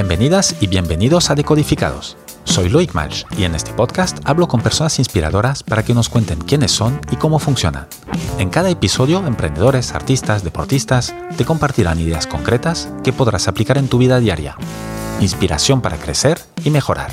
Bienvenidas 0.00 0.56
y 0.62 0.66
bienvenidos 0.66 1.28
a 1.28 1.34
Decodificados. 1.34 2.16
Soy 2.44 2.70
Loic 2.70 2.94
Malch 2.94 3.26
y 3.36 3.44
en 3.44 3.54
este 3.54 3.74
podcast 3.74 4.16
hablo 4.24 4.48
con 4.48 4.62
personas 4.62 4.98
inspiradoras 4.98 5.62
para 5.62 5.82
que 5.82 5.92
nos 5.92 6.08
cuenten 6.08 6.38
quiénes 6.38 6.72
son 6.72 7.02
y 7.12 7.16
cómo 7.16 7.38
funcionan. 7.38 7.86
En 8.38 8.48
cada 8.48 8.70
episodio, 8.70 9.26
emprendedores, 9.26 9.92
artistas, 9.92 10.42
deportistas 10.42 11.14
te 11.36 11.44
compartirán 11.44 12.00
ideas 12.00 12.26
concretas 12.26 12.88
que 13.04 13.12
podrás 13.12 13.46
aplicar 13.46 13.76
en 13.76 13.88
tu 13.88 13.98
vida 13.98 14.20
diaria. 14.20 14.56
Inspiración 15.20 15.82
para 15.82 15.98
crecer 15.98 16.40
y 16.64 16.70
mejorar. 16.70 17.10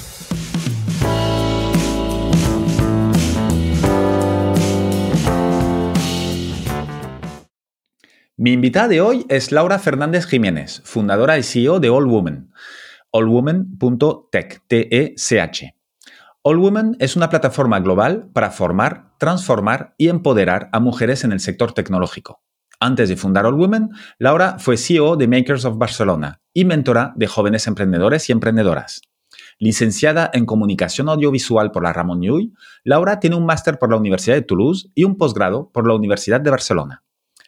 Mi 8.39 8.51
invitada 8.51 8.88
de 8.88 9.01
hoy 9.01 9.25
es 9.29 9.51
Laura 9.51 9.79
Fernández 9.79 10.27
Jiménez, 10.27 10.83
fundadora 10.86 11.39
y 11.39 11.43
CEO 11.43 11.79
de 11.79 11.89
All 11.89 12.05
Women, 12.05 12.51
allwomen.tech, 13.11 14.61
T-E-C-H. 14.68 15.75
All 16.43 16.57
Women 16.60 16.97
es 17.00 17.15
una 17.15 17.32
plataforma 17.32 17.79
global 17.79 18.29
para 18.33 18.51
formar, 18.51 19.15
transformar 19.18 19.96
y 19.97 20.10
empoderar 20.10 20.69
a 20.71 20.79
mujeres 20.79 21.23
en 21.23 21.32
el 21.32 21.39
sector 21.39 21.71
tecnológico. 21.71 22.43
Antes 22.79 23.10
de 23.10 23.18
fundar 23.18 23.47
All 23.47 23.55
Women, 23.55 23.89
Laura 24.19 24.60
fue 24.60 24.77
CEO 24.77 25.15
de 25.15 25.27
Makers 25.27 25.65
of 25.65 25.79
Barcelona 25.79 26.39
y 26.54 26.63
mentora 26.63 27.13
de 27.15 27.25
jóvenes 27.25 27.65
emprendedores 27.65 28.29
y 28.29 28.33
emprendedoras. 28.33 29.01
Licenciada 29.57 30.29
en 30.32 30.46
Comunicación 30.46 31.10
Audiovisual 31.10 31.71
por 31.71 31.82
la 31.82 31.91
Ramón 31.91 32.22
Llull, 32.22 32.53
Laura 32.83 33.19
tiene 33.19 33.35
un 33.35 33.47
máster 33.47 33.80
por 33.80 33.89
la 33.89 33.97
Universidad 33.97 34.35
de 34.35 34.44
Toulouse 34.44 34.91
y 34.94 35.05
un 35.05 35.17
posgrado 35.17 35.72
por 35.72 35.88
la 35.88 35.95
Universidad 35.95 36.39
de 36.39 36.52
Barcelona. 36.52 37.03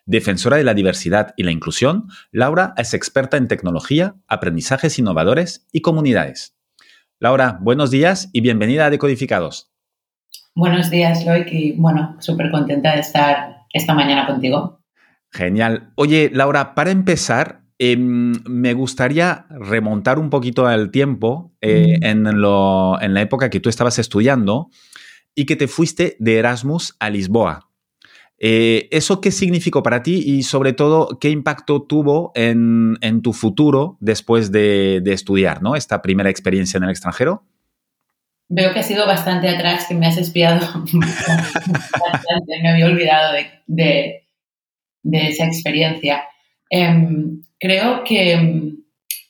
Defensora 0.05 0.57
de 0.57 0.63
la 0.63 0.73
diversidad 0.73 1.33
y 1.37 1.43
la 1.43 1.51
inclusión, 1.51 2.07
Laura 2.31 2.73
es 2.77 2.93
experta 2.93 3.37
en 3.37 3.47
tecnología, 3.47 4.15
aprendizajes 4.27 4.97
innovadores 4.99 5.67
y 5.71 5.81
comunidades. 5.81 6.55
Laura, 7.19 7.57
buenos 7.61 7.91
días 7.91 8.29
y 8.33 8.41
bienvenida 8.41 8.85
a 8.85 8.89
Decodificados. 8.89 9.71
Buenos 10.55 10.89
días, 10.89 11.25
Loic, 11.25 11.47
y 11.51 11.73
bueno, 11.73 12.15
súper 12.19 12.49
contenta 12.51 12.93
de 12.93 13.01
estar 13.01 13.65
esta 13.73 13.93
mañana 13.93 14.25
contigo. 14.25 14.81
Genial. 15.31 15.91
Oye, 15.95 16.31
Laura, 16.33 16.73
para 16.75 16.91
empezar, 16.91 17.61
em, 17.77 18.33
me 18.47 18.73
gustaría 18.73 19.45
remontar 19.49 20.17
un 20.17 20.29
poquito 20.29 20.65
al 20.65 20.91
tiempo 20.91 21.53
eh, 21.61 21.99
en, 22.01 22.25
en 22.25 22.41
la 23.13 23.21
época 23.21 23.49
que 23.49 23.59
tú 23.59 23.69
estabas 23.69 23.99
estudiando 23.99 24.69
y 25.35 25.45
que 25.45 25.55
te 25.55 25.67
fuiste 25.67 26.15
de 26.19 26.37
Erasmus 26.37 26.95
a 26.99 27.09
Lisboa. 27.09 27.68
Eh, 28.41 28.87
¿Eso 28.91 29.19
qué 29.19 29.31
significó 29.31 29.83
para 29.83 30.01
ti 30.01 30.23
y 30.25 30.43
sobre 30.43 30.71
todo 30.71 31.19
qué 31.19 31.29
impacto 31.29 31.81
tuvo 31.81 32.31
en, 32.35 32.97
tu 33.21 33.33
futuro 33.33 33.97
después 33.99 34.51
de, 34.51 35.01
estudiar 35.05 35.61
¿no? 35.61 35.75
esta 35.75 36.01
primera 36.01 36.29
experiencia 36.29 36.77
en 36.77 36.85
el 36.85 36.89
extranjero? 36.89 37.43
Veo 38.47 38.73
que 38.73 38.79
ha 38.79 38.83
sido 38.83 39.05
bastante 39.05 39.49
atrás, 39.49 39.85
que 39.87 39.93
me 39.93 40.07
has 40.07 40.17
espiado 40.17 40.59
bastante, 40.93 42.61
me 42.63 42.69
había 42.69 42.85
olvidado 42.85 43.35
de, 43.67 44.23
esa 45.11 45.45
experiencia. 45.45 46.23
Em, 46.69 47.41
creo 47.59 48.03
que 48.03 48.33
em, 48.33 48.77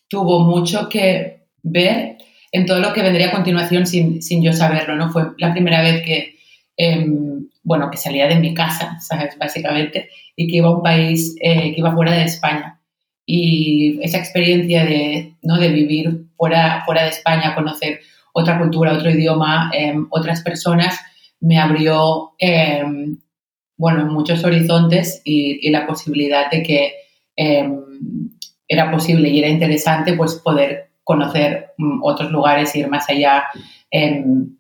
tuvo 0.08 0.42
mucho 0.42 0.88
que 0.88 1.48
ver 1.64 2.18
en 2.52 2.66
todo 2.66 2.80
lo 2.80 2.94
que 2.94 3.02
vendría 3.02 3.30
a 3.30 3.32
continuación 3.32 3.88
sin, 3.88 4.22
sin 4.22 4.44
yo 4.44 4.54
saberlo, 4.54 4.96
¿no? 4.96 5.12
Fue 5.12 5.32
la 5.38 5.52
primera 5.52 5.82
vez 5.82 6.04
que 6.04 6.38
em, 6.78 7.29
bueno, 7.64 7.90
que 7.92 7.98
salía 7.98 8.28
de 8.28 8.40
mi 8.40 8.54
casa, 8.54 9.00
¿sabes? 9.00 9.38
Básicamente, 9.38 10.10
y 10.36 10.48
que 10.48 10.58
iba 10.58 10.70
a 10.70 10.76
un 10.76 10.84
país 10.84 11.36
eh, 11.42 11.74
que 11.74 11.80
iba 11.80 11.94
fuera 11.94 12.14
de 12.14 12.24
España. 12.24 12.80
Y 13.26 14.00
esa 14.02 14.18
experiencia 14.18 14.86
de, 14.86 15.36
¿no? 15.44 15.58
de 15.58 15.70
vivir 15.70 16.26
fuera, 16.36 16.84
fuera 16.86 17.04
de 17.04 17.10
España, 17.10 17.54
conocer 17.54 18.00
otra 18.34 18.58
cultura, 18.58 18.94
otro 18.94 19.10
idioma, 19.10 19.72
em, 19.74 20.08
otras 20.10 20.42
personas, 20.42 21.00
me 21.40 21.60
abrió, 21.60 22.32
em, 22.40 23.20
bueno, 23.78 24.06
muchos 24.06 24.44
horizontes 24.44 25.22
y, 25.24 25.70
la 25.70 25.86
posibilidad 25.86 26.50
de 26.50 26.64
que 26.64 26.94
em, 27.36 27.80
era 28.68 28.92
posible 28.92 29.30
y 29.30 29.40
era 29.40 29.48
interesante 29.48 30.14
pues 30.14 30.36
poder 30.36 30.92
conocer 31.04 31.74
mm, 31.78 32.04
otros 32.04 32.32
lugares, 32.32 32.76
ir 32.76 32.88
más 32.88 33.10
allá, 33.10 33.46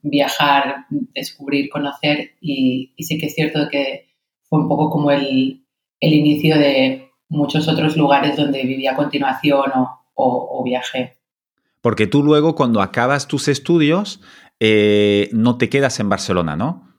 viajar, 0.01 0.85
descubrir, 1.13 1.69
conocer 1.69 2.31
y, 2.41 2.93
sí 2.97 3.17
que 3.17 3.27
es 3.27 3.35
cierto 3.35 3.67
que 3.69 4.07
fue 4.43 4.59
un 4.59 4.67
poco 4.67 4.89
como 4.89 5.11
el, 5.11 5.63
inicio 5.99 6.57
de 6.57 7.11
muchos 7.27 7.67
otros 7.67 7.95
lugares 7.95 8.35
donde 8.37 8.63
viví 8.63 8.87
a 8.87 8.95
continuación 8.95 9.71
o, 10.15 10.63
viajé. 10.65 11.17
Porque 11.81 12.07
tú 12.07 12.23
luego 12.23 12.55
cuando 12.55 12.81
acabas 12.81 13.27
tus 13.27 13.47
estudios 13.47 14.21
eh, 14.59 15.29
no 15.31 15.57
te 15.57 15.69
quedas 15.69 15.99
en 15.99 16.09
Barcelona, 16.09 16.55
¿no? 16.55 16.89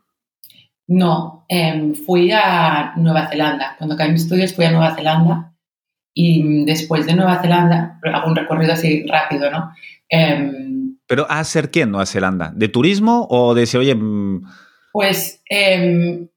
No, 0.87 1.45
em, 1.49 1.95
fui 1.95 2.33
a 2.33 2.95
Nueva 2.97 3.29
Zelanda. 3.29 3.77
Cuando 3.79 3.95
acabé 3.95 4.13
mis 4.13 4.23
estudios 4.23 4.55
fui 4.55 4.65
a 4.65 4.73
Nueva 4.73 4.95
Zelanda 4.97 5.55
y 6.13 6.65
después 6.65 7.07
de 7.07 7.15
Nueva 7.15 7.41
Zelanda, 7.41 8.01
hago 8.13 8.29
un 8.29 8.35
recorrido 8.35 8.73
así 8.73 9.07
rápido, 9.07 9.51
¿no? 9.51 9.73
Em, 10.09 10.80
¿Pero 11.11 11.27
a 11.29 11.41
hacer 11.41 11.73
qué 11.73 11.81
en 11.81 11.91
Nueva 11.91 12.07
Zelanda? 12.07 12.53
¿De 12.55 12.69
turismo 12.69 13.27
o 13.29 13.53
de 13.53 13.63
decir, 13.63 13.81
oye... 13.81 13.97
Mm, 13.97 14.45
pues, 14.93 15.43
em, 15.51 16.29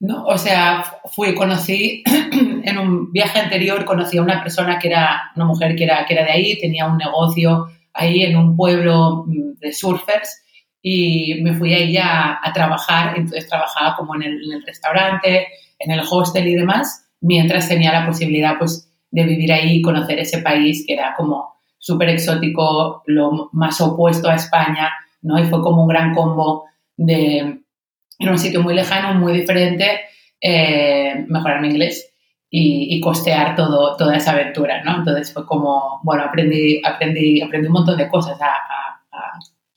no, 0.00 0.24
o 0.24 0.38
sea, 0.38 0.84
fui, 1.04 1.34
conocí, 1.34 2.02
en 2.64 2.78
un 2.78 3.12
viaje 3.12 3.40
anterior 3.40 3.84
conocí 3.84 4.16
a 4.16 4.22
una 4.22 4.42
persona 4.42 4.78
que 4.78 4.88
era, 4.88 5.20
una 5.36 5.44
mujer 5.44 5.76
que 5.76 5.84
era, 5.84 6.06
que 6.06 6.14
era 6.14 6.24
de 6.24 6.30
ahí, 6.30 6.58
tenía 6.58 6.86
un 6.86 6.96
negocio 6.96 7.66
ahí 7.92 8.22
en 8.22 8.38
un 8.38 8.56
pueblo 8.56 9.26
mm, 9.26 9.58
de 9.60 9.70
surfers 9.70 10.42
y 10.80 11.42
me 11.42 11.52
fui 11.52 11.98
a, 11.98 12.40
a 12.42 12.52
trabajar, 12.54 13.18
entonces 13.18 13.46
trabajaba 13.46 13.96
como 13.96 14.14
en 14.14 14.22
el, 14.22 14.42
en 14.46 14.52
el, 14.52 14.64
restaurante, 14.64 15.48
en 15.78 15.90
el 15.90 16.00
hostel 16.10 16.48
y 16.48 16.54
demás, 16.54 17.06
mientras 17.20 17.68
tenía 17.68 17.92
la 17.92 18.06
posibilidad 18.06 18.56
pues 18.58 18.90
de 19.10 19.24
vivir 19.24 19.52
ahí 19.52 19.76
y 19.76 19.82
conocer 19.82 20.18
ese 20.20 20.38
país 20.38 20.84
que 20.86 20.94
era 20.94 21.12
como 21.18 21.51
súper 21.82 22.10
exótico, 22.10 23.02
lo 23.06 23.50
más 23.52 23.80
opuesto 23.80 24.28
a 24.28 24.36
España, 24.36 24.88
¿no? 25.20 25.36
Y 25.36 25.48
fue 25.48 25.60
como 25.60 25.82
un 25.82 25.88
gran 25.88 26.14
combo 26.14 26.66
de, 26.96 27.38
en 27.38 28.28
un 28.28 28.38
sitio 28.38 28.62
muy 28.62 28.72
lejano, 28.72 29.18
muy 29.18 29.32
diferente, 29.32 30.00
eh, 30.40 31.24
mejorar 31.26 31.60
mi 31.60 31.68
inglés 31.68 32.08
y, 32.48 33.00
costear 33.00 33.56
todo, 33.56 33.96
toda 33.96 34.16
esa 34.16 34.30
aventura, 34.30 34.84
¿no? 34.84 34.98
Entonces 34.98 35.32
fue 35.32 35.44
como, 35.44 36.00
bueno, 36.04 36.22
aprendí, 36.22 36.80
aprendí, 36.84 37.42
aprendí 37.42 37.66
un 37.66 37.72
montón 37.72 37.96
de 37.96 38.08
cosas 38.08 38.40
a, 38.40 38.52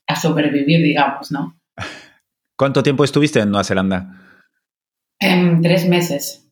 a, 0.07 0.15
sobrevivir, 0.15 0.83
digamos, 0.83 1.31
¿no? 1.31 1.57
¿Cuánto 2.55 2.83
tiempo 2.83 3.03
estuviste 3.03 3.39
en 3.39 3.49
Nueva 3.49 3.63
Zelanda? 3.63 4.11
En 5.19 5.61
tres 5.61 5.87
meses. 5.87 6.44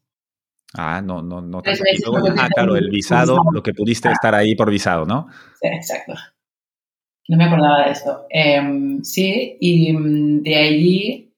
Ah, 0.76 1.02
no, 1.02 1.22
no, 1.22 1.40
no. 1.42 1.60
ah, 1.60 2.50
claro, 2.54 2.76
el 2.76 2.90
visado, 2.90 3.38
lo 3.52 3.62
que 3.62 3.74
pudiste 3.74 4.08
ah. 4.08 4.14
estar 4.14 4.34
ahí 4.34 4.56
por 4.56 4.72
visado, 4.72 5.06
¿no? 5.06 5.28
Sí, 5.62 5.68
exacto. 5.68 6.14
No 7.28 7.38
me 7.38 7.46
acordaba 7.46 7.86
de 7.86 7.92
esto. 7.92 8.26
Em, 8.30 9.04
sí, 9.04 9.58
y 9.60 9.94
mm, 9.94 10.42
de 10.42 10.56
allí 10.56 11.34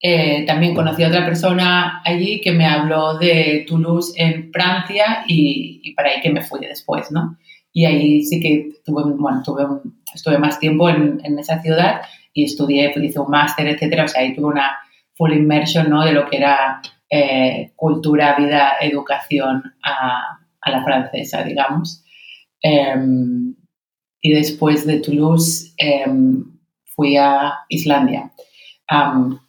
eh, 0.00 0.44
también 0.46 0.74
conocí 0.74 1.04
a 1.04 1.08
otra 1.08 1.24
persona 1.24 2.02
allí 2.04 2.40
que 2.40 2.50
me 2.50 2.66
habló 2.66 3.18
de 3.18 3.64
Toulouse 3.68 4.12
en 4.16 4.50
Francia 4.52 5.24
y, 5.28 5.94
para 5.94 6.10
ahí 6.10 6.20
que 6.20 6.30
me 6.30 6.42
fui 6.42 6.60
después, 6.60 7.12
¿no? 7.12 7.38
Y 7.72 7.84
ahí 7.84 8.22
sí 8.24 8.40
que 8.40 8.80
tuve, 8.84 9.04
bueno, 9.16 9.42
tuve 9.44 9.64
estuve 10.12 10.38
más 10.38 10.58
tiempo 10.58 10.88
en, 10.88 11.20
en, 11.24 11.38
esa 11.38 11.62
ciudad 11.62 12.02
y 12.34 12.44
estudié, 12.44 12.92
hice 12.96 13.20
un 13.20 13.30
máster, 13.30 13.66
etcétera. 13.68 14.04
O 14.04 14.08
sea, 14.08 14.22
ahí 14.22 14.34
tuve 14.34 14.46
una 14.46 14.76
full 15.14 15.32
immersion, 15.32 15.88
¿no? 15.88 16.04
De 16.04 16.12
lo 16.12 16.28
que 16.28 16.36
era 16.36 16.82
eh, 17.14 17.72
cultura, 17.76 18.34
vida, 18.36 18.76
educación 18.80 19.62
a, 19.84 20.38
la 20.64 20.82
francesa, 20.82 21.42
digamos. 21.42 22.02
Em, 22.62 23.54
y 24.22 24.32
después 24.32 24.86
de 24.86 25.00
Toulouse 25.00 25.74
em, 25.76 26.42
fui 26.96 27.18
a 27.18 27.52
Islandia, 27.68 28.32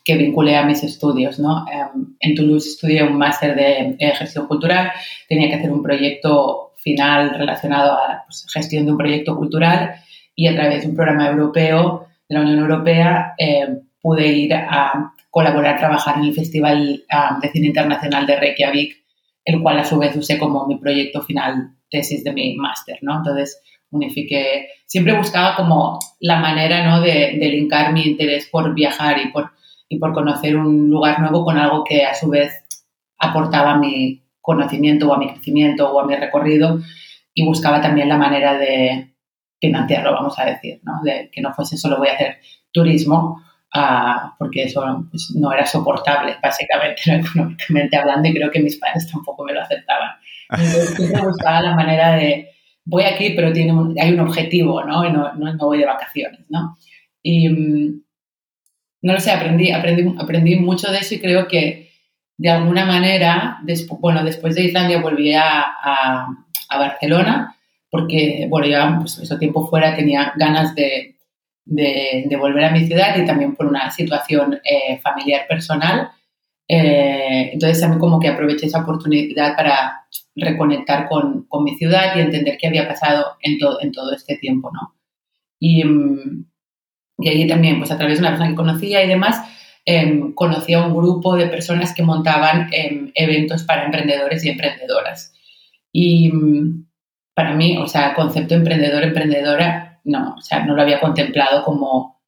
que 0.03 0.17
vinculé 0.17 0.57
a 0.57 0.65
mis 0.65 0.83
estudios. 0.83 1.39
¿no? 1.39 1.65
Em, 1.71 2.15
en 2.19 2.35
Toulouse 2.35 2.67
estudié 2.67 3.03
un 3.03 3.17
máster 3.17 3.55
de 3.55 3.97
gestión 4.13 4.45
cultural, 4.47 4.91
tenía 5.29 5.47
que 5.47 5.55
hacer 5.55 5.71
un 5.71 5.83
proyecto 5.83 6.73
final 6.75 7.29
relacionado 7.37 7.97
a 7.97 8.07
la 8.09 8.23
pues, 8.25 8.45
gestión 8.53 8.85
de 8.85 8.91
un 8.91 8.97
proyecto 8.97 9.37
cultural 9.37 9.95
y 10.35 10.47
a 10.47 10.53
través 10.53 10.81
de 10.81 10.89
un 10.89 10.95
programa 10.97 11.29
europeo 11.29 12.07
de 12.27 12.35
la 12.35 12.41
Unión 12.41 12.59
Europea 12.59 13.35
pude 14.01 14.27
ir 14.27 14.53
a 14.53 15.13
colaborar, 15.33 15.79
trabajar 15.79 16.17
en 16.17 16.25
el 16.25 16.35
Festival 16.35 17.05
um, 17.11 17.39
de 17.39 17.49
Cine 17.49 17.65
Internacional 17.65 18.27
de 18.27 18.35
Reykjavik, 18.35 19.03
el 19.43 19.63
cual 19.63 19.79
a 19.79 19.83
su 19.83 19.97
vez 19.97 20.15
usé 20.15 20.37
como 20.37 20.67
mi 20.67 20.77
proyecto 20.77 21.23
final, 21.23 21.71
tesis 21.89 22.23
de 22.23 22.31
mi 22.33 22.55
máster, 22.55 22.99
¿no? 23.01 23.17
Entonces 23.17 23.59
unifiqué, 23.89 24.67
siempre 24.85 25.17
buscaba 25.17 25.55
como 25.55 25.97
la 26.19 26.39
manera, 26.39 26.85
¿no? 26.85 27.01
De, 27.01 27.35
de 27.39 27.49
linkar 27.49 27.93
mi 27.93 28.03
interés 28.03 28.47
por 28.51 28.75
viajar 28.75 29.17
y 29.17 29.31
por, 29.31 29.49
y 29.89 29.97
por 29.97 30.13
conocer 30.13 30.55
un 30.55 30.91
lugar 30.91 31.19
nuevo 31.19 31.43
con 31.43 31.57
algo 31.57 31.83
que 31.83 32.05
a 32.05 32.13
su 32.13 32.29
vez 32.29 32.63
aportaba 33.17 33.75
mi 33.77 34.21
conocimiento 34.39 35.09
o 35.09 35.15
a 35.15 35.17
mi 35.17 35.33
crecimiento 35.33 35.91
o 35.91 35.99
a 35.99 36.05
mi 36.05 36.15
recorrido 36.15 36.79
y 37.33 37.43
buscaba 37.43 37.81
también 37.81 38.07
la 38.07 38.17
manera 38.17 38.55
de 38.55 39.15
financiarlo, 39.59 40.13
vamos 40.13 40.37
a 40.37 40.45
decir, 40.45 40.79
¿no? 40.83 41.01
De 41.03 41.31
que 41.31 41.41
no 41.41 41.55
fuese 41.55 41.75
solo 41.75 41.97
voy 41.97 42.09
a 42.09 42.13
hacer 42.13 42.37
turismo, 42.71 43.41
uh, 43.75 44.35
porque 44.37 44.63
eso 44.63 45.07
pues, 45.09 45.31
no 45.35 45.51
era 45.51 45.65
soportable, 45.65 46.35
básicamente, 46.41 47.01
¿no? 47.07 47.15
económicamente 47.25 47.97
hablando, 47.97 48.29
y 48.29 48.33
creo 48.33 48.51
que 48.51 48.61
mis 48.61 48.77
padres 48.77 49.09
tampoco 49.11 49.43
me 49.43 49.53
lo 49.53 49.61
aceptaban. 49.61 50.11
Entonces, 50.49 50.99
me 51.13 51.21
gustaba 51.21 51.61
la 51.61 51.75
manera 51.75 52.15
de, 52.15 52.49
voy 52.85 53.03
aquí, 53.03 53.31
pero 53.31 53.51
tiene 53.51 53.73
hay 53.99 54.13
un 54.13 54.19
objetivo, 54.19 54.83
¿no? 54.83 55.05
Y 55.05 55.11
no, 55.11 55.33
no, 55.33 55.53
no 55.53 55.65
voy 55.65 55.79
de 55.79 55.85
vacaciones, 55.85 56.41
¿no? 56.49 56.77
Y 57.21 57.49
mm, 57.49 58.03
no 59.03 59.13
lo 59.13 59.19
sé, 59.19 59.31
aprendí, 59.31 59.71
aprendí, 59.71 60.15
aprendí 60.19 60.55
mucho 60.55 60.91
de 60.91 60.99
eso 60.99 61.15
y 61.15 61.19
creo 61.19 61.47
que 61.47 61.91
de 62.37 62.49
alguna 62.49 62.85
manera, 62.85 63.59
bueno, 63.99 64.23
después 64.23 64.55
de 64.55 64.63
Islandia 64.63 65.01
volví 65.01 65.33
a, 65.33 65.61
a, 65.61 66.27
a 66.69 66.77
Barcelona 66.77 67.55
porque, 67.89 68.47
bueno, 68.49 68.65
ya 68.65 68.99
pues, 68.99 69.37
tiempo 69.39 69.67
fuera 69.67 69.95
tenía 69.95 70.33
ganas 70.35 70.73
de, 70.73 71.15
de, 71.65 72.35
volver 72.39 72.65
a 72.65 72.71
mi 72.71 72.85
ciudad 72.85 73.17
y 73.17 73.25
también 73.25 73.55
por 73.55 73.65
una 73.65 73.91
situación 73.91 74.59
eh, 74.63 74.99
familiar 74.99 75.47
personal. 75.47 76.11
Eh, 76.67 77.51
entonces 77.53 77.79
también 77.81 77.99
como 77.99 78.19
que 78.19 78.29
aproveché 78.29 78.67
esa 78.67 78.81
oportunidad 78.81 79.55
para 79.55 80.05
reconectar 80.35 81.07
con, 81.09 81.45
con, 81.47 81.63
mi 81.63 81.75
ciudad 81.75 82.15
y 82.15 82.21
entender 82.21 82.57
qué 82.57 82.67
había 82.67 82.87
pasado 82.87 83.37
en, 83.41 83.59
to, 83.59 83.81
en 83.81 83.91
todo 83.91 84.13
este 84.13 84.37
tiempo, 84.37 84.71
¿no? 84.73 84.95
Y, 85.59 85.83
mm, 85.83 86.45
y 87.19 87.29
allí 87.29 87.47
también, 87.47 87.77
pues 87.79 87.91
a 87.91 87.97
través 87.97 88.17
de 88.17 88.21
una 88.21 88.31
persona 88.31 88.49
que 88.49 88.55
conocía 88.55 89.03
y 89.03 89.07
demás, 89.07 89.41
eh, 89.85 90.31
conocí 90.35 90.73
a 90.73 90.85
un 90.85 90.95
grupo 90.95 91.35
de 91.35 91.47
personas 91.47 91.93
que 91.93 92.03
montaban 92.03 92.69
eh, 92.73 93.11
eventos 93.15 93.63
para 93.63 93.85
emprendedores 93.85 94.43
y 94.45 94.49
emprendedoras. 94.49 95.33
Y 95.91 96.31
mm, 96.31 96.87
para 97.33 97.53
mí, 97.53 97.77
o 97.77 97.87
sea, 97.87 98.13
concepto 98.13 98.55
emprendedor, 98.55 99.03
emprendedora, 99.03 99.92
no, 100.03 100.35
o 100.37 100.41
sea, 100.41 100.65
no 100.65 100.75
lo 100.75 100.81
había 100.81 100.99
contemplado 100.99 101.63
como 101.63 102.21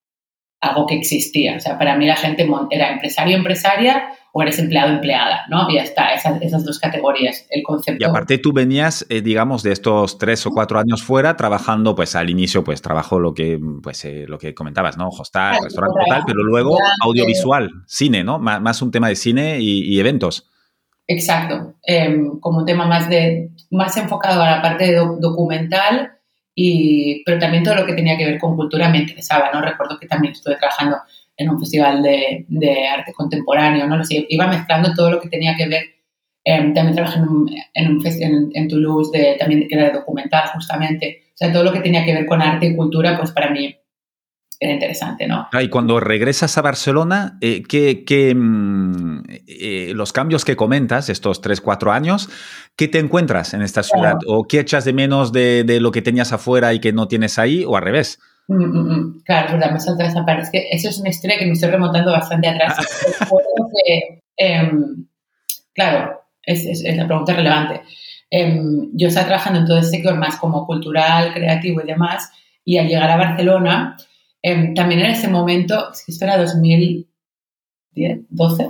algo 0.62 0.86
que 0.86 0.96
existía. 0.96 1.58
O 1.58 1.60
sea, 1.60 1.78
para 1.78 1.96
mí 1.96 2.06
la 2.06 2.16
gente 2.16 2.48
era 2.72 2.92
empresario, 2.92 3.36
empresaria 3.38 4.10
o 4.34 4.42
eres 4.42 4.60
empleado, 4.60 4.92
empleada, 4.92 5.46
¿no? 5.50 5.70
Y 5.70 5.76
ya 5.76 5.84
está, 5.84 6.14
esas, 6.14 6.42
esas 6.42 6.66
dos 6.66 6.80
categorías, 6.80 7.46
el 7.50 7.64
concepto. 7.64 8.04
Y 8.04 8.10
aparte 8.10 8.38
tú 8.38 8.52
venías, 8.52 9.06
eh, 9.10 9.22
digamos, 9.22 9.64
de 9.64 9.72
estos 9.72 10.18
tres 10.18 10.46
o 10.46 10.52
cuatro 10.52 10.78
años 10.78 11.04
fuera 11.04 11.38
trabajando, 11.38 11.96
pues 11.96 12.16
al 12.16 12.30
inicio, 12.30 12.64
pues 12.64 12.82
trabajo 12.82 13.20
lo 13.20 13.34
que, 13.34 13.60
pues, 13.82 14.04
eh, 14.04 14.26
lo 14.28 14.38
que 14.38 14.54
comentabas, 14.54 14.98
¿no? 14.98 15.08
Hostal, 15.08 15.52
claro, 15.52 15.64
restaurante, 15.64 16.02
tal, 16.10 16.24
pero 16.26 16.44
luego 16.44 16.78
audiovisual, 17.02 17.72
cine, 17.88 18.26
¿no? 18.26 18.40
Más, 18.40 18.60
más, 18.60 18.82
un 18.82 18.92
tema 18.92 19.08
de 19.08 19.16
cine 19.16 19.60
y, 19.62 19.84
y 19.84 20.00
eventos. 20.00 20.50
Exacto, 21.08 21.76
eh, 21.88 22.18
como 22.42 22.60
un 22.60 22.66
tema 22.66 22.88
más, 22.88 23.08
de, 23.08 23.52
más 23.70 23.96
enfocado 23.96 24.42
a 24.42 24.50
la 24.50 24.62
parte 24.62 24.94
do, 24.94 25.18
documental, 25.20 26.15
y, 26.56 27.22
pero 27.26 27.38
también 27.38 27.64
todo 27.64 27.76
lo 27.76 27.86
que 27.86 27.94
tenía 27.94 28.18
que 28.18 28.26
ver 28.26 28.40
con 28.40 28.56
cultura 28.56 28.90
me 28.90 29.00
interesaba, 29.00 29.52
¿no? 29.54 29.62
Recuerdo 29.62 30.00
que 30.00 30.08
también 30.08 30.34
estuve 30.34 30.56
trabajando 30.56 30.98
en 31.38 31.50
un 31.50 31.60
festival 31.60 32.02
de, 32.02 32.46
de 32.48 32.88
arte 32.88 33.14
contemporáneo, 33.14 33.86
¿no? 33.88 34.02
Iba 34.10 34.48
mezclando 34.48 34.94
todo 34.94 35.12
lo 35.12 35.20
que 35.20 35.30
tenía 35.30 35.56
que 35.56 35.68
ver. 35.68 35.84
Eh, 36.46 36.72
también 36.74 36.94
trabajé 36.94 37.20
en 37.20 37.28
un, 37.28 37.56
en, 37.74 37.92
un 37.92 38.06
en, 38.06 38.52
en, 38.54 38.68
Toulouse, 38.70 39.12
de, 39.12 39.36
también 39.38 39.68
que 39.68 39.76
era 39.76 39.86
de 39.86 39.94
documental, 40.00 40.48
justamente. 40.54 41.24
O 41.28 41.38
sea, 41.38 41.52
todo 41.52 41.64
lo 41.64 41.74
que 41.74 41.82
tenía 41.82 42.06
que 42.06 42.14
ver 42.14 42.26
con 42.26 42.42
arte 42.42 42.68
y 42.68 42.76
cultura, 42.76 43.18
pues 43.18 43.32
para 43.32 43.50
mí 43.50 43.76
era 44.60 44.74
interesante, 44.74 45.28
¿no? 45.28 45.48
Ah, 45.52 45.62
y 45.62 45.70
cuando 45.70 46.00
regresas 46.00 46.58
a 46.58 46.62
Barcelona, 46.62 47.38
eh, 47.42 47.64
¿qué, 47.68 48.04
qué 48.06 48.34
mm, 48.34 49.24
eh, 49.48 49.92
los 49.94 50.14
cambios 50.14 50.46
que 50.46 50.56
comentas, 50.56 51.10
estos 51.10 51.42
tres, 51.42 51.62
cuatro 51.62 51.92
años, 51.92 52.30
¿qué 52.76 52.88
te 52.88 53.00
encuentras 53.00 53.54
en 53.54 53.62
esta 53.62 53.84
ciudad? 53.84 54.18
Claro. 54.20 54.40
¿O 54.40 54.48
qué 54.48 54.60
echas 54.60 54.86
de 54.86 54.94
menos 54.94 55.32
de, 55.34 55.64
de, 55.64 55.80
lo 55.80 55.92
que 55.92 56.02
tenías 56.02 56.32
afuera 56.32 56.74
y 56.74 56.80
que 56.80 56.94
no 56.94 57.08
tienes 57.08 57.38
ahí? 57.38 57.66
¿O 57.66 57.76
al 57.76 57.84
revés? 57.84 58.20
Mm, 58.48 58.64
mm, 58.64 58.92
mm. 58.92 59.24
Claro, 59.26 59.54
verdad, 59.54 59.72
me 59.72 59.80
salta 59.80 60.06
esa 60.06 60.26
parte. 60.26 60.44
Es 60.44 60.50
que 60.52 60.68
eso 60.72 60.90
es 60.90 61.00
una 61.00 61.10
historia 61.10 61.38
que 61.38 61.46
me 61.46 61.54
estoy 61.54 61.70
remontando 61.70 62.12
bastante 62.12 62.48
atrás. 62.48 62.78
que, 63.86 64.22
eh, 64.38 64.72
claro, 65.74 66.22
es, 66.44 66.66
es, 66.66 66.84
es, 66.86 66.96
la 66.96 67.08
pregunta 67.08 67.34
relevante. 67.34 67.82
Eh, 68.32 68.62
yo 68.94 69.08
estaba 69.08 69.28
trabajando 69.28 69.60
en 69.60 69.66
todo 69.66 69.78
el 69.78 69.84
sector 69.84 70.16
más 70.18 70.38
como 70.38 70.66
cultural, 70.66 71.34
creativo 71.34 71.82
y 71.82 71.88
demás, 71.88 72.32
y 72.64 72.78
al 72.78 72.88
llegar 72.88 73.10
a 73.10 73.18
Barcelona, 73.18 73.98
eh, 74.48 74.74
también 74.76 75.02
en 75.02 75.08
ese 75.08 75.28
momento, 75.28 75.92
esto 76.08 76.24
era 76.24 76.38
2010, 76.38 78.20
12, 78.30 78.64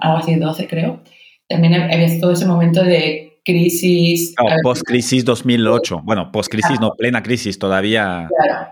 algo 0.00 0.16
así, 0.16 0.34
12 0.34 0.66
creo, 0.66 1.02
también 1.48 1.74
había 1.74 2.20
todo 2.20 2.32
ese 2.32 2.46
momento 2.46 2.82
de 2.82 3.40
crisis. 3.44 4.34
Oh, 4.40 4.48
post-crisis 4.62 5.24
2008. 5.24 6.00
Bueno, 6.02 6.32
post-crisis, 6.32 6.78
claro. 6.78 6.88
no, 6.88 6.94
plena 6.96 7.22
crisis 7.22 7.58
todavía. 7.58 8.28
Claro. 8.28 8.68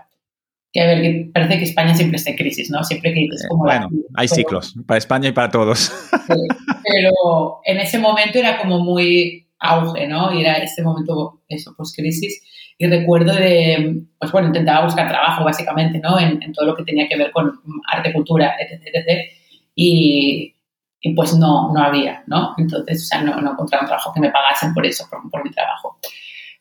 Que 0.71 0.81
a 0.81 0.85
ver, 0.85 1.01
que 1.01 1.31
parece 1.33 1.57
que 1.57 1.63
España 1.63 1.95
siempre 1.95 2.17
está 2.17 2.31
en 2.31 2.35
crisis, 2.35 2.69
¿no? 2.69 2.83
Siempre 2.83 3.13
que 3.13 3.25
es 3.25 3.47
como. 3.47 3.63
Bueno, 3.63 3.89
la, 3.91 4.21
hay 4.21 4.27
ciclos, 4.27 4.75
para 4.85 4.97
España 4.97 5.29
y 5.29 5.31
para 5.31 5.49
todos. 5.49 5.79
Sí, 5.79 6.47
pero 6.83 7.61
en 7.65 7.77
ese 7.79 7.97
momento 7.97 8.37
era 8.37 8.59
como 8.59 8.79
muy 8.79 9.47
auge, 9.57 10.07
¿no? 10.07 10.33
Y 10.33 10.41
era 10.41 10.57
ese 10.57 10.83
momento, 10.83 11.41
eso, 11.47 11.73
post-crisis. 11.75 12.41
Y 12.81 12.87
recuerdo 12.87 13.35
de, 13.35 14.03
pues 14.17 14.31
bueno, 14.31 14.47
intentaba 14.47 14.85
buscar 14.85 15.09
trabajo 15.09 15.43
básicamente, 15.43 15.99
¿no? 15.99 16.17
En, 16.17 16.41
en 16.41 16.53
todo 16.53 16.65
lo 16.65 16.75
que 16.77 16.85
tenía 16.85 17.09
que 17.09 17.17
ver 17.17 17.29
con 17.29 17.51
arte, 17.91 18.13
cultura, 18.13 18.55
etc. 18.57 18.81
etc. 18.85 19.29
Y, 19.75 20.55
y 21.01 21.13
pues 21.13 21.35
no, 21.35 21.73
no 21.73 21.83
había, 21.83 22.23
¿no? 22.27 22.55
Entonces, 22.57 23.03
o 23.03 23.05
sea, 23.05 23.21
no, 23.21 23.41
no 23.41 23.51
encontraba 23.51 23.83
un 23.83 23.87
trabajo 23.87 24.13
que 24.13 24.21
me 24.21 24.31
pagasen 24.31 24.73
por 24.73 24.85
eso, 24.85 25.05
por, 25.09 25.29
por 25.29 25.43
mi 25.43 25.51
trabajo. 25.51 25.99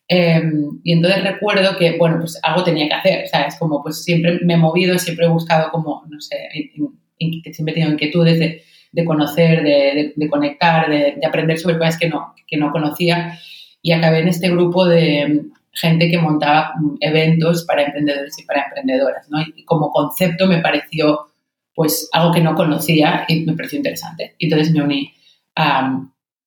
Eh, 0.09 0.43
y 0.83 0.93
entonces 0.93 1.23
recuerdo 1.23 1.79
que, 1.79 1.97
bueno, 1.97 2.17
pues 2.19 2.37
algo 2.43 2.65
tenía 2.65 2.89
que 2.89 2.95
hacer, 2.95 3.25
o 3.25 3.29
sea, 3.29 3.43
es 3.43 3.57
como, 3.57 3.81
pues 3.81 4.03
siempre 4.03 4.41
me 4.43 4.55
he 4.55 4.57
movido, 4.57 4.99
siempre 4.99 5.27
he 5.27 5.29
buscado 5.29 5.71
como, 5.71 6.03
no 6.09 6.21
sé, 6.21 6.37
siempre 7.53 7.71
he 7.71 7.75
tenido 7.75 7.93
inquietudes 7.93 8.41
de, 8.41 8.63
de 8.91 9.05
conocer, 9.05 9.63
de, 9.63 9.71
de, 9.71 10.13
de 10.17 10.29
conectar, 10.29 10.91
de, 10.91 11.21
aprender 11.25 11.59
sobre 11.59 11.79
cosas 11.79 11.97
que 11.97 12.09
no, 12.09 12.35
que 12.45 12.57
no 12.57 12.73
conocía 12.73 13.39
y 13.83 13.93
acabé 13.93 14.21
en 14.21 14.29
este 14.29 14.51
grupo 14.51 14.87
de 14.87 15.43
gente 15.81 16.11
que 16.11 16.19
montaba 16.19 16.73
eventos 17.01 17.65
para 17.65 17.85
emprendedores 17.85 18.39
y 18.39 18.45
para 18.45 18.65
emprendedoras, 18.65 19.29
¿no? 19.31 19.41
Y 19.41 19.65
como 19.65 19.91
concepto 19.91 20.47
me 20.47 20.59
pareció 20.59 21.27
pues 21.75 22.09
algo 22.13 22.33
que 22.33 22.41
no 22.41 22.55
conocía 22.55 23.25
y 23.29 23.45
me 23.45 23.55
pareció 23.55 23.77
interesante. 23.79 24.35
Y 24.39 24.47
entonces 24.47 24.73
me 24.75 24.83
uní 24.83 25.13
a, 25.55 26.03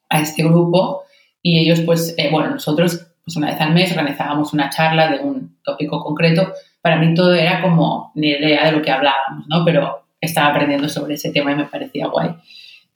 a 0.10 0.22
este 0.22 0.44
grupo 0.44 1.04
y 1.42 1.60
ellos, 1.60 1.81
pues, 1.81 2.13
eh, 2.18 2.30
bueno, 2.31 2.51
nosotros 2.51 3.08
pues 3.24 3.38
una 3.38 3.51
vez 3.51 3.62
al 3.62 3.74
mes 3.74 3.91
organizábamos 3.91 4.51
una 4.53 4.70
charla 4.70 5.12
de 5.12 5.20
un 5.20 5.58
tópico 5.63 6.03
concreto. 6.03 6.51
Para 6.82 6.98
mí 6.98 7.13
todo 7.13 7.34
era 7.34 7.62
como 7.62 8.12
ni 8.15 8.29
idea 8.29 8.65
de 8.65 8.72
lo 8.72 8.82
que 8.82 8.91
hablábamos, 8.91 9.48
¿no? 9.48 9.63
Pero 9.63 10.03
estaba 10.20 10.50
aprendiendo 10.50 10.89
sobre 10.89 11.13
ese 11.13 11.32
tema 11.32 11.51
y 11.51 11.56
me 11.56 11.65
parecía 11.65 12.08
guay. 12.08 12.32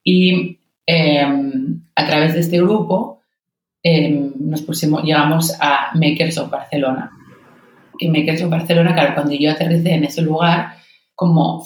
Y 0.03 0.59
eh, 0.87 1.25
a 1.95 2.05
través 2.05 2.33
de 2.33 2.39
este 2.41 2.57
grupo 2.57 3.14
eh, 3.87 4.31
nos 4.39 4.63
pusimos, 4.63 5.03
llegamos 5.03 5.55
a 5.61 5.91
Makers 5.93 6.39
of 6.39 6.49
Barcelona. 6.49 7.11
Y 7.99 8.09
Makers 8.09 8.41
of 8.41 8.49
Barcelona, 8.49 8.95
claro, 8.95 9.13
cuando 9.13 9.35
yo 9.35 9.51
aterricé 9.51 9.93
en 9.93 10.05
ese 10.05 10.23
lugar, 10.23 10.73
como 11.13 11.63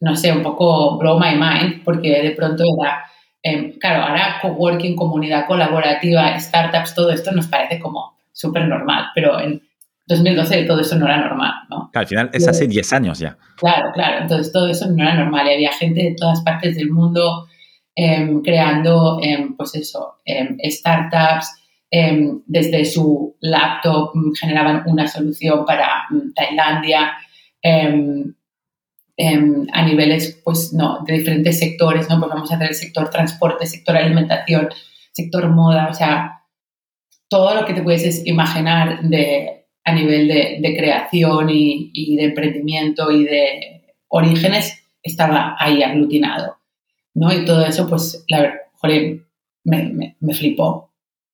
no 0.00 0.14
sé, 0.14 0.32
un 0.32 0.42
poco 0.42 0.98
blow 0.98 1.18
my 1.18 1.34
mind, 1.34 1.82
porque 1.82 2.22
de 2.22 2.32
pronto 2.32 2.62
era, 2.78 3.04
eh, 3.42 3.78
claro, 3.80 4.02
ahora 4.02 4.36
coworking, 4.42 4.94
comunidad 4.94 5.46
colaborativa, 5.46 6.38
startups, 6.38 6.94
todo 6.94 7.10
esto 7.10 7.32
nos 7.32 7.46
parece 7.46 7.80
como 7.80 8.18
súper 8.32 8.68
normal, 8.68 9.06
pero 9.14 9.40
en 9.40 9.62
2012 10.06 10.64
todo 10.64 10.82
eso 10.82 10.96
no 10.96 11.06
era 11.06 11.16
normal, 11.16 11.54
¿no? 11.70 11.88
Claro, 11.90 12.04
al 12.04 12.06
final 12.06 12.30
es 12.34 12.46
hace 12.46 12.66
10 12.66 12.92
años 12.92 13.18
ya. 13.18 13.38
Claro, 13.56 13.92
claro, 13.94 14.18
entonces 14.20 14.52
todo 14.52 14.68
eso 14.68 14.86
no 14.90 15.02
era 15.02 15.14
normal 15.14 15.46
y 15.46 15.54
había 15.54 15.72
gente 15.72 16.02
de 16.02 16.14
todas 16.16 16.42
partes 16.42 16.76
del 16.76 16.90
mundo 16.90 17.48
creando, 18.44 19.18
eh, 19.22 19.48
pues 19.56 19.74
eso, 19.74 20.16
startups, 20.64 21.46
desde 22.46 22.84
su 22.84 23.36
laptop 23.40 24.10
mm, 24.14 24.34
generaban 24.34 24.82
una 24.86 25.08
solución 25.08 25.64
para 25.64 26.04
mm, 26.10 26.34
Tailandia, 26.34 27.12
a 29.72 29.82
niveles, 29.82 30.40
pues, 30.44 30.72
no, 30.72 31.02
de 31.06 31.14
diferentes 31.14 31.58
sectores, 31.58 32.08
¿no? 32.08 32.18
Pues 32.18 32.30
vamos 32.30 32.52
a 32.52 32.56
hacer 32.56 32.68
el 32.68 32.74
sector 32.74 33.08
transporte, 33.10 33.66
sector 33.66 33.96
alimentación, 33.96 34.68
sector 35.12 35.48
moda, 35.48 35.88
o 35.90 35.94
sea, 35.94 36.42
todo 37.28 37.54
lo 37.54 37.64
que 37.64 37.74
te 37.74 37.82
puedes 37.82 38.26
imaginar 38.26 39.02
de, 39.02 39.66
a 39.84 39.92
nivel 39.92 40.28
de, 40.28 40.74
creación 40.76 41.48
y, 41.48 42.16
de 42.16 42.24
emprendimiento 42.24 43.10
y 43.10 43.24
de 43.24 43.94
orígenes 44.08 44.82
estaba 45.02 45.56
ahí 45.58 45.82
aglutinado, 45.82 46.55
¿no? 47.16 47.32
Y 47.32 47.44
todo 47.44 47.66
eso, 47.66 47.88
pues, 47.88 48.24
la 48.28 48.54
joder, 48.74 49.26
me, 49.64 49.92
me, 49.92 50.16
me 50.20 50.34
flipó. 50.34 50.92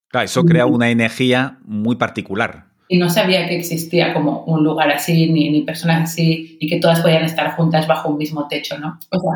Claro, 0.08 0.24
eso 0.24 0.44
crea 0.44 0.66
una 0.66 0.90
energía 0.90 1.58
muy 1.64 1.96
particular 1.96 2.72
y 2.92 2.98
no 2.98 3.08
sabía 3.08 3.48
que 3.48 3.56
existía 3.56 4.12
como 4.12 4.44
un 4.44 4.62
lugar 4.62 4.90
así, 4.90 5.32
ni, 5.32 5.48
ni, 5.48 5.62
personas 5.62 6.10
así, 6.10 6.58
y 6.60 6.68
que 6.68 6.78
todas 6.78 7.00
podían 7.00 7.24
estar 7.24 7.56
juntas 7.56 7.86
bajo 7.86 8.10
un 8.10 8.18
mismo 8.18 8.48
techo, 8.48 8.78
¿no? 8.78 8.98
O 9.10 9.18
sea, 9.18 9.30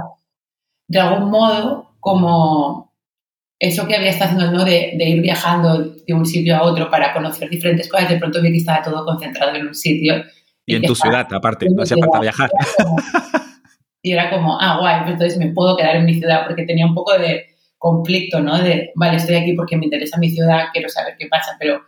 de 0.88 1.00
algún 1.00 1.30
modo, 1.30 1.92
como 1.98 2.92
eso 3.58 3.88
que 3.88 3.96
había 3.96 4.10
estado 4.10 4.32
haciendo, 4.32 4.58
¿no? 4.58 4.62
De, 4.62 4.92
de, 4.98 5.08
ir 5.08 5.22
viajando 5.22 5.78
de 6.06 6.12
un 6.12 6.26
sitio 6.26 6.54
a 6.54 6.64
otro 6.64 6.90
para 6.90 7.14
conocer 7.14 7.48
diferentes 7.48 7.88
cosas, 7.88 8.10
de 8.10 8.18
pronto 8.18 8.42
vi 8.42 8.50
que 8.50 8.58
estaba 8.58 8.82
todo 8.82 9.06
concentrado 9.06 9.54
en 9.56 9.68
un 9.68 9.74
sitio. 9.74 10.22
Y, 10.66 10.74
en 10.74 10.82
tu 10.82 10.94
ciudad, 10.94 11.26
aparte, 11.32 11.66
no 11.70 11.82
hacía 11.82 11.96
falta 11.96 12.20
viajar. 12.20 12.50
Y 14.06 14.12
era 14.12 14.30
como, 14.30 14.56
ah, 14.60 14.78
guay, 14.78 15.00
pues 15.00 15.14
entonces 15.14 15.36
me 15.36 15.52
puedo 15.52 15.76
quedar 15.76 15.96
en 15.96 16.04
mi 16.04 16.14
ciudad, 16.14 16.46
porque 16.46 16.62
tenía 16.62 16.86
un 16.86 16.94
poco 16.94 17.18
de 17.18 17.46
conflicto, 17.76 18.38
¿no? 18.38 18.56
De, 18.56 18.92
vale, 18.94 19.16
estoy 19.16 19.34
aquí 19.34 19.52
porque 19.54 19.76
me 19.76 19.86
interesa 19.86 20.16
mi 20.16 20.30
ciudad, 20.30 20.66
quiero 20.72 20.88
saber 20.88 21.16
qué 21.18 21.26
pasa, 21.26 21.56
pero 21.58 21.82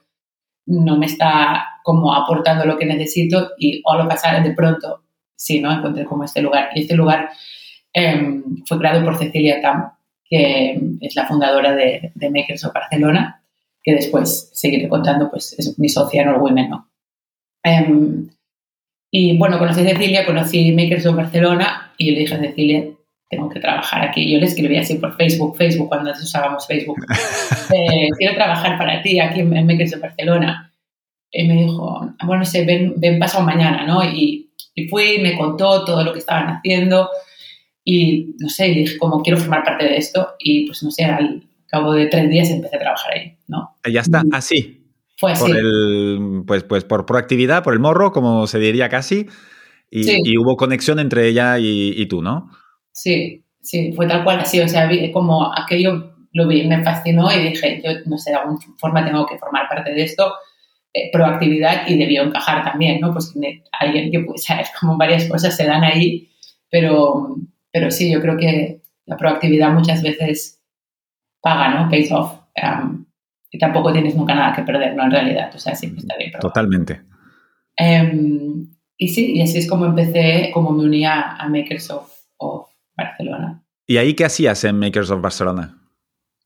no 0.67 0.99
me 0.99 1.07
está 1.07 1.65
como 1.85 2.13
aportando 2.13 2.65
lo 2.65 2.77
que 2.77 2.87
necesito 2.87 3.53
y 3.57 3.83
o 3.85 3.95
lo 3.95 4.09
pasar 4.09 4.43
de 4.43 4.51
pronto, 4.51 5.05
sí, 5.37 5.61
¿no? 5.61 5.71
Encontré 5.71 6.07
como 6.07 6.25
este 6.25 6.43
lugar. 6.43 6.71
Y 6.75 6.81
este 6.81 6.97
lugar 6.97 7.31
eh, 7.93 8.43
fue 8.67 8.79
creado 8.81 9.05
por 9.05 9.17
Cecilia 9.17 9.63
Tam, 9.63 9.93
que 10.25 10.77
es 11.01 11.15
la 11.15 11.25
fundadora 11.25 11.73
de, 11.77 12.11
de 12.17 12.31
Makers 12.31 12.65
of 12.65 12.75
Barcelona, 12.75 13.45
que 13.81 13.95
después 13.95 14.51
seguiré 14.55 14.89
contando, 14.89 15.31
pues 15.31 15.55
es 15.57 15.79
mi 15.79 15.89
socia 15.89 16.23
en 16.23 16.31
Women, 16.31 16.69
¿no? 16.69 16.91
Eh, 17.63 18.27
y 19.13 19.39
bueno, 19.39 19.61
conocí 19.61 19.83
a 19.83 19.85
Cecilia, 19.85 20.27
conocí 20.27 20.73
Makers 20.73 21.07
of 21.07 21.15
Barcelona 21.15 21.85
y 21.99 22.13
le 22.13 22.21
dije 22.21 22.35
a 22.35 22.39
Cecilia, 22.39 22.85
tengo 23.29 23.51
que 23.51 23.61
trabajar 23.61 24.09
aquí. 24.09 24.33
Yo 24.33 24.39
le 24.39 24.47
escribí 24.47 24.79
así 24.79 24.95
por 24.95 25.15
Facebook, 25.17 25.57
Facebook, 25.57 25.89
cuando 25.89 26.11
antes 26.11 26.25
usábamos 26.25 26.67
Facebook. 26.67 26.97
Eh, 27.71 28.09
quiero 28.17 28.35
trabajar 28.35 28.79
para 28.79 29.03
ti 29.03 29.21
aquí 29.21 29.41
en 29.41 29.67
Makers 29.67 29.95
of 29.95 30.01
Barcelona. 30.01 30.73
Y 31.31 31.47
me 31.47 31.65
dijo, 31.65 32.01
bueno, 32.25 32.39
no 32.39 32.45
sé, 32.47 32.65
ven, 32.65 32.95
ven 32.97 33.19
pasado 33.19 33.45
mañana, 33.45 33.87
¿no? 33.87 34.03
Y, 34.03 34.51
y 34.75 34.89
fui, 34.89 35.19
me 35.19 35.37
contó 35.37 35.85
todo 35.85 36.03
lo 36.03 36.15
que 36.15 36.21
estaban 36.21 36.49
haciendo 36.49 37.11
y, 37.85 38.35
no 38.39 38.49
sé, 38.49 38.65
dije, 38.69 38.97
como 38.97 39.23
quiero 39.23 39.39
formar 39.39 39.65
parte 39.65 39.85
de 39.85 39.99
esto 39.99 40.35
y, 40.39 40.67
pues, 40.67 40.83
no 40.83 40.91
sé, 40.91 41.05
al 41.05 41.43
cabo 41.67 41.93
de 41.93 42.07
tres 42.07 42.31
días 42.31 42.51
empecé 42.51 42.77
a 42.77 42.81
trabajar 42.81 43.13
ahí, 43.15 43.37
¿no? 43.49 43.77
Ya 43.91 44.01
está, 44.01 44.23
así. 44.33 44.83
Fue 45.19 45.33
así. 45.33 45.43
Por 45.43 45.57
el, 45.57 46.43
pues, 46.47 46.65
pues 46.65 46.85
por 46.85 47.05
proactividad, 47.05 47.63
por 47.63 47.75
el 47.75 47.81
morro, 47.81 48.13
como 48.13 48.47
se 48.47 48.59
diría 48.59 48.89
casi, 48.89 49.27
y, 49.91 50.05
Sí. 50.05 50.21
y 50.25 50.39
hubo 50.39 50.57
conexión 50.57 50.99
entre 50.99 51.29
ella 51.29 51.59
y, 51.59 51.93
y 51.97 52.07
tú, 52.07 52.23
¿no? 52.23 52.51
Sí, 52.93 53.45
sí, 53.61 53.93
fue 53.95 54.07
tal 54.07 54.25
cual 54.25 54.41
así. 54.41 54.61
O 54.61 54.69
sea, 54.69 54.87
vi 54.87 55.11
como 55.13 55.53
aquello 55.55 56.15
lo 56.33 56.47
vi, 56.47 56.67
me 56.67 56.85
fascinó 56.85 57.33
y 57.33 57.49
dije, 57.51 57.81
yo 57.85 57.91
no 58.07 58.19
sé, 58.19 58.31
de 58.31 58.37
alguna 58.37 58.59
forma 58.79 59.05
tengo 59.05 59.27
que 59.27 59.39
formar 59.39 59.69
parte 59.69 59.93
de 59.93 60.03
esto. 60.03 60.35
Eh, 60.93 61.11
proactividad 61.13 61.87
y 61.87 61.99
debió 61.99 62.23
encajar 62.23 62.65
también, 62.65 63.01
¿no? 63.01 63.13
Pues 63.13 63.35
alguien 63.79 64.11
que 64.11 64.21
puede 64.21 64.39
saber 64.39 64.67
como 64.81 64.97
varias 64.97 65.27
cosas 65.29 65.57
se 65.57 65.67
dan 65.67 65.85
ahí, 65.85 66.31
pero, 66.71 67.37
pero 67.73 67.91
sí, 67.91 68.11
yo 68.11 68.21
creo 68.21 68.37
que 68.37 68.83
la 69.07 69.17
proactividad 69.17 69.71
muchas 69.73 70.03
veces 70.03 70.63
paga, 71.41 71.75
¿no? 71.75 71.89
Pays 71.91 72.11
off. 72.13 72.33
Um, 72.63 73.07
y 73.51 73.59
tampoco 73.59 73.93
tienes 73.93 74.15
nunca 74.15 74.35
nada 74.35 74.55
que 74.55 74.63
perder, 74.63 74.95
¿no? 74.95 75.05
En 75.05 75.11
realidad, 75.11 75.51
o 75.55 75.59
sea, 75.59 75.75
siempre 75.75 76.01
está 76.01 76.17
bien. 76.17 76.31
probar. 76.31 76.43
Totalmente. 76.43 77.01
Em, 77.77 78.69
y 78.99 79.09
sí, 79.09 79.33
y 79.37 79.43
así 79.43 79.59
es 79.59 79.69
como 79.69 79.87
empecé, 79.87 80.51
como 80.53 80.73
me 80.73 80.85
uní 80.85 81.07
a, 81.07 81.37
a 81.37 81.49
Makers 81.49 81.91
of, 81.91 82.13
of 82.39 82.67
Barcelona. 82.97 83.63
¿Y 83.87 83.97
ahí 83.97 84.15
qué 84.15 84.25
hacías 84.25 84.65
en 84.65 84.79
Makers 84.79 85.11
of 85.11 85.23
Barcelona? 85.23 85.79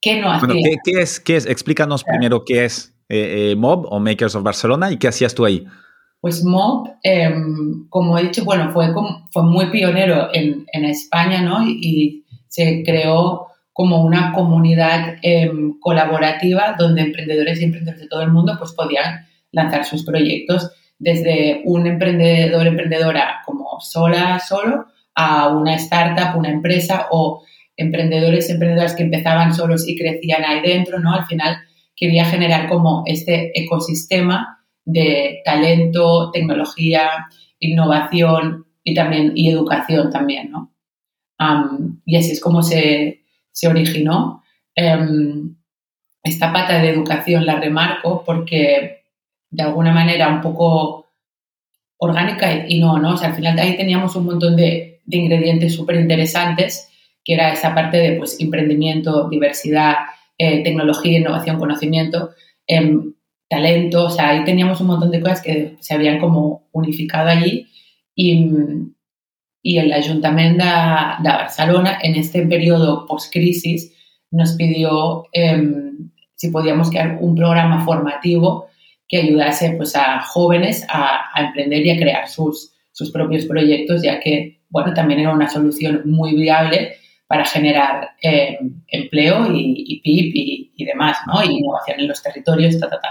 ¿Qué 0.01 0.21
no 0.21 0.31
hacía? 0.31 0.47
Bueno, 0.47 0.61
¿qué, 0.63 0.77
qué 0.85 1.01
es, 1.01 1.19
qué 1.19 1.37
es? 1.37 1.47
Explícanos 1.47 2.05
primero 2.05 2.45
qué 2.45 2.67
es 2.67 2.95
eh, 3.09 3.51
eh, 3.51 3.57
Mob 3.57 3.87
o 3.91 3.99
Makers 3.99 4.35
of 4.35 4.43
Barcelona 4.43 4.93
y 4.93 4.99
qué 4.99 5.09
hacías 5.09 5.35
tú 5.35 5.45
ahí. 5.45 5.67
Pues 6.21 6.45
Mob, 6.45 6.89
eh, 7.03 7.35
como 7.89 8.17
he 8.17 8.23
dicho, 8.25 8.45
bueno, 8.45 8.71
fue, 8.73 8.93
fue 9.33 9.43
muy 9.43 9.71
pionero 9.71 10.29
en, 10.33 10.67
en 10.73 10.85
España, 10.85 11.43
¿no? 11.43 11.67
Y, 11.67 11.79
y, 11.83 12.19
se 12.49 12.83
creó 12.85 13.47
como 13.73 14.05
una 14.05 14.33
comunidad 14.35 15.17
eh, 15.23 15.51
colaborativa 15.81 16.77
donde 16.79 17.01
emprendedores 17.01 17.61
y 17.61 17.65
emprendedores 17.65 18.03
de 18.03 18.09
todo 18.09 18.21
el 18.21 18.31
mundo 18.31 18.57
pues 18.59 18.73
podían 18.73 19.27
lanzar 19.53 19.87
sus 19.87 20.05
proyectos 20.05 20.71
desde 21.03 21.63
un 21.65 21.85
emprendedor, 21.89 22.65
emprendedora 22.65 23.43
como 23.45 23.81
sola, 23.81 24.39
solo, 24.39 24.87
a 25.17 25.49
una 25.49 25.75
startup, 25.75 26.39
una 26.39 26.51
empresa 26.51 27.09
o 27.11 27.43
emprendedores, 27.77 28.49
emprendedoras 28.49 28.95
que 28.95 29.03
empezaban 29.03 29.53
solos 29.53 29.89
y 29.89 29.99
crecían 29.99 30.45
ahí 30.45 30.63
dentro, 30.63 31.01
¿no? 31.01 31.13
Al 31.13 31.27
final 31.27 31.57
quería 31.97 32.25
generar 32.25 32.69
como 32.69 33.03
este 33.07 33.51
ecosistema 33.61 34.65
de 34.85 35.41
talento, 35.45 36.31
tecnología, 36.31 37.09
innovación 37.59 38.67
y 38.85 38.95
también 38.95 39.33
y 39.35 39.51
educación 39.51 40.09
también, 40.11 40.53
¿no? 40.53 40.73
Y 42.07 42.17
así 42.17 42.31
es 42.31 42.41
como 42.41 42.63
se, 42.63 43.25
se 43.51 43.67
originó. 43.67 44.45
Um, 44.77 45.57
esta 46.23 46.53
pata 46.53 46.81
de 46.81 46.91
educación 46.91 47.45
la 47.45 47.59
remarco 47.59 48.23
porque 48.25 49.02
de 49.53 49.63
alguna 49.63 49.93
manera 49.93 50.29
un 50.29 50.41
poco 50.41 51.07
orgánica 51.99 52.67
y 52.67 52.81
no, 52.81 52.99
¿no? 52.99 53.15
O 53.15 53.17
sea, 53.17 53.29
al 53.29 53.37
final 53.37 53.59
ahí 53.59 53.77
teníamos 53.77 54.17
un 54.17 54.25
montón 54.25 54.57
de, 54.57 55.01
ingredientes 55.07 55.75
súper 55.75 55.97
interesantes, 55.97 56.89
que 57.25 57.35
era 57.35 57.53
esa 57.53 57.75
parte 57.75 57.99
de 57.99 58.13
pues, 58.17 58.41
emprendimiento, 58.41 59.29
diversidad, 59.29 59.97
eh, 60.39 60.63
tecnología, 60.63 61.19
innovación, 61.19 61.59
conocimiento, 61.59 62.31
eh, 62.67 62.99
talento, 63.49 64.07
o 64.07 64.11
sea, 64.11 64.31
ahí 64.31 64.45
teníamos 64.45 64.81
un 64.81 64.87
montón 64.87 65.11
de 65.11 65.21
cosas 65.21 65.43
que 65.43 65.77
se 65.81 65.95
habían 65.95 66.19
como 66.19 66.69
unificado 66.73 67.29
allí 67.29 67.67
y, 68.15 68.49
y 69.63 69.79
el 69.79 69.93
Ayuntamiento 69.93 70.65
de, 70.65 71.29
Barcelona 71.29 71.99
en 72.03 72.15
este 72.15 72.47
periodo 72.47 73.07
post-crisis 73.07 73.93
nos 74.31 74.53
pidió 74.55 75.25
eh, 75.33 75.63
si 76.35 76.49
podíamos 76.49 76.89
crear 76.89 77.19
un 77.21 77.37
programa 77.37 77.85
formativo 77.85 78.69
que 79.13 79.19
ayudase 79.19 79.73
pues, 79.73 79.95
a 79.95 80.23
jóvenes 80.23 80.87
a, 80.89 81.21
a 81.35 81.45
emprender 81.45 81.85
y 81.85 81.91
a 81.91 81.99
crear 81.99 82.27
sus, 82.27 82.73
sus, 82.93 83.11
propios 83.11 83.45
proyectos, 83.45 84.03
ya 84.03 84.19
que, 84.19 84.63
bueno, 84.71 84.95
también 84.95 85.21
era 85.21 85.35
una 85.35 85.51
solución 85.51 86.01
muy 86.07 86.35
viable 86.35 86.97
para 87.27 87.45
generar 87.45 88.13
eh, 88.23 88.59
empleo 88.89 89.55
y, 89.55 89.75
y 89.87 90.01
PIB 90.01 90.33
y, 90.35 90.73
y, 90.77 90.85
demás, 90.87 91.19
¿no? 91.27 91.45
Y 91.45 91.59
innovación 91.59 92.01
en 92.01 92.09
los 92.09 92.23
territorios, 92.23 92.81
ta, 92.81 92.89
ta, 92.89 93.01
ta. 93.03 93.09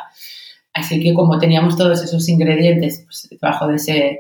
Así 0.73 0.99
que 1.03 1.13
como 1.13 1.37
teníamos 1.37 1.77
todos 1.77 2.03
esos 2.03 2.27
ingredientes 2.29 3.03
pues, 3.05 3.27
debajo 3.29 3.67
de 3.67 3.75
ese 3.75 4.19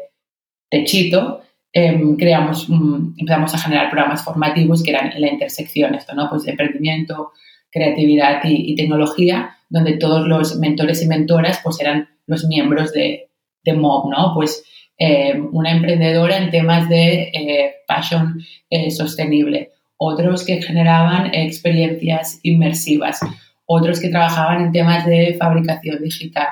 techito, 0.69 1.41
eh, 1.73 1.99
creamos, 2.19 2.69
um, 2.69 3.15
empezamos 3.17 3.55
a 3.55 3.57
generar 3.57 3.89
programas 3.89 4.23
formativos 4.23 4.83
que 4.83 4.91
eran 4.91 5.11
la 5.19 5.29
intersección, 5.29 5.95
esto, 5.95 6.13
¿no? 6.13 6.29
Pues 6.29 6.47
emprendimiento, 6.47 7.31
creatividad 7.71 8.43
y, 8.43 8.71
y, 8.71 8.75
tecnología, 8.75 9.57
donde 9.71 9.93
todos 9.93 10.27
los 10.27 10.57
mentores 10.57 11.01
y 11.01 11.07
mentoras 11.07 11.59
pues 11.63 11.79
eran 11.79 12.09
los 12.27 12.45
miembros 12.45 12.91
de, 12.91 13.29
de 13.63 13.73
MOB, 13.73 14.11
¿no? 14.11 14.33
Pues 14.35 14.63
eh, 14.97 15.39
una 15.51 15.71
emprendedora 15.71 16.37
en 16.37 16.51
temas 16.51 16.87
de 16.89 17.31
eh, 17.33 17.75
fashion 17.87 18.39
eh, 18.69 18.91
sostenible, 18.91 19.71
otros 19.97 20.45
que 20.45 20.61
generaban 20.61 21.33
experiencias 21.33 22.39
inmersivas, 22.43 23.21
otros 23.65 24.01
que 24.01 24.09
trabajaban 24.09 24.61
en 24.61 24.71
temas 24.71 25.05
de 25.05 25.35
fabricación 25.39 26.03
digital, 26.03 26.47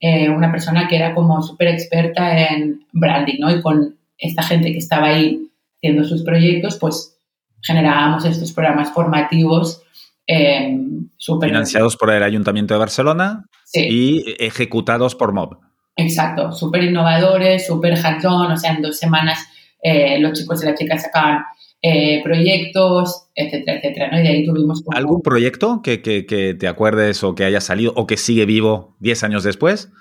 eh, 0.00 0.28
una 0.28 0.50
persona 0.50 0.88
que 0.88 0.96
era 0.96 1.14
como 1.14 1.40
súper 1.42 1.68
experta 1.68 2.36
en 2.48 2.84
branding, 2.92 3.38
¿no? 3.38 3.54
Y 3.54 3.62
con 3.62 3.96
esta 4.18 4.42
gente 4.42 4.72
que 4.72 4.78
estaba 4.78 5.06
ahí 5.06 5.48
haciendo 5.78 6.04
sus 6.04 6.24
proyectos, 6.24 6.76
pues 6.78 7.16
generábamos 7.62 8.24
estos 8.24 8.52
programas 8.52 8.90
formativos 8.90 9.82
eh, 10.26 10.76
super... 11.16 11.48
Financiados 11.48 11.96
por 11.96 12.10
el 12.10 12.22
Ayuntamiento 12.22 12.74
de 12.74 12.78
Barcelona 12.78 13.44
sí. 13.64 13.86
y 13.90 14.34
ejecutados 14.38 15.14
por 15.14 15.32
MOB. 15.32 15.58
Exacto, 15.96 16.52
súper 16.52 16.84
innovadores, 16.84 17.66
súper 17.66 17.94
hands-on, 17.94 18.50
o 18.50 18.56
sea, 18.56 18.72
en 18.72 18.82
dos 18.82 18.98
semanas 18.98 19.38
eh, 19.82 20.18
los 20.18 20.32
chicos 20.32 20.62
y 20.62 20.66
las 20.66 20.78
chicas 20.78 21.02
sacaban 21.02 21.44
eh, 21.82 22.22
proyectos, 22.24 23.28
etcétera, 23.34 23.78
etcétera, 23.78 24.10
¿no? 24.10 24.18
Y 24.18 24.22
de 24.22 24.28
ahí 24.28 24.44
tuvimos... 24.44 24.82
Como... 24.82 24.96
¿Algún 24.96 25.20
proyecto 25.20 25.82
que, 25.82 26.00
que, 26.00 26.26
que, 26.26 26.54
te 26.54 26.66
acuerdes 26.66 27.22
o 27.22 27.34
que 27.34 27.44
haya 27.44 27.60
salido 27.60 27.92
o 27.94 28.06
que 28.06 28.16
sigue 28.16 28.46
vivo 28.46 28.96
10 29.00 29.24
años 29.24 29.44
después? 29.44 29.92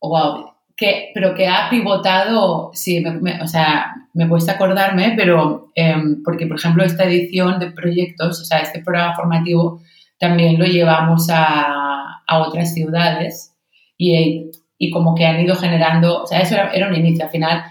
Wow, 0.00 0.55
que, 0.76 1.10
pero 1.14 1.34
que 1.34 1.48
ha 1.48 1.70
pivotado, 1.70 2.70
sí, 2.74 3.00
me, 3.00 3.12
me, 3.12 3.42
o 3.42 3.48
sea, 3.48 3.94
me 4.12 4.28
cuesta 4.28 4.52
acordarme, 4.52 5.14
pero 5.16 5.72
eh, 5.74 5.96
porque, 6.24 6.46
por 6.46 6.58
ejemplo, 6.58 6.84
esta 6.84 7.04
edición 7.04 7.58
de 7.58 7.70
proyectos, 7.70 8.40
o 8.40 8.44
sea, 8.44 8.58
este 8.58 8.82
programa 8.82 9.14
formativo, 9.14 9.80
también 10.18 10.58
lo 10.58 10.66
llevamos 10.66 11.28
a, 11.30 12.22
a 12.26 12.38
otras 12.38 12.74
ciudades 12.74 13.54
y, 13.96 14.50
y, 14.78 14.90
como 14.90 15.14
que 15.14 15.26
han 15.26 15.40
ido 15.40 15.54
generando, 15.56 16.22
o 16.22 16.26
sea, 16.26 16.40
eso 16.40 16.54
era, 16.54 16.70
era, 16.72 16.88
un 16.88 16.94
inicio, 16.94 17.24
al 17.24 17.30
final 17.30 17.64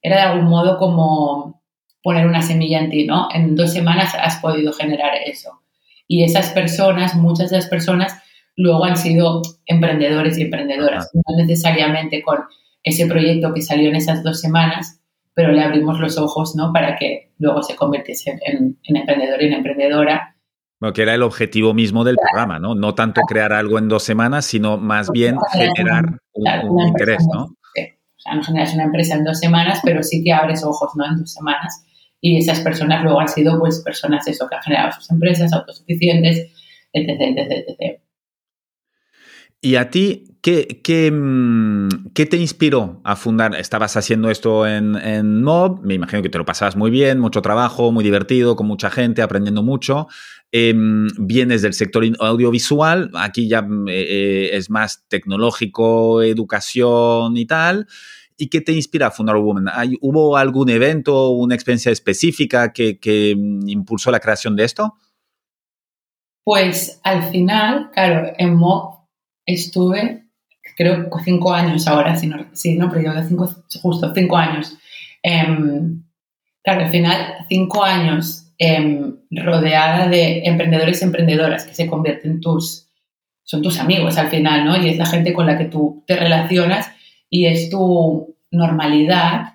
era 0.00 0.16
de 0.16 0.22
algún 0.22 0.46
modo 0.48 0.78
como 0.78 1.62
poner 2.02 2.26
una 2.26 2.42
semilla 2.42 2.80
en 2.80 2.90
ti, 2.90 3.04
¿no? 3.04 3.28
En 3.32 3.56
dos 3.56 3.72
semanas 3.72 4.14
has 4.14 4.36
podido 4.36 4.72
generar 4.72 5.12
eso. 5.24 5.60
Y 6.06 6.22
esas 6.22 6.50
personas, 6.50 7.14
muchas 7.14 7.50
de 7.50 7.56
las 7.56 7.68
personas, 7.68 8.14
luego 8.56 8.84
han 8.84 8.96
sido 8.96 9.42
emprendedores 9.66 10.38
y 10.38 10.42
emprendedoras, 10.42 11.10
no 11.14 11.36
necesariamente 11.36 12.22
con 12.22 12.40
ese 12.82 13.06
proyecto 13.06 13.52
que 13.54 13.62
salió 13.62 13.88
en 13.88 13.96
esas 13.96 14.22
dos 14.22 14.40
semanas, 14.40 15.00
pero 15.34 15.52
le 15.52 15.62
abrimos 15.62 15.98
los 15.98 16.18
ojos, 16.18 16.54
¿no? 16.54 16.72
Para 16.72 16.96
que 16.96 17.32
luego 17.38 17.62
se 17.62 17.74
convirtiese 17.74 18.38
en, 18.46 18.78
en 18.82 18.96
emprendedor 18.96 19.42
y 19.42 19.46
en 19.46 19.52
emprendedora. 19.54 20.36
Bueno, 20.80 20.92
que 20.92 21.02
era 21.02 21.14
el 21.14 21.22
objetivo 21.22 21.74
mismo 21.74 22.04
del 22.04 22.16
programa, 22.16 22.58
¿no? 22.58 22.74
No 22.74 22.94
tanto 22.94 23.22
crear 23.22 23.52
algo 23.52 23.78
en 23.78 23.88
dos 23.88 24.02
semanas, 24.02 24.44
sino 24.44 24.76
más 24.76 25.10
bien 25.10 25.36
generar 25.52 26.18
un, 26.34 26.80
interés, 26.88 27.26
¿no? 27.32 27.44
O 27.44 28.20
sea, 28.24 28.34
no 28.36 28.42
generas 28.42 28.74
una 28.74 28.84
empresa 28.84 29.16
en 29.16 29.24
dos 29.24 29.38
semanas, 29.38 29.80
pero 29.84 30.02
sí 30.02 30.22
que 30.22 30.32
abres 30.32 30.64
ojos, 30.64 30.92
¿no? 30.94 31.04
En 31.04 31.18
dos 31.18 31.32
semanas. 31.32 31.84
Y 32.20 32.38
esas 32.38 32.60
personas 32.60 33.02
luego 33.02 33.20
han 33.20 33.28
sido, 33.28 33.58
pues, 33.58 33.82
personas 33.82 34.26
eso, 34.28 34.48
que 34.48 34.56
han 34.56 34.62
generado 34.62 34.92
sus 34.92 35.10
empresas 35.10 35.52
autosuficientes, 35.52 36.52
etc, 36.92 37.20
etc, 37.20 37.66
etc. 37.66 38.03
¿Y 39.64 39.76
a 39.76 39.90
ti 39.90 40.24
qué, 40.42 41.10
mm, 41.10 42.12
qué, 42.12 42.26
te 42.26 42.36
inspiró 42.36 43.00
a 43.02 43.16
fundar? 43.16 43.54
Estabas 43.54 43.96
haciendo 43.96 44.28
esto 44.28 44.66
en, 44.66 44.94
en, 44.94 45.42
Mob, 45.42 45.80
me 45.82 45.94
imagino 45.94 46.22
que 46.22 46.28
te 46.28 46.36
lo 46.36 46.44
pasabas 46.44 46.76
muy 46.76 46.90
bien, 46.90 47.18
mucho 47.18 47.40
trabajo, 47.40 47.90
muy 47.90 48.04
divertido, 48.04 48.56
con 48.56 48.66
mucha 48.66 48.90
gente, 48.90 49.22
aprendiendo 49.22 49.62
mucho. 49.62 50.06
Em, 50.52 51.08
vienes 51.16 51.62
del 51.62 51.72
sector 51.72 52.04
audiovisual, 52.20 53.10
aquí 53.14 53.48
ya 53.48 53.62
mm, 53.62 53.88
eh, 53.88 53.92
eh, 54.02 54.50
es 54.52 54.68
más 54.68 55.02
tecnológico, 55.08 56.20
educación 56.20 57.38
y 57.38 57.46
tal. 57.46 57.86
¿Y 58.36 58.48
qué 58.50 58.60
te 58.60 58.72
inspira 58.72 59.06
a 59.06 59.10
fundar 59.12 59.38
Woman? 59.38 59.64
¿Hubo 60.02 60.36
algún 60.36 60.68
evento, 60.68 61.30
una 61.30 61.54
experiencia 61.54 61.90
específica 61.90 62.70
que, 62.74 62.98
que 62.98 63.34
mm, 63.34 63.66
impulsó 63.70 64.10
la 64.10 64.20
creación 64.20 64.56
de 64.56 64.64
esto? 64.64 64.98
Pues 66.44 67.00
al 67.02 67.22
final, 67.30 67.90
claro, 67.94 68.30
en 68.36 68.56
Mob 68.56 68.93
estuve, 69.46 70.24
creo, 70.76 71.08
cinco 71.24 71.52
años 71.52 71.86
ahora, 71.86 72.16
si 72.16 72.26
no, 72.26 72.46
sí, 72.52 72.76
no 72.76 72.90
pero 72.90 73.14
yo 73.14 73.28
cinco, 73.28 73.50
justo 73.82 74.12
cinco 74.14 74.36
años. 74.36 74.76
Em, 75.22 76.02
claro, 76.62 76.84
al 76.84 76.90
final, 76.90 77.34
cinco 77.48 77.84
años 77.84 78.52
em, 78.58 79.16
rodeada 79.30 80.08
de 80.08 80.44
emprendedores 80.44 81.00
y 81.00 81.04
emprendedoras 81.04 81.64
que 81.64 81.74
se 81.74 81.86
convierten 81.86 82.40
tus, 82.40 82.88
son 83.42 83.62
tus 83.62 83.78
amigos 83.78 84.16
al 84.18 84.28
final, 84.28 84.64
¿no? 84.64 84.76
Y 84.76 84.88
es 84.88 84.98
la 84.98 85.06
gente 85.06 85.32
con 85.32 85.46
la 85.46 85.58
que 85.58 85.66
tú 85.66 86.04
te 86.06 86.16
relacionas 86.16 86.90
y 87.28 87.46
es 87.46 87.70
tu 87.70 88.36
normalidad, 88.50 89.54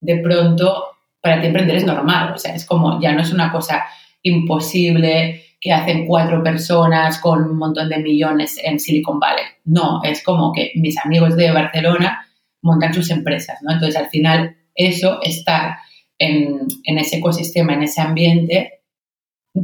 de 0.00 0.18
pronto, 0.18 0.84
para 1.20 1.40
ti 1.40 1.48
emprender 1.48 1.76
es 1.76 1.84
normal, 1.84 2.32
o 2.34 2.38
sea, 2.38 2.54
es 2.54 2.64
como, 2.64 3.00
ya 3.00 3.12
no 3.12 3.22
es 3.22 3.32
una 3.32 3.50
cosa 3.50 3.84
imposible, 4.22 5.45
hacen 5.70 6.06
cuatro 6.06 6.42
personas 6.42 7.18
con 7.18 7.42
un 7.42 7.58
montón 7.58 7.88
de 7.88 7.98
millones 7.98 8.58
en 8.62 8.78
Silicon 8.78 9.18
Valley. 9.18 9.44
No, 9.64 10.02
es 10.02 10.22
como 10.22 10.52
que 10.52 10.72
mis 10.76 10.96
amigos 11.04 11.36
de 11.36 11.50
Barcelona 11.50 12.26
montan 12.62 12.94
sus 12.94 13.10
empresas, 13.10 13.58
¿no? 13.62 13.72
Entonces, 13.72 13.96
al 14.00 14.08
final, 14.08 14.56
eso, 14.74 15.20
estar 15.22 15.78
en, 16.18 16.66
ese 16.84 17.16
ecosistema, 17.16 17.74
en 17.74 17.84
ese 17.84 18.00
ambiente, 18.00 18.80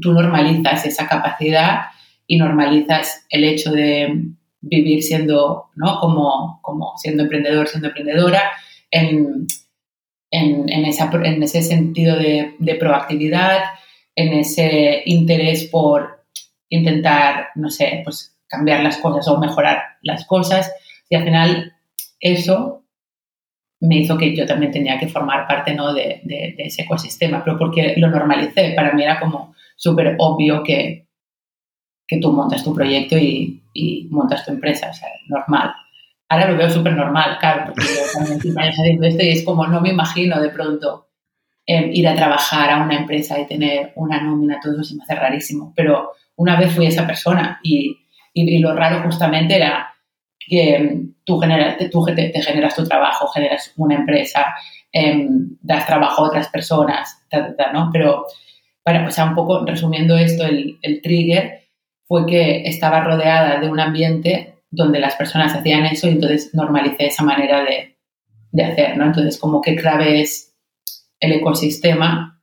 tú 0.01 0.13
normalizas 0.13 0.87
esa 0.87 1.09
capacidad 1.09 1.87
y 2.27 2.39
normalizas 2.39 3.27
el 3.31 3.45
hecho 3.45 3.73
de 3.73 4.33
vivir 4.61 5.03
siendo, 5.03 5.71
¿no? 5.75 5.99
Como, 6.01 6.61
como 6.63 6.95
siendo 6.97 7.25
emprendedor, 7.25 7.69
siendo 7.69 7.89
emprendedora, 7.89 8.53
en, 8.91 9.47
en, 10.31 10.85
ese 10.85 11.63
sentido 11.63 12.17
de, 12.17 12.55
de 12.59 12.75
proactividad, 12.77 13.61
en 14.15 14.33
ese 14.35 15.03
interés 15.07 15.65
por 15.65 16.25
intentar, 16.69 17.49
no 17.55 17.71
sé, 17.71 18.01
pues 18.05 18.37
cambiar 18.47 18.83
las 18.83 18.99
cosas 18.99 19.27
o 19.29 19.39
mejorar 19.39 19.83
las 20.03 20.27
cosas. 20.27 20.73
Y 21.09 21.17
al 21.17 21.25
final 21.25 21.73
eso 22.21 22.85
me 23.81 23.97
hizo 23.97 24.17
que 24.17 24.35
yo 24.35 24.47
también 24.47 24.71
tenía 24.71 24.99
que 24.99 25.09
formar 25.09 25.47
parte 25.49 25.75
¿no? 25.75 25.93
de, 25.93 26.23
ese 26.59 26.83
ecosistema, 26.83 27.43
pero 27.45 27.59
porque 27.59 27.95
lo 27.97 28.09
normalicé. 28.09 28.73
Para 28.75 28.93
mí 28.93 29.03
era 29.03 29.19
como 29.19 29.55
súper 29.77 30.17
obvio 30.19 30.63
que, 30.63 31.09
que 32.07 32.19
tú 32.19 32.33
montas 32.33 32.63
tu 32.63 32.75
proyecto 32.75 33.19
y, 33.19 33.59
montas 34.11 34.45
tu 34.45 34.53
empresa, 34.53 34.91
o 34.91 34.95
sea, 34.95 35.09
normal. 35.29 35.73
Ahora 36.29 36.51
lo 36.51 36.59
veo 36.59 36.71
súper 36.71 36.95
normal, 36.95 37.39
claro, 37.41 37.65
porque 37.67 37.83
yo 37.83 38.19
también 38.19 38.37
estoy 38.37 38.53
haciendo 38.57 39.07
esto 39.07 39.23
y 39.25 39.29
es 39.31 39.45
como 39.45 39.67
no 39.67 39.81
me 39.81 39.91
imagino 39.91 40.41
de 40.41 40.51
pronto 40.51 41.09
Em, 41.75 41.91
ir 41.95 42.07
a 42.07 42.15
trabajar 42.15 42.69
a 42.71 42.83
una 42.83 42.97
empresa 42.97 43.41
y 43.41 43.47
tener 43.47 43.93
una 43.95 44.21
nómina, 44.21 44.61
todo 44.61 44.75
eso 44.75 44.85
se 44.85 44.95
me 44.95 45.05
hace 45.05 45.15
rarísimo. 45.15 45.73
Pero 45.75 46.13
una 46.37 46.57
vez 46.61 46.71
fui 46.75 46.85
esa 46.85 47.07
persona 47.07 47.61
y, 47.63 47.97
y, 48.35 48.59
lo 48.59 48.75
raro 48.75 49.03
justamente 49.03 49.57
era 49.57 49.95
que 50.39 50.77
em, 50.77 51.15
tú, 51.25 51.39
generas, 51.39 51.79
tú 51.91 52.05
te, 52.05 52.31
generas 52.43 52.77
tu 52.77 52.87
trabajo, 52.87 53.27
generas 53.29 53.73
una 53.79 53.95
empresa, 53.95 54.55
em, 54.93 55.57
das 55.63 55.87
trabajo 55.87 56.23
a 56.23 56.29
otras 56.29 56.49
personas, 56.49 57.25
¿no? 57.73 57.89
Pero, 57.91 58.27
para, 58.83 59.09
o 59.09 59.11
sea, 59.11 59.25
un 59.25 59.35
poco 59.35 59.65
resumiendo 59.65 60.19
esto, 60.19 60.45
el, 60.45 60.79
el 60.83 61.01
trigger 61.01 61.63
fue 62.07 62.27
que 62.27 62.65
estaba 62.69 63.01
rodeada 63.03 63.61
de 63.61 63.71
un 63.71 63.81
ambiente 63.81 64.57
donde 64.71 65.01
las 65.01 65.17
personas 65.17 65.55
hacían 65.55 65.87
eso 65.87 66.07
y 66.07 66.13
entonces 66.13 66.51
normalicé 66.53 67.07
esa 67.07 67.23
manera 67.23 67.65
de, 67.65 67.97
de 68.51 68.65
hacer, 68.65 68.99
¿no? 68.99 69.07
Entonces, 69.07 69.39
como 69.39 69.63
que 69.63 69.75
clave 69.75 70.21
es 70.21 70.52
el 71.23 71.33
ecosistema 71.33 72.43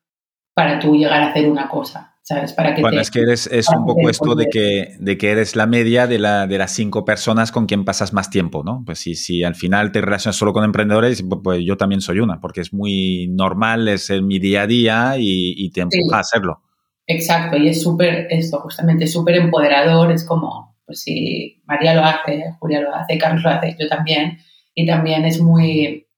para 0.55 0.79
tú 0.79 0.95
llegar 0.95 1.21
a 1.21 1.29
hacer 1.29 1.47
una 1.49 1.69
cosa. 1.69 2.15
¿Sabes? 2.21 2.53
Para 2.53 2.75
que 2.75 2.81
bueno, 2.81 3.01
es 3.01 3.09
que 3.09 3.21
eres, 3.21 3.47
es 3.47 3.67
un 3.69 3.87
poco 3.87 4.07
esto 4.07 4.35
de 4.35 4.45
que, 4.51 4.95
de 4.99 5.17
que 5.17 5.31
eres 5.31 5.55
la 5.55 5.65
media 5.65 6.05
de, 6.05 6.19
la, 6.19 6.45
de 6.45 6.59
las 6.59 6.71
cinco 6.71 7.03
personas 7.03 7.51
con 7.51 7.65
quien 7.65 7.85
pasas 7.85 8.13
más 8.13 8.29
tiempo, 8.29 8.63
¿no? 8.63 8.83
Pues 8.85 8.99
si, 8.99 9.15
si 9.15 9.43
al 9.43 9.55
final 9.55 9.91
te 9.91 9.99
relacionas 9.99 10.35
solo 10.35 10.53
con 10.53 10.63
emprendedores, 10.63 11.23
pues, 11.27 11.41
pues 11.43 11.65
yo 11.65 11.75
también 11.75 12.01
soy 12.01 12.19
una, 12.19 12.39
porque 12.39 12.61
es 12.61 12.71
muy 12.71 13.29
normal, 13.31 13.87
es 13.87 14.11
mi 14.21 14.37
día 14.37 14.61
a 14.61 14.67
día 14.67 15.13
y, 15.17 15.71
te 15.71 15.81
empuja 15.81 16.17
a 16.17 16.19
hacerlo. 16.19 16.61
Exacto, 17.07 17.57
y 17.57 17.69
es 17.69 17.81
súper, 17.81 18.27
esto, 18.29 18.59
justamente 18.59 19.07
súper 19.07 19.37
empoderador, 19.37 20.11
es 20.11 20.23
como, 20.23 20.77
pues 20.85 21.01
si 21.01 21.63
María 21.65 21.95
lo 21.95 22.03
hace, 22.03 22.43
Julia 22.59 22.81
lo 22.81 22.93
hace, 22.93 23.17
Carlos 23.17 23.41
lo 23.41 23.49
hace, 23.49 23.75
yo 23.79 23.87
también, 23.87 24.37
y 24.75 24.85
también 24.85 25.25
es 25.25 25.41
muy, 25.41 26.08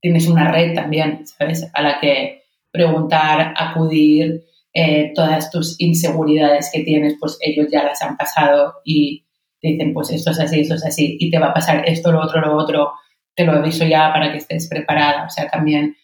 tienes 0.00 0.28
una 0.28 0.50
red 0.50 0.74
también, 0.74 1.26
¿sabes? 1.26 1.70
A 1.74 1.82
la 1.82 2.00
que 2.00 2.42
preguntar, 2.70 3.54
acudir, 3.56 4.44
eh, 4.72 5.12
todas 5.14 5.50
tus 5.50 5.80
inseguridades 5.80 6.70
que 6.72 6.84
tienes, 6.84 7.16
pues 7.18 7.38
ellos 7.40 7.66
ya 7.72 7.82
las 7.82 8.02
han 8.02 8.16
pasado 8.16 8.74
y 8.84 9.26
te 9.60 9.68
dicen, 9.68 9.92
pues 9.92 10.10
esto 10.10 10.30
es 10.30 10.40
así, 10.40 10.60
esto 10.60 10.74
es 10.74 10.86
así, 10.86 11.16
y 11.18 11.30
te 11.30 11.38
va 11.38 11.48
a 11.48 11.54
pasar 11.54 11.88
esto, 11.88 12.12
lo 12.12 12.20
otro, 12.20 12.40
lo 12.40 12.56
otro, 12.56 12.92
te 13.34 13.44
lo 13.44 13.52
aviso 13.52 13.84
ya 13.84 14.12
para 14.12 14.30
que 14.30 14.38
estés 14.38 14.68
preparada. 14.68 15.26
O 15.26 15.30
sea, 15.30 15.48
también 15.48 15.96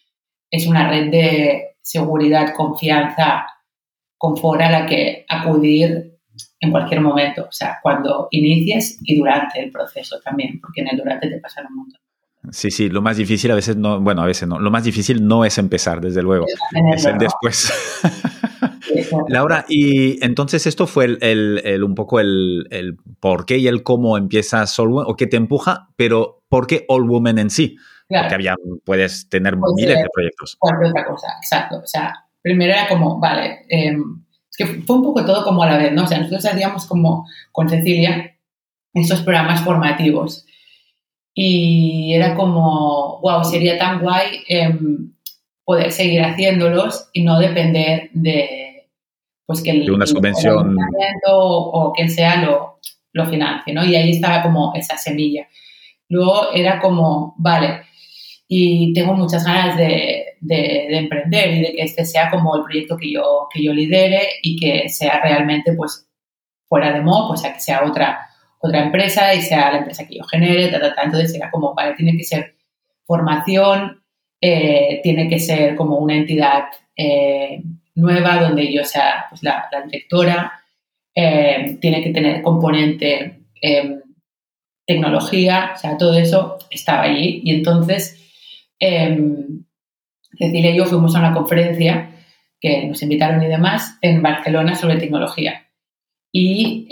es 0.51 0.67
una 0.67 0.89
red 0.89 1.09
de 1.09 1.77
seguridad, 1.81 2.53
confianza, 2.55 3.47
confort 4.17 4.61
a 4.61 4.71
la 4.71 4.85
que 4.85 5.25
acudir 5.29 6.17
en 6.59 6.71
cualquier 6.71 7.01
momento, 7.01 7.43
o 7.43 7.51
sea, 7.51 7.79
cuando 7.81 8.27
inicies 8.31 8.99
y 9.01 9.15
durante 9.15 9.59
el 9.59 9.71
proceso 9.71 10.19
también, 10.23 10.59
porque 10.59 10.81
en 10.81 10.89
el 10.89 10.97
durante 10.97 11.29
te 11.29 11.39
pasan 11.39 11.67
un 11.69 11.77
montón. 11.77 12.06
Sí, 12.51 12.71
sí, 12.71 12.89
lo 12.89 13.01
más 13.01 13.17
difícil 13.17 13.51
a 13.51 13.55
veces 13.55 13.75
no, 13.75 13.99
bueno, 13.99 14.21
a 14.21 14.25
veces 14.25 14.47
no, 14.47 14.59
lo 14.59 14.71
más 14.71 14.83
difícil 14.83 15.27
no 15.27 15.43
es 15.43 15.57
empezar, 15.57 15.99
desde 15.99 16.21
luego, 16.21 16.45
es 16.93 17.05
el 17.05 17.17
después. 17.17 17.73
Laura, 19.27 19.65
y 19.67 20.23
entonces 20.23 20.65
esto 20.65 20.87
fue 20.87 21.17
el, 21.19 21.83
un 21.83 21.95
poco 21.95 22.19
el, 22.19 22.97
por 23.19 23.45
qué 23.45 23.57
y 23.57 23.67
el 23.67 23.83
cómo 23.83 24.17
empieza 24.17 24.63
All 24.77 24.87
Women, 24.87 25.05
o 25.09 25.15
qué 25.15 25.27
te 25.27 25.37
empuja, 25.37 25.89
pero 25.95 26.43
¿por 26.47 26.67
qué 26.67 26.85
All 26.87 27.09
Women 27.09 27.39
en 27.39 27.49
sí? 27.49 27.77
Porque 28.07 28.35
había, 28.35 28.55
puedes 28.85 29.27
tener 29.27 29.57
pues, 29.57 29.73
miles 29.75 29.97
de 29.97 30.07
proyectos. 30.13 30.55
Cualquier 30.57 30.91
otra 30.91 31.05
cosa, 31.05 31.27
exacto. 31.41 31.79
O 31.79 31.87
sea, 31.87 32.25
primero 32.41 32.71
era 32.71 32.87
como, 32.87 33.19
vale, 33.19 33.65
em, 33.67 34.23
es 34.49 34.57
que 34.57 34.81
fue 34.83 34.95
un 34.95 35.03
poco 35.03 35.25
todo 35.25 35.43
como 35.43 35.63
a 35.63 35.67
la 35.67 35.77
vez, 35.77 35.91
¿no? 35.91 36.03
O 36.03 36.07
sea, 36.07 36.19
nosotros 36.19 36.45
hacíamos 36.45 36.85
como 36.85 37.27
con 37.51 37.67
Cecilia 37.67 38.37
estos 38.93 39.21
programas 39.21 39.61
formativos 39.61 40.46
y 41.39 42.15
era 42.15 42.33
como, 42.33 43.19
wow, 43.21 43.43
sería 43.43 43.77
tan 43.77 44.01
guay 44.01 44.43
em, 44.47 45.13
poder 45.63 45.91
seguir 45.91 46.23
haciéndolos 46.23 47.11
y 47.13 47.23
no 47.23 47.37
depender 47.37 48.09
de, 48.13 48.89
pues 49.45 49.61
que 49.61 49.69
el, 49.69 49.91
una 49.91 50.07
subvención 50.07 50.75
o, 51.27 51.93
quien 51.95 52.09
sea 52.09 52.41
lo, 52.41 52.79
lo 53.13 53.27
financie, 53.27 53.71
¿no? 53.71 53.85
Y 53.85 53.95
ahí 53.95 54.09
estaba 54.09 54.41
como 54.41 54.73
esa 54.73 54.97
semilla. 54.97 55.47
Luego 56.09 56.51
era 56.55 56.79
como, 56.79 57.35
vale, 57.37 57.83
y 58.47 58.91
tengo 58.93 59.13
muchas 59.13 59.45
ganas 59.45 59.77
de, 59.77 60.37
de, 60.41 60.97
emprender 60.97 61.53
y 61.53 61.61
de 61.61 61.73
que 61.73 61.83
este 61.83 62.03
sea 62.03 62.31
como 62.31 62.55
el 62.55 62.63
proyecto 62.63 62.97
que 62.97 63.11
yo, 63.11 63.47
que 63.53 63.61
yo 63.61 63.73
lidere 63.73 64.27
y 64.41 64.55
que 64.55 64.89
sea 64.89 65.21
realmente, 65.21 65.73
pues, 65.73 66.09
fuera 66.67 66.93
de 66.93 67.01
modo, 67.01 67.27
pues, 67.27 67.41
sea, 67.41 67.53
que 67.53 67.59
sea 67.59 67.85
otra 67.85 68.27
otra 68.59 68.83
empresa 68.83 69.33
y 69.33 69.41
sea 69.41 69.71
la 69.71 69.79
empresa 69.79 70.07
que 70.07 70.17
yo 70.17 70.23
genere, 70.23 70.69
ta, 70.69 70.79
ta, 70.79 70.95
ta. 70.95 71.03
entonces 71.03 71.33
era 71.35 71.51
como, 71.51 71.73
vale, 71.73 71.95
tiene 71.95 72.17
que 72.17 72.23
ser 72.23 72.55
formación, 73.05 74.03
eh, 74.39 74.99
tiene 75.01 75.27
que 75.27 75.39
ser 75.39 75.75
como 75.75 75.97
una 75.97 76.15
entidad 76.15 76.65
eh, 76.95 77.63
nueva 77.95 78.39
donde 78.39 78.71
yo 78.71 78.83
sea 78.83 79.25
pues, 79.29 79.41
la, 79.41 79.67
directora, 79.85 80.53
eh, 81.15 81.77
tiene 81.81 82.03
que 82.03 82.11
tener 82.11 82.43
componente 82.43 83.39
tecnología, 84.85 85.71
o 85.73 85.77
sea, 85.77 85.97
todo 85.97 86.15
eso 86.15 86.59
estaba 86.69 87.03
allí 87.03 87.41
y 87.43 87.55
entonces 87.55 88.23
Cecilia 88.79 90.71
y 90.71 90.77
yo 90.77 90.85
fuimos 90.85 91.15
a 91.15 91.19
una 91.19 91.33
conferencia 91.33 92.11
que 92.61 92.85
nos 92.85 93.01
invitaron 93.01 93.41
y 93.41 93.47
demás 93.47 93.97
en 94.03 94.21
Barcelona 94.21 94.75
sobre 94.75 94.97
tecnología 94.97 95.67
y 96.31 96.87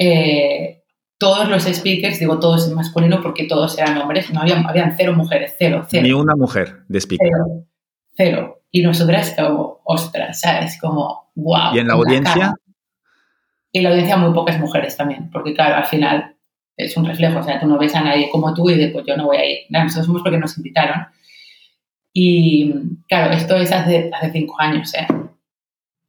todos 1.17 1.47
los 1.49 1.63
speakers, 1.63 2.19
digo 2.19 2.39
todos 2.39 2.67
en 2.67 2.75
masculino 2.75 3.21
porque 3.21 3.45
todos 3.45 3.77
eran 3.77 3.97
hombres, 3.97 4.31
no 4.31 4.41
habían, 4.41 4.67
habían 4.67 4.95
cero 4.97 5.13
mujeres, 5.15 5.55
cero, 5.57 5.85
cero. 5.89 6.03
Ni 6.03 6.13
una 6.13 6.35
mujer 6.35 6.83
de 6.87 6.99
speaker. 6.99 7.29
Cero, 7.29 7.65
cero. 8.15 8.61
Y 8.71 8.81
nosotras 8.81 9.33
como, 9.37 9.81
ostras, 9.85 10.41
¿sabes? 10.41 10.77
Como, 10.79 11.31
wow. 11.35 11.73
¿Y 11.73 11.79
en 11.79 11.87
la 11.87 11.93
audiencia? 11.93 12.53
Y 13.71 13.77
en 13.79 13.83
la 13.83 13.89
audiencia 13.91 14.17
muy 14.17 14.33
pocas 14.33 14.59
mujeres 14.59 14.97
también, 14.97 15.29
porque 15.31 15.53
claro, 15.53 15.75
al 15.75 15.85
final 15.85 16.35
es 16.77 16.97
un 16.97 17.05
reflejo, 17.05 17.39
o 17.39 17.43
sea, 17.43 17.59
tú 17.59 17.67
no 17.67 17.77
ves 17.77 17.95
a 17.95 18.01
nadie 18.01 18.29
como 18.29 18.53
tú 18.53 18.69
y 18.69 18.77
después 18.77 19.05
yo 19.07 19.15
no 19.15 19.25
voy 19.25 19.37
a 19.37 19.49
ir. 19.49 19.59
nosotros 19.69 20.05
somos 20.05 20.21
porque 20.21 20.37
nos 20.37 20.57
invitaron. 20.57 21.07
Y 22.11 22.73
claro, 23.07 23.33
esto 23.33 23.55
es 23.57 23.71
hace, 23.71 24.09
hace 24.13 24.31
cinco 24.31 24.55
años, 24.59 24.93
¿eh? 24.93 25.07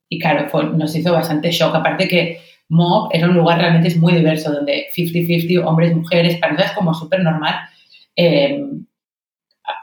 Y 0.08 0.18
claro, 0.20 0.46
nos 0.74 0.94
hizo 0.94 1.12
bastante 1.12 1.50
shock. 1.50 1.74
Aparte 1.74 2.06
que 2.06 2.40
Mob 2.68 3.10
era 3.12 3.28
un 3.28 3.36
lugar 3.36 3.58
realmente 3.58 3.88
es 3.88 3.96
muy 3.96 4.14
diverso, 4.14 4.52
donde 4.52 4.86
50-50, 4.96 5.64
hombres, 5.64 5.94
mujeres, 5.94 6.38
para 6.38 6.52
nosotros 6.52 6.70
es 6.70 6.76
como 6.76 6.94
súper 6.94 7.22
normal. 7.22 7.54
Eh, 8.16 8.62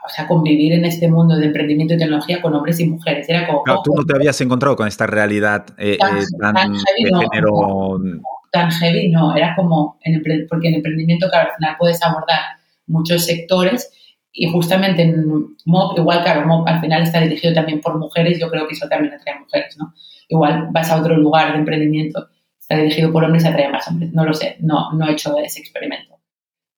o 0.04 0.08
sea, 0.08 0.26
convivir 0.26 0.72
en 0.72 0.84
este 0.84 1.08
mundo 1.08 1.36
de 1.36 1.46
emprendimiento 1.46 1.94
y 1.94 1.98
tecnología 1.98 2.40
con 2.40 2.54
hombres 2.54 2.80
y 2.80 2.86
mujeres. 2.86 3.28
Era 3.28 3.46
como... 3.46 3.62
tú 3.82 3.92
no 3.94 4.04
te 4.04 4.14
habías 4.14 4.40
encontrado 4.40 4.76
con 4.76 4.88
esta 4.88 5.06
realidad 5.06 5.66
eh, 5.78 5.96
tan, 5.98 6.16
eh, 6.16 6.78
heavy, 6.78 7.04
de 7.04 7.28
género... 7.30 7.98
tan 8.50 8.70
heavy, 8.70 9.08
no. 9.08 9.34
Era 9.34 9.54
como, 9.54 9.98
en 10.02 10.22
porque 10.48 10.68
en 10.68 10.74
emprendimiento, 10.74 11.28
claro, 11.28 11.50
al 11.50 11.56
final 11.56 11.76
puedes 11.78 12.02
abordar 12.02 12.40
muchos 12.86 13.24
sectores 13.24 13.90
y 14.32 14.50
justamente 14.50 15.02
en 15.02 15.56
Mob, 15.64 15.96
igual, 15.96 16.22
claro, 16.22 16.46
Mob 16.46 16.66
al 16.68 16.80
final 16.80 17.02
está 17.02 17.20
dirigido 17.20 17.54
también 17.54 17.80
por 17.80 17.98
mujeres, 17.98 18.38
yo 18.38 18.50
creo 18.50 18.66
que 18.66 18.74
eso 18.74 18.88
también 18.88 19.14
atrae 19.14 19.36
a 19.36 19.40
mujeres, 19.40 19.76
¿no? 19.78 19.94
Igual 20.28 20.68
vas 20.72 20.90
a 20.90 21.00
otro 21.00 21.16
lugar 21.16 21.52
de 21.52 21.58
emprendimiento, 21.58 22.28
está 22.64 22.76
dirigido 22.78 23.12
por 23.12 23.24
hombres 23.24 23.44
y 23.44 23.48
atrae 23.48 23.68
más 23.68 23.86
hombres. 23.88 24.12
No 24.12 24.24
lo 24.24 24.32
sé, 24.32 24.56
no, 24.60 24.92
no 24.92 25.06
he 25.06 25.12
hecho 25.12 25.36
ese 25.38 25.60
experimento. 25.60 26.18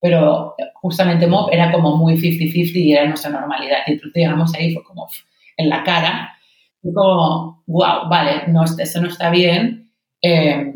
Pero 0.00 0.54
justamente 0.74 1.26
Mob 1.26 1.48
era 1.52 1.70
como 1.72 1.96
muy 1.96 2.14
50-50 2.16 2.74
y 2.74 2.92
era 2.92 3.06
nuestra 3.06 3.30
normalidad. 3.30 3.78
Y 3.86 3.92
entonces 3.92 4.14
llegamos 4.14 4.54
ahí, 4.54 4.74
fue 4.74 4.82
como 4.82 5.08
en 5.56 5.68
la 5.68 5.84
cara, 5.84 6.36
y 6.82 6.92
como, 6.92 7.62
wow, 7.66 8.08
vale, 8.08 8.48
no, 8.48 8.64
eso 8.64 9.00
no 9.00 9.08
está 9.08 9.30
bien. 9.30 9.90
Eh, 10.20 10.74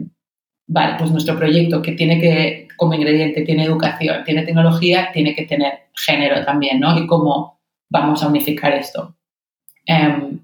vale, 0.68 0.94
pues 0.99 1.11
nuestro 1.11 1.37
proyecto 1.37 1.83
que 1.83 1.92
tiene 1.92 2.20
que, 2.20 2.68
como 2.77 2.94
ingrediente, 2.94 3.42
tiene 3.42 3.64
educación, 3.64 4.23
tiene 4.25 4.42
tecnología, 4.42 5.11
tiene 5.12 5.35
que 5.35 5.44
tener 5.44 5.88
género 5.94 6.44
también, 6.44 6.81
¿no? 6.81 6.96
Y 6.96 7.07
cómo 7.07 7.61
vamos 7.88 8.23
a 8.23 8.29
unificar 8.29 8.73
esto. 8.73 9.16
Eh, 9.87 10.38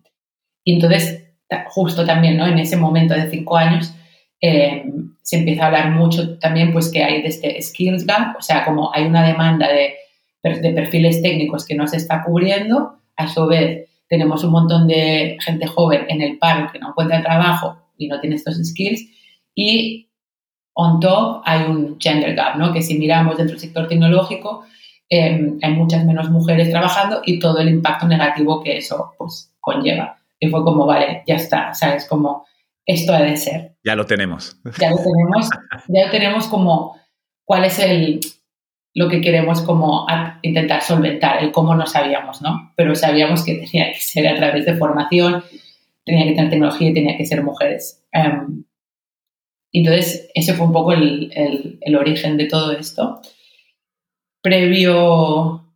y 0.65 0.75
entonces, 0.75 1.25
justo 1.69 2.05
también, 2.05 2.37
¿no? 2.37 2.47
En 2.47 2.59
ese 2.59 2.77
momento 2.77 3.15
de 3.15 3.31
cinco 3.31 3.57
años, 3.57 3.95
eh, 4.41 4.85
se 5.23 5.39
empieza 5.39 5.65
a 5.65 5.67
hablar 5.67 5.91
mucho 5.93 6.39
también 6.39 6.73
pues 6.73 6.91
que 6.91 7.03
hay 7.03 7.23
de 7.23 7.29
este 7.29 7.61
skills 7.61 8.07
gap, 8.07 8.37
o 8.39 8.43
sea, 8.43 8.65
como 8.65 8.93
hay 8.95 9.05
una 9.05 9.27
demanda 9.27 9.69
de, 9.69 9.95
de 10.43 10.71
perfiles 10.73 11.23
técnicos 11.23 11.67
que 11.67 11.75
no 11.75 11.87
se 11.87 11.97
está 11.97 12.23
cubriendo, 12.23 13.01
a 13.17 13.29
su 13.29 13.47
vez 13.47 13.89
tenemos 14.09 14.45
un 14.45 14.53
montón 14.53 14.87
de 14.87 15.37
gente 15.41 15.67
joven 15.67 16.07
en 16.09 16.23
el 16.23 16.39
paro 16.39 16.71
que 16.73 16.79
no 16.79 16.91
encuentra 16.91 17.23
trabajo 17.23 17.77
y 17.99 18.09
no 18.09 18.21
tiene 18.21 18.37
estos 18.37 18.57
skills 18.57 19.01
y 19.55 20.09
on 20.75 21.01
top 21.01 21.43
hay 21.45 21.65
un 21.65 21.97
gender 21.99 22.35
gap, 22.35 22.57
¿no? 22.57 22.73
Que 22.73 22.83
si 22.83 22.99
miramos 22.99 23.39
dentro 23.39 23.55
del 23.55 23.61
sector 23.61 23.89
tecnológico 23.89 24.65
em, 25.09 25.59
hay 25.63 25.73
muchas 25.73 26.05
menos 26.05 26.31
mujeres 26.31 26.71
trabajando 26.71 27.23
y 27.25 27.39
todo 27.39 27.59
el 27.59 27.71
impacto 27.71 28.07
negativo 28.07 28.63
que 28.63 28.77
eso 28.77 29.15
pues 29.19 29.53
conlleva. 29.61 30.19
Y 30.39 30.49
fue 30.49 30.63
como, 30.63 30.85
vale, 30.85 31.23
ya 31.27 31.37
está, 31.37 31.73
¿sabes? 31.73 32.07
Como 32.07 32.45
esto 32.87 33.13
ha 33.13 33.23
de 33.23 33.37
ser. 33.37 33.77
Ya 33.85 33.95
lo 33.95 34.07
tenemos. 34.07 34.59
Ya 34.79 34.91
lo 34.91 34.97
tenemos, 34.97 35.51
ya 35.89 36.07
lo 36.07 36.11
tenemos 36.11 36.47
como 36.47 36.99
cuál 37.45 37.65
es 37.65 37.79
el 37.79 38.21
lo 38.97 39.11
que 39.11 39.21
queremos 39.21 39.61
como 39.61 40.07
intentar 40.41 40.83
solventar, 40.83 41.45
el 41.45 41.53
cómo 41.53 41.75
no 41.75 41.87
sabíamos, 41.87 42.41
¿no? 42.41 42.73
Pero 42.77 42.95
sabíamos 42.95 43.45
que 43.45 43.57
tenía 43.57 43.93
que 43.93 44.01
ser 44.01 44.27
a 44.27 44.35
través 44.37 44.65
de 44.65 44.75
formación, 44.75 45.45
tenía 46.03 46.25
que 46.25 46.33
tener 46.33 46.49
tecnología 46.49 46.89
y 46.89 46.95
tenía 46.95 47.17
que 47.19 47.27
ser 47.27 47.43
mujeres. 47.43 48.03
Um, 48.15 48.65
entonces, 49.71 50.31
ese 50.35 50.55
fue 50.55 50.67
un 50.67 50.73
poco 50.73 50.93
el, 50.93 51.31
el, 51.83 51.97
origen 51.97 52.39
de 52.39 52.47
todo 52.47 52.73
esto. 52.73 53.21
Previo 54.41 55.67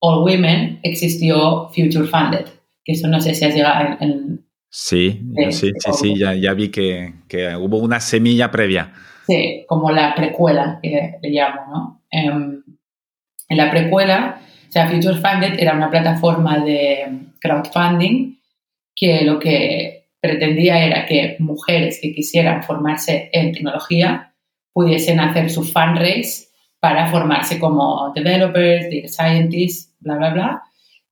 All 0.00 0.22
Women 0.22 0.80
existió 0.82 1.68
Future 1.68 2.06
Funded, 2.06 2.46
que 2.86 2.92
eso 2.92 3.06
no 3.06 3.20
sé 3.20 3.34
si 3.34 3.44
has 3.44 3.54
llegado 3.54 3.98
en, 4.00 4.46
Sí, 4.74 5.20
sí, 5.50 5.70
sí, 5.78 5.92
sí, 5.92 6.18
ya, 6.18 6.32
ya 6.32 6.54
vi 6.54 6.70
que, 6.70 7.12
que, 7.28 7.54
hubo 7.56 7.76
una 7.76 8.00
semilla 8.00 8.50
previa. 8.50 8.94
Sí, 9.26 9.66
como 9.68 9.90
la 9.90 10.14
precuela, 10.14 10.78
que 10.82 11.18
le 11.20 11.28
llamo, 11.28 11.60
¿no? 11.70 12.02
Em, 12.10 12.62
en 13.50 13.56
la 13.58 13.70
precuela, 13.70 14.40
o 14.66 14.72
sea, 14.72 14.88
Future 14.88 15.16
Funded 15.16 15.60
era 15.60 15.74
una 15.74 15.90
plataforma 15.90 16.64
de 16.64 17.06
crowdfunding 17.38 18.40
que 18.96 19.20
lo 19.24 19.38
que 19.38 20.06
pretendía 20.18 20.82
era 20.82 21.04
que 21.04 21.36
mujeres 21.38 21.98
que 22.00 22.14
quisieran 22.14 22.62
formarse 22.62 23.28
en 23.30 23.52
tecnología 23.52 24.32
pudiesen 24.72 25.20
hacer 25.20 25.50
su 25.50 25.64
fundraise 25.64 26.48
para 26.80 27.10
formarse 27.10 27.60
como 27.60 28.10
developers, 28.14 28.86
data 28.90 29.08
scientists, 29.08 29.94
bla, 30.00 30.16
bla, 30.16 30.30
bla, 30.30 30.62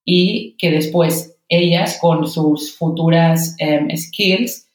y 0.02 0.56
que 0.56 0.70
después 0.70 1.36
ellas 1.50 1.98
con 2.00 2.26
sus 2.26 2.76
futuras 2.78 3.56
em, 3.58 3.94
skills, 3.94 4.66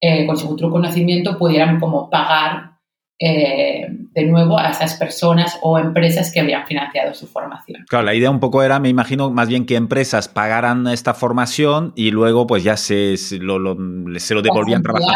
eh, 0.00 0.26
con 0.26 0.38
su 0.38 0.46
futuro 0.48 0.70
conocimiento, 0.70 1.36
pudieran 1.36 1.78
como 1.78 2.08
pagar 2.08 2.70
eh, 3.18 3.86
de 3.90 4.24
nuevo 4.24 4.58
a 4.58 4.70
esas 4.70 4.94
personas 4.94 5.58
o 5.60 5.78
empresas 5.78 6.32
que 6.32 6.40
habían 6.40 6.66
financiado 6.66 7.12
su 7.12 7.26
formación. 7.26 7.84
Claro, 7.86 8.06
la 8.06 8.14
idea 8.14 8.30
un 8.30 8.40
poco 8.40 8.62
era, 8.62 8.78
me 8.78 8.88
imagino, 8.88 9.30
más 9.30 9.48
bien 9.48 9.66
que 9.66 9.76
empresas 9.76 10.28
pagaran 10.28 10.86
esta 10.86 11.12
formación 11.12 11.92
y 11.96 12.12
luego 12.12 12.46
pues 12.46 12.64
ya 12.64 12.78
se, 12.78 13.16
lo, 13.38 13.76
se 14.18 14.34
lo 14.34 14.40
devolvían 14.40 14.82
trabajando. 14.82 15.12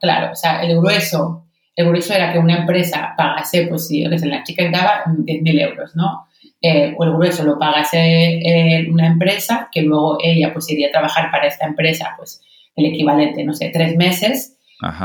Claro, 0.00 0.32
o 0.32 0.36
sea, 0.36 0.62
el 0.62 0.76
grueso, 0.78 1.46
el 1.74 1.88
grueso 1.88 2.14
era 2.14 2.32
que 2.32 2.38
una 2.38 2.58
empresa 2.58 3.14
pagase, 3.16 3.66
pues 3.66 3.88
si 3.88 4.04
la 4.04 4.44
chica 4.44 4.70
daba 4.70 5.04
10.000 5.06 5.60
euros, 5.62 5.96
¿no? 5.96 6.26
Eh, 6.62 6.94
o 6.96 7.04
el 7.04 7.12
grueso 7.12 7.42
lo 7.42 7.58
pagase 7.58 7.98
eh, 7.98 8.88
una 8.88 9.08
empresa, 9.08 9.68
que 9.72 9.82
luego 9.82 10.18
ella 10.22 10.52
pues 10.52 10.70
iría 10.70 10.88
a 10.88 10.92
trabajar 10.92 11.30
para 11.32 11.48
esta 11.48 11.66
empresa, 11.66 12.14
pues 12.16 12.40
el 12.76 12.86
equivalente, 12.86 13.42
no 13.44 13.52
sé, 13.52 13.70
tres 13.72 13.96
meses. 13.96 14.58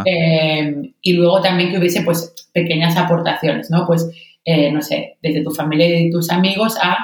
Eh, 0.06 0.94
y 1.02 1.14
luego 1.14 1.42
también 1.42 1.72
que 1.72 1.78
hubiese 1.78 2.02
pues 2.02 2.50
pequeñas 2.52 2.98
aportaciones, 2.98 3.70
¿no? 3.70 3.86
Pues, 3.86 4.10
eh, 4.44 4.72
no 4.72 4.82
sé, 4.82 5.18
desde 5.22 5.44
tu 5.44 5.52
familia 5.52 6.00
y 6.00 6.10
tus 6.10 6.32
amigos 6.32 6.78
a 6.82 6.98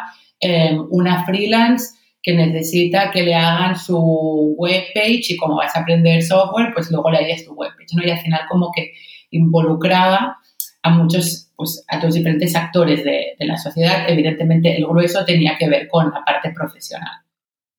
una 0.90 1.24
freelance 1.26 1.96
que 2.22 2.34
necesita 2.34 3.12
que 3.12 3.24
le 3.24 3.34
hagan 3.34 3.78
su 3.78 4.56
webpage 4.58 5.32
y 5.32 5.38
como 5.38 5.56
vas 5.56 5.76
a 5.76 5.82
aprender 5.82 6.22
software, 6.22 6.74
pues 6.74 6.92
luego 6.92 7.10
le 7.10 7.20
harías 7.20 7.46
tu 7.46 7.54
webpage, 7.54 7.94
¿no? 7.94 8.04
Y 8.04 8.10
al 8.10 8.20
final 8.20 8.42
como 8.50 8.70
que 8.76 8.92
involucraba 9.32 10.38
a 10.84 10.90
muchos, 10.90 11.50
pues 11.56 11.84
a 11.88 12.04
los 12.04 12.14
diferentes 12.14 12.56
actores 12.56 13.04
de, 13.04 13.36
la 13.40 13.58
sociedad. 13.58 14.06
Evidentemente, 14.08 14.76
el 14.78 14.86
grueso 14.86 15.26
tenía 15.26 15.58
que 15.58 15.70
ver 15.70 15.88
con 15.88 16.12
la 16.12 16.24
parte 16.24 16.52
profesional. 16.52 17.24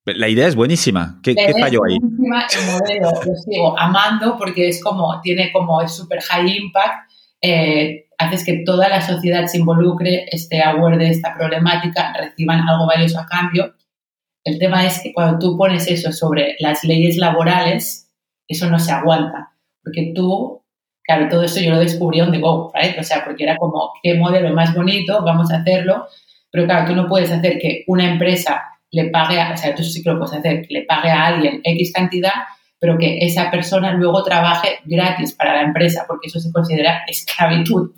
La 0.07 0.29
idea 0.29 0.47
es 0.49 0.57
buenísima. 0.57 1.21
¿Qué, 1.23 1.35
¿qué 1.35 1.53
falló 1.59 1.81
ahí? 1.85 1.97
El 1.97 2.03
modelo 2.11 3.11
lo 3.27 3.35
sigo 3.37 3.79
amando 3.79 4.37
porque 4.37 4.69
es 4.69 4.83
como, 4.83 5.21
tiene 5.23 5.53
como, 5.53 5.81
es 5.81 5.93
súper 5.93 6.21
high 6.21 6.57
impact. 6.57 7.11
Eh, 7.41 8.07
haces 8.19 8.45
que 8.45 8.63
toda 8.65 8.89
la 8.89 9.01
sociedad 9.01 9.47
se 9.47 9.59
involucre, 9.59 10.27
esté 10.31 10.63
aware 10.63 10.99
de 10.99 11.11
esta 11.11 11.35
problemática, 11.35 12.13
reciban 12.19 12.67
algo 12.69 12.87
valioso 12.87 13.19
a 13.19 13.27
cambio. 13.27 13.75
El 14.45 14.59
tema 14.59 14.85
es 14.85 15.01
que 15.03 15.13
cuando 15.13 15.39
tú 15.39 15.57
pones 15.57 15.89
eso 15.89 16.13
sobre 16.13 16.57
las 16.59 16.85
leyes 16.85 17.17
laborales, 17.17 18.11
eso 18.47 18.69
no 18.71 18.79
se 18.79 18.93
aguanta. 18.93 19.53
Porque 19.83 20.13
tú 20.15 20.64
Claro, 21.05 21.29
todo 21.29 21.43
esto 21.43 21.61
yo 21.61 21.71
lo 21.71 21.81
descubrí 21.81 22.21
on 22.23 22.33
the 22.33 22.39
go, 22.39 22.73
right? 22.75 22.99
O 22.99 23.03
sea, 23.03 23.23
porque 23.25 23.45
era 23.45 23.57
como, 23.57 23.93
qué 24.03 24.15
modelo 24.15 24.55
más 24.55 24.75
bonito, 24.75 25.23
vamos 25.23 25.51
a 25.53 25.59
hacerlo. 25.59 26.07
Pero 26.51 26.67
claro, 26.67 26.87
tú 26.87 26.97
no 26.97 27.07
puedes 27.07 27.31
hacer 27.31 27.59
que 27.59 27.85
una 27.87 28.11
empresa 28.11 28.63
le 28.91 29.11
pague, 29.11 29.41
a, 29.41 29.53
o 29.53 29.57
sea, 29.57 29.75
tú 29.75 29.83
sí 29.83 30.03
que 30.03 30.11
lo 30.11 30.19
puedes 30.19 30.35
hacer, 30.35 30.63
que 30.63 30.73
le 30.73 30.83
pague 30.83 31.11
a 31.11 31.27
alguien 31.27 31.61
X 31.63 31.93
cantidad, 31.93 32.33
pero 32.79 32.97
que 32.97 33.19
esa 33.21 33.51
persona 33.51 33.93
luego 33.93 34.23
trabaje 34.23 34.79
gratis 34.85 35.33
para 35.33 35.55
la 35.55 35.63
empresa, 35.63 36.05
porque 36.07 36.29
eso 36.29 36.41
se 36.41 36.53
considera 36.53 37.03
esclavitud. 37.09 37.91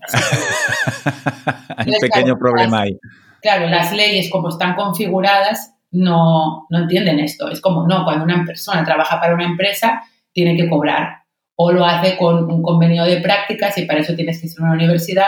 Hay 1.77 1.87
un 1.89 2.01
pequeño 2.01 2.37
problema 2.37 2.83
ahí. 2.83 2.99
Claro, 3.41 3.69
las 3.69 3.93
leyes 3.93 4.31
como 4.31 4.49
están 4.49 4.75
configuradas 4.75 5.75
no, 5.93 6.67
no 6.71 6.79
entienden 6.79 7.21
esto. 7.21 7.49
Es 7.51 7.61
como, 7.61 7.87
no, 7.87 8.05
cuando 8.05 8.25
una 8.25 8.45
persona 8.45 8.85
trabaja 8.85 9.21
para 9.21 9.35
una 9.35 9.45
empresa, 9.45 10.03
tiene 10.33 10.57
que 10.57 10.69
cobrar 10.69 11.26
o 11.57 11.73
lo 11.73 11.85
hace 11.85 12.17
con 12.17 12.51
un 12.51 12.63
convenio 12.63 13.05
de 13.05 13.21
prácticas 13.21 13.77
y 13.79 13.87
para 13.87 14.01
eso 14.01 14.15
tienes 14.15 14.41
que 14.41 14.49
ser 14.49 14.63
una 14.63 14.75
universidad, 14.75 15.27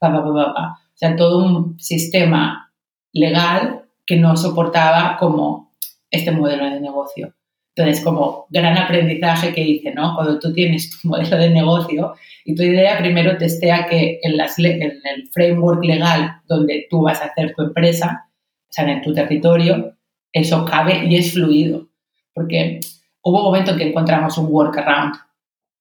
o 0.00 0.76
sea, 0.94 1.16
todo 1.16 1.44
un 1.44 1.78
sistema 1.78 2.72
legal 3.12 3.82
que 4.06 4.16
no 4.16 4.36
soportaba 4.36 5.16
como 5.18 5.72
este 6.10 6.30
modelo 6.30 6.64
de 6.64 6.80
negocio. 6.80 7.34
Entonces, 7.74 8.04
como 8.04 8.46
gran 8.50 8.76
aprendizaje 8.76 9.54
que 9.54 9.62
hice, 9.62 9.94
¿no? 9.94 10.14
Cuando 10.14 10.38
tú 10.38 10.52
tienes 10.52 10.90
tu 10.90 10.96
modelo 11.08 11.36
de 11.36 11.50
negocio 11.50 12.14
y 12.44 12.54
tu 12.54 12.62
idea, 12.62 12.98
primero 12.98 13.36
testea 13.38 13.86
que 13.86 14.18
en, 14.22 14.38
en 14.38 15.00
el 15.04 15.28
framework 15.30 15.84
legal 15.84 16.40
donde 16.46 16.86
tú 16.90 17.02
vas 17.02 17.22
a 17.22 17.26
hacer 17.26 17.54
tu 17.54 17.62
empresa, 17.62 18.28
o 18.68 18.72
sea, 18.72 18.90
en 18.90 19.02
tu 19.02 19.14
territorio, 19.14 19.96
eso 20.32 20.64
cabe 20.64 21.06
y 21.06 21.16
es 21.16 21.32
fluido. 21.32 21.88
Porque 22.34 22.80
hubo 23.22 23.38
un 23.38 23.44
momento 23.44 23.72
en 23.72 23.78
que 23.78 23.88
encontramos 23.88 24.36
un 24.38 24.46
workaround, 24.46 25.14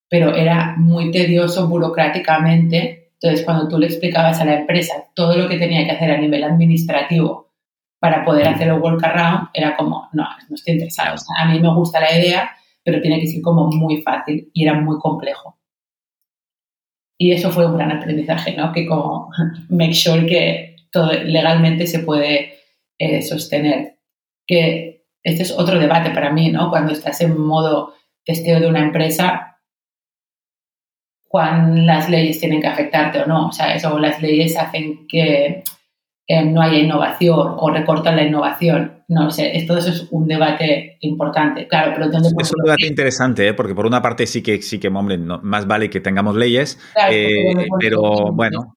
pero 0.10 0.36
era 0.36 0.76
muy 0.78 1.12
tedioso 1.12 1.68
burocráticamente. 1.68 3.12
Entonces, 3.22 3.46
cuando 3.46 3.68
tú 3.68 3.78
le 3.78 3.86
explicabas 3.86 4.40
a 4.42 4.46
la 4.46 4.60
empresa 4.60 5.06
todo 5.14 5.38
lo 5.38 5.48
que 5.48 5.58
tenía 5.58 5.86
que 5.86 5.92
hacer 5.92 6.12
a 6.12 6.18
nivel 6.18 6.44
administrativo 6.44 7.52
para 8.00 8.26
poder 8.26 8.48
hacer 8.48 8.70
el 8.70 8.80
workaround, 8.80 9.50
era 9.54 9.76
como, 9.78 10.10
no, 10.14 10.24
no 10.50 10.56
estoy 10.56 10.74
interesado. 10.74 11.16
O 11.16 11.18
sea, 11.18 11.36
a 11.44 11.52
mí 11.52 11.60
me 11.60 11.74
gusta 11.74 12.00
la 12.00 12.18
idea, 12.18 12.52
pero 12.84 13.02
tiene 13.02 13.20
que 13.20 13.28
ser 13.28 13.42
como 13.42 13.68
muy 13.68 14.02
fácil 14.02 14.50
y 14.54 14.64
era 14.64 14.74
muy 14.74 14.98
complejo. 15.00 15.58
Y 17.18 17.34
eso 17.34 17.52
fue 17.52 17.66
un 17.66 17.78
gran 17.78 17.92
aprendizaje, 17.92 18.56
¿no? 18.56 18.72
Que 18.72 18.88
como 18.88 19.30
make 19.70 19.94
sure 19.94 20.26
que 20.26 20.78
todo 20.92 21.12
legalmente 21.12 21.86
se 21.86 22.00
puede 22.00 22.54
eh, 22.98 23.22
sostener. 23.22 23.98
Que 24.48 25.06
este 25.22 25.44
es 25.44 25.52
otro 25.52 25.78
debate 25.78 26.12
para 26.12 26.32
mí, 26.32 26.50
¿no? 26.50 26.70
Cuando 26.70 26.94
estás 26.94 27.20
en 27.22 27.40
modo 27.40 27.94
testeo 28.24 28.60
de 28.60 28.68
una 28.68 28.80
empresa, 28.80 29.59
cuán 31.30 31.86
las 31.86 32.10
leyes 32.10 32.40
tienen 32.40 32.60
que 32.60 32.68
afectarte 32.68 33.22
o 33.22 33.28
no. 33.28 33.48
O 33.48 33.52
sea, 33.52 33.74
eso, 33.74 33.98
las 34.00 34.22
leyes 34.22 34.58
hacen 34.58 35.08
que 35.08 35.64
no 36.46 36.62
haya 36.62 36.80
innovación 36.80 37.56
o 37.58 37.70
recortan 37.70 38.16
la 38.16 38.24
innovación. 38.24 39.04
No 39.08 39.32
sé, 39.32 39.52
todo 39.68 39.78
eso 39.78 39.90
es 39.90 40.08
un 40.12 40.28
debate 40.28 40.98
importante. 41.02 41.68
Claro, 41.68 41.92
pero 41.96 42.10
¿dónde 42.10 42.30
Es 42.38 42.52
un 42.52 42.66
debate 42.66 42.88
interesante, 42.88 43.48
¿eh? 43.48 43.54
porque 43.54 43.74
por 43.74 43.86
una 43.86 44.02
parte 44.02 44.28
sí 44.28 44.42
que, 44.42 44.62
sí 44.62 44.80
que 44.80 44.90
hombre, 44.90 45.18
más 45.18 45.66
vale 45.68 45.90
que 45.90 46.02
tengamos 46.02 46.36
leyes, 46.36 46.80
eh, 47.10 47.56
pero 47.80 48.32
bueno, 48.34 48.76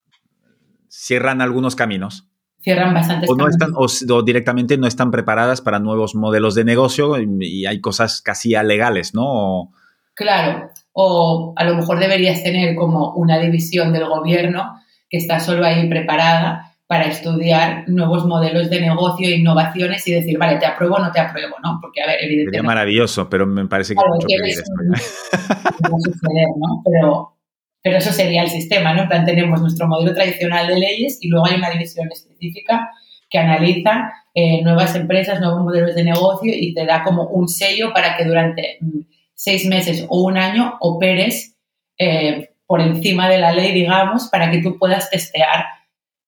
cierran 0.88 1.40
algunos 1.40 1.74
caminos 1.74 2.28
cierran 2.62 2.94
bastantes 2.94 3.28
o 3.28 3.34
no 3.34 3.48
están 3.48 3.72
o, 3.74 4.22
directamente 4.22 4.78
no 4.78 4.86
están 4.86 5.10
preparadas 5.10 5.60
para 5.60 5.80
nuevos 5.80 6.14
modelos 6.14 6.54
de 6.54 6.64
negocio 6.64 7.16
y, 7.20 7.66
hay 7.66 7.80
cosas 7.80 8.22
casi 8.22 8.54
alegales, 8.54 9.14
¿no? 9.14 9.72
Claro, 10.14 10.70
o 10.92 11.55
a 11.57 11.64
lo 11.64 11.75
mejor 11.75 11.98
deberías 11.98 12.42
tener 12.42 12.75
como 12.75 13.14
una 13.14 13.38
división 13.38 13.92
del 13.92 14.07
gobierno 14.07 14.75
que 15.09 15.18
está 15.18 15.40
solo 15.40 15.64
ahí 15.64 15.88
preparada 15.88 16.72
para 16.87 17.05
estudiar 17.05 17.85
nuevos 17.88 18.27
modelos 18.27 18.68
de 18.68 18.81
negocio 18.83 19.27
e 19.27 19.37
innovaciones 19.37 20.07
y 20.07 20.12
decir, 20.12 20.37
vale, 20.37 20.59
te 20.59 20.66
apruebo 20.66 20.96
o 20.96 20.98
no 20.98 21.11
te 21.11 21.20
apruebo, 21.20 21.57
¿no? 21.62 21.79
Porque, 21.81 22.03
a 22.03 22.07
ver, 22.07 22.16
evidentemente... 22.20 22.59
Sería 22.59 22.62
maravilloso, 22.66 23.31
pero 23.31 23.46
me 23.46 23.66
parece 23.66 23.94
que 23.94 24.01
claro, 24.01 24.14
mucho 24.14 24.27
que 24.27 24.51
esto, 24.51 24.70
¿no? 24.85 25.98
suceder, 25.98 26.48
¿no? 26.59 26.83
Pero, 26.85 27.38
pero 27.83 27.96
eso 27.96 28.12
sería 28.12 28.42
el 28.42 28.51
sistema, 28.51 28.92
¿no? 28.92 29.03
En 29.03 29.09
plan, 29.09 29.25
tenemos 29.25 29.62
nuestro 29.62 29.88
modelo 29.88 30.14
tradicional 30.14 30.66
de 30.66 30.79
leyes 30.79 31.16
y 31.22 31.29
luego 31.29 31.46
hay 31.46 31.57
una 31.57 31.70
división 31.70 32.09
específica 32.12 32.90
que 33.31 33.38
analiza 33.38 34.12
eh, 34.35 34.62
nuevas 34.62 34.94
empresas, 34.94 35.40
nuevos 35.40 35.62
modelos 35.62 35.94
de 35.94 36.05
negocio 36.05 36.53
y 36.55 36.75
te 36.75 36.85
da 36.85 37.03
como 37.05 37.29
un 37.29 37.48
sello 37.48 37.94
para 37.94 38.18
que 38.18 38.27
durante 38.27 38.77
mm, 38.81 39.01
seis 39.42 39.66
meses 39.66 40.07
o 40.09 40.22
un 40.22 40.38
año 40.38 40.76
operes 40.81 41.57
eh, 41.98 42.50
por 42.64 42.81
encima 42.81 43.28
de 43.28 43.38
la 43.38 43.52
ley, 43.52 43.72
digamos, 43.72 44.28
para 44.28 44.50
que 44.50 44.62
tú 44.62 44.78
puedas 44.78 45.11
testear 45.11 45.64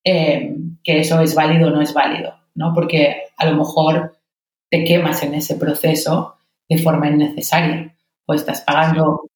eh, 0.03 0.57
que 0.83 0.99
eso 0.99 1.21
es 1.21 1.37
válido 1.37 1.69
o 1.69 1.71
no 1.71 1.81
es 1.81 1.95
válido, 1.95 2.35
¿no? 2.57 2.73
Porque 2.75 3.23
a 3.37 3.47
lo 3.47 3.57
mejor 3.57 4.19
te 4.69 4.83
quemas 4.85 5.23
en 5.23 5.35
ese 5.35 5.55
proceso 5.55 6.35
de 6.69 6.79
forma 6.79 7.09
innecesaria 7.09 7.95
o 8.27 8.35
estás 8.35 8.63
pagando 8.63 9.31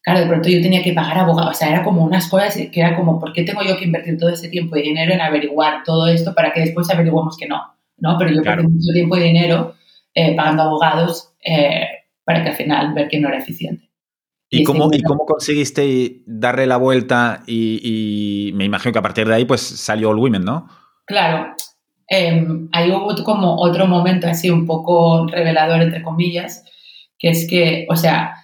claro, 0.00 0.20
de 0.20 0.26
pronto 0.26 0.48
yo 0.48 0.62
tenía 0.62 0.82
que 0.82 0.94
pagar 0.94 1.18
abogados, 1.18 1.50
o 1.50 1.58
sea, 1.58 1.68
era 1.68 1.84
como 1.84 2.02
unas 2.02 2.28
cosas 2.28 2.54
que 2.56 2.80
era 2.80 2.96
como, 2.96 3.20
¿por 3.20 3.34
qué 3.34 3.42
tengo 3.42 3.60
yo 3.62 3.76
que 3.76 3.84
invertir 3.84 4.16
todo 4.16 4.30
ese 4.30 4.48
tiempo 4.48 4.76
y 4.76 4.82
dinero 4.82 5.12
en 5.12 5.20
averiguar 5.20 5.82
todo 5.84 6.06
esto 6.06 6.34
para 6.34 6.50
que 6.50 6.60
después 6.60 6.88
averiguemos 6.88 7.36
que 7.36 7.46
no? 7.46 7.60
¿no? 7.98 8.16
Pero 8.18 8.30
yo 8.30 8.42
perdí 8.42 8.62
mucho 8.62 8.92
tiempo 8.94 9.16
y 9.18 9.22
dinero 9.22 9.74
eh, 10.14 10.34
pagando 10.34 10.62
abogados 10.62 11.34
eh, 11.44 11.97
para 12.28 12.42
que 12.42 12.50
al 12.50 12.54
final 12.56 12.92
ver 12.92 13.08
que 13.08 13.18
no 13.18 13.28
era 13.28 13.38
eficiente. 13.38 13.88
¿Y, 14.50 14.62
cómo, 14.62 14.90
¿Y 14.92 15.02
cómo 15.02 15.24
conseguiste 15.24 16.22
darle 16.26 16.66
la 16.66 16.76
vuelta? 16.76 17.42
Y, 17.46 18.50
me 18.54 18.66
imagino 18.66 18.92
que 18.92 18.98
a 18.98 19.02
partir 19.02 19.26
de 19.26 19.34
ahí 19.34 19.46
pues 19.46 19.62
salió 19.62 20.10
All 20.10 20.18
Women, 20.18 20.44
¿no? 20.44 20.68
Claro. 21.06 21.54
Em, 22.06 22.68
ahí 22.72 22.90
hubo 22.90 23.24
como 23.24 23.56
otro 23.56 23.86
momento 23.86 24.26
así 24.26 24.50
un 24.50 24.66
poco 24.66 25.26
revelador, 25.26 25.80
entre 25.80 26.02
comillas, 26.02 26.64
que 27.18 27.30
es 27.30 27.48
que, 27.48 27.86
o 27.88 27.96
sea, 27.96 28.34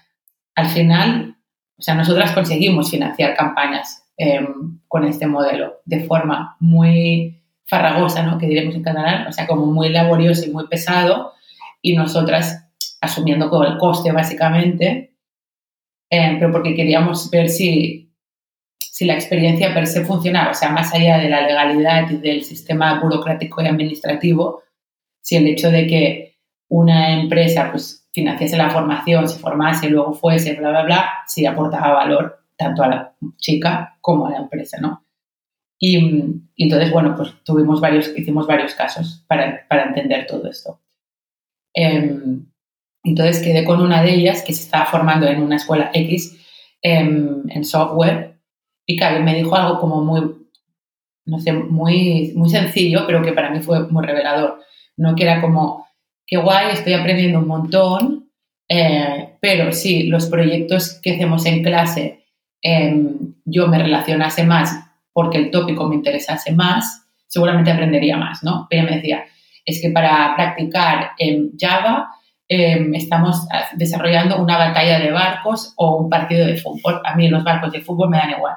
al 0.55 0.69
final 0.69 1.35
o 1.77 1.83
sea, 1.83 1.95
nosotras 1.95 2.33
conseguimos 2.33 2.91
financiar 2.91 3.35
campañas 3.37 4.07
em, 4.17 4.81
con 4.89 5.05
este 5.05 5.27
modelo 5.27 5.81
de 5.85 6.05
forma 6.05 6.57
muy 6.61 7.43
farragosa, 7.67 8.23
¿no? 8.23 8.39
Que 8.39 8.47
diremos 8.47 8.75
en 8.75 8.83
catalán, 8.83 9.27
o 9.27 9.33
sea, 9.33 9.47
como 9.47 9.67
muy 9.67 9.89
laborioso 9.89 10.47
y 10.47 10.51
muy 10.51 10.67
pesado, 10.69 11.33
y 11.83 11.97
nosotras 11.97 12.64
asumiendo 13.05 13.51
todo 13.51 13.65
el 13.67 13.79
coste 13.79 14.13
básicamente, 14.13 15.17
em, 16.11 16.39
pero 16.39 16.53
porque 16.53 16.75
queríamos 16.75 17.31
ver 17.31 17.49
si, 17.49 18.13
si 18.79 19.05
la 19.05 19.15
experiencia 19.15 19.73
per 19.75 19.87
se 19.87 20.05
funcionaba, 20.05 20.51
o 20.51 20.55
sea, 20.55 20.71
más 20.71 20.93
allá 20.95 21.19
de 21.19 21.29
la 21.29 21.43
legalidad 21.47 22.11
y 22.11 22.17
del 22.17 22.45
sistema 22.45 23.01
burocrático 23.01 23.63
y 23.63 23.67
administrativo, 23.67 24.63
si 25.21 25.37
el 25.37 25.47
hecho 25.47 25.71
de 25.71 25.87
que 25.87 26.39
una 26.69 27.21
empresa 27.21 27.71
pues 27.71 28.09
financiase 28.13 28.57
la 28.57 28.71
formación, 28.71 29.29
se 29.29 29.39
formase, 29.39 29.89
luego 29.89 30.15
fuese, 30.15 30.55
bla, 30.55 30.71
bla, 30.71 30.83
bla, 30.85 31.11
sí 31.27 31.47
aportaba 31.47 31.93
valor 31.93 32.45
tanto 32.57 32.83
a 32.83 32.89
la 32.89 33.17
chica 33.39 33.99
como 34.01 34.27
a 34.27 34.31
la 34.31 34.39
empresa, 34.39 34.79
¿no? 34.81 35.05
Y, 35.79 36.43
entonces, 36.57 36.91
bueno, 36.93 37.15
pues 37.17 37.35
tuvimos 37.45 37.81
varios, 37.81 38.17
hicimos 38.17 38.47
varios 38.47 38.75
casos 38.75 39.25
para, 39.27 39.67
para 39.69 39.85
entender 39.85 40.27
todo 40.27 40.49
esto. 40.49 40.81
Em, 41.75 42.47
entonces 43.05 43.43
quedé 43.43 43.65
con 43.65 43.81
una 43.81 44.03
de 44.03 44.15
ellas 44.15 44.43
que 44.43 44.55
se 44.55 44.63
estaba 44.63 44.87
formando 44.87 45.27
en 45.27 45.43
una 45.43 45.57
escuela 45.57 45.91
X 45.93 46.37
em, 46.83 47.43
en 47.51 47.65
software 47.65 48.35
y 48.87 48.97
claro, 48.97 49.23
me 49.23 49.35
dijo 49.35 49.55
algo 49.55 49.79
como 49.81 50.03
muy, 50.03 50.23
no 51.27 51.39
sé, 51.39 51.53
muy, 51.53 52.33
muy 52.35 52.51
sencillo, 52.51 53.05
pero 53.07 53.23
que 53.23 53.33
para 53.33 53.51
mí 53.51 53.61
fue 53.61 53.89
muy 53.89 54.05
revelador, 54.05 54.61
¿no? 54.97 55.15
Que 55.15 55.25
era 55.25 55.41
como, 55.41 55.87
qué 56.27 56.37
guay, 56.37 56.73
estoy 56.73 56.93
aprendiendo 56.93 57.39
un 57.39 57.47
montón, 57.47 58.31
eh, 58.69 59.37
pero 59.41 59.73
si 59.73 60.05
los 60.05 60.27
proyectos 60.27 61.01
que 61.03 61.13
hacemos 61.13 61.47
en 61.47 61.63
clase 61.63 62.25
em, 62.63 63.35
yo 63.45 63.69
me 63.69 63.79
relacionase 63.79 64.45
más 64.45 64.81
porque 65.13 65.39
el 65.39 65.51
tópico 65.51 65.87
me 65.87 65.95
interesase 65.95 66.53
más, 66.53 67.07
seguramente 67.27 67.71
aprendería 67.71 68.17
más, 68.17 68.43
¿no? 68.43 68.67
Ella 68.71 68.85
me 68.85 68.97
decía, 68.97 69.25
es 69.65 69.81
que 69.81 69.91
para 69.91 70.35
practicar 70.35 71.13
en 71.19 71.53
Java 71.59 72.11
em, 72.55 72.95
estamos 72.95 73.47
desarrollando 73.77 74.41
una 74.43 74.59
batalla 74.59 74.99
de 74.99 75.11
barcos 75.11 75.75
o 75.77 75.97
un 75.97 76.11
partido 76.11 76.47
de 76.47 76.57
fútbol. 76.57 77.01
A 77.05 77.15
mí 77.15 77.29
los 77.29 77.45
barcos 77.45 77.73
de 77.73 77.81
fútbol 77.81 78.11
me 78.11 78.19
dan 78.19 78.31
igual. 78.31 78.55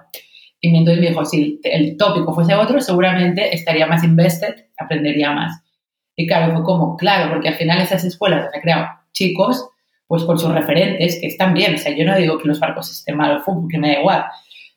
Y 0.60 0.76
entonces 0.76 1.02
me 1.02 1.10
dijo, 1.10 1.26
si 1.26 1.60
el 1.64 1.98
tópico 1.98 2.34
fuese 2.34 2.56
otro, 2.56 2.80
seguramente 2.82 3.54
estaría 3.54 3.86
más 3.86 4.04
invested, 4.04 4.56
aprendería 4.78 5.32
más. 5.32 5.64
Y 6.16 6.26
claro, 6.26 6.54
fue 6.54 6.64
como, 6.64 6.98
claro, 6.98 7.30
porque 7.32 7.50
al 7.50 7.56
final 7.56 7.80
esas 7.80 8.04
escuelas 8.04 8.50
han 8.54 8.62
creado 8.62 8.88
chicos, 9.14 9.70
pues 10.08 10.24
con 10.24 10.40
sus 10.40 10.52
referentes, 10.52 11.20
que 11.22 11.28
están 11.28 11.54
bien. 11.54 11.76
O 11.76 11.78
sea, 11.78 11.96
yo 11.96 12.06
no 12.06 12.18
digo 12.18 12.40
que 12.40 12.48
los 12.48 12.60
barcos 12.60 12.92
estén 12.92 13.18
mal 13.18 13.38
o 13.38 13.42
fútbol, 13.42 13.68
que 13.70 13.78
me 13.78 13.90
da 13.90 14.00
igual, 14.00 14.26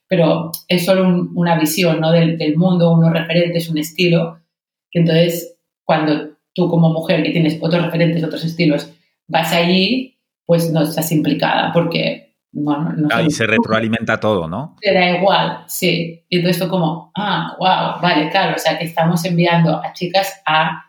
pero 0.07 0.51
es 0.69 0.85
solo 0.85 1.29
una 1.35 1.59
visión 1.59 2.01
¿no? 2.01 2.11
del, 2.11 2.37
del, 2.37 2.57
mundo, 2.57 2.93
unos 2.93 3.13
referentes, 3.13 3.71
un 3.71 3.79
estilo, 3.79 4.41
que 4.91 4.99
entonces 4.99 5.57
cuando 5.85 6.31
tú 6.53 6.69
como 6.69 6.91
mujer 6.91 7.23
que 7.23 7.31
tienes 7.31 7.59
otros 7.63 7.85
referentes, 7.85 8.23
otros 8.23 8.45
estilos, 8.45 8.93
vas 9.31 9.53
allí, 9.53 10.19
pues 10.45 10.71
no 10.73 10.83
estás 10.83 11.13
implicada, 11.13 11.73
porque 11.73 12.37
bueno, 12.53 12.93
no 12.97 13.09
Ahí 13.13 13.31
se 13.31 13.47
retroalimenta 13.47 14.19
todo, 14.19 14.49
¿no? 14.49 14.77
Te 14.81 14.93
da 14.93 15.11
igual, 15.17 15.65
sí. 15.69 16.25
Y 16.29 16.39
entonces 16.39 16.61
fue 16.61 16.69
como, 16.69 17.13
ah, 17.17 17.57
wow, 17.59 18.03
vale, 18.03 18.29
claro, 18.31 18.57
o 18.57 18.59
sea 18.59 18.77
que 18.77 18.85
estamos 18.85 19.25
enviando 19.25 19.77
a 19.77 19.93
chicas 19.93 20.43
a 20.45 20.85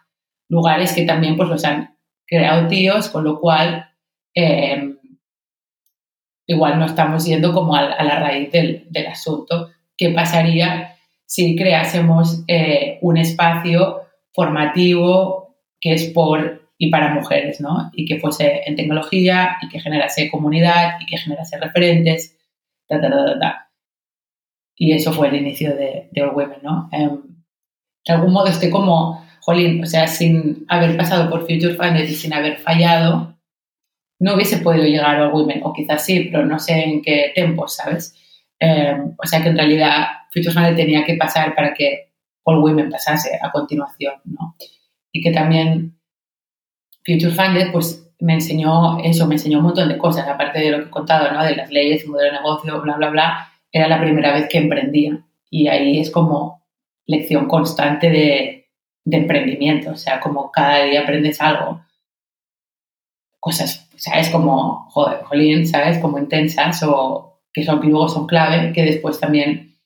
lugares 0.50 0.94
que 0.94 1.06
también 1.06 1.38
pues 1.38 1.48
los 1.50 1.64
han 1.64 1.96
creado 2.26 2.68
tíos, 2.68 3.10
con 3.10 3.24
lo 3.24 3.40
cual 3.40 3.88
eh, 4.34 4.96
igual 6.48 6.80
no 6.80 6.86
estamos 6.86 7.26
yendo 7.26 7.54
como 7.54 7.76
a, 7.76 8.04
la 8.04 8.20
raíz 8.20 8.52
del, 8.52 9.08
asunto. 9.08 9.70
¿Qué 9.96 10.10
pasaría 10.10 10.96
si 11.26 11.56
creásemos 11.56 12.44
eh, 12.48 12.98
un 13.02 13.18
espacio 13.18 14.02
formativo 14.34 15.58
que 15.80 15.94
es 15.94 16.06
por 16.08 16.71
y 16.84 16.90
para 16.90 17.14
mujeres, 17.14 17.62
¿no? 17.62 17.92
Y 17.94 18.06
que 18.06 18.20
fuese 18.20 18.64
en 18.66 18.76
tecnología 18.76 19.58
y 19.62 19.70
que 19.70 19.80
generase 19.80 20.32
comunidad 20.32 20.96
y 21.00 21.06
que 21.06 21.16
generase 21.16 21.60
referentes, 21.60 22.40
ta, 22.88 23.00
ta, 23.00 23.08
ta, 23.08 23.40
ta, 23.40 23.72
Y 24.76 24.92
eso 24.94 25.14
fue 25.14 25.28
el 25.28 25.36
inicio 25.36 25.76
de, 25.76 26.10
de 26.12 26.22
All 26.24 26.36
Women, 26.36 26.58
¿no? 26.64 26.90
Em, 26.92 27.22
de 28.04 28.14
algún 28.14 28.34
modo 28.34 28.48
estoy 28.48 28.72
como 28.72 29.24
jolín, 29.42 29.84
o 29.84 29.86
sea, 29.86 30.08
sin 30.08 30.66
haber 30.70 30.98
pasado 30.98 31.30
por 31.30 31.42
Future 31.42 31.76
Funded 31.76 32.10
y 32.10 32.16
sin 32.16 32.34
haber 32.34 32.58
fallado, 32.58 33.38
no 34.20 34.34
hubiese 34.34 34.58
podido 34.58 34.86
llegar 34.86 35.18
a 35.18 35.28
All 35.28 35.34
Women, 35.34 35.62
o 35.64 35.74
quizás 35.74 36.04
sí, 36.04 36.30
pero 36.32 36.48
no 36.48 36.58
sé 36.58 36.84
en 36.84 37.04
qué 37.04 37.32
tiempo, 37.36 37.68
¿sabes? 37.68 38.16
Eh, 38.60 38.98
o 39.24 39.28
sea 39.28 39.44
que 39.44 39.50
en 39.50 39.58
realidad 39.58 40.08
Future 40.34 40.52
Funded 40.52 40.76
tenía 40.76 41.06
que 41.06 41.14
pasar 41.14 41.54
para 41.54 41.76
que 41.76 42.12
All 42.44 42.58
Women 42.58 42.90
pasase 42.90 43.38
a 43.40 43.52
continuación, 43.52 44.16
¿no? 44.26 44.56
Y 45.12 45.22
que 45.22 45.30
también 45.32 46.01
Future 47.06 47.32
Funded, 47.32 47.72
pues 47.72 48.12
me 48.20 48.34
enseñó 48.34 49.00
eso, 49.00 49.28
me 49.28 49.36
enseñó 49.36 49.58
un 49.58 49.66
montón 49.66 49.90
de 49.90 49.98
cosas, 49.98 50.28
aparte 50.28 50.60
de 50.60 50.72
lo 50.72 50.78
que 50.78 50.86
he 50.86 50.92
contado, 50.92 51.32
¿no? 51.32 51.44
De 51.44 51.56
las 51.56 51.72
leyes, 51.72 52.08
modelo 52.08 52.32
de 52.32 52.38
negocio, 52.38 52.82
bla, 52.82 52.96
bla, 52.96 53.10
bla. 53.10 53.52
Era 53.72 53.88
la 53.88 54.00
primera 54.00 54.34
vez 54.34 54.48
que 54.48 54.60
emprendía. 54.60 55.26
Y 55.50 55.68
ahí 55.68 56.00
es 56.00 56.12
como 56.12 56.64
lección 57.08 57.48
constante 57.48 58.10
de, 58.10 58.70
de 59.04 59.18
emprendimiento. 59.18 59.92
O 59.92 59.96
sea, 59.96 60.20
como 60.20 60.52
cada 60.52 60.84
día 60.86 61.02
aprendes 61.02 61.42
algo. 61.42 61.84
Cosas, 63.40 63.90
¿sabes? 63.98 64.30
Como, 64.30 64.88
joder, 64.92 65.24
jolín, 65.24 65.66
¿sabes? 65.66 65.98
Como 65.98 66.20
intensas 66.20 66.84
o 66.84 67.42
que 67.52 67.64
son, 67.64 67.80
luego 67.82 68.08
son 68.08 68.28
clave, 68.28 68.72
que 68.72 68.84
después 68.84 69.20
también 69.20 69.78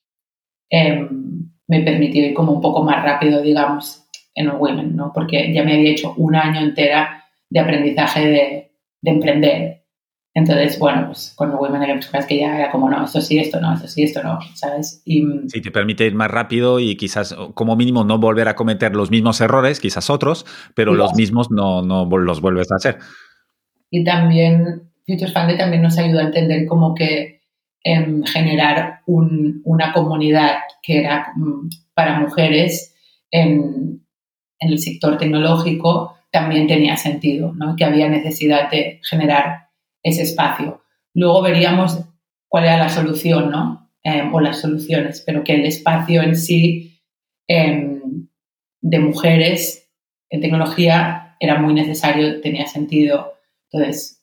em, 0.69 1.49
me 1.67 1.81
permitió 1.81 2.25
ir 2.25 2.33
como 2.33 2.51
un 2.51 2.61
poco 2.61 2.83
más 2.83 3.03
rápido, 3.03 3.41
digamos, 3.41 4.04
en 4.35 4.47
el 4.47 4.55
Women, 4.57 4.95
¿no? 4.95 5.11
Porque 5.13 5.51
ya 5.53 5.63
me 5.63 5.73
había 5.73 5.91
hecho 5.91 6.13
un 6.17 6.35
año 6.35 6.61
entera 6.61 7.23
de 7.49 7.59
aprendizaje 7.59 8.27
de, 8.27 8.71
de 9.01 9.11
emprender. 9.11 9.85
Entonces, 10.33 10.77
bueno, 10.77 11.05
pues 11.07 11.33
con 11.37 11.49
el 11.49 11.55
Women 11.55 11.81
había 11.81 11.95
cosas 11.95 12.25
que 12.25 12.37
ya 12.37 12.57
era 12.57 12.69
como, 12.69 12.89
no, 12.89 13.05
esto 13.05 13.21
sí, 13.21 13.39
esto 13.39 13.61
no, 13.61 13.73
esto 13.73 13.87
sí, 13.87 14.03
esto 14.03 14.21
no, 14.21 14.37
¿sabes? 14.53 15.01
Y, 15.05 15.25
sí, 15.47 15.61
te 15.61 15.71
permite 15.71 16.05
ir 16.05 16.13
más 16.13 16.29
rápido 16.29 16.81
y 16.81 16.97
quizás, 16.97 17.33
como 17.53 17.77
mínimo, 17.77 18.03
no 18.03 18.19
volver 18.19 18.49
a 18.49 18.55
cometer 18.55 18.93
los 18.95 19.09
mismos 19.09 19.39
errores, 19.39 19.79
quizás 19.79 20.09
otros, 20.09 20.45
pero 20.75 20.93
los 20.93 21.15
mismos 21.15 21.49
no, 21.49 21.81
no 21.81 22.05
los 22.05 22.41
vuelves 22.41 22.69
a 22.71 22.75
hacer. 22.75 22.97
Y 23.89 24.03
también 24.03 24.91
Futures 25.07 25.33
Fund 25.33 25.57
también 25.57 25.81
nos 25.81 25.97
ayudó 25.97 26.19
a 26.19 26.23
entender 26.23 26.65
como 26.67 26.93
que 26.93 27.41
en 27.83 28.25
generar 28.25 29.01
un, 29.05 29.61
una 29.63 29.93
comunidad 29.93 30.57
que 30.81 30.99
era 30.99 31.31
mm, 31.37 31.69
para 31.93 32.19
mujeres 32.19 32.93
en, 33.31 34.04
en 34.59 34.69
el 34.69 34.79
sector 34.79 35.17
tecnológico 35.17 36.17
también 36.31 36.67
tenía 36.67 36.97
sentido, 36.97 37.53
¿no? 37.53 37.75
que 37.75 37.85
había 37.85 38.09
necesidad 38.09 38.69
de 38.69 38.99
generar 39.09 39.69
ese 40.03 40.23
espacio. 40.23 40.81
Luego 41.13 41.41
veríamos 41.41 41.99
cuál 42.47 42.65
era 42.65 42.77
la 42.77 42.89
solución 42.89 43.49
¿no? 43.49 43.85
Em, 44.07 44.31
o 44.35 44.39
las 44.39 44.61
soluciones, 44.61 45.23
pero 45.25 45.43
que 45.43 45.55
el 45.55 45.65
espacio 45.65 46.21
en 46.21 46.35
sí 46.35 47.01
em, 47.47 48.27
de 48.79 48.99
mujeres 48.99 49.89
en 50.29 50.41
tecnología 50.41 51.35
era 51.39 51.59
muy 51.59 51.73
necesario, 51.73 52.39
tenía 52.39 52.67
sentido. 52.67 53.33
Entonces, 53.71 54.14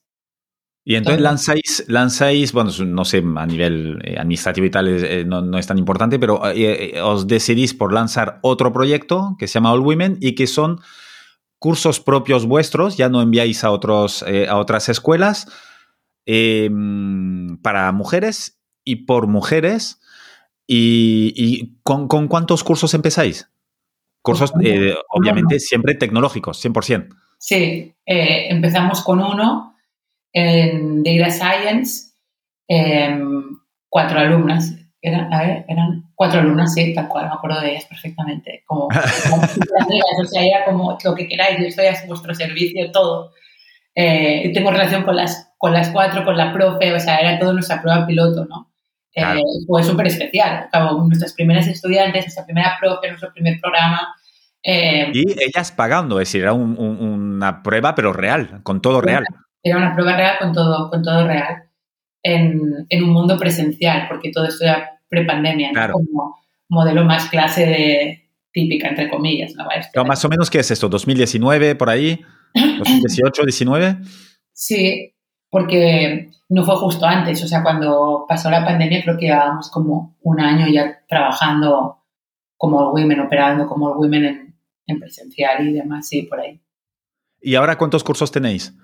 y 0.85 0.97
entonces 0.97 1.23
lanzáis, 1.23 1.85
lanzáis, 1.87 2.53
bueno, 2.53 2.71
no 2.85 3.05
sé, 3.05 3.23
a 3.37 3.47
nivel 3.47 4.01
eh, 4.05 4.17
administrativo 4.19 4.67
y 4.67 4.71
tal 4.71 4.89
eh, 4.89 5.25
no, 5.25 5.57
es 5.57 5.67
tan 5.67 5.79
importante, 5.79 6.19
pero 6.19 6.43
eh, 6.53 7.01
os 7.01 7.29
decidís 7.29 7.73
por 7.73 7.93
lanzar 7.93 8.41
otro 8.43 8.73
proyecto 8.73 9.37
que 9.39 9.47
se 9.47 9.55
llama 9.55 9.73
All 9.73 9.81
Women 9.81 10.19
y 10.21 10.35
que 10.35 10.49
son 10.49 10.81
cursos 11.61 12.01
propios 12.01 12.47
vuestros, 12.47 12.97
ya 12.97 13.09
no 13.09 13.23
enviáis 13.23 13.63
a, 13.63 13.71
otros, 13.71 14.25
a 14.25 14.57
otras 14.57 14.89
escuelas 14.89 15.47
em, 16.27 17.59
para 17.63 17.93
mujeres 17.93 18.61
y 18.85 19.07
por 19.07 19.29
mujeres. 19.29 20.01
¿Y, 20.67 21.77
con, 21.83 22.09
cuántos 22.09 22.65
cursos 22.65 22.95
empezáis? 22.95 23.51
Cursos, 24.23 24.53
obviamente, 25.11 25.61
siempre 25.61 25.95
tecnológicos, 25.95 26.65
100%. 26.65 27.15
Sí, 27.39 27.95
empezamos 28.07 29.03
con 29.03 29.21
uno 29.21 29.72
en 30.33 31.03
Data 31.03 31.31
Science, 31.31 32.13
em, 32.69 33.59
cuatro 33.89 34.19
alumnas. 34.19 34.75
Eran, 35.05 35.33
eran 35.69 36.13
cuatro 36.15 36.41
alumnas, 36.41 36.75
sí, 36.75 36.95
tal 36.95 37.09
cual, 37.09 37.27
me 37.27 37.35
acuerdo 37.35 37.61
de 37.61 37.73
ellas 37.73 37.87
perfectamente. 37.87 38.63
Como, 38.67 38.87
o 38.87 40.25
sea, 40.25 40.45
era 40.45 40.65
como 40.65 40.97
lo 41.05 41.15
que 41.15 41.27
queráis, 41.27 41.59
yo 41.59 41.67
estoy 41.67 41.87
a 41.87 41.97
vuestro 42.07 42.35
servicio, 42.35 42.91
todo. 42.93 43.33
Eh, 43.95 44.51
tengo 44.55 44.71
relación 44.71 45.03
con 45.03 45.17
las, 45.17 45.53
con 45.59 45.73
las 45.73 45.91
cuatro, 45.91 46.25
con 46.25 46.37
la 46.37 46.53
profe, 46.53 46.95
o 46.95 47.01
sea, 47.01 47.19
era 47.19 47.39
todo 47.39 47.53
nuestra 47.53 47.83
prueba 47.83 48.07
piloto, 48.07 48.47
¿no? 48.47 48.73
Eh, 49.15 49.43
fue 49.67 49.83
súper 49.83 50.07
especial. 50.07 50.69
Como 50.73 51.05
nuestras 51.05 51.35
primeras 51.35 51.67
estudiantes, 51.67 52.25
nuestra 52.25 52.47
primera 52.47 52.77
profe, 52.81 53.09
nuestro 53.09 53.33
primer 53.33 53.61
programa. 53.61 54.15
Eh, 54.63 55.11
y 55.13 55.43
ellas 55.43 55.73
pagando, 55.73 56.21
es 56.21 56.29
decir, 56.29 56.43
era 56.43 56.53
una 56.53 57.63
prueba, 57.63 57.95
pero 57.95 58.13
real, 58.13 58.61
con 58.63 58.81
todo 58.81 59.01
real 59.01 59.25
era 59.63 59.77
una 59.77 59.95
prueba 59.95 60.17
real 60.17 60.37
con 60.39 60.53
todo, 60.53 60.91
con 60.91 61.03
todo 61.03 61.27
real 61.27 61.65
en, 62.23 62.87
en 62.89 63.05
un 63.05 63.11
mundo 63.11 63.37
presencial, 63.39 64.07
porque 64.09 64.31
todo 64.31 64.47
esto 64.47 64.65
era 64.65 65.01
prepandemia, 65.09 65.71
como 65.93 66.37
modelo 66.69 67.05
más 67.05 67.29
clase 67.29 67.67
de 67.67 68.31
típica, 68.53 68.89
entre 68.89 69.11
comillas. 69.11 69.53
¿no? 69.55 70.05
más 70.05 70.25
o 70.25 70.29
menos, 70.29 70.51
¿qué 70.51 70.61
es 70.61 70.71
esto? 70.71 70.89
¿2019 70.91 71.77
por 71.77 71.91
ahí? 71.91 72.21
¿2018, 72.55 73.45
19? 73.45 73.99
Sí, 74.53 75.15
porque 75.51 76.31
no 76.49 76.65
fue 76.65 76.77
justo 76.77 77.07
antes, 77.07 77.43
o 77.43 77.49
sea, 77.49 77.63
cuando 77.63 78.25
pasó 78.29 78.51
la 78.51 78.65
pandemia 78.65 79.03
creo 79.03 79.17
que 79.17 79.27
llevábamos 79.27 79.71
como 79.71 80.17
un 80.23 80.41
año 80.41 80.67
ya 80.69 81.01
trabajando 81.09 81.99
como 82.57 82.91
women, 82.93 83.21
operando 83.21 83.67
como 83.67 83.93
women 83.93 84.25
en, 84.25 84.55
en 84.87 85.01
presencial 85.01 85.67
y 85.67 85.73
demás, 85.73 86.09
sí, 86.09 86.23
por 86.23 86.41
ahí. 86.41 86.61
¿Y 87.41 87.55
ahora 87.55 87.77
cuántos 87.77 88.05
cursos 88.05 88.31
tenéis? 88.31 88.75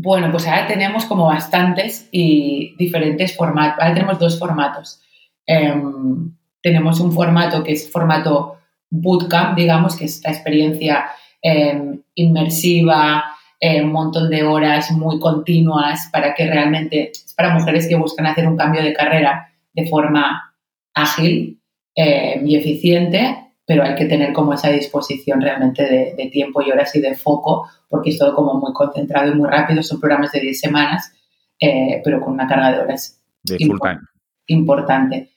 Bueno, 0.00 0.30
pues 0.30 0.46
ahora 0.46 0.68
tenemos 0.68 1.06
como 1.06 1.26
bastantes 1.26 2.08
y 2.12 2.76
diferentes 2.78 3.36
formatos. 3.36 3.82
Ahora 3.82 3.94
tenemos 3.94 4.20
dos 4.20 4.38
formatos. 4.38 5.00
Em, 5.44 6.36
tenemos 6.62 7.00
un 7.00 7.10
formato 7.12 7.64
que 7.64 7.72
es 7.72 7.90
formato 7.90 8.58
bootcamp, 8.90 9.56
digamos, 9.56 9.96
que 9.96 10.04
es 10.04 10.14
esta 10.14 10.30
experiencia 10.30 11.06
em, 11.42 12.00
inmersiva, 12.14 13.24
eh, 13.58 13.82
un 13.82 13.90
montón 13.90 14.30
de 14.30 14.44
horas 14.44 14.92
muy 14.92 15.18
continuas 15.18 16.08
para 16.12 16.32
que 16.32 16.46
realmente, 16.46 17.10
es 17.10 17.34
para 17.36 17.54
mujeres 17.54 17.88
que 17.88 17.96
buscan 17.96 18.26
hacer 18.26 18.46
un 18.46 18.56
cambio 18.56 18.84
de 18.84 18.92
carrera 18.92 19.52
de 19.72 19.88
forma 19.88 20.54
ágil 20.94 21.60
em, 21.96 22.46
y 22.46 22.54
eficiente 22.54 23.47
pero 23.68 23.84
hay 23.84 23.94
que 23.96 24.06
tener 24.06 24.32
como 24.32 24.54
esa 24.54 24.70
disposición 24.70 25.42
realmente 25.42 26.14
de, 26.16 26.30
tiempo 26.32 26.62
y 26.62 26.70
horas 26.70 26.96
y 26.96 27.02
de 27.02 27.14
foco, 27.14 27.68
porque 27.86 28.08
es 28.08 28.18
todo 28.18 28.34
como 28.34 28.54
muy 28.54 28.72
concentrado 28.72 29.30
y 29.30 29.34
muy 29.34 29.46
rápido, 29.46 29.82
son 29.82 30.00
programas 30.00 30.32
de 30.32 30.40
10 30.40 30.58
semanas, 30.58 31.12
eh, 31.60 32.00
pero 32.02 32.18
con 32.22 32.32
una 32.32 32.48
carga 32.48 32.72
de 32.72 32.78
horas 32.78 33.22
de 33.42 33.58
full 33.66 33.78
time. 33.78 34.00
importante. 34.46 35.32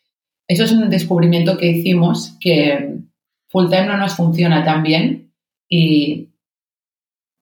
Eso 0.47 0.63
es 0.63 0.71
un 0.71 0.89
descubrimiento 0.89 1.57
que 1.57 1.71
hicimos 1.71 2.37
que 2.39 2.99
full 3.49 3.67
time 3.69 3.87
no 3.87 3.97
nos 3.97 4.15
funciona 4.15 4.63
tan 4.63 4.81
bien 4.81 5.33
y 5.67 6.29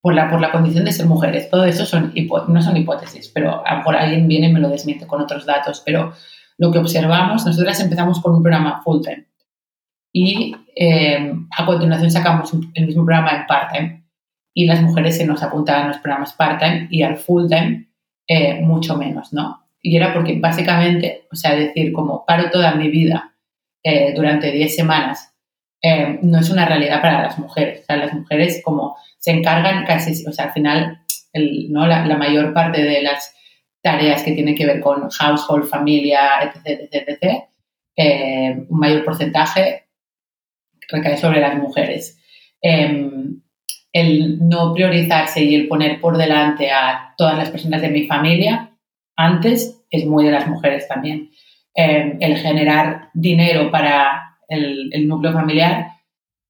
por 0.02 0.15
la, 0.15 0.28
por 0.28 0.41
la 0.41 0.52
condición 0.52 0.86
de 0.86 0.91
ser 0.91 1.06
mujeres. 1.06 1.52
Todo 1.52 1.65
eso 1.65 1.86
son 1.86 2.15
no 2.47 2.62
son 2.63 2.78
hipótesis, 2.78 3.30
pero 3.32 3.63
a 3.63 3.73
lo 3.73 3.78
mejor 3.78 3.95
alguien 3.95 4.28
viene 4.28 4.47
y 4.47 4.54
me 4.54 4.60
lo 4.60 4.69
desmiente 4.69 5.06
con 5.06 5.21
otros 5.21 5.45
datos, 5.45 5.84
pero 5.86 6.13
lo 6.58 6.71
que 6.71 6.80
observamos, 6.80 7.45
nosotras 7.45 7.80
empezamos 7.80 8.19
con 8.19 8.34
un 8.34 8.41
programa 8.41 8.82
full 8.84 9.04
time 9.04 9.29
y 10.12 10.56
eh, 10.76 11.34
a 11.58 11.65
continuación 11.65 12.10
sacamos 12.10 12.52
el 12.74 12.88
mismo 12.88 13.06
programa 13.06 13.32
en 13.32 13.48
part-time 13.48 14.04
y 14.54 14.65
las 14.65 14.82
mujeres 14.82 15.17
se 15.17 15.26
nos 15.26 15.43
apuntaban 15.43 15.86
a 15.86 15.88
los 15.89 15.98
programas 16.00 16.34
part-time 16.34 16.88
y 16.89 17.04
al 17.04 17.17
full-time 17.17 17.89
eh, 18.28 18.62
mucho 18.62 18.98
menos, 18.98 19.34
¿no? 19.34 19.67
Y 19.82 19.95
era 19.95 20.13
porque 20.13 20.38
básicamente, 20.39 21.28
o 21.32 21.36
sea, 21.36 21.56
decir 21.56 21.93
como 21.93 22.26
paro 22.26 22.50
toda 22.50 22.76
mi 22.76 22.89
vida 22.89 23.36
eh, 23.84 24.13
durante 24.15 24.52
10 24.52 24.76
semanas 24.76 25.26
no 26.22 26.39
es 26.39 26.50
una 26.50 26.65
realidad 26.65 27.02
para 27.02 27.22
las 27.22 27.39
mujeres. 27.39 27.84
O 27.84 27.86
sea, 27.86 27.95
las 27.95 28.13
mujeres 28.13 28.62
como 28.65 28.98
se 29.17 29.32
encargan 29.32 29.86
casi, 29.86 30.26
o 30.26 30.34
sea, 30.34 30.45
al 30.48 30.52
final, 30.52 31.00
¿no? 31.69 31.88
La, 31.88 32.06
la, 32.06 32.17
mayor 32.17 32.54
parte 32.54 32.84
de 32.84 33.02
las 33.02 33.34
tareas 33.81 34.23
que 34.23 34.34
tienen 34.34 34.56
que 34.56 34.65
ver 34.65 34.81
con 34.81 35.10
household, 35.10 35.69
familia, 35.69 36.42
etc., 36.44 36.90
etc., 36.92 37.17
etc., 37.21 38.65
un 38.69 38.77
mayor 38.77 39.06
porcentaje 39.06 39.88
recae 40.90 41.17
sobre 41.17 41.42
las 41.42 41.56
mujeres. 41.56 42.17
Em, 42.62 43.42
el 43.92 44.48
no 44.48 44.73
priorizarse 44.73 45.44
y 45.44 45.56
el 45.56 45.67
poner 45.67 46.00
por 46.00 46.17
delante 46.17 46.71
a 46.71 47.13
todas 47.17 47.37
las 47.37 47.50
personas 47.50 47.81
de 47.81 47.90
mi 47.90 48.06
familia 48.06 48.77
antes 49.15 49.81
es 49.90 50.06
muy 50.06 50.25
de 50.25 50.31
las 50.31 50.48
mujeres 50.48 50.87
también. 50.87 51.31
Em, 51.75 52.17
el 52.19 52.37
generar 52.37 53.10
dinero 53.13 53.71
para 53.71 54.37
el, 54.48 55.08
núcleo 55.08 55.33
familiar 55.33 55.87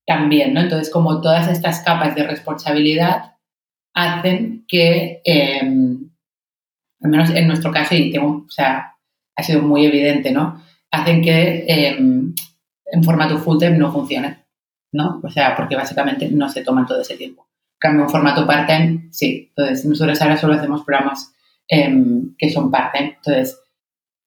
también, 0.05 0.53
¿no? 0.53 0.61
Entonces, 0.61 0.91
como 0.91 1.21
todas 1.21 1.47
estas 1.47 1.81
capas 1.81 2.15
de 2.15 2.23
responsabilidad 2.23 3.35
hacen 3.93 4.65
que, 4.67 5.21
em, 5.23 6.09
al 7.01 7.11
menos 7.11 7.29
en 7.31 7.47
nuestro 7.47 7.71
caso, 7.71 7.95
y 7.95 8.11
tengo, 8.11 8.45
o 8.47 8.49
sea, 8.49 8.95
ha 9.35 9.43
sido 9.43 9.61
muy 9.61 9.85
evidente, 9.85 10.31
¿no? 10.31 10.61
Hacen 10.91 11.21
que 11.21 11.65
en 12.91 13.03
formato 13.03 13.37
full 13.37 13.57
time 13.57 13.77
no 13.77 13.91
funciona, 13.91 14.45
¿no? 14.91 15.19
O 15.23 15.29
sea, 15.29 15.55
porque 15.55 15.75
básicamente 15.75 16.29
no 16.29 16.49
se 16.49 16.63
toman 16.63 16.85
todo 16.85 17.01
ese 17.01 17.17
tiempo. 17.17 17.47
cambio 17.77 18.03
un 18.03 18.09
formato 18.09 18.45
part-time, 18.45 19.07
sí. 19.11 19.53
Entonces, 19.55 19.85
nosotros 19.85 20.21
ahora 20.21 20.35
solo 20.35 20.53
hacemos 20.53 20.83
programas 20.83 21.33
em, 21.67 22.35
que 22.37 22.49
son 22.49 22.69
part-time. 22.69 23.15
Entonces, 23.15 23.59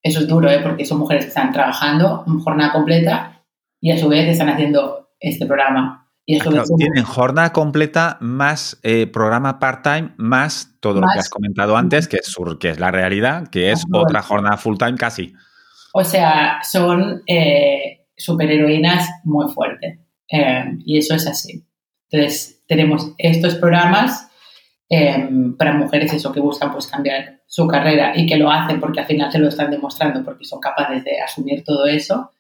eso 0.03 0.21
es 0.21 0.29
duro, 0.29 0.51
¿eh? 0.51 0.61
porque 0.63 0.85
son 0.85 0.99
mujeres 0.99 1.25
que 1.25 1.29
están 1.29 1.53
trabajando 1.53 2.25
en 2.27 2.41
jornada 2.41 2.73
completa 2.73 3.45
y 3.81 3.93
a 3.93 3.99
su 3.99 4.09
vez 4.09 4.27
están 4.29 4.49
haciendo 4.49 5.11
este 5.21 5.47
programa. 5.47 6.09
Y 6.25 6.37
eso 6.37 6.51
tienen 6.77 7.05
jornada 7.05 7.53
completa 7.53 8.17
más 8.21 8.79
eh, 8.85 9.07
programa 9.09 9.59
part-time 9.59 10.13
más 10.17 10.77
todo 10.81 11.01
lo 11.01 11.07
que 11.13 11.19
has 11.19 11.29
comentado 11.29 11.77
antes, 11.77 12.07
que 12.07 12.19
es, 12.19 12.37
que 12.61 12.71
es 12.71 12.79
la 12.79 12.93
realidad, 12.93 13.49
que 13.49 13.73
es 13.73 13.85
otra 13.93 14.23
jornada 14.23 14.57
full-time 14.57 14.97
casi. 14.97 15.35
O 15.93 16.05
sea, 16.05 16.61
son 16.63 17.23
eh, 17.27 18.02
superheroínas 18.23 19.09
muy 19.25 19.51
fuertes. 19.53 19.99
Eh, 20.31 20.65
y 20.85 20.99
eso 20.99 21.15
es 21.15 21.27
así. 21.27 21.65
Entonces, 22.11 22.63
tenemos 22.67 23.13
estos 23.19 23.55
programas 23.57 24.29
em, 24.89 25.57
para 25.57 25.75
mujeres 25.75 26.13
eso 26.13 26.33
que 26.33 26.41
buscan 26.41 26.73
pues 26.73 26.87
cambiar 26.87 27.41
su 27.47 27.67
carrera 27.67 28.13
y 28.15 28.27
que 28.27 28.37
lo 28.37 28.51
hacen 28.51 28.81
porque 28.81 29.01
al 29.01 29.07
final 29.07 29.33
se 29.33 29.39
lo 29.39 29.49
están 29.49 29.71
demostrando 29.71 30.25
porque 30.25 30.45
son 30.45 30.61
capaces 30.61 31.05
de 31.05 31.21
asumir 31.21 31.65
todo 31.65 31.87
eso. 31.87 32.31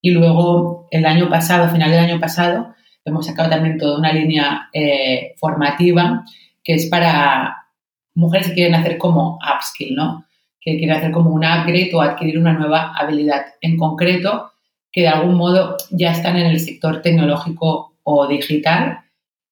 Y 0.00 0.10
luego, 0.10 0.86
el 0.90 1.06
año 1.06 1.28
pasado, 1.30 1.64
a 1.64 1.68
final 1.68 1.90
del 1.90 2.00
año 2.00 2.20
pasado, 2.20 2.74
hemos 3.04 3.26
sacado 3.26 3.50
también 3.50 3.78
toda 3.78 3.98
una 3.98 4.12
línea 4.12 4.68
eh, 4.72 5.34
formativa 5.38 6.24
que 6.62 6.74
es 6.74 6.86
para 6.86 7.68
mujeres 8.14 8.48
que 8.48 8.54
quieren 8.54 8.74
hacer 8.74 8.96
como 8.96 9.38
upskill, 9.54 9.94
¿no? 9.94 10.24
Que 10.60 10.78
quieren 10.78 10.96
hacer 10.96 11.10
como 11.10 11.30
un 11.30 11.44
upgrade 11.44 11.90
o 11.94 12.00
adquirir 12.00 12.38
una 12.38 12.54
nueva 12.54 12.94
habilidad 12.96 13.44
en 13.60 13.76
concreto 13.76 14.50
que 14.94 15.00
de 15.00 15.08
algún 15.08 15.34
modo 15.34 15.76
ya 15.90 16.12
están 16.12 16.36
en 16.36 16.46
el 16.46 16.60
sector 16.60 17.02
tecnológico 17.02 17.96
o 18.04 18.28
digital 18.28 19.00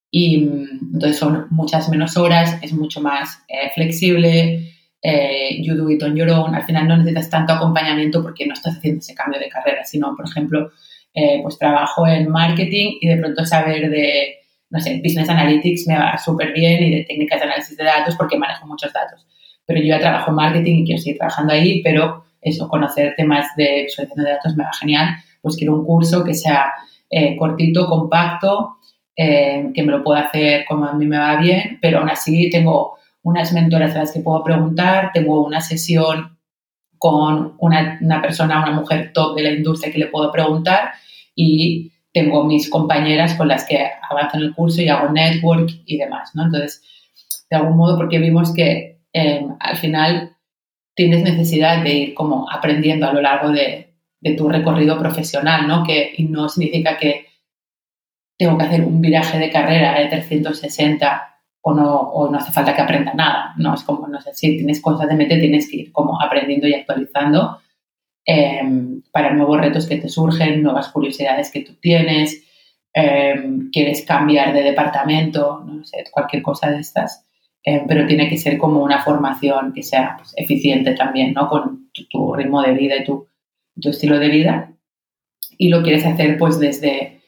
y 0.08 0.38
mm, 0.38 0.94
entonces 0.94 1.18
son 1.18 1.48
muchas 1.50 1.88
menos 1.88 2.16
horas, 2.16 2.58
es 2.62 2.72
mucho 2.72 3.00
más 3.00 3.42
eh, 3.48 3.72
flexible, 3.74 4.72
eh, 5.02 5.60
you 5.60 5.74
do 5.74 5.90
it 5.90 6.00
on 6.04 6.14
your 6.14 6.30
own, 6.30 6.54
al 6.54 6.62
final 6.62 6.86
no 6.86 6.96
necesitas 6.96 7.28
tanto 7.28 7.54
acompañamiento 7.54 8.22
porque 8.22 8.46
no 8.46 8.54
estás 8.54 8.76
haciendo 8.76 9.00
ese 9.00 9.16
cambio 9.16 9.40
de 9.40 9.48
carrera, 9.48 9.82
sino, 9.84 10.14
por 10.14 10.28
ejemplo, 10.28 10.70
eh, 11.12 11.40
pues 11.42 11.58
trabajo 11.58 12.06
en 12.06 12.30
marketing 12.30 12.98
y 13.00 13.08
de 13.08 13.16
pronto 13.16 13.44
saber 13.44 13.90
de, 13.90 14.36
no 14.70 14.78
sé, 14.78 15.00
business 15.02 15.28
analytics 15.28 15.88
me 15.88 15.98
va 15.98 16.16
súper 16.18 16.52
bien 16.52 16.84
y 16.84 16.94
de 16.94 17.04
técnicas 17.04 17.40
de 17.40 17.46
análisis 17.46 17.76
de 17.76 17.82
datos 17.82 18.14
porque 18.14 18.38
manejo 18.38 18.64
muchos 18.68 18.92
datos. 18.92 19.26
Pero 19.66 19.80
yo 19.80 19.86
ya 19.86 19.98
trabajo 19.98 20.30
en 20.30 20.36
marketing 20.36 20.76
y 20.76 20.84
quiero 20.84 21.02
seguir 21.02 21.18
trabajando 21.18 21.52
ahí, 21.52 21.82
pero 21.82 22.24
eso, 22.40 22.68
conocer 22.68 23.14
temas 23.16 23.46
de 23.56 23.84
visualización 23.84 24.24
de 24.24 24.30
datos 24.30 24.56
me 24.56 24.62
va 24.62 24.70
genial. 24.78 25.16
Pues 25.42 25.56
quiero 25.56 25.74
un 25.74 25.84
curso 25.84 26.24
que 26.24 26.34
sea 26.34 26.72
eh, 27.10 27.36
cortito, 27.36 27.86
compacto, 27.86 28.76
eh, 29.14 29.70
que 29.74 29.82
me 29.82 29.92
lo 29.92 30.02
pueda 30.02 30.20
hacer 30.20 30.64
como 30.66 30.86
a 30.86 30.94
mí 30.94 31.04
me 31.04 31.18
va 31.18 31.36
bien, 31.36 31.78
pero 31.82 31.98
aún 31.98 32.08
así 32.08 32.48
tengo 32.48 32.96
unas 33.22 33.52
mentoras 33.52 33.94
a 33.94 34.00
las 34.00 34.12
que 34.12 34.20
puedo 34.20 34.42
preguntar, 34.42 35.10
tengo 35.12 35.44
una 35.44 35.60
sesión 35.60 36.38
con 36.96 37.56
una, 37.58 38.22
persona, 38.22 38.62
una 38.62 38.72
mujer 38.72 39.12
top 39.12 39.36
de 39.36 39.42
la 39.42 39.50
industria 39.50 39.92
que 39.92 39.98
le 39.98 40.06
puedo 40.06 40.32
preguntar 40.32 40.92
y 41.34 41.92
tengo 42.12 42.44
mis 42.44 42.70
compañeras 42.70 43.34
con 43.34 43.48
las 43.48 43.66
que 43.66 43.90
avanzo 44.08 44.38
en 44.38 44.44
el 44.44 44.54
curso 44.54 44.80
y 44.80 44.88
hago 44.88 45.10
network 45.10 45.70
y 45.84 45.98
demás, 45.98 46.30
¿no? 46.34 46.44
Entonces, 46.44 46.82
de 47.50 47.56
algún 47.56 47.76
modo, 47.76 47.96
porque 47.96 48.18
vimos 48.18 48.54
que 48.54 49.00
em, 49.12 49.56
al 49.60 49.76
final 49.76 50.36
tienes 50.94 51.22
necesidad 51.22 51.82
de 51.82 51.92
ir 51.92 52.14
como 52.14 52.50
aprendiendo 52.50 53.06
a 53.06 53.12
lo 53.12 53.20
largo 53.20 53.50
de, 53.50 53.91
de 54.22 54.34
tu 54.34 54.48
recorrido 54.48 54.98
profesional, 54.98 55.66
¿no? 55.66 55.84
Que, 55.84 56.14
y 56.16 56.24
no 56.24 56.48
significa 56.48 56.96
que 56.96 57.26
tengo 58.38 58.56
que 58.56 58.64
hacer 58.64 58.82
un 58.82 59.00
viraje 59.00 59.38
de 59.38 59.50
carrera 59.50 59.98
de 59.98 60.06
360 60.06 61.40
o 61.60 61.74
no, 61.74 62.00
o 62.00 62.30
no 62.30 62.38
hace 62.38 62.52
falta 62.52 62.74
que 62.74 62.82
aprenda 62.82 63.14
nada, 63.14 63.54
¿no? 63.56 63.74
Es 63.74 63.82
como, 63.82 64.06
no 64.08 64.20
sé, 64.20 64.32
si 64.34 64.56
tienes 64.56 64.80
cosas 64.80 65.08
de 65.08 65.16
mente, 65.16 65.38
tienes 65.38 65.68
que 65.68 65.76
ir 65.78 65.92
como 65.92 66.20
aprendiendo 66.20 66.66
y 66.66 66.74
actualizando 66.74 67.60
em, 68.24 69.02
para 69.12 69.32
nuevos 69.34 69.60
retos 69.60 69.88
que 69.88 69.96
te 69.96 70.08
surgen, 70.08 70.62
nuevas 70.62 70.88
curiosidades 70.88 71.50
que 71.50 71.60
tú 71.60 71.74
tienes, 71.80 72.44
em, 72.94 73.70
quieres 73.70 74.04
cambiar 74.04 74.52
de 74.52 74.62
departamento, 74.62 75.64
no 75.66 75.84
sé, 75.84 76.04
cualquier 76.10 76.42
cosa 76.42 76.70
de 76.70 76.80
estas, 76.80 77.24
em, 77.64 77.86
pero 77.88 78.06
tiene 78.06 78.28
que 78.28 78.38
ser 78.38 78.58
como 78.58 78.82
una 78.82 79.00
formación 79.00 79.72
que 79.72 79.82
sea 79.82 80.14
pues, 80.16 80.32
eficiente 80.36 80.94
también, 80.94 81.32
¿no? 81.32 81.48
Con 81.48 81.90
tu, 82.10 82.34
ritmo 82.34 82.62
de 82.62 82.72
vida 82.72 82.96
y 82.96 83.04
tu, 83.04 83.26
tu, 83.82 83.90
estilo 83.90 84.18
de 84.18 84.28
vida. 84.28 84.76
Y 85.58 85.68
lo 85.68 85.82
quieres 85.82 86.06
hacer 86.06 86.38
pues 86.38 86.58
desde 86.58 87.20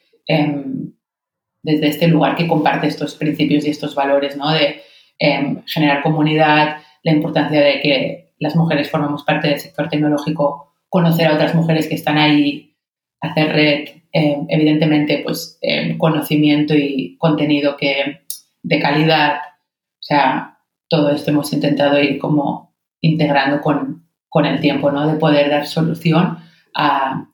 desde 1.65 1.87
este 1.87 2.07
lugar 2.07 2.35
que 2.35 2.47
comparte 2.47 2.85
estos 2.85 3.15
principios 3.15 3.65
y 3.65 3.71
estos 3.71 3.95
valores, 3.95 4.37
¿no? 4.37 4.51
De 4.51 4.81
em, 5.17 5.63
generar 5.65 6.03
comunidad, 6.03 6.77
la 7.03 7.11
importancia 7.11 7.59
de 7.59 7.81
que 7.81 8.33
las 8.37 8.55
mujeres 8.55 8.91
formamos 8.91 9.23
parte 9.23 9.47
del 9.47 9.59
sector 9.59 9.89
tecnológico, 9.89 10.75
conocer 10.89 11.27
a 11.27 11.33
otras 11.33 11.55
mujeres 11.55 11.87
que 11.87 11.95
están 11.95 12.19
ahí, 12.19 12.75
hacer 13.19 13.51
red, 13.51 13.89
em, 14.11 14.45
evidentemente, 14.47 15.21
pues 15.23 15.59
conocimiento 15.97 16.75
y 16.75 17.17
contenido 17.17 17.75
que, 17.77 18.21
de 18.61 18.79
calidad. 18.79 19.37
O 19.37 20.03
sea, 20.03 20.59
todo 20.87 21.09
esto 21.09 21.31
hemos 21.31 21.51
intentado 21.51 21.99
ir 21.99 22.19
como 22.19 22.75
integrando 23.01 23.61
con, 23.61 24.07
con 24.29 24.45
el 24.45 24.59
tiempo, 24.59 24.91
¿no? 24.91 25.07
De 25.11 25.17
poder 25.17 25.49
dar 25.49 25.65
solución 25.65 26.37
a, 26.75 27.25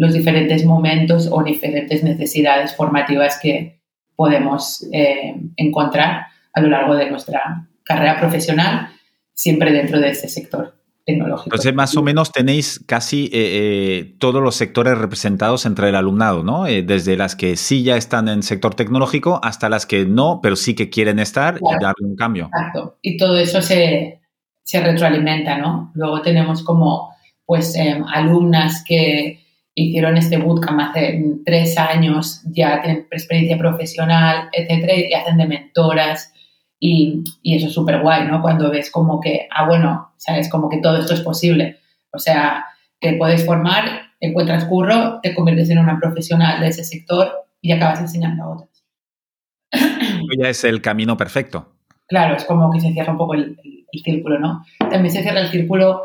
los 0.00 0.14
diferentes 0.14 0.64
momentos 0.64 1.28
o 1.30 1.42
diferentes 1.42 2.02
necesidades 2.02 2.74
formativas 2.74 3.38
que 3.38 3.82
podemos 4.16 4.86
eh, 4.94 5.34
encontrar 5.56 6.26
a 6.54 6.60
lo 6.62 6.68
largo 6.68 6.94
de 6.94 7.10
nuestra 7.10 7.68
carrera 7.84 8.18
profesional, 8.18 8.88
siempre 9.34 9.72
dentro 9.72 10.00
de 10.00 10.08
este 10.08 10.28
sector 10.28 10.74
tecnológico. 11.04 11.54
Entonces, 11.54 11.74
más 11.74 11.94
o 11.98 12.02
menos 12.02 12.32
tenéis 12.32 12.82
casi 12.86 13.26
eh, 13.26 13.30
eh, 13.32 14.16
todos 14.18 14.42
los 14.42 14.54
sectores 14.54 14.96
representados 14.96 15.66
entre 15.66 15.90
el 15.90 15.94
alumnado, 15.94 16.42
¿no? 16.42 16.64
desde 16.64 17.18
las 17.18 17.36
que 17.36 17.56
sí 17.56 17.82
ya 17.82 17.98
están 17.98 18.28
en 18.28 18.42
sector 18.42 18.74
tecnológico 18.74 19.38
hasta 19.42 19.68
las 19.68 19.84
que 19.84 20.06
no, 20.06 20.40
pero 20.42 20.56
sí 20.56 20.74
que 20.74 20.88
quieren 20.88 21.18
estar 21.18 21.56
y 21.58 21.82
darle 21.82 22.06
un 22.06 22.16
cambio. 22.16 22.46
Exacto. 22.46 22.96
Y 23.02 23.18
todo 23.18 23.36
eso 23.38 23.60
se, 23.60 24.22
se 24.62 24.80
retroalimenta, 24.80 25.58
¿no? 25.58 25.92
Luego 25.94 26.22
tenemos 26.22 26.62
como, 26.62 27.09
pues, 27.50 27.76
alumnas 28.14 28.84
que 28.86 29.40
hicieron 29.74 30.16
este 30.16 30.38
bootcamp 30.38 30.78
hace 30.78 31.20
tres 31.44 31.76
años, 31.78 32.42
ya 32.44 32.80
tienen 32.80 33.08
experiencia 33.10 33.58
profesional, 33.58 34.48
etcétera, 34.52 34.94
y 34.94 35.12
hacen 35.12 35.36
de 35.36 35.48
mentoras. 35.48 36.32
Y, 36.78 37.24
y 37.42 37.56
eso 37.56 37.66
es 37.66 37.72
súper 37.72 38.02
guay, 38.02 38.28
¿no? 38.28 38.40
Cuando 38.40 38.70
ves 38.70 38.92
como 38.92 39.20
que, 39.20 39.48
ah, 39.50 39.66
bueno, 39.66 40.12
sabes, 40.16 40.48
como 40.48 40.68
que 40.68 40.78
todo 40.78 40.98
esto 40.98 41.12
es 41.12 41.22
posible. 41.22 41.80
O 42.12 42.20
sea, 42.20 42.66
te 43.00 43.14
puedes 43.14 43.44
formar, 43.44 44.12
encuentras 44.20 44.66
curro, 44.66 45.18
te 45.20 45.34
conviertes 45.34 45.70
en 45.70 45.78
una 45.78 45.98
profesional 45.98 46.60
de 46.60 46.68
ese 46.68 46.84
sector 46.84 47.32
y 47.60 47.72
acabas 47.72 47.98
enseñando 47.98 48.44
a 48.44 48.48
otras. 48.50 48.84
Ya 50.40 50.50
es 50.50 50.62
el 50.62 50.80
camino 50.80 51.16
perfecto. 51.16 51.72
Claro, 52.06 52.36
es 52.36 52.44
como 52.44 52.70
que 52.70 52.78
se 52.78 52.92
cierra 52.92 53.10
un 53.10 53.18
poco 53.18 53.34
el, 53.34 53.58
el 53.90 54.02
círculo, 54.04 54.38
¿no? 54.38 54.64
También 54.78 55.10
se 55.10 55.22
cierra 55.22 55.40
el 55.40 55.48
círculo 55.48 56.02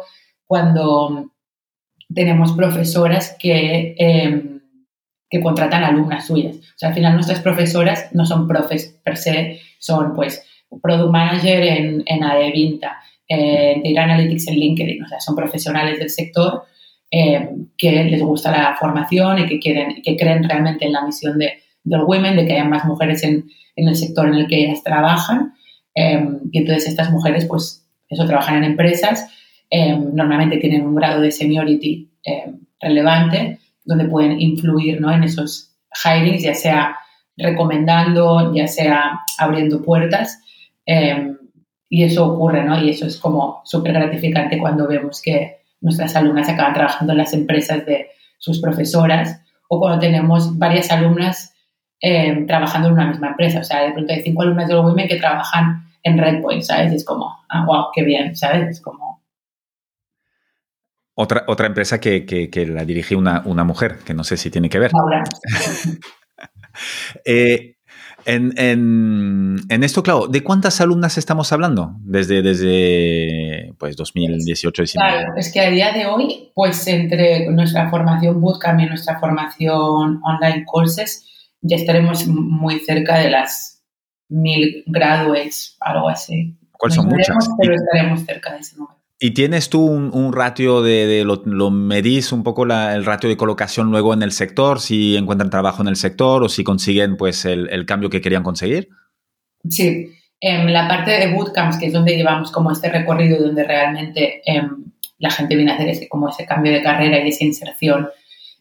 cuando 0.48 1.32
tenemos 2.14 2.54
profesoras 2.54 3.36
que, 3.40 3.96
em, 3.98 4.62
que 5.30 5.42
contratan 5.42 5.84
alumnas 5.84 6.28
suyas. 6.28 6.56
O 6.58 6.78
sea, 6.78 6.90
al 6.90 6.96
final 6.96 7.14
nuestras 7.14 7.40
profesoras 7.40 8.10
no 8.14 8.26
son 8.26 8.48
profes 8.48 9.00
per 9.04 9.18
se, 9.18 9.60
son 9.80 10.14
pues 10.14 10.46
product 10.82 11.12
manager 11.12 11.64
en, 11.64 12.04
en 12.06 12.24
AEVinta, 12.24 12.98
en 13.28 13.82
Data 13.84 14.04
Analytics 14.04 14.48
en 14.50 14.56
LinkedIn, 14.56 15.04
o 15.04 15.08
sea, 15.08 15.20
son 15.20 15.36
profesionales 15.36 16.00
del 16.00 16.10
sector 16.10 16.64
em, 17.10 17.68
que 17.78 18.04
les 18.04 18.22
gusta 18.22 18.52
la 18.52 18.76
formación 18.76 19.40
y 19.40 19.48
que, 19.48 19.60
quieren, 19.60 20.02
que 20.04 20.16
creen 20.16 20.44
realmente 20.44 20.86
en 20.86 20.94
la 20.94 21.04
misión 21.04 21.38
de, 21.40 21.54
del 21.84 22.02
Women, 22.02 22.36
de 22.36 22.46
que 22.46 22.54
haya 22.54 22.66
más 22.66 22.86
mujeres 22.86 23.24
en, 23.24 23.46
en 23.76 23.88
el 23.88 23.96
sector 23.96 24.28
en 24.28 24.36
el 24.36 24.48
que 24.48 24.66
ellas 24.66 24.84
trabajan. 24.84 25.54
Em, 25.94 26.42
y 26.52 26.60
entonces 26.60 26.88
estas 26.88 27.12
mujeres, 27.12 27.46
pues, 27.46 27.88
eso, 28.10 28.26
trabajan 28.26 28.58
en 28.58 28.72
empresas 28.72 29.28
Em, 29.70 30.14
normalmente 30.14 30.58
tienen 30.58 30.86
un 30.86 30.96
grado 30.96 31.22
de 31.22 31.32
seniority 31.32 32.10
em, 32.24 32.60
relevante 32.80 33.60
donde 33.84 34.06
pueden 34.06 34.40
influir 34.40 35.02
¿no? 35.02 35.12
en 35.12 35.24
esos 35.24 35.76
hirings, 36.04 36.44
ya 36.44 36.54
sea 36.54 36.98
recomendando, 37.38 38.54
ya 38.54 38.68
sea 38.68 39.20
abriendo 39.38 39.82
puertas. 39.82 40.40
Em, 40.86 41.38
y 41.90 42.04
eso 42.04 42.26
ocurre, 42.26 42.64
¿no? 42.64 42.82
Y 42.82 42.90
eso 42.90 43.06
es 43.06 43.18
como 43.18 43.62
súper 43.64 43.94
gratificante 43.94 44.58
cuando 44.58 44.88
vemos 44.88 45.22
que 45.22 45.58
nuestras 45.82 46.16
alumnas 46.16 46.50
acaban 46.50 46.74
trabajando 46.74 47.14
en 47.14 47.20
las 47.20 47.34
empresas 47.34 47.86
de 47.86 48.08
sus 48.38 48.60
profesoras 48.60 49.42
o 49.70 49.80
cuando 49.80 50.00
tenemos 50.00 50.58
varias 50.58 50.92
alumnas 50.92 51.54
trabajando 52.48 52.90
en 52.90 52.94
una 52.94 53.08
misma 53.08 53.30
empresa. 53.30 53.60
O 53.60 53.64
sea, 53.64 53.82
de 53.84 53.92
pronto 53.92 54.14
hay 54.14 54.22
cinco 54.22 54.44
alumnas 54.44 54.68
de 54.68 54.76
Women 54.76 55.08
que 55.08 55.16
trabajan 55.16 55.86
en 56.04 56.18
Redpoint, 56.18 56.62
¿sabes? 56.62 56.94
es 56.94 57.04
como, 57.04 57.36
ah, 57.50 57.66
wow, 57.66 57.86
qué 57.94 58.04
bien, 58.04 58.36
¿sabes? 58.36 58.70
Es 58.70 58.82
como 58.82 59.05
otra, 61.16 61.46
otra 61.48 61.68
empresa 61.68 62.00
que, 62.00 62.68
la 62.68 62.86
dirige 62.86 63.16
una, 63.16 63.42
mujer, 63.42 64.00
que 64.06 64.14
no 64.14 64.24
sé 64.24 64.38
si 64.38 64.50
tiene 64.50 64.70
que 64.70 64.80
ver. 64.80 64.92
Eh, 67.24 67.78
En, 68.26 69.84
esto, 69.84 70.04
claro, 70.04 70.28
¿de 70.28 70.44
cuántas 70.44 70.82
alumnas 70.82 71.18
estamos 71.18 71.54
hablando 71.54 71.96
desde, 72.02 72.42
desde 72.42 73.74
pues 73.78 73.96
2018 73.96 74.84
Claro, 74.94 75.34
es 75.38 75.54
que 75.54 75.62
a 75.62 75.70
día 75.70 75.94
de 75.94 76.06
hoy, 76.06 76.52
pues 76.54 76.86
entre 76.88 77.50
nuestra 77.52 77.90
formación 77.90 78.42
bootcamp 78.42 78.82
y 78.82 78.88
nuestra 78.88 79.18
formación 79.20 80.20
online 80.22 80.66
courses, 80.66 81.26
ya 81.62 81.78
estaremos 81.78 82.28
muy 82.28 82.80
cerca 82.80 83.20
de 83.20 83.30
las 83.30 83.84
mil 84.28 84.84
graduates, 84.88 85.78
algo 85.80 86.10
así. 86.10 86.58
¿Cuáles 86.74 86.96
son 86.96 87.08
muchas? 87.08 87.38
Pero 87.58 87.76
estaremos 87.76 88.26
cerca 88.26 88.54
de 88.54 88.60
ese 88.60 88.76
número. 88.76 88.95
¿Y 89.18 89.32
tienes 89.32 89.70
tú 89.70 89.86
un, 89.86 90.34
ratio 90.34 90.82
de, 90.82 91.24
lo, 91.24 91.72
medís 91.72 92.34
un 92.34 92.44
poco 92.44 92.64
el 92.64 93.06
ratio 93.06 93.30
de 93.30 93.38
colocación 93.38 93.90
luego 93.90 94.14
en 94.14 94.22
el 94.22 94.34
sector, 94.34 94.82
si 94.82 95.16
encuentran 95.16 95.50
trabajo 95.50 95.82
en 95.82 95.88
el 95.88 95.96
sector 95.96 96.44
o 96.44 96.50
si 96.50 96.66
consiguen 96.66 97.16
pues 97.16 97.46
el, 97.46 97.86
cambio 97.86 98.10
que 98.10 98.20
querían 98.20 98.44
conseguir? 98.44 98.90
Sí, 99.70 100.12
en 100.42 100.74
la 100.74 100.90
parte 100.90 101.12
de 101.12 101.34
bootcamps, 101.34 101.78
que 101.78 101.88
es 101.88 101.94
donde 101.94 102.18
llevamos 102.18 102.52
como 102.52 102.72
este 102.72 102.90
recorrido 102.90 103.42
donde 103.42 103.64
realmente 103.64 104.42
em, 104.46 104.84
la 105.18 105.32
gente 105.32 105.56
viene 105.56 105.72
a 105.72 105.76
hacer 105.76 105.88
ese, 105.88 106.10
como 106.10 106.28
ese 106.28 106.46
cambio 106.46 106.74
de 106.74 106.84
carrera 106.84 107.18
y 107.20 107.30
esa 107.30 107.46
inserción 107.46 108.10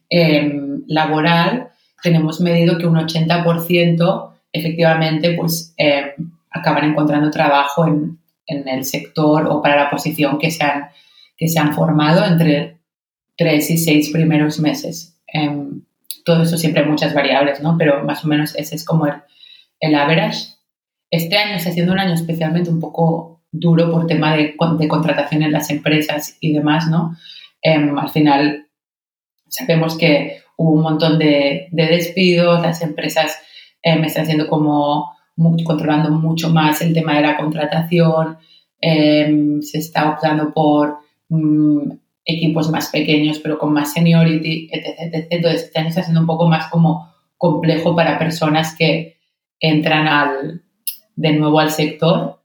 em, 0.08 0.84
laboral, 0.86 1.68
tenemos 2.00 2.40
medido 2.40 2.78
que 2.78 2.86
un 2.86 2.94
80% 2.94 4.30
efectivamente 4.52 5.34
pues 5.34 5.74
em, 5.78 6.30
acaban 6.52 6.84
encontrando 6.84 7.28
trabajo 7.32 7.88
en, 7.88 8.18
en 8.46 8.68
el 8.68 8.84
sector 8.84 9.46
o 9.48 9.62
para 9.62 9.76
la 9.76 9.90
posición 9.90 10.38
que 10.38 10.50
se 10.50 10.64
han, 10.64 10.88
que 11.36 11.48
se 11.48 11.58
han 11.58 11.74
formado 11.74 12.24
entre 12.24 12.78
tres 13.36 13.70
y 13.70 13.78
seis 13.78 14.10
primeros 14.10 14.58
meses. 14.60 15.20
Em, 15.26 15.82
todo 16.24 16.42
eso 16.42 16.56
siempre 16.56 16.82
hay 16.82 16.88
muchas 16.88 17.14
variables, 17.14 17.60
¿no? 17.60 17.76
Pero 17.78 18.04
más 18.04 18.24
o 18.24 18.28
menos 18.28 18.54
ese 18.56 18.76
es 18.76 18.84
como 18.84 19.06
el, 19.06 19.14
el 19.80 19.94
average. 19.94 20.54
Este 21.10 21.36
año 21.36 21.56
está 21.56 21.70
siendo 21.70 21.92
un 21.92 21.98
año 21.98 22.14
especialmente 22.14 22.70
un 22.70 22.80
poco 22.80 23.42
duro 23.52 23.90
por 23.90 24.06
tema 24.06 24.36
de, 24.36 24.54
de 24.78 24.88
contratación 24.88 25.42
en 25.42 25.52
las 25.52 25.70
empresas 25.70 26.36
y 26.40 26.52
demás, 26.52 26.88
¿no? 26.88 27.16
Em, 27.62 27.96
al 27.98 28.10
final 28.10 28.68
sabemos 29.48 29.96
que 29.96 30.42
hubo 30.56 30.72
un 30.72 30.82
montón 30.82 31.18
de, 31.18 31.68
de 31.70 31.86
despidos, 31.86 32.60
las 32.62 32.82
empresas 32.82 33.38
eh, 33.82 33.96
me 33.96 34.06
están 34.06 34.24
haciendo 34.24 34.48
como 34.48 35.13
controlando 35.64 36.10
mucho 36.10 36.50
más 36.50 36.80
el 36.82 36.92
tema 36.94 37.16
de 37.16 37.22
la 37.22 37.36
contratación, 37.36 38.38
em, 38.80 39.60
se 39.62 39.78
está 39.78 40.10
optando 40.10 40.52
por 40.52 40.98
mm, 41.28 41.90
equipos 42.24 42.70
más 42.70 42.90
pequeños 42.90 43.38
pero 43.38 43.58
con 43.58 43.72
más 43.72 43.92
seniority, 43.92 44.68
etc, 44.72 45.26
Entonces, 45.30 45.64
este 45.64 45.78
año 45.80 45.88
está 45.88 46.02
siendo 46.02 46.20
un 46.20 46.26
poco 46.26 46.46
más 46.46 46.68
como 46.70 47.12
complejo 47.36 47.94
para 47.94 48.18
personas 48.18 48.74
que 48.76 49.18
entran 49.60 50.06
al, 50.06 50.62
de 51.16 51.32
nuevo 51.32 51.58
al 51.60 51.70
sector, 51.70 52.42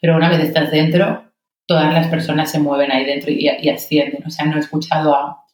pero 0.00 0.16
una 0.16 0.28
vez 0.28 0.40
estás 0.40 0.70
dentro, 0.70 1.24
todas 1.66 1.92
las 1.92 2.08
personas 2.08 2.50
se 2.50 2.58
mueven 2.58 2.92
ahí 2.92 3.04
dentro 3.04 3.30
y, 3.30 3.48
ascienden. 3.68 4.24
O 4.26 4.30
sea, 4.30 4.46
no 4.46 4.56
he 4.56 4.60
escuchado 4.60 5.14
a 5.14 5.44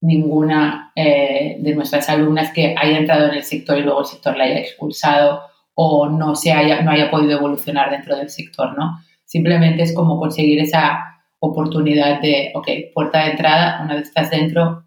ninguna 0.00 0.92
eh, 0.96 1.56
de 1.60 1.74
nuestras 1.74 2.08
alumnas 2.08 2.52
que 2.52 2.74
haya 2.76 2.98
entrado 2.98 3.28
en 3.28 3.34
el 3.34 3.44
sector 3.44 3.78
y 3.78 3.82
luego 3.82 4.00
el 4.00 4.06
sector 4.06 4.36
la 4.36 4.44
haya 4.44 4.58
expulsado 4.58 5.42
o 5.74 6.08
no, 6.08 6.34
se 6.34 6.52
haya, 6.52 6.82
no 6.82 6.90
haya 6.90 7.10
podido 7.10 7.38
evolucionar 7.38 7.90
dentro 7.90 8.16
del 8.16 8.30
sector, 8.30 8.76
¿no? 8.76 8.98
Simplemente 9.24 9.82
es 9.82 9.94
como 9.94 10.18
conseguir 10.18 10.60
esa 10.60 11.24
oportunidad 11.38 12.20
de, 12.20 12.52
ok, 12.54 12.68
puerta 12.94 13.24
de 13.24 13.30
entrada, 13.32 13.82
una 13.82 13.94
vez 13.94 14.08
estás 14.08 14.30
dentro, 14.30 14.84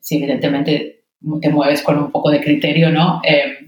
si 0.00 0.16
evidentemente 0.16 1.04
te 1.40 1.50
mueves 1.50 1.82
con 1.82 1.98
un 1.98 2.10
poco 2.10 2.30
de 2.30 2.40
criterio, 2.40 2.90
¿no? 2.90 3.20
Eh, 3.24 3.58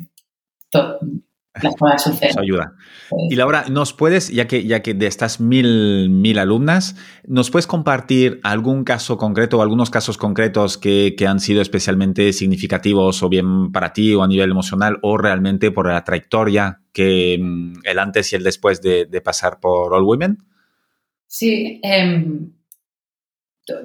las 1.55 1.75
cosas 1.77 2.05
suceden. 2.05 2.31
Eso 2.31 2.41
ayuda. 2.41 2.75
Y 3.29 3.37
Laura, 3.37 3.65
¿nos 3.69 3.93
puedes, 3.93 4.29
ya 4.29 4.47
que, 4.47 4.65
ya 4.65 4.83
que 4.83 4.95
de 4.95 5.07
estas 5.07 5.41
mil, 5.41 6.09
mil 6.11 6.39
alumnas, 6.39 6.97
¿nos 7.27 7.51
puedes 7.51 7.67
compartir 7.67 8.41
algún 8.43 8.85
caso 8.85 9.19
concreto 9.19 9.59
o 9.59 9.63
algunos 9.63 9.91
casos 9.91 10.17
concretos 10.17 10.79
que, 10.79 11.15
que, 11.17 11.27
han 11.27 11.41
sido 11.41 11.61
especialmente 11.61 12.33
significativos 12.33 13.23
o 13.23 13.29
bien 13.29 13.73
para 13.73 13.93
ti 13.93 14.15
o 14.15 14.23
a 14.23 14.29
nivel 14.29 14.51
emocional 14.51 14.99
o 15.03 15.19
realmente 15.19 15.71
por 15.71 15.89
la 15.89 16.05
trayectoria 16.05 16.81
que 16.93 17.39
mm, 17.41 17.81
el 17.85 17.99
antes 17.99 18.33
y 18.33 18.37
el 18.37 18.45
después 18.45 18.81
de, 18.81 19.07
de 19.07 19.21
pasar 19.21 19.59
por 19.61 19.93
All 19.93 20.05
Women? 20.05 20.39
Sí, 21.27 21.81
em, 21.83 22.53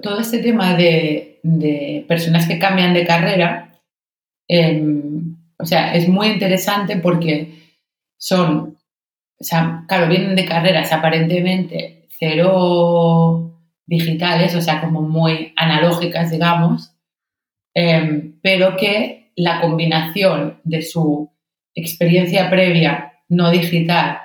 todo 0.01 0.19
este 0.19 0.39
tema 0.39 0.75
de, 0.75 1.39
de, 1.43 2.05
personas 2.07 2.47
que 2.47 2.57
cambian 2.57 2.93
de 2.93 3.05
carrera, 3.05 3.79
em, 4.47 5.34
o 5.57 5.65
sea, 5.65 5.95
es 5.95 6.07
muy 6.07 6.27
interesante 6.27 6.97
porque 6.97 7.73
son, 8.17 8.77
o 9.39 9.43
sea, 9.43 9.83
claro, 9.87 10.07
vienen 10.07 10.35
de 10.35 10.45
carreras 10.45 10.91
aparentemente 10.91 12.07
cero 12.17 13.59
digitales, 13.85 14.55
o 14.55 14.61
sea, 14.61 14.81
como 14.81 15.01
muy 15.01 15.53
analógicas, 15.55 16.31
digamos, 16.31 16.93
em, 17.73 18.39
pero 18.41 18.75
que 18.77 19.31
la 19.35 19.61
combinación 19.61 20.59
de 20.63 20.81
su 20.81 21.29
experiencia 21.73 22.49
previa 22.49 23.13
no 23.29 23.51
digital 23.51 24.19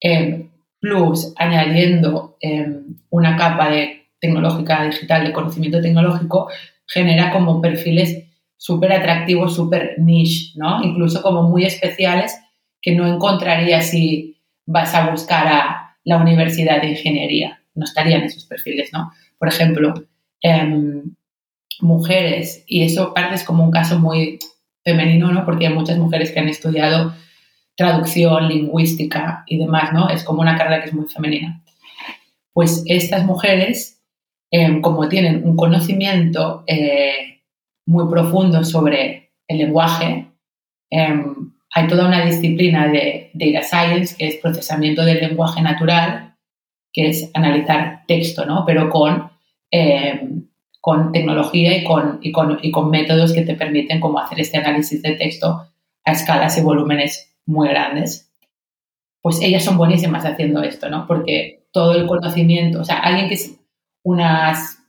em, 0.00 0.50
plus 0.80 1.32
añadiendo 1.36 2.36
em, 2.40 2.98
una 3.10 3.36
capa 3.36 3.70
de 3.70 4.08
tecnológica 4.20 4.84
digital 4.84 5.24
de 5.24 5.32
conocimiento 5.32 5.80
tecnológico 5.80 6.48
genera 6.86 7.30
como 7.30 7.60
perfiles 7.60 8.24
súper 8.62 8.92
atractivos, 8.92 9.56
súper 9.56 9.96
niche, 9.98 10.52
¿no? 10.54 10.84
Incluso 10.84 11.20
como 11.20 11.42
muy 11.42 11.64
especiales 11.64 12.38
que 12.80 12.94
no 12.94 13.12
encontrarías 13.12 13.90
si 13.90 14.36
vas 14.66 14.94
a 14.94 15.10
buscar 15.10 15.48
a 15.48 15.96
la 16.04 16.18
Universidad 16.18 16.80
de 16.80 16.90
Ingeniería. 16.90 17.60
No 17.74 17.84
estarían 17.84 18.22
esos 18.22 18.44
perfiles, 18.44 18.90
¿no? 18.92 19.10
Por 19.36 19.48
ejemplo, 19.48 19.92
em, 20.40 21.16
mujeres, 21.80 22.62
y 22.68 22.84
eso 22.84 23.12
parece 23.12 23.44
como 23.44 23.64
un 23.64 23.72
caso 23.72 23.98
muy 23.98 24.38
femenino, 24.84 25.32
¿no? 25.32 25.44
Porque 25.44 25.66
hay 25.66 25.74
muchas 25.74 25.98
mujeres 25.98 26.30
que 26.30 26.38
han 26.38 26.48
estudiado 26.48 27.12
traducción, 27.74 28.46
lingüística 28.46 29.42
y 29.48 29.58
demás, 29.58 29.92
¿no? 29.92 30.08
Es 30.08 30.22
como 30.22 30.40
una 30.40 30.56
carrera 30.56 30.82
que 30.84 30.90
es 30.90 30.94
muy 30.94 31.08
femenina. 31.08 31.64
Pues 32.52 32.84
estas 32.86 33.24
mujeres, 33.24 34.00
em, 34.52 34.80
como 34.80 35.08
tienen 35.08 35.42
un 35.44 35.56
conocimiento 35.56 36.62
eh, 36.68 37.32
muy 37.86 38.08
profundo 38.10 38.64
sobre 38.64 39.32
el 39.48 39.58
lenguaje. 39.58 40.26
Em, 40.90 41.52
hay 41.74 41.86
toda 41.86 42.06
una 42.06 42.24
disciplina 42.24 42.88
de 42.88 43.30
Data 43.34 43.62
Science, 43.62 44.14
que 44.16 44.28
es 44.28 44.36
procesamiento 44.36 45.04
del 45.04 45.20
lenguaje 45.20 45.62
natural, 45.62 46.36
que 46.92 47.08
es 47.08 47.30
analizar 47.34 48.04
texto, 48.06 48.44
¿no? 48.44 48.64
Pero 48.66 48.90
con, 48.90 49.30
em, 49.70 50.48
con 50.80 51.12
tecnología 51.12 51.76
y 51.76 51.84
con, 51.84 52.18
y 52.22 52.32
con, 52.32 52.58
y, 52.62 52.70
con, 52.70 52.90
métodos 52.90 53.32
que 53.32 53.42
te 53.42 53.54
permiten 53.54 54.00
como 54.00 54.18
hacer 54.18 54.40
este 54.40 54.58
análisis 54.58 55.02
de 55.02 55.12
texto 55.12 55.62
a 56.04 56.12
escalas 56.12 56.58
y 56.58 56.62
volúmenes 56.62 57.34
muy 57.46 57.68
grandes. 57.68 58.30
Pues 59.22 59.40
ellas 59.40 59.64
son 59.64 59.78
buenísimas 59.78 60.26
haciendo 60.26 60.62
esto, 60.62 60.90
¿no? 60.90 61.06
Porque 61.06 61.66
todo 61.72 61.94
el 61.94 62.06
conocimiento, 62.06 62.80
o 62.80 62.84
sea, 62.84 62.98
alguien 62.98 63.28
que 63.28 63.34
es 63.34 63.58
unas 64.02 64.81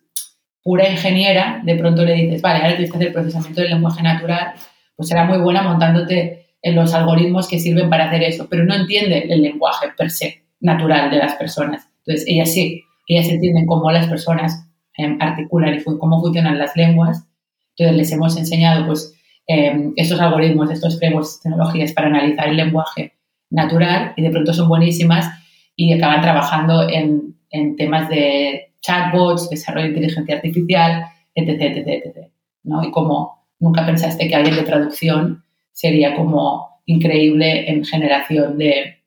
pura 0.64 0.90
ingeniera, 0.90 1.62
de 1.64 1.76
pronto 1.76 2.06
le 2.06 2.14
dices, 2.14 2.42
vale, 2.42 2.60
ahora 2.60 2.76
tienes 2.76 2.92
que 2.92 2.98
hacer 2.98 3.14
procesamiento 3.14 3.62
del 3.62 3.72
lenguaje 3.72 4.02
natural, 4.02 4.54
pues 4.96 5.10
será 5.10 5.26
muy 5.26 5.38
buena 5.40 5.62
montándote 5.62 6.48
en 6.62 6.76
los 6.76 6.94
algoritmos 6.94 7.48
que 7.48 7.60
sirven 7.60 7.90
para 7.90 8.06
hacer 8.06 8.24
eso, 8.24 8.48
pero 8.50 8.64
no 8.64 8.74
entiende 8.74 9.28
el 9.30 9.42
lenguaje 9.42 9.88
per 9.98 10.10
se 10.10 10.44
natural 10.62 11.12
de 11.12 11.18
las 11.18 11.36
personas. 11.36 11.90
Entonces, 12.06 12.26
ellas 12.28 12.54
sí, 12.54 12.84
ellas 13.08 13.28
entienden 13.28 13.66
cómo 13.66 13.92
las 13.92 14.08
personas 14.08 14.66
em, 14.98 15.18
articulan 15.20 15.76
y 15.76 15.84
cómo 15.84 16.22
funcionan 16.22 16.58
las 16.58 16.76
lenguas. 16.78 17.28
Entonces, 17.76 17.98
les 17.98 18.12
hemos 18.14 18.38
enseñado 18.38 18.86
pues, 18.86 19.14
em, 19.48 19.92
estos 19.98 20.22
algoritmos, 20.22 20.72
estos 20.72 20.98
frameworks, 21.00 21.42
tecnologías 21.42 21.92
para 21.92 22.08
analizar 22.08 22.48
el 22.48 22.56
lenguaje 22.56 23.14
natural 23.50 24.14
y 24.16 24.22
de 24.22 24.30
pronto 24.30 24.54
son 24.54 24.70
buenísimas 24.70 25.30
y 25.76 25.92
acaban 25.92 26.22
trabajando 26.22 26.90
en, 26.90 27.36
en 27.50 27.76
temas 27.76 28.08
de 28.08 28.73
chatbots, 28.84 29.50
desarrollo 29.50 29.86
de 29.86 29.94
inteligencia 29.94 30.36
artificial, 30.36 31.06
etc., 31.34 31.62
etc., 31.62 31.88
etc. 32.06 32.28
¿no? 32.64 32.84
Y 32.84 32.92
como 32.92 33.44
nunca 33.60 33.86
pensaste 33.86 34.28
que 34.28 34.36
alguien 34.36 34.56
de 34.56 34.64
traducción 34.64 35.44
sería 35.72 36.16
como 36.16 36.82
increíble 36.86 37.70
en 37.72 37.84
generación 37.86 38.58
de 38.58 38.98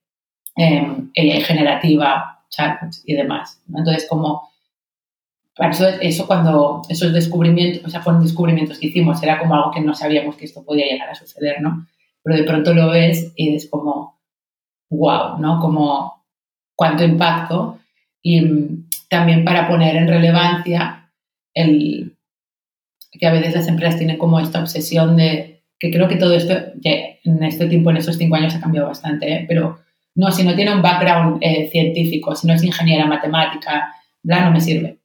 eh, 0.56 1.40
generativa, 1.42 2.44
chatbots 2.48 3.02
y 3.06 3.14
demás. 3.14 3.62
Entonces, 3.68 4.06
como 4.08 4.48
eso, 5.58 5.88
eso, 6.00 6.26
cuando 6.26 6.82
esos 6.88 7.12
descubrimientos, 7.12 7.84
o 7.84 7.90
sea, 7.90 8.02
fueron 8.02 8.22
descubrimientos 8.22 8.78
que 8.78 8.88
hicimos, 8.88 9.22
era 9.22 9.38
como 9.38 9.54
algo 9.54 9.70
que 9.70 9.80
no 9.80 9.94
sabíamos 9.94 10.36
que 10.36 10.44
esto 10.44 10.64
podía 10.64 10.86
llegar 10.86 11.08
a 11.08 11.14
suceder, 11.14 11.60
¿no? 11.60 11.86
Pero 12.22 12.36
de 12.36 12.44
pronto 12.44 12.74
lo 12.74 12.90
ves 12.90 13.32
y 13.36 13.54
es 13.54 13.68
como, 13.70 14.20
wow, 14.90 15.38
¿no? 15.38 15.60
Como 15.60 16.24
cuánto 16.74 17.04
impacto. 17.04 17.78
Y 18.22 18.86
también 19.09 19.44
para 19.44 19.68
poner 19.68 19.96
en 19.96 20.09
relevancia 20.09 21.12
el, 21.54 22.16
que 23.12 23.26
a 23.26 23.32
veces 23.32 23.54
las 23.54 23.68
empresas 23.68 23.98
tienen 23.98 24.18
como 24.18 24.40
esta 24.40 24.61
obsesión 24.61 25.16
de 25.16 25.64
que 25.78 25.90
creo 25.90 26.09
que 26.09 26.16
todo 26.16 26.34
esto 26.34 26.54
en 26.82 27.42
este 27.42 27.66
tiempo, 27.66 27.90
en 27.90 27.98
esos 27.98 28.16
cinco 28.16 28.36
años, 28.36 28.54
ha 28.54 28.61
cambiado 28.61 28.88
bastante, 28.88 29.30
¿eh? 29.30 29.44
pero 29.46 29.78
no, 30.14 30.30
si 30.30 30.42
no 30.42 30.54
tiene 30.54 30.74
un 30.74 30.80
background 30.80 31.38
eh, 31.42 31.68
científico, 31.70 32.34
si 32.34 32.46
no 32.46 32.54
es 32.54 32.64
ingeniera 32.64 33.07
matemática, 33.07 33.94
bla, 34.22 34.46
no 34.46 34.52
me 34.52 34.61
sirve. 34.61 35.00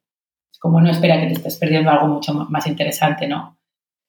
Es 0.51 0.59
como 0.59 0.79
no 0.79 0.89
espera 0.89 1.19
que 1.19 1.27
te 1.27 1.33
estés 1.33 1.57
perdiendo 1.57 1.91
algo 1.91 2.07
mucho 2.07 2.33
más 2.33 2.67
interesante, 2.67 3.27
¿no? 3.27 3.57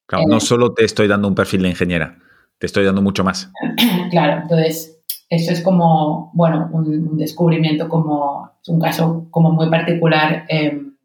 Claro, 0.07 0.25
no 0.27 0.39
solo 0.39 0.73
te 0.73 0.85
estoy 0.85 1.07
dando 1.07 1.27
un 1.27 1.35
perfil 1.35 1.63
de 1.63 1.69
ingeniera, 1.69 2.17
te 2.57 2.65
estoy 2.65 2.85
dando 2.85 3.01
mucho 3.01 3.23
más. 3.23 3.51
claro, 4.11 4.43
entonces 4.43 5.02
eso 5.29 5.51
es 5.51 5.61
como, 5.61 6.31
bueno, 6.33 6.69
un, 6.71 7.17
descubrimiento 7.17 7.89
como, 7.89 8.51
un 8.67 8.79
caso 8.79 9.27
como 9.31 9.51
muy 9.51 9.69
particular 9.69 10.45
em, 10.47 10.95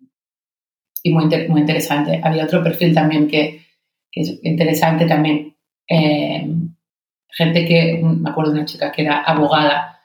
y 1.03 1.11
muy, 1.11 1.25
muy 1.49 1.61
interesante. 1.61 2.21
Había 2.23 2.45
otro 2.45 2.63
perfil 2.63 2.95
también 2.95 3.29
que, 3.29 3.63
que 4.11 4.21
es 4.21 4.41
interesante 4.43 5.07
también. 5.07 5.57
Em, 5.87 6.75
gente 7.31 7.67
que, 7.67 8.01
me 8.03 8.31
acuerdo 8.31 8.53
de 8.53 8.59
una 8.59 8.67
chica 8.67 8.93
que 8.93 9.03
era 9.03 9.23
abogada, 9.23 10.01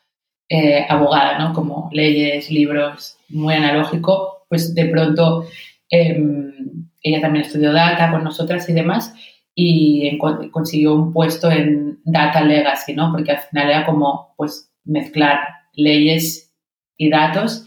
eh, 0.50 0.86
abogada, 0.88 1.40
¿no? 1.40 1.54
Como 1.54 1.90
leyes, 1.92 2.50
libros, 2.52 3.18
muy 3.30 3.56
analógico, 3.56 4.46
pues 4.50 4.76
de 4.76 4.86
pronto 4.86 5.46
em, 5.90 6.54
ella 7.02 7.22
también 7.22 7.46
estudió 7.46 7.74
data 7.74 8.12
con 8.12 8.24
nosotras 8.24 8.70
y 8.70 8.74
demás 8.74 9.14
y 9.56 10.18
consiguió 10.52 10.96
un 10.96 11.14
puesto 11.14 11.52
en 11.52 12.00
Data 12.04 12.42
Legacy, 12.42 12.94
¿no? 12.94 13.12
Porque 13.12 13.32
al 13.32 13.40
final 13.40 13.70
era 13.70 13.86
como, 13.86 14.34
pues, 14.36 14.72
mezclar 14.84 15.40
leyes 15.74 16.54
y 16.98 17.10
datos 17.10 17.66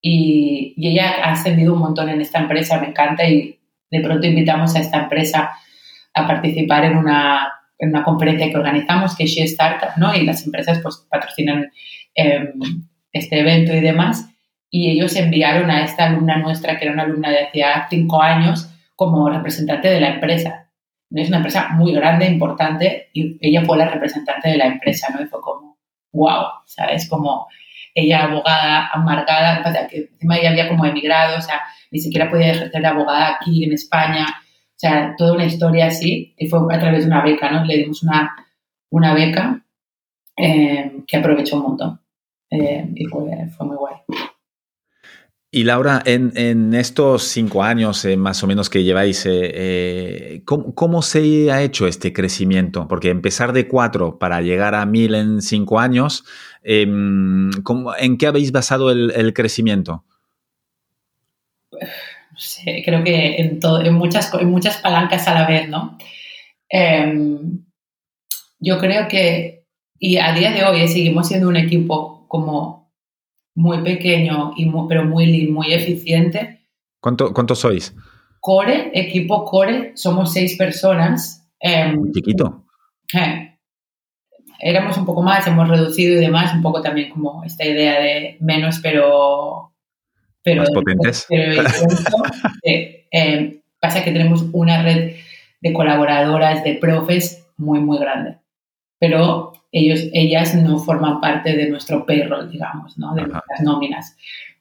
y, 0.00 0.74
ella 0.76 1.24
ha 1.24 1.32
ascendido 1.32 1.74
un 1.74 1.80
montón 1.80 2.08
en 2.08 2.20
esta 2.20 2.38
empresa, 2.38 2.80
me 2.80 2.88
encanta 2.88 3.28
y 3.28 3.58
de 3.90 4.00
pronto 4.00 4.26
invitamos 4.26 4.74
a 4.74 4.80
esta 4.80 5.02
empresa 5.02 5.50
a 6.14 6.26
participar 6.26 6.84
en 6.84 6.96
una, 6.96 7.52
en 7.78 7.90
una 7.90 8.04
conferencia 8.04 8.50
que 8.50 8.56
organizamos, 8.56 9.16
que 9.16 9.24
es 9.24 9.30
She 9.30 9.44
Startup, 9.44 9.90
¿no? 9.96 10.14
Y 10.14 10.24
las 10.24 10.44
empresas, 10.44 10.80
pues, 10.82 11.06
patrocinan 11.10 11.70
em, 12.14 12.52
este 13.12 13.40
evento 13.40 13.74
y 13.74 13.80
demás. 13.80 14.28
Y 14.70 14.90
ellos 14.90 15.16
enviaron 15.16 15.70
a 15.70 15.84
esta 15.84 16.06
alumna 16.06 16.38
nuestra, 16.38 16.78
que 16.78 16.84
era 16.84 16.94
una 16.94 17.04
alumna 17.04 17.30
de 17.30 17.44
hacía 17.44 17.86
cinco 17.88 18.20
años, 18.22 18.70
como 18.96 19.30
representante 19.30 19.88
de 19.88 20.00
la 20.00 20.14
empresa 20.14 20.67
es 21.10 21.28
una 21.28 21.38
empresa 21.38 21.68
muy 21.70 21.92
grande, 21.92 22.26
importante, 22.26 23.08
y 23.12 23.38
ella 23.40 23.64
fue 23.64 23.78
la 23.78 23.88
representante 23.88 24.48
de 24.50 24.58
la 24.58 24.66
empresa, 24.66 25.08
¿no? 25.14 25.22
Y 25.22 25.26
fue 25.26 25.40
como, 25.40 25.78
wow, 26.12 26.44
¿sabes? 26.66 27.08
Como 27.08 27.46
ella 27.94 28.24
abogada, 28.24 28.88
amargada, 28.92 29.62
que 29.88 30.10
encima 30.12 30.38
ella 30.38 30.50
había 30.50 30.68
como 30.68 30.84
emigrado, 30.84 31.38
o 31.38 31.40
sea, 31.40 31.60
ni 31.90 31.98
siquiera 31.98 32.30
podía 32.30 32.52
ejercer 32.52 32.82
de 32.82 32.88
abogada 32.88 33.36
aquí 33.36 33.64
en 33.64 33.72
España, 33.72 34.26
o 34.28 34.78
sea, 34.78 35.14
toda 35.16 35.34
una 35.34 35.46
historia 35.46 35.86
así, 35.86 36.34
y 36.36 36.46
fue 36.46 36.60
a 36.72 36.78
través 36.78 37.00
de 37.00 37.10
una 37.10 37.22
beca, 37.22 37.50
¿no? 37.50 37.64
Le 37.64 37.78
dimos 37.78 38.02
una, 38.02 38.36
una 38.90 39.14
beca 39.14 39.64
eh, 40.36 40.92
que 41.06 41.16
aprovechó 41.16 41.56
un 41.56 41.62
montón, 41.62 42.00
eh, 42.50 42.86
y 42.94 43.04
fue, 43.06 43.48
fue 43.56 43.66
muy 43.66 43.76
guay. 43.76 43.96
Y 45.50 45.64
Laura, 45.64 46.02
en, 46.04 46.74
estos 46.74 47.22
cinco 47.22 47.62
años 47.62 48.04
eh, 48.04 48.18
más 48.18 48.44
o 48.44 48.46
menos 48.46 48.68
que 48.68 48.84
lleváis, 48.84 49.24
eh, 49.24 49.50
eh, 49.54 50.42
¿cómo, 50.44 51.00
se 51.00 51.50
ha 51.50 51.62
hecho 51.62 51.86
este 51.86 52.12
crecimiento? 52.12 52.86
Porque 52.86 53.08
empezar 53.08 53.54
de 53.54 53.66
cuatro 53.66 54.18
para 54.18 54.42
llegar 54.42 54.74
a 54.74 54.84
mil 54.84 55.14
en 55.14 55.40
cinco 55.40 55.80
años, 55.80 56.24
em, 56.62 57.50
¿en 57.98 58.18
qué 58.18 58.26
habéis 58.26 58.52
basado 58.52 58.90
el, 58.90 59.32
crecimiento? 59.32 60.04
Sí, 62.36 62.82
creo 62.84 63.02
que 63.02 63.36
en, 63.36 63.58
en, 63.86 63.94
muchas, 63.94 64.30
en 64.34 64.50
muchas 64.50 64.76
palancas 64.76 65.26
a 65.28 65.34
la 65.34 65.46
vez, 65.46 65.66
¿no? 65.66 65.96
Em, 66.68 67.64
yo 68.58 68.78
creo 68.78 69.08
que, 69.08 69.64
y 69.98 70.18
a 70.18 70.34
día 70.34 70.52
de 70.52 70.64
hoy 70.64 70.86
seguimos 70.88 71.28
siendo 71.28 71.48
un 71.48 71.56
equipo 71.56 72.26
como 72.28 72.87
muy 73.58 73.82
pequeño, 73.82 74.52
y 74.56 74.70
pero 74.88 75.04
muy 75.04 75.48
muy 75.48 75.72
eficiente. 75.72 76.60
¿Cuánto, 77.00 77.34
¿Cuántos 77.34 77.58
sois? 77.58 77.94
Core, 78.40 78.92
equipo 78.94 79.44
Core, 79.44 79.92
somos 79.96 80.32
seis 80.32 80.56
personas. 80.56 81.44
Eh, 81.60 81.92
chiquito. 82.12 82.64
Eh, 83.12 83.58
éramos 84.60 84.96
un 84.96 85.04
poco 85.04 85.22
más, 85.22 85.44
hemos 85.48 85.68
reducido 85.68 86.14
y 86.14 86.20
demás, 86.24 86.54
un 86.54 86.62
poco 86.62 86.80
también 86.80 87.10
como 87.10 87.42
esta 87.42 87.64
idea 87.64 88.00
de 88.00 88.36
menos, 88.40 88.78
pero... 88.80 89.72
pero 90.42 90.62
más 90.62 90.70
potentes. 90.70 91.26
Em, 93.10 93.60
pasa 93.80 94.04
que 94.04 94.12
tenemos 94.12 94.44
una 94.52 94.82
red 94.82 95.16
de 95.60 95.72
colaboradoras, 95.72 96.62
de 96.62 96.74
profes 96.74 97.46
muy, 97.56 97.80
muy 97.80 97.98
grande. 97.98 98.38
Pero 98.98 99.52
ellos, 99.72 100.00
ellas 100.12 100.54
no 100.54 100.78
forman 100.78 101.20
parte 101.20 101.56
de 101.56 101.68
nuestro 101.68 102.04
payroll, 102.06 102.50
digamos, 102.50 102.98
¿no? 102.98 103.14
de 103.14 103.26
las 103.26 103.62
nóminas. 103.62 104.16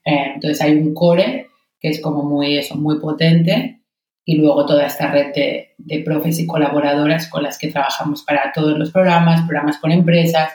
Eh, 0.05 0.33
entonces 0.35 0.61
hay 0.61 0.75
un 0.75 0.93
core 0.93 1.47
que 1.79 1.89
es 1.89 2.01
como 2.01 2.23
muy, 2.23 2.57
eso, 2.57 2.75
muy 2.75 2.99
potente 2.99 3.81
y 4.25 4.35
luego 4.35 4.65
toda 4.65 4.85
esta 4.85 5.11
red 5.11 5.33
de, 5.33 5.75
de 5.77 5.99
profes 5.99 6.39
y 6.39 6.45
colaboradoras 6.45 7.29
con 7.29 7.43
las 7.43 7.57
que 7.57 7.71
trabajamos 7.71 8.23
para 8.23 8.51
todos 8.53 8.77
los 8.77 8.91
programas, 8.91 9.47
programas 9.47 9.77
con 9.77 9.91
empresas, 9.91 10.51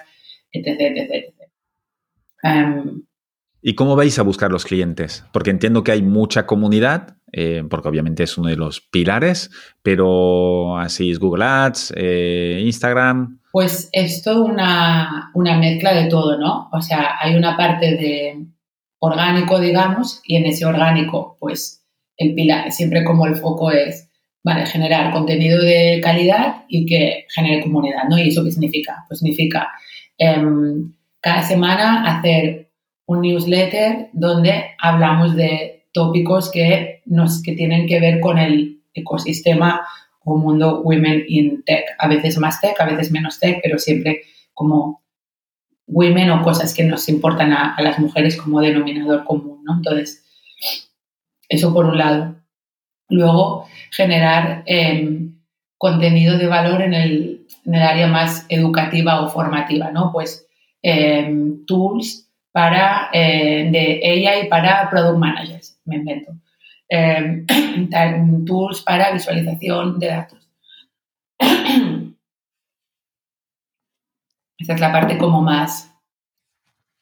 etc. 0.52 0.80
etc, 0.96 1.34
em, 2.42 3.02
¿Y 3.64 3.74
cómo 3.74 3.94
vais 3.94 4.18
a 4.18 4.22
buscar 4.22 4.50
los 4.50 4.64
clientes? 4.64 5.24
Porque 5.32 5.50
entiendo 5.50 5.84
que 5.84 5.92
hay 5.92 6.02
mucha 6.02 6.46
comunidad, 6.46 7.16
eh, 7.32 7.62
porque 7.70 7.88
obviamente 7.88 8.24
es 8.24 8.36
uno 8.36 8.48
de 8.48 8.56
los 8.56 8.80
pilares, 8.80 9.50
pero 9.82 10.76
así 10.78 11.12
es 11.12 11.20
Google 11.20 11.44
Ads, 11.44 11.94
eh, 11.96 12.60
Instagram. 12.64 13.40
Pues 13.52 13.90
es 13.92 14.22
toda 14.22 14.44
una, 14.44 15.30
una, 15.34 15.58
mezcla 15.58 15.92
de 15.92 16.08
todo, 16.08 16.38
¿no? 16.38 16.70
O 16.72 16.80
sea, 16.80 17.16
hay 17.20 17.34
una 17.34 17.56
parte 17.56 17.96
de 17.96 18.46
orgánico, 18.98 19.60
digamos, 19.60 20.22
y 20.24 20.36
en 20.36 20.46
ese 20.46 20.64
orgánico, 20.64 21.36
pues 21.38 21.84
el 22.16 22.34
pilar, 22.34 22.72
siempre 22.72 23.04
como 23.04 23.26
el 23.26 23.36
foco 23.36 23.70
es, 23.70 24.08
vale, 24.42 24.66
generar 24.66 25.12
contenido 25.12 25.60
de 25.60 26.00
calidad 26.02 26.64
y 26.68 26.86
que 26.86 27.26
genere 27.28 27.62
comunidad, 27.62 28.04
¿no? 28.08 28.18
¿Y 28.18 28.28
eso 28.28 28.42
qué 28.42 28.50
significa? 28.50 29.04
Pues 29.08 29.20
significa 29.20 29.68
em, 30.18 30.94
cada 31.20 31.42
semana 31.42 32.04
hacer 32.04 32.70
un 33.06 33.20
newsletter 33.20 34.08
donde 34.12 34.64
hablamos 34.78 35.36
de 35.36 35.86
tópicos 35.92 36.50
que, 36.50 37.02
nos, 37.04 37.42
que 37.42 37.52
tienen 37.52 37.86
que 37.86 38.00
ver 38.00 38.20
con 38.20 38.38
el 38.38 38.82
ecosistema 38.94 39.82
o 40.24 40.36
mundo 40.36 40.82
women 40.82 41.24
in 41.28 41.62
tech. 41.64 41.84
A 41.98 42.08
veces 42.08 42.38
más 42.38 42.60
tech, 42.60 42.80
a 42.80 42.86
veces 42.86 43.10
menos 43.10 43.38
tech, 43.38 43.60
pero 43.62 43.78
siempre 43.78 44.22
como 44.54 45.02
women 45.86 46.30
o 46.30 46.42
cosas 46.42 46.74
que 46.74 46.84
nos 46.84 47.08
importan 47.08 47.52
a, 47.52 47.76
las 47.80 47.98
mujeres 47.98 48.36
como 48.36 48.60
denominador 48.60 49.24
común, 49.24 49.62
¿no? 49.64 49.76
Entonces, 49.76 50.24
eso 51.48 51.72
por 51.72 51.86
un 51.86 51.98
lado. 51.98 52.36
Luego, 53.08 53.66
generar 53.90 54.62
em, 54.66 55.38
contenido 55.76 56.38
de 56.38 56.46
valor 56.46 56.80
en 56.82 56.94
el, 56.94 57.46
en 57.66 57.74
el, 57.74 57.82
área 57.82 58.06
más 58.06 58.46
educativa 58.48 59.20
o 59.22 59.28
formativa, 59.28 59.90
¿no? 59.90 60.12
Pues 60.12 60.46
em, 60.82 61.64
tools 61.66 62.28
para, 62.52 63.10
eh, 63.12 63.68
de 63.70 64.28
AI 64.30 64.48
para 64.48 64.88
product 64.90 65.18
managers, 65.18 65.78
me 65.84 65.96
invento. 65.96 66.32
Em, 66.94 67.46
tools 68.44 68.82
para 68.82 69.12
visualización 69.12 69.98
de 69.98 70.06
datos. 70.08 70.38
Esa 74.58 74.74
es 74.74 74.80
la 74.80 74.92
parte 74.92 75.16
como 75.16 75.40
más 75.40 75.90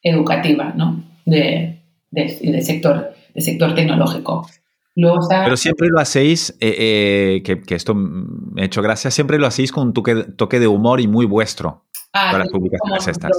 educativa, 0.00 0.72
¿no? 0.76 1.02
De, 1.24 1.82
de, 2.08 2.62
sector, 2.62 3.14
de 3.34 3.40
sector 3.40 3.74
tecnológico. 3.74 4.48
Pero 4.94 5.56
siempre 5.56 5.88
lo 5.88 5.98
hacéis, 5.98 6.56
eh, 6.60 7.42
eh, 7.42 7.42
que, 7.42 7.74
esto 7.74 7.92
me 7.96 8.62
ha 8.62 8.66
hecho 8.66 8.82
gracia, 8.82 9.10
siempre 9.10 9.40
lo 9.40 9.48
hacéis 9.48 9.72
con 9.72 9.88
un 9.88 9.92
toque, 9.92 10.60
de 10.60 10.68
humor 10.68 11.00
y 11.00 11.08
muy 11.08 11.26
vuestro. 11.26 11.86
Ah, 12.12 12.28
para 12.30 12.44
las 12.44 12.52
publicaciones 12.52 13.08
estas. 13.08 13.32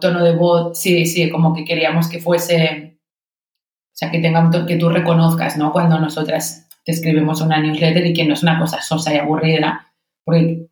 Tono 0.00 0.22
de 0.22 0.36
voz, 0.36 0.78
sí, 0.78 1.04
sí, 1.06 1.30
como 1.30 1.52
que 1.52 1.64
queríamos 1.64 2.08
que 2.08 2.20
fuese 2.20 2.95
o 3.96 3.98
sea, 3.98 4.10
que, 4.10 4.18
tenga, 4.18 4.50
que 4.66 4.76
tú 4.76 4.90
reconozcas, 4.90 5.56
¿no? 5.56 5.72
Cuando 5.72 5.98
nosotras 5.98 6.68
te 6.84 6.92
escribimos 6.92 7.40
una 7.40 7.62
newsletter 7.62 8.04
y 8.04 8.12
que 8.12 8.26
no 8.26 8.34
es 8.34 8.42
una 8.42 8.58
cosa 8.58 8.82
sosa 8.82 9.14
y 9.14 9.16
aburrida, 9.16 9.86
porque 10.22 10.66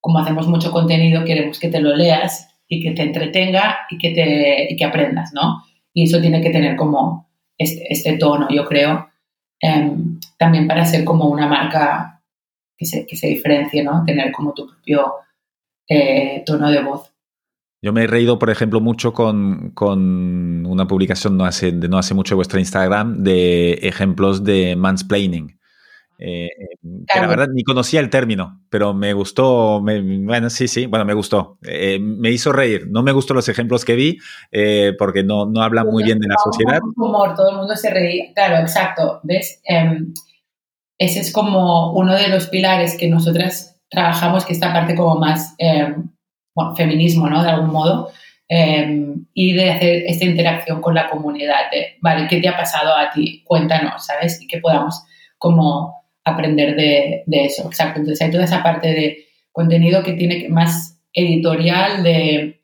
como 0.00 0.18
hacemos 0.18 0.48
mucho 0.48 0.72
contenido, 0.72 1.26
queremos 1.26 1.60
que 1.60 1.68
te 1.68 1.78
lo 1.78 1.94
leas 1.94 2.48
y 2.66 2.82
que 2.82 2.92
te 2.92 3.02
entretenga 3.02 3.80
y 3.90 3.98
que, 3.98 4.12
te, 4.12 4.72
y 4.72 4.76
que 4.76 4.84
aprendas, 4.86 5.30
¿no? 5.34 5.62
Y 5.92 6.04
eso 6.04 6.22
tiene 6.22 6.40
que 6.40 6.48
tener 6.48 6.74
como 6.74 7.28
este, 7.58 7.92
este 7.92 8.16
tono, 8.16 8.48
yo 8.48 8.64
creo, 8.64 9.10
em, 9.60 10.18
también 10.38 10.66
para 10.66 10.86
ser 10.86 11.04
como 11.04 11.28
una 11.28 11.46
marca 11.46 12.22
que 12.78 12.86
se, 12.86 13.06
que 13.06 13.14
se 13.14 13.26
diferencie, 13.26 13.84
¿no? 13.84 14.04
Tener 14.06 14.32
como 14.32 14.54
tu 14.54 14.66
propio 14.66 15.16
eh, 15.86 16.42
tono 16.46 16.70
de 16.70 16.82
voz. 16.82 17.12
Yo 17.82 17.92
me 17.94 18.04
he 18.04 18.06
reído, 18.06 18.38
por 18.38 18.50
ejemplo, 18.50 18.80
mucho 18.80 19.12
con, 19.14 19.72
una 20.66 20.86
publicación 20.86 21.36
no 21.36 21.44
hace, 21.44 21.72
de 21.72 21.88
no 21.88 21.96
hace 21.98 22.14
mucho 22.14 22.34
de 22.34 22.36
vuestro 22.36 22.58
Instagram 22.58 23.22
de 23.22 23.72
ejemplos 23.82 24.44
de 24.44 24.76
mansplaining. 24.76 25.58
Eh, 26.22 26.50
la 27.14 27.26
verdad 27.26 27.48
ni 27.50 27.64
conocía 27.64 28.00
el 28.00 28.10
término, 28.10 28.60
pero 28.68 28.92
me 28.92 29.14
gustó, 29.14 29.80
bueno, 29.80 30.50
sí, 30.50 30.68
sí, 30.68 30.84
bueno, 30.84 31.06
me 31.06 31.14
gustó. 31.14 31.58
Eh, 31.62 31.98
me 31.98 32.30
hizo 32.30 32.52
reír. 32.52 32.88
No 32.90 33.02
me 33.02 33.12
gustó 33.12 33.32
los 33.32 33.48
ejemplos 33.48 33.86
que 33.86 33.94
vi 33.94 34.18
eh, 34.52 34.92
porque 34.98 35.24
no, 35.24 35.46
no 35.46 35.62
hablan 35.62 35.86
muy 35.86 36.04
bien 36.04 36.18
de 36.18 36.28
la 36.28 36.36
sociedad. 36.36 36.80
Humor, 36.96 37.34
todo 37.34 37.50
el 37.50 37.56
mundo 37.56 37.74
se 37.74 37.88
reía. 37.88 38.34
Claro, 38.34 38.58
exacto. 38.58 39.20
¿Ves? 39.22 39.62
Em, 39.64 40.12
ese 40.98 41.20
es 41.20 41.32
como 41.32 41.94
uno 41.94 42.14
de 42.14 42.28
los 42.28 42.48
pilares 42.48 42.98
que 42.98 43.08
nosotras 43.08 43.80
trabajamos, 43.88 44.44
que 44.44 44.52
esta 44.52 44.74
parte 44.74 44.94
como 44.94 45.16
más, 45.16 45.54
em, 45.56 46.10
bueno, 46.54 46.74
feminismo, 46.76 47.28
¿no? 47.28 47.42
De 47.42 47.50
algún 47.50 47.70
modo. 47.70 48.10
Em, 48.48 49.26
y 49.32 49.52
de 49.52 49.70
hacer 49.70 50.02
esta 50.06 50.24
interacción 50.24 50.80
con 50.80 50.94
la 50.94 51.08
comunidad 51.08 51.70
de, 51.70 51.98
vale, 52.00 52.26
¿qué 52.28 52.40
te 52.40 52.48
ha 52.48 52.56
pasado 52.56 52.96
a 52.96 53.10
ti? 53.10 53.44
Cuéntanos, 53.44 54.04
¿sabes? 54.04 54.42
Y 54.42 54.48
que 54.48 54.58
podamos 54.58 55.04
como 55.38 55.94
aprender 56.24 56.74
de, 56.74 57.24
eso. 57.28 57.66
Exacto. 57.66 58.00
Entonces 58.00 58.26
hay 58.26 58.32
toda 58.32 58.44
esa 58.44 58.62
parte 58.62 58.88
de 58.88 59.24
contenido 59.52 60.02
que 60.02 60.14
tiene 60.14 60.48
más 60.48 61.00
editorial 61.12 62.02
de, 62.02 62.60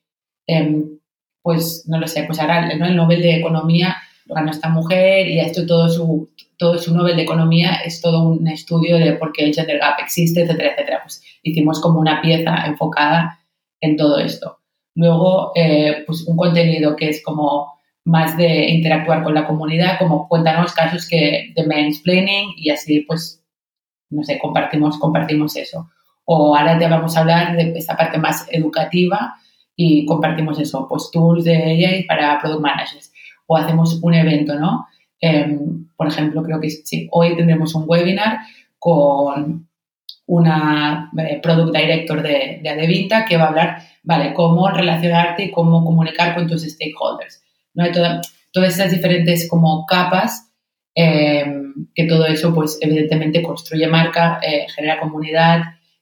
em, 0.48 0.98
pues, 1.42 1.84
no 1.86 2.00
lo 2.00 2.08
sé, 2.08 2.24
pues 2.24 2.40
ahora 2.40 2.74
¿no? 2.74 2.86
el 2.86 2.96
Nobel 2.96 3.22
de 3.22 3.36
Economía 3.36 3.96
lo 4.26 4.34
ganó 4.34 4.50
esta 4.50 4.68
mujer 4.68 5.28
y 5.28 5.38
esto 5.38 5.66
todo 5.66 5.88
su, 5.88 6.28
todo 6.58 6.78
su 6.78 6.94
Nobel 6.94 7.14
de 7.14 7.22
Economía 7.22 7.76
es 7.84 8.00
todo 8.00 8.28
un 8.28 8.48
estudio 8.48 8.98
de 8.98 9.12
por 9.12 9.32
qué 9.32 9.44
el 9.44 9.54
gender 9.54 9.78
gap 9.78 10.00
existe, 10.00 10.42
etcétera, 10.42 10.72
etcétera. 10.72 11.00
Pues 11.04 11.22
hicimos 11.44 11.80
como 11.80 12.00
una 12.00 12.20
pieza 12.20 12.66
enfocada 12.66 13.38
en 13.86 13.96
todo 13.96 14.18
esto. 14.18 14.58
Luego, 14.94 15.52
eh, 15.54 16.04
pues 16.06 16.26
un 16.26 16.36
contenido 16.36 16.96
que 16.96 17.08
es 17.08 17.22
como 17.22 17.74
más 18.04 18.36
de 18.36 18.70
interactuar 18.70 19.22
con 19.22 19.34
la 19.34 19.46
comunidad, 19.46 19.98
como 19.98 20.28
cuéntanos 20.28 20.72
casos 20.72 21.08
que 21.08 21.52
de 21.54 21.66
mansplaining 21.66 22.50
y 22.56 22.70
así 22.70 23.00
pues 23.00 23.42
no 24.10 24.22
sé, 24.22 24.38
compartimos, 24.38 24.98
compartimos 24.98 25.56
eso. 25.56 25.90
O 26.24 26.56
ahora 26.56 26.78
te 26.78 26.88
vamos 26.88 27.16
a 27.16 27.20
hablar 27.20 27.56
de 27.56 27.72
esta 27.76 27.96
parte 27.96 28.18
más 28.18 28.46
educativa 28.50 29.34
y 29.74 30.06
compartimos 30.06 30.58
eso, 30.58 30.86
pues 30.88 31.10
tools 31.12 31.44
de 31.44 31.56
AI 31.56 32.04
para 32.04 32.38
product 32.40 32.62
managers. 32.62 33.12
O 33.46 33.56
hacemos 33.56 34.00
un 34.02 34.14
evento, 34.14 34.58
¿no? 34.58 34.86
Em, 35.20 35.88
por 35.96 36.08
ejemplo, 36.08 36.42
creo 36.42 36.60
que 36.60 36.70
sí, 36.70 37.08
hoy 37.12 37.36
tendremos 37.36 37.74
un 37.74 37.84
webinar 37.86 38.38
con 38.78 39.65
una 40.26 41.10
eh, 41.18 41.40
product 41.42 41.76
director 41.76 42.22
de, 42.22 42.60
de 42.62 42.68
Adevinta 42.68 43.24
que 43.24 43.36
va 43.36 43.44
a 43.44 43.48
hablar, 43.48 43.82
vale, 44.02 44.34
cómo 44.34 44.68
relacionarte 44.68 45.44
y 45.44 45.50
cómo 45.50 45.84
comunicar 45.84 46.34
con 46.34 46.46
tus 46.46 46.62
stakeholders. 46.62 47.42
¿no? 47.74 47.84
Hay 47.84 47.92
todas 47.92 48.70
estas 48.70 48.90
diferentes 48.90 49.48
como 49.48 49.86
capas 49.86 50.46
Em, 50.98 51.88
que 51.94 52.04
todo 52.04 52.24
eso, 52.24 52.54
pues 52.54 52.78
evidentemente 52.80 53.42
construye 53.42 53.86
marca, 53.86 54.40
eh, 54.42 54.66
genera 54.74 54.98
comunidad 54.98 55.60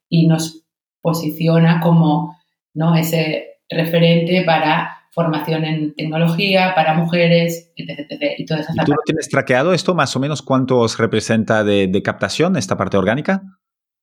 y 0.09 0.29
nos 0.29 0.63
posiciona 1.01 1.81
como 1.81 2.39
¿no? 2.75 2.95
ese 2.95 3.59
referente 3.69 4.45
para 4.47 4.99
formación 5.11 5.65
en 5.65 5.97
tecnología, 5.97 6.77
para 6.77 6.95
mujeres, 6.95 7.73
etc. 7.75 8.35
¿Y, 8.39 8.47
todas 8.47 8.69
¿Y 8.73 8.85
tú 8.85 8.93
lo 8.93 9.03
tienes 9.05 9.29
traqueado 9.29 9.75
esto? 9.75 9.97
¿Más 9.97 10.15
o 10.15 10.21
menos 10.21 10.43
cuánto 10.43 10.79
os 10.79 10.97
representa 10.97 11.65
de, 11.65 12.01
captación 12.05 12.57
esta 12.57 12.77
parte 12.77 12.97
orgánica? 12.97 13.43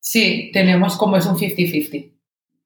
Sí, 0.02 0.50
tenemos 0.52 0.98
como 0.98 1.16
es 1.16 1.26
un 1.26 1.38
50-50. 1.38 2.12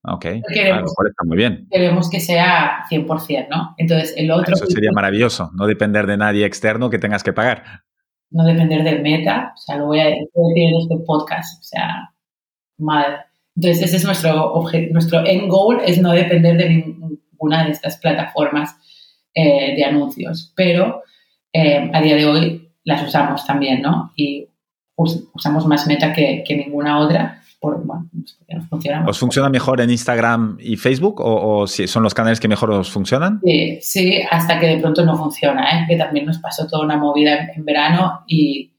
Ok, 0.07 0.25
queremos, 0.53 0.91
está 0.91 1.23
muy 1.25 1.38
bien. 1.38 1.67
Queremos 1.69 2.09
que 2.09 2.19
sea 2.19 2.86
100%, 2.89 3.47
¿no? 3.49 3.75
Entonces, 3.77 4.13
el 4.17 4.31
otro... 4.31 4.55
Eso 4.55 4.65
sería 4.67 4.91
maravilloso, 4.91 5.51
no 5.55 5.67
depender 5.67 6.07
de 6.07 6.17
nadie 6.17 6.45
externo 6.45 6.89
que 6.89 6.99
tengas 6.99 7.23
que 7.23 7.33
pagar 7.33 7.83
no 8.36 8.43
depender 8.43 8.83
del 8.83 9.01
meta, 9.01 9.53
o 9.55 9.57
sea, 9.57 9.77
lo 9.77 9.86
voy 9.88 9.99
a 10.01 10.05
decir 10.05 10.29
en 10.33 10.75
este 10.75 10.97
podcast, 11.05 11.61
o 11.61 11.63
sea, 11.63 12.13
madre. 12.77 13.17
Entonces, 13.55 13.83
ese 13.86 13.97
es 13.97 14.03
nuestro, 14.03 14.61
nuestro 14.91 15.25
end 15.25 15.49
goal, 15.49 15.81
es 15.86 16.01
no 16.01 16.11
depender 16.11 16.57
de 16.57 16.69
ninguna 16.69 17.63
de 17.63 17.71
estas 17.71 17.97
plataformas 17.97 18.75
eh, 19.33 19.75
de 19.75 19.86
anuncios, 19.86 20.51
pero 20.55 21.03
eh, 21.53 21.89
a 21.93 22.01
día 22.01 22.15
de 22.17 22.25
hoy 22.25 22.71
las 22.83 23.07
usamos 23.07 23.45
también, 23.45 23.81
¿no? 23.81 24.11
Y 24.17 24.49
usamos 24.96 25.66
más 25.66 25.88
meta 25.88 26.14
que, 26.14 26.43
que 26.48 26.56
ninguna 26.56 27.00
otra 27.00 27.41
¿Os 29.08 29.20
funciona 29.20 29.50
mejor 29.50 29.82
en 29.82 29.89
Instagram 29.89 30.58
y 30.60 30.78
Facebook 30.78 31.20
o, 31.20 31.66
son 31.68 32.04
los 32.04 32.14
canales 32.14 32.39
que 32.39 32.48
mejor 32.48 32.72
os 32.72 32.91
funcionan? 32.91 33.39
Sí, 33.43 33.80
sí, 33.82 34.22
hasta 34.30 34.60
que 34.60 34.68
de 34.68 34.78
pronto 34.78 35.06
no 35.06 35.18
funciona, 35.18 35.64
¿eh? 35.72 35.86
que 35.88 35.96
también 35.96 36.26
nos 36.26 36.39
pasó 36.39 36.68
toda 36.68 36.86
una 36.86 36.98
movida 36.98 37.52
en, 37.56 37.66
verano 37.66 38.24
y, 38.28 38.72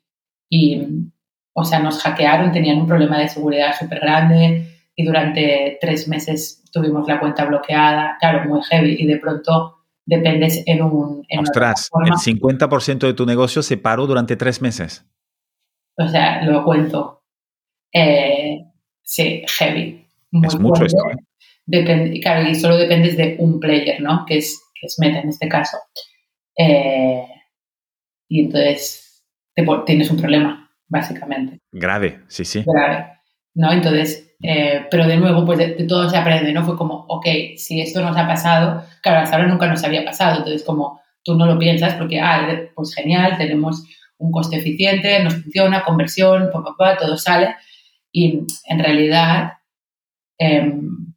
o 1.53 1.65
sea, 1.65 1.81
nos 1.81 2.01
hackearon, 2.03 2.53
tenían 2.53 2.79
un 2.79 2.87
problema 2.87 3.19
de 3.19 3.29
seguridad 3.29 3.75
súper 3.79 4.01
grande 4.01 4.69
y 4.95 5.05
durante 5.05 5.79
tres 5.81 6.09
meses 6.09 6.63
tuvimos 6.73 7.07
la 7.09 7.19
cuenta 7.19 7.45
bloqueada, 7.45 8.17
claro, 8.21 8.49
muy 8.49 8.63
heavy 8.63 8.97
y 8.99 9.07
de 9.07 9.17
pronto 9.17 9.79
dependes 10.05 10.63
en 10.67 10.83
un... 10.83 11.25
En 11.29 11.41
Ostras, 11.41 11.91
el 12.05 12.13
50% 12.13 12.99
de 12.99 13.15
tu 13.15 13.27
negocio 13.27 13.63
se 13.63 13.77
paró 13.77 14.07
durante 14.07 14.37
tres 14.37 14.63
meses. 14.63 15.05
O 15.99 16.09
sea, 16.09 16.43
lo 16.45 16.65
cuento. 16.65 17.23
Eh, 17.93 18.67
Sí, 19.07 19.43
heavy. 19.47 20.05
es 20.43 20.59
mucho 20.59 20.85
esto. 20.85 20.99
¿eh? 21.71 22.21
claro, 22.21 22.49
y 22.49 22.55
solo 22.57 22.77
dependes 22.77 23.17
de 23.17 23.37
un 23.39 23.61
player, 23.61 24.01
¿no? 24.01 24.27
Que 24.27 24.39
es, 24.39 24.61
que 24.75 24.89
es 24.89 24.99
Meta 24.99 25.21
en 25.21 25.29
este 25.29 25.49
caso. 25.49 25.79
Eh, 26.59 27.25
y 28.29 28.41
entonces 28.41 29.25
tienes 29.87 30.11
un 30.11 30.17
problema, 30.17 30.69
básicamente. 30.89 31.61
Grave, 31.71 32.21
sí, 32.27 32.45
sí. 32.45 32.65
Grave. 32.67 33.13
¿No? 33.55 33.73
Entonces, 33.73 34.35
eh, 34.43 34.87
pero 34.91 35.07
de 35.07 35.17
nuevo, 35.17 35.47
pues 35.47 35.59
de, 35.59 35.69
todo 35.87 36.11
se 36.11 36.17
aprende, 36.17 36.53
¿no? 36.53 36.65
Fue 36.65 36.77
como, 36.77 37.07
ok, 37.09 37.27
si 37.57 37.81
esto 37.81 38.03
nos 38.03 38.17
ha 38.17 38.27
pasado, 38.27 38.85
claro, 39.03 39.21
hasta 39.21 39.37
ahora 39.37 39.49
nunca 39.49 39.69
nos 39.69 39.85
había 39.85 40.05
pasado, 40.05 40.39
entonces 40.39 40.65
como 40.65 41.01
tú 41.23 41.37
no 41.37 41.47
lo 41.47 41.59
piensas 41.59 41.95
porque, 41.95 42.21
ah, 42.21 42.69
pues 42.75 42.93
genial, 42.93 43.39
tenemos 43.39 43.85
un 44.19 44.33
coste 44.33 44.57
eficiente, 44.57 45.23
nos 45.23 45.35
funciona, 45.35 45.85
conversión, 45.85 46.51
papá, 46.53 46.97
todo 46.97 47.17
sale, 47.17 47.55
y 48.13 48.41
en 48.65 48.79
realidad, 48.79 49.53
em, 50.39 51.15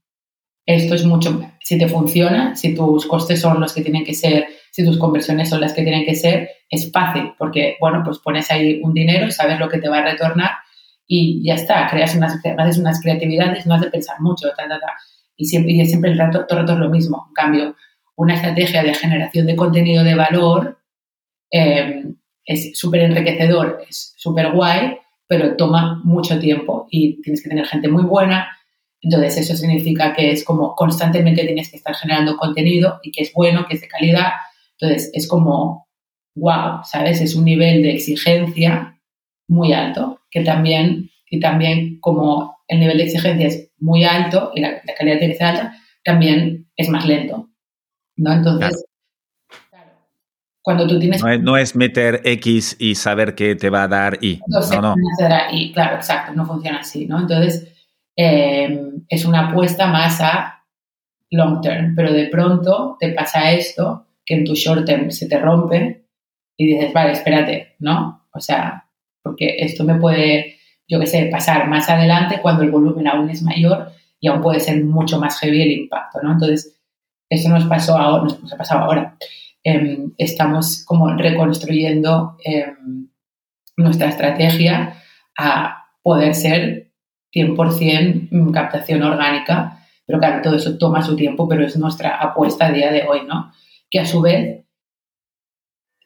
esto 0.66 0.95
es 0.95 1.06
mucho, 1.06 1.41
si 1.62 1.78
te 1.78 1.88
funciona, 1.88 2.56
si 2.56 2.76
tus 2.76 3.06
costes 3.06 3.41
son 3.41 3.60
los 3.60 3.74
que 3.74 3.82
tienen 3.82 4.04
que 4.04 4.14
ser, 4.14 4.47
si 4.72 4.86
tus 4.86 4.97
conversiones 4.97 5.50
son 5.50 5.62
las 5.62 5.74
que 5.74 5.84
tienen 5.84 6.06
que 6.06 6.16
ser, 6.16 6.50
es 6.70 6.91
fácil, 6.91 7.34
porque, 7.38 7.78
bueno, 7.80 8.02
pues 8.04 8.20
pones 8.20 8.52
ahí 8.52 8.82
un 8.84 8.93
dinero, 8.93 9.32
sabes 9.32 9.60
lo 9.60 9.70
que 9.70 9.80
te 9.80 9.89
va 9.89 10.00
a 10.00 10.04
retornar 10.04 10.52
y 11.08 11.43
ya 11.43 11.56
está, 11.56 11.88
creas 11.88 12.16
unas, 12.16 12.39
haces 12.58 12.78
unas 12.78 13.02
creatividades, 13.02 13.66
no 13.66 13.74
has 13.76 13.82
de 13.82 13.89
pensar 13.89 14.20
mucho, 14.22 14.47
y 15.36 15.45
siempre, 15.45 15.72
y 15.72 15.86
siempre 15.86 16.12
el 16.12 16.18
rato, 16.18 16.45
todo 16.45 16.60
el 16.60 16.68
rato 16.68 16.74
es 16.74 16.80
lo 16.80 16.89
mismo. 16.89 17.26
En 17.30 17.34
cambio, 17.34 17.76
una 18.16 18.36
estrategia 18.36 18.84
de 18.84 18.93
generación 18.93 19.47
de 19.47 19.56
contenido 19.56 20.04
de 20.04 20.14
valor 20.14 20.80
em, 21.50 22.16
es 22.50 22.72
súper 22.74 23.02
enriquecedor, 23.02 23.80
es 23.88 24.16
súper 24.18 24.52
guay, 24.52 24.97
pero 25.28 25.56
toma 25.56 26.02
mucho 26.04 26.39
tiempo 26.39 26.88
y 26.89 27.22
tienes 27.22 27.43
que 27.43 27.50
tener 27.50 27.66
gente 27.68 27.88
muy 27.88 28.04
buena. 28.04 28.50
Entonces, 29.02 29.38
eso 29.38 29.56
significa 29.56 30.16
que 30.16 30.32
es 30.32 30.43
como 30.43 30.74
constantemente 30.74 31.45
tienes 31.45 31.70
que 31.70 31.78
estar 31.78 31.93
generando 31.93 32.38
contenido 32.38 33.00
y 33.04 33.12
que 33.12 33.22
es 33.22 33.32
bueno, 33.34 33.68
que 33.68 33.76
es 33.76 33.82
de 33.82 33.88
calidad. 33.88 34.32
Entonces, 34.80 35.12
es 35.14 35.28
como, 35.28 35.88
wow, 36.36 36.80
¿sabes? 36.84 37.22
Es 37.22 37.36
un 37.36 37.45
nivel 37.45 37.84
de 37.84 37.91
exigencia 37.91 39.00
muy 39.47 39.72
alto, 39.74 40.22
que 40.32 40.41
también, 40.41 41.12
y 41.30 41.39
también 41.39 42.00
como 42.00 42.58
el 42.68 42.80
nivel 42.80 42.97
de 42.97 43.04
exigencia 43.04 43.47
es 43.47 43.70
muy 43.78 44.06
alto 44.06 44.52
y 44.56 44.62
la, 44.62 44.82
calidad 44.97 45.20
tiene 45.20 45.34
que 45.34 45.38
ser 45.38 45.47
alta, 45.47 45.74
también 46.04 46.68
es 46.76 46.89
más 46.89 47.06
lento, 47.06 47.47
¿no? 48.16 48.34
Entonces, 48.34 48.88
cuando 50.62 50.88
tú 50.88 50.99
tienes... 50.99 51.24
No 51.41 51.57
es, 51.57 51.76
meter 51.76 52.22
X 52.24 52.76
y 52.80 52.95
saber 52.95 53.36
qué 53.36 53.55
te 53.55 53.70
va 53.70 53.84
a 53.84 53.88
dar 53.88 54.18
Y. 54.22 54.41
No, 54.47 54.82
no. 54.82 54.95
Y, 55.51 55.72
claro, 55.72 55.95
exacto, 55.95 56.34
no 56.34 56.45
funciona 56.45 56.80
así, 56.80 57.05
¿no? 57.05 57.20
Entonces, 57.20 57.74
em, 58.16 59.05
es 59.07 59.26
una 59.26 59.49
apuesta 59.49 59.88
más 59.88 60.22
a 60.22 60.66
long 61.32 61.62
term, 61.62 61.95
pero 61.95 62.12
de 62.12 62.28
pronto 62.28 62.97
te 62.99 63.12
pasa 63.14 63.51
esto, 63.51 64.07
que 64.26 64.36
en 64.36 64.45
tu 64.45 64.55
short 64.55 64.86
term 64.86 65.12
se 65.12 65.28
te 65.28 65.39
rompe 65.39 66.05
y 66.57 66.68
dices, 66.68 66.93
vale, 66.93 67.14
espérate, 67.14 67.76
¿no? 67.80 68.28
O 68.34 68.39
sea, 68.39 68.89
porque 69.24 69.57
esto 69.60 69.84
me 69.84 69.95
puede, 69.95 70.57
yo 70.88 70.99
qué 70.99 71.07
sé, 71.07 71.30
pasar 71.32 71.68
más 71.68 71.89
adelante 71.89 72.41
cuando 72.41 72.64
el 72.64 72.72
volumen 72.72 73.07
aún 73.07 73.30
es 73.30 73.41
mayor 73.41 73.91
y 74.20 74.28
aún 74.28 74.41
puede 74.41 74.60
ser 74.60 74.84
mucho 74.84 75.20
más 75.20 75.39
heavy 75.39 75.62
el 75.62 75.72
impacto, 75.72 76.20
¿no? 76.22 76.34
Entonces, 76.34 76.80
eso 77.30 77.49
nos 77.49 77.66
pasó 77.66 77.97
ahora, 77.97 78.24
nos 78.41 78.53
ha 78.53 78.57
pasado 78.57 78.82
ahora. 78.82 79.16
Em, 79.64 80.14
estamos 80.18 80.86
como 80.86 81.10
reconstruyendo 81.18 82.38
em, 82.43 83.10
nuestra 83.76 84.07
estrategia 84.07 84.95
a 85.38 85.86
poder 86.01 86.34
ser 86.34 86.91
100% 87.32 88.51
captación 88.51 89.03
orgánica, 89.03 89.86
pero 90.05 90.20
claro, 90.20 90.41
todo 90.41 90.55
eso 90.55 90.78
toma 90.78 91.01
su 91.01 91.16
tiempo, 91.16 91.47
pero 91.47 91.66
es 91.66 91.78
nuestra 91.78 92.16
apuesta 92.16 92.68
a 92.68 92.72
día 92.72 92.91
de 92.91 93.03
hoy, 93.03 93.22
¿no? 93.28 93.51
Que 93.89 93.99
a 93.99 94.05
su 94.05 94.22
vez 94.22 94.66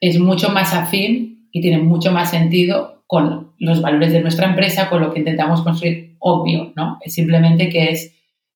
es 0.02 0.20
mucho 0.20 0.50
más 0.50 0.74
afín 0.74 1.48
y 1.52 1.62
tiene 1.62 1.78
mucho 1.78 2.12
más 2.12 2.32
sentido 2.32 3.04
con 3.08 3.54
los 3.60 3.82
valores 3.82 4.12
de 4.12 4.22
nuestra 4.22 4.48
empresa, 4.50 4.90
con 4.90 5.02
lo 5.02 5.14
que 5.14 5.20
intentamos 5.20 5.62
construir, 5.62 6.16
obvio, 6.20 6.74
¿no? 6.76 6.98
Es 7.02 7.14
simplemente 7.14 7.70
que 7.70 7.92
es 7.92 8.14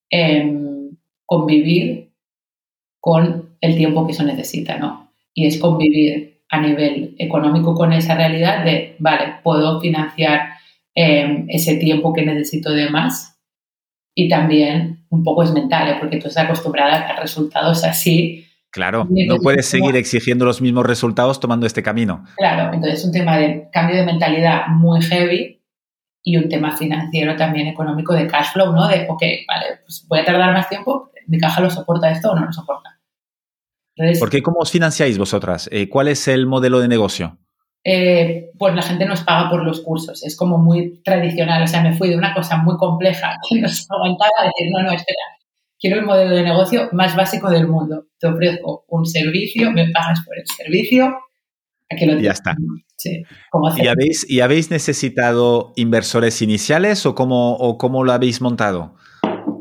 em, 0.10 0.98
convivir 1.26 2.12
con 3.00 3.47
el 3.62 3.76
tiempo 3.76 4.06
que 4.06 4.14
eso 4.14 4.24
necesita, 4.24 4.78
¿no? 4.78 5.12
Y 5.34 5.48
es 5.48 5.60
convivir 5.60 6.42
a 6.50 6.62
nivel 6.62 7.16
económico 7.18 7.76
con 7.76 7.94
esa 7.94 8.16
realidad 8.16 8.64
de, 8.64 8.96
vale, 9.00 9.36
puedo 9.44 9.82
financiar 9.82 10.50
em, 10.96 11.46
ese 11.50 11.76
tiempo 11.76 12.14
que 12.14 12.26
necesito 12.26 12.72
de 12.72 12.90
más 12.90 13.38
y 14.16 14.30
también 14.30 15.06
un 15.10 15.24
poco 15.24 15.44
es 15.44 15.52
mental, 15.52 15.90
¿eh? 15.90 15.98
porque 16.00 16.18
tú 16.18 16.28
estás 16.28 16.46
acostumbrada 16.46 17.08
a 17.08 17.20
resultados 17.20 17.84
así 17.84 18.48
Claro, 18.78 19.08
no 19.10 19.38
puedes 19.38 19.66
seguir 19.66 19.96
exigiendo 19.96 20.46
los 20.46 20.62
mismos 20.62 20.86
resultados 20.86 21.40
tomando 21.40 21.66
este 21.66 21.82
camino. 21.82 22.26
Claro, 22.36 22.74
entonces 22.74 23.00
es 23.00 23.06
un 23.06 23.12
tema 23.12 23.38
de 23.38 23.70
cambio 23.72 23.96
de 23.96 24.06
mentalidad 24.06 24.68
muy 24.68 25.02
heavy 25.02 25.64
y 26.24 26.38
un 26.38 26.50
tema 26.50 26.76
financiero 26.76 27.36
también 27.36 27.68
económico 27.68 28.14
de 28.14 28.28
cash 28.28 28.52
flow, 28.54 28.74
¿no? 28.74 28.88
De, 28.88 29.08
ok, 29.10 29.24
vale, 29.48 29.80
pues 29.84 30.06
voy 30.08 30.20
a 30.20 30.26
tardar 30.26 30.54
más 30.54 30.70
tiempo, 30.70 31.10
¿mi 31.26 31.40
caja 31.40 31.62
lo 31.62 31.72
soporta 31.72 32.12
esto 32.12 32.32
o 32.32 32.36
no 32.36 32.46
lo 32.46 32.54
soporta? 32.54 32.97
¿Por 34.20 34.30
qué 34.30 34.42
cómo 34.42 34.60
os 34.60 34.72
financiáis 34.72 35.18
vosotras? 35.18 35.70
Eh, 35.72 35.90
¿Cuál 35.90 36.08
es 36.08 36.28
el 36.28 36.46
modelo 36.46 36.80
de 36.80 36.88
negocio? 36.88 37.38
Eh, 37.84 38.52
pues 38.58 38.76
la 38.76 38.82
gente 38.82 39.06
nos 39.06 39.22
paga 39.22 39.50
por 39.50 39.64
los 39.64 39.82
cursos, 39.82 40.24
es 40.26 40.36
como 40.36 40.58
muy 40.58 41.02
tradicional, 41.04 41.64
o 41.64 41.68
sea, 41.68 41.82
me 41.82 41.96
fui 41.96 42.10
de 42.10 42.18
una 42.18 42.34
cosa 42.34 42.58
muy 42.58 42.76
compleja 42.76 43.38
que 43.50 43.62
nos 43.62 43.88
aguantaba 43.90 44.32
a 44.42 44.46
decir, 44.46 44.68
no, 44.72 44.84
no, 44.84 44.92
espera, 44.92 45.24
quiero 45.80 46.00
el 46.00 46.06
modelo 46.06 46.36
de 46.36 46.44
negocio 46.44 46.90
más 46.92 47.16
básico 47.16 47.50
del 47.50 47.68
mundo. 47.68 48.06
Te 48.20 48.28
ofrezco 48.28 48.86
un 48.88 49.06
servicio, 49.06 49.72
me 49.72 49.90
pagas 49.90 50.22
por 50.26 50.38
el 50.38 50.46
servicio. 50.48 51.16
Aquí 51.90 52.06
lo 52.06 52.20
ya 52.20 52.32
está. 52.32 52.56
Sí, 52.98 53.24
¿Y, 53.78 53.88
habéis, 53.88 54.30
¿Y 54.30 54.42
habéis 54.42 54.72
necesitado 54.72 55.72
inversores 55.76 56.42
iniciales 56.42 57.06
o 57.06 57.16
cómo, 57.16 57.54
o 57.54 57.78
cómo 57.78 58.04
lo 58.04 58.12
habéis 58.12 58.42
montado? 58.42 58.96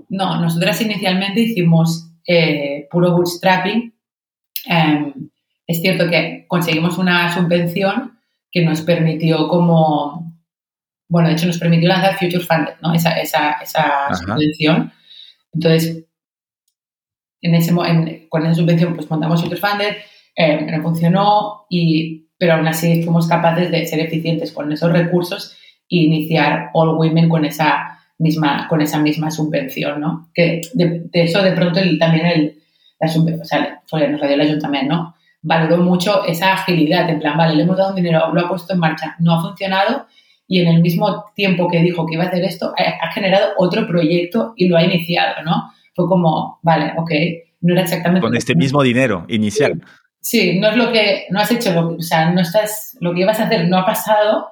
No, 0.08 0.40
nosotras 0.40 0.80
inicialmente 0.80 1.40
hicimos 1.40 2.10
eh, 2.26 2.88
puro 2.90 3.12
bootstrapping. 3.12 3.94
Em, 4.66 5.30
es 5.66 5.80
cierto 5.80 6.08
que 6.08 6.44
conseguimos 6.48 6.98
una 6.98 7.32
subvención 7.34 8.18
que 8.50 8.64
nos 8.64 8.82
permitió 8.82 9.48
como, 9.48 10.32
bueno, 11.08 11.28
de 11.28 11.34
hecho 11.34 11.46
nos 11.46 11.58
permitió 11.58 11.88
lanzar 11.88 12.18
Future 12.18 12.44
Funded, 12.44 12.74
¿no? 12.82 12.92
Esa, 12.94 13.18
esa, 13.20 13.52
esa 13.62 14.14
subvención. 14.14 14.92
Entonces, 15.52 16.04
en 17.42 17.54
ese, 17.54 17.74
con 18.28 18.44
esa 18.44 18.54
subvención 18.54 18.94
pues 18.94 19.10
montamos 19.10 19.42
Future 19.42 19.60
Funder, 19.60 19.96
eh, 20.36 20.60
no 20.70 20.82
funcionó, 20.82 21.66
y, 21.70 22.28
pero 22.38 22.54
aún 22.54 22.68
así 22.68 23.02
fuimos 23.02 23.26
capaces 23.26 23.70
de 23.70 23.86
ser 23.86 24.00
eficientes 24.00 24.52
con 24.52 24.70
esos 24.72 24.92
recursos 24.92 25.56
e 25.88 25.96
iniciar 25.96 26.70
All 26.74 26.96
Women 26.96 27.28
con 27.28 27.44
esa 27.44 28.00
misma, 28.18 28.68
con 28.68 28.80
esa 28.80 28.98
misma 28.98 29.30
subvención, 29.30 30.00
¿no? 30.00 30.30
Que 30.34 30.60
de, 30.74 31.08
eso 31.12 31.42
de 31.42 31.52
pronto 31.52 31.80
también 31.98 32.26
el, 32.26 32.62
la 32.98 33.06
o 33.06 33.44
sea, 33.44 34.08
nos 34.08 34.20
la 34.20 34.26
dio 34.26 34.34
el 34.34 34.40
ayuntamiento, 34.40 34.94
¿no? 34.94 35.14
Valoró 35.42 35.78
mucho 35.78 36.24
esa 36.24 36.54
agilidad, 36.54 37.08
en 37.08 37.20
plan, 37.20 37.36
vale, 37.36 37.54
le 37.54 37.62
hemos 37.62 37.76
dado 37.76 37.90
un 37.90 37.96
dinero, 37.96 38.32
lo 38.32 38.40
ha 38.40 38.48
puesto 38.48 38.72
en 38.72 38.80
marcha, 38.80 39.16
no 39.20 39.34
ha 39.34 39.42
funcionado 39.42 40.06
y 40.48 40.60
en 40.60 40.68
el 40.68 40.80
mismo 40.80 41.26
tiempo 41.34 41.68
que 41.68 41.82
dijo 41.82 42.06
que 42.06 42.14
iba 42.14 42.24
a 42.24 42.28
hacer 42.28 42.44
esto, 42.44 42.72
ha, 42.76 43.06
ha 43.06 43.12
generado 43.12 43.52
otro 43.58 43.86
proyecto 43.86 44.54
y 44.56 44.68
lo 44.68 44.76
ha 44.76 44.84
iniciado, 44.84 45.42
¿no? 45.44 45.70
fue 45.96 46.06
como, 46.06 46.60
vale, 46.62 46.92
ok, 46.96 47.10
no 47.62 47.72
era 47.72 47.82
exactamente... 47.82 48.26
Con 48.26 48.36
este 48.36 48.54
mismo 48.54 48.82
dinero 48.82 49.24
inicial. 49.28 49.82
Sí. 50.20 50.58
no 50.60 50.68
es 50.68 50.76
lo 50.76 50.92
que, 50.92 51.26
no 51.30 51.40
has 51.40 51.50
hecho, 51.50 51.72
lo, 51.72 51.96
o 51.96 52.02
sea, 52.02 52.30
no 52.30 52.42
estás, 52.42 52.96
lo 53.00 53.14
que 53.14 53.22
ibas 53.22 53.40
a 53.40 53.44
hacer 53.44 53.66
no 53.66 53.78
ha 53.78 53.86
pasado, 53.86 54.50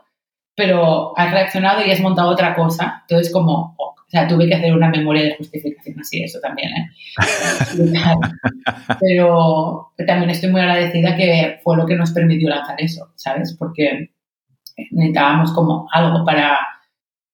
pero 0.57 1.17
has 1.19 1.31
reaccionado 1.31 1.85
y 1.85 1.91
has 1.91 2.01
montado 2.01 2.31
otra 2.31 2.55
cosa. 2.55 3.03
Entonces, 3.03 3.31
como, 3.31 3.75
o 3.77 3.94
sea, 4.17 4.29
tuve 4.29 4.49
que 4.49 4.55
hacer 4.55 4.73
una 4.73 4.89
memoria 4.89 5.25
de 5.25 5.37
justificación 5.37 6.01
así, 6.01 6.23
eso 6.23 6.39
también, 6.41 6.71
¿eh? 6.71 6.91
pero 9.01 9.93
también 10.07 10.31
estoy 10.31 10.51
muy 10.51 10.61
agradecida 10.61 11.17
que 11.17 11.59
fue 11.63 11.77
lo 11.77 11.87
que 11.87 11.97
nos 11.97 12.13
permitió 12.13 12.49
lanzar 12.49 12.81
eso, 12.81 13.13
¿sabes? 13.17 13.57
Porque 13.59 14.11
necesitábamos 14.91 15.53
como 15.53 15.89
algo 15.93 16.25
para, 16.25 16.59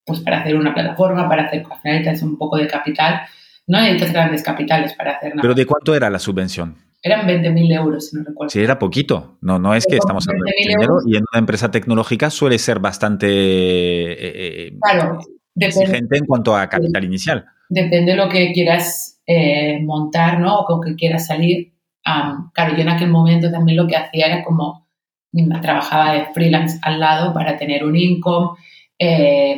pues 0.05 0.21
para 0.21 0.41
hacer 0.41 0.57
una 0.57 0.75
plataforma, 0.75 1.29
para 1.29 1.45
hacer, 1.45 1.65
al 2.09 2.25
un 2.25 2.39
poco 2.39 2.57
de 2.57 2.67
capital 2.67 3.23
no 3.67 3.81
necesitas 3.81 4.13
grandes 4.13 4.43
capitales 4.43 4.95
para 4.95 5.13
hacer 5.13 5.31
nada. 5.31 5.43
¿Pero 5.43 5.55
de 5.55 5.65
cuánto 5.65 5.95
era 5.95 6.11
la 6.11 6.19
subvención? 6.19 6.77
Eran 7.03 7.27
20.000 7.27 7.73
euros, 7.77 8.09
si 8.09 8.17
no 8.17 8.25
recuerdo. 8.25 8.51
Sí, 8.51 8.61
era 8.61 8.79
poquito. 8.79 9.39
No, 9.41 9.59
no 9.59 9.75
es 9.75 9.87
que 9.87 9.97
estamos 9.97 10.27
hablando 10.29 10.47
de 10.47 10.69
dinero 10.69 10.97
y 11.07 11.17
en 11.17 11.25
una 11.33 11.39
empresa 11.39 11.71
tecnológica 11.71 12.31
suele 12.31 12.59
ser 12.59 12.81
bastante 12.81 13.27
eh, 13.29 14.67
eh, 14.67 14.79
claro, 14.83 15.21
exigente 15.57 16.19
en 16.19 16.27
cuanto 16.27 16.57
a 16.57 16.69
capital 16.69 17.05
inicial. 17.05 17.47
Depende 17.69 18.13
de 18.13 18.17
lo 18.17 18.29
que 18.29 18.53
quieras 18.53 19.21
eh, 19.27 19.81
montar, 19.83 20.41
¿no? 20.41 20.61
O 20.61 20.65
con 20.65 20.81
que 20.81 20.97
quieras 20.97 21.27
salir. 21.27 21.73
claro, 22.55 22.75
yo 22.75 22.83
en 22.83 22.89
aquel 22.89 23.11
momento 23.11 23.51
también 23.51 23.77
lo 23.77 23.87
que 23.87 23.97
hacía 23.97 24.27
era 24.27 24.45
como 24.45 24.89
mm, 25.33 25.61
trabajaba 25.61 26.15
de 26.15 26.27
freelance 26.33 26.79
al 26.83 27.01
lado 27.01 27.33
para 27.33 27.57
tener 27.57 27.85
un 27.85 27.97
income, 27.97 28.59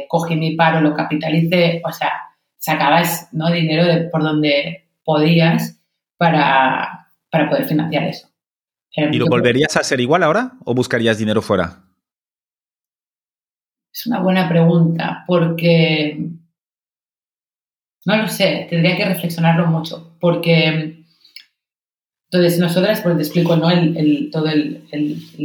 cogí 0.09 0.37
mi 0.37 0.55
paro, 0.55 0.81
lo 0.81 0.95
capitalicé, 0.95 1.83
o 1.85 1.93
sea, 1.93 2.13
sacabas 2.59 3.29
¿no? 3.33 3.51
dinero 3.51 3.85
de 3.85 4.09
por 4.09 4.23
donde 4.23 4.89
podías 5.05 5.81
para, 6.17 7.09
poder 7.31 7.65
financiar 7.65 8.05
eso. 8.05 8.29
¿Y 8.95 9.19
lo 9.19 9.27
volverías 9.27 9.77
a 9.77 9.81
hacer 9.81 10.01
igual 10.01 10.23
ahora 10.23 10.53
o 10.65 10.75
buscarías 10.75 11.19
dinero 11.19 11.43
fuera? 11.43 11.85
Es 13.93 14.07
una 14.07 14.21
buena 14.21 14.49
pregunta 14.49 15.25
porque 15.27 16.19
no 18.05 18.17
lo 18.17 18.29
sé, 18.29 18.67
tendría 18.69 18.97
que 18.97 19.05
reflexionarlo 19.05 19.67
mucho 19.67 20.17
porque 20.19 21.03
entonces 22.33 22.59
nosotras, 22.59 23.03
pues 23.03 23.17
te 23.17 23.23
explico 23.23 23.57
¿no? 23.57 23.71
el, 23.71 24.31
todo 24.33 24.49
el, 24.49 24.85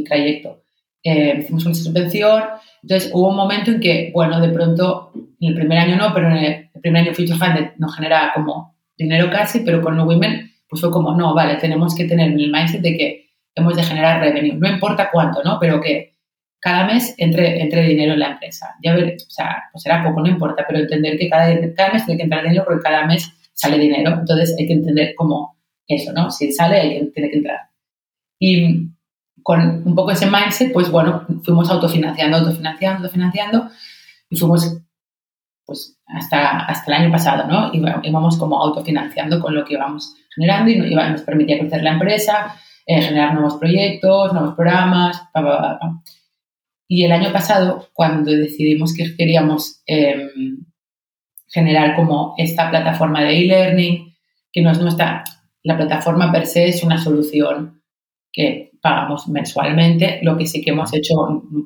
trayecto. 0.08 0.64
Eh, 1.04 1.39
hicimos 1.39 1.66
una 1.66 1.76
subvención, 1.76 2.43
entonces 2.82 3.12
hubo 3.14 3.30
un 3.30 3.36
momento 3.36 3.72
en 3.72 3.82
que, 3.82 4.12
bueno, 4.14 4.39
de 4.39 4.50
pronto, 4.50 5.12
en 5.39 5.50
el 5.50 5.56
primer 5.56 5.80
año 5.80 5.98
no, 5.98 6.14
pero 6.14 6.30
en 6.30 6.38
el, 6.38 6.70
primer 6.82 7.04
año 7.04 7.14
Future 7.14 7.38
Fund 7.38 7.72
nos 7.78 7.93
genera 7.93 8.32
como 8.34 8.76
dinero 8.98 9.30
casi, 9.30 9.62
pero 9.62 9.82
con 9.82 9.98
No 9.98 10.06
Women, 10.06 10.50
pues 10.70 10.80
fue 10.80 10.89
como, 10.89 11.14
no, 11.14 11.34
vale, 11.34 11.56
tenemos 11.56 11.93
que 11.93 12.06
tener 12.06 12.32
el 12.32 12.52
mindset 12.52 12.82
de 12.82 12.98
que 12.98 13.30
hemos 13.56 13.76
de 13.76 13.84
generar 13.84 14.22
revenue, 14.22 14.56
no 14.58 14.70
importa 14.70 15.10
cuánto, 15.12 15.43
¿no? 15.43 15.58
Pero 15.60 15.82
que 15.82 16.16
cada 16.68 16.86
mes 16.86 17.15
entre, 17.18 17.61
entre 17.61 17.88
dinero 17.88 18.11
en 18.11 18.20
la 18.20 18.32
empresa. 18.32 18.76
Ya 18.84 18.93
ver, 18.93 19.15
o 19.15 19.30
sea, 19.30 19.63
pues 19.72 19.86
era 19.86 20.03
poco, 20.03 20.20
no 20.20 20.28
importa, 20.28 20.65
pero 20.68 20.80
entender 20.80 21.18
que 21.18 21.30
cada, 21.30 21.47
cada 21.74 21.93
mes 21.93 22.05
tiene 22.05 22.18
que 22.18 22.24
entrar 22.26 22.43
dinero 22.43 22.65
porque 22.65 22.84
cada 22.84 23.05
mes 23.05 23.32
sale 23.53 23.80
dinero. 23.80 24.18
Entonces 24.20 24.53
hay 24.59 24.68
que 24.68 24.74
entender 24.74 25.15
como 25.15 25.57
eso, 25.88 26.11
¿no? 26.11 26.30
Si 26.30 26.51
sale, 26.51 26.82
hay 26.82 26.89
que, 26.99 27.05
tiene 27.05 27.30
que 27.30 27.38
entrar. 27.38 27.59
Y 28.38 28.89
con 29.43 29.82
un 29.86 29.95
poco 29.95 30.11
ese 30.11 30.26
mindset, 30.26 30.74
pues 30.74 30.91
bueno, 30.91 31.26
fuimos 31.45 31.70
autofinanciando, 31.70 32.36
autofinanciando, 32.36 33.03
autofinanciando 33.03 33.70
y 34.30 34.36
fuimos 34.36 34.82
pues 35.65 35.97
hasta, 36.05 36.65
hasta 36.65 36.93
el 36.93 37.01
año 37.01 37.11
pasado, 37.13 37.47
¿no? 37.47 37.72
Íbamos 38.03 38.38
como 38.38 38.61
autofinanciando 38.61 39.39
con 39.39 39.55
lo 39.55 39.63
que 39.63 39.76
íbamos 39.76 40.15
generando 40.36 40.70
y 40.70 40.93
nos 40.93 41.22
permitía 41.22 41.59
crecer 41.59 41.82
la 41.82 41.93
empresa, 41.93 42.57
eh, 42.86 43.01
generar 43.01 43.36
nuevos 43.36 43.55
proyectos, 43.55 44.34
nuevos 44.34 44.55
programas, 44.55 45.22
Y 46.88 47.04
el 47.04 47.12
año 47.12 47.34
pasado, 47.34 47.90
cuando 47.94 48.32
decidimos 48.32 48.94
que 48.94 49.16
queríamos 49.16 49.82
em, 49.86 50.66
generar 51.48 51.96
como 51.96 52.34
esta 52.38 52.70
plataforma 52.70 53.24
de 53.24 53.40
e-learning, 53.40 54.16
que 54.52 54.62
no 54.62 54.72
es 54.72 54.80
nuestra, 54.80 55.24
la 55.64 55.78
plataforma 55.78 56.32
per 56.32 56.46
se 56.46 56.68
es 56.68 56.84
una 56.84 56.98
solución 56.98 57.84
que 58.32 58.72
pagamos 58.82 59.28
mensualmente. 59.28 60.20
Lo 60.22 60.38
que 60.38 60.48
sí 60.48 60.62
que 60.62 60.72
hemos 60.72 60.94
hecho 60.94 61.16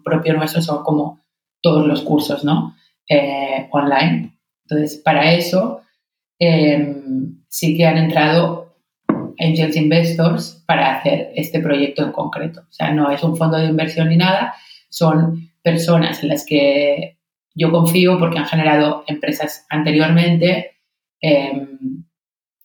propio 0.04 0.34
nuestro 0.34 0.62
son 0.62 0.84
como 0.84 1.22
todos 1.62 1.86
los 1.86 2.02
cursos, 2.02 2.44
¿no? 2.44 2.76
Eh, 3.08 3.68
online. 3.72 4.38
Entonces, 4.66 5.02
para 5.04 5.34
eso 5.34 5.82
em, 6.40 7.44
sí 7.48 7.78
que 7.78 7.86
han 7.86 7.98
entrado 7.98 8.76
Angels 9.40 9.76
Investors 9.76 10.64
para 10.66 10.98
hacer 10.98 11.32
este 11.36 11.60
proyecto 11.60 12.04
en 12.04 12.12
concreto. 12.12 12.62
O 12.62 12.72
sea, 12.72 12.92
no 12.92 13.12
es 13.12 13.24
un 13.24 13.36
fondo 13.36 13.58
de 13.58 13.66
inversión 13.66 14.10
ni 14.10 14.18
nada, 14.18 14.54
son 14.92 15.50
personas 15.64 16.22
en 16.22 16.30
las 16.30 16.46
que 16.46 17.18
yo 17.56 17.72
confío 17.72 18.20
porque 18.20 18.38
han 18.38 18.46
generado 18.46 19.04
empresas 19.08 19.66
anteriormente, 19.70 20.78
em, 21.20 22.06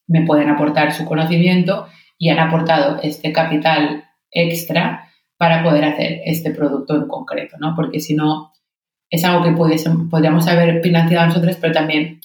me 0.06 0.24
pueden 0.24 0.50
aportar 0.50 0.92
su 0.92 1.04
conocimiento 1.04 1.86
y 2.18 2.28
han 2.28 2.38
aportado 2.38 3.00
este 3.02 3.32
capital 3.32 4.04
extra 4.30 5.10
para 5.36 5.62
poder 5.62 5.84
hacer 5.84 6.22
este 6.24 6.50
producto 6.50 6.94
en 6.96 7.08
concreto, 7.08 7.56
¿no? 7.58 7.74
Porque 7.74 8.00
si 8.00 8.14
no, 8.14 8.52
es 9.10 9.24
algo 9.24 9.44
que 9.44 9.52
podríamos 9.52 10.48
haber 10.48 10.82
financiado 10.82 11.26
nosotros, 11.26 11.56
pero 11.60 11.72
también 11.72 12.20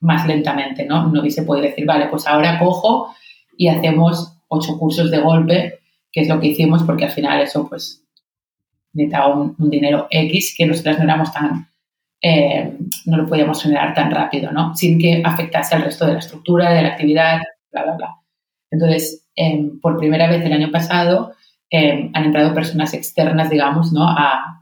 más 0.00 0.26
lentamente, 0.26 0.84
¿no? 0.84 1.08
No 1.08 1.20
hubiese 1.20 1.42
podido 1.42 1.66
decir, 1.66 1.86
vale, 1.86 2.06
pues 2.06 2.26
ahora 2.26 2.58
cojo 2.58 3.14
y 3.56 3.68
hacemos 3.68 4.38
ocho 4.48 4.78
cursos 4.78 5.10
de 5.10 5.20
golpe, 5.20 5.80
que 6.12 6.20
es 6.20 6.28
lo 6.28 6.38
que 6.40 6.48
hicimos, 6.48 6.82
porque 6.84 7.06
al 7.06 7.10
final 7.10 7.40
eso, 7.40 7.68
pues, 7.68 8.03
necesitaba 8.94 9.34
un, 9.34 9.70
dinero 9.70 10.06
X 10.10 10.54
que 10.56 10.66
nosotras 10.66 10.98
no 10.98 11.04
éramos 11.04 11.32
tan, 11.32 11.68
eh, 12.22 12.78
no 13.06 13.16
lo 13.16 13.26
podíamos 13.26 13.62
generar 13.62 13.94
tan 13.94 14.10
rápido, 14.10 14.50
¿no? 14.52 14.74
Sin 14.74 14.98
que 14.98 15.22
afectase 15.24 15.74
al 15.74 15.82
resto 15.82 16.06
de 16.06 16.14
la 16.14 16.18
estructura, 16.20 16.72
de 16.72 16.82
la 16.82 16.88
actividad, 16.88 17.40
bla, 17.70 17.84
bla, 17.84 17.96
bla. 17.96 18.16
Entonces, 18.70 19.28
em, 19.36 19.80
por 19.80 19.98
primera 19.98 20.28
vez 20.28 20.44
el 20.44 20.52
año 20.52 20.70
pasado, 20.70 21.34
em, 21.70 22.10
han 22.14 22.24
entrado 22.24 22.54
personas 22.54 22.94
externas, 22.94 23.50
digamos, 23.50 23.92
¿no? 23.92 24.08
a, 24.08 24.60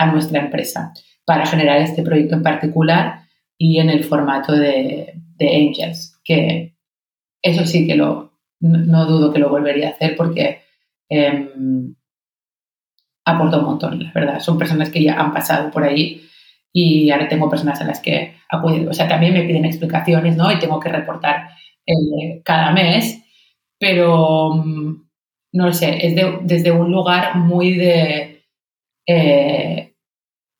a 0.00 0.06
nuestra 0.06 0.40
empresa 0.40 0.92
para 1.26 1.46
generar 1.46 1.78
este 1.78 2.02
proyecto 2.02 2.34
en 2.34 2.42
particular 2.42 3.24
y 3.58 3.78
en 3.78 3.90
el 3.90 4.02
formato 4.02 4.52
de, 4.52 5.12
de 5.36 5.56
Angels, 5.56 6.18
que 6.24 6.74
eso 7.42 7.66
sí 7.66 7.86
que 7.86 7.94
lo, 7.94 8.32
no, 8.60 9.04
dudo 9.04 9.32
que 9.32 9.38
lo 9.38 9.50
volvería 9.50 9.88
a 9.88 9.92
hacer 9.92 10.16
porque 10.16 10.62
eh, 11.10 11.50
aporta 13.30 13.58
un 13.58 13.64
montón, 13.64 14.02
la 14.02 14.12
verdad. 14.12 14.40
Son 14.40 14.58
personas 14.58 14.90
que 14.90 15.02
ya 15.02 15.18
han 15.18 15.32
pasado 15.32 15.70
por 15.70 15.84
ahí 15.84 16.22
y 16.72 17.10
ahora 17.10 17.28
tengo 17.28 17.50
personas 17.50 17.80
a 17.80 17.84
las 17.84 18.00
que 18.00 18.36
acudir. 18.48 18.88
O 18.88 18.92
sea, 18.92 19.08
también 19.08 19.34
me 19.34 19.42
piden 19.42 19.64
explicaciones, 19.64 20.36
¿no? 20.36 20.50
Y 20.52 20.58
tengo 20.58 20.80
que 20.80 20.88
reportar 20.88 21.50
eh, 21.86 22.42
cada 22.44 22.72
mes, 22.72 23.22
pero 23.78 24.54
mm, 24.54 25.08
no 25.52 25.66
lo 25.66 25.72
sé, 25.72 26.06
es 26.06 26.14
desde 26.42 26.70
un 26.70 26.90
lugar 26.90 27.36
muy 27.36 27.76
de 27.76 28.44
eh, 29.06 29.94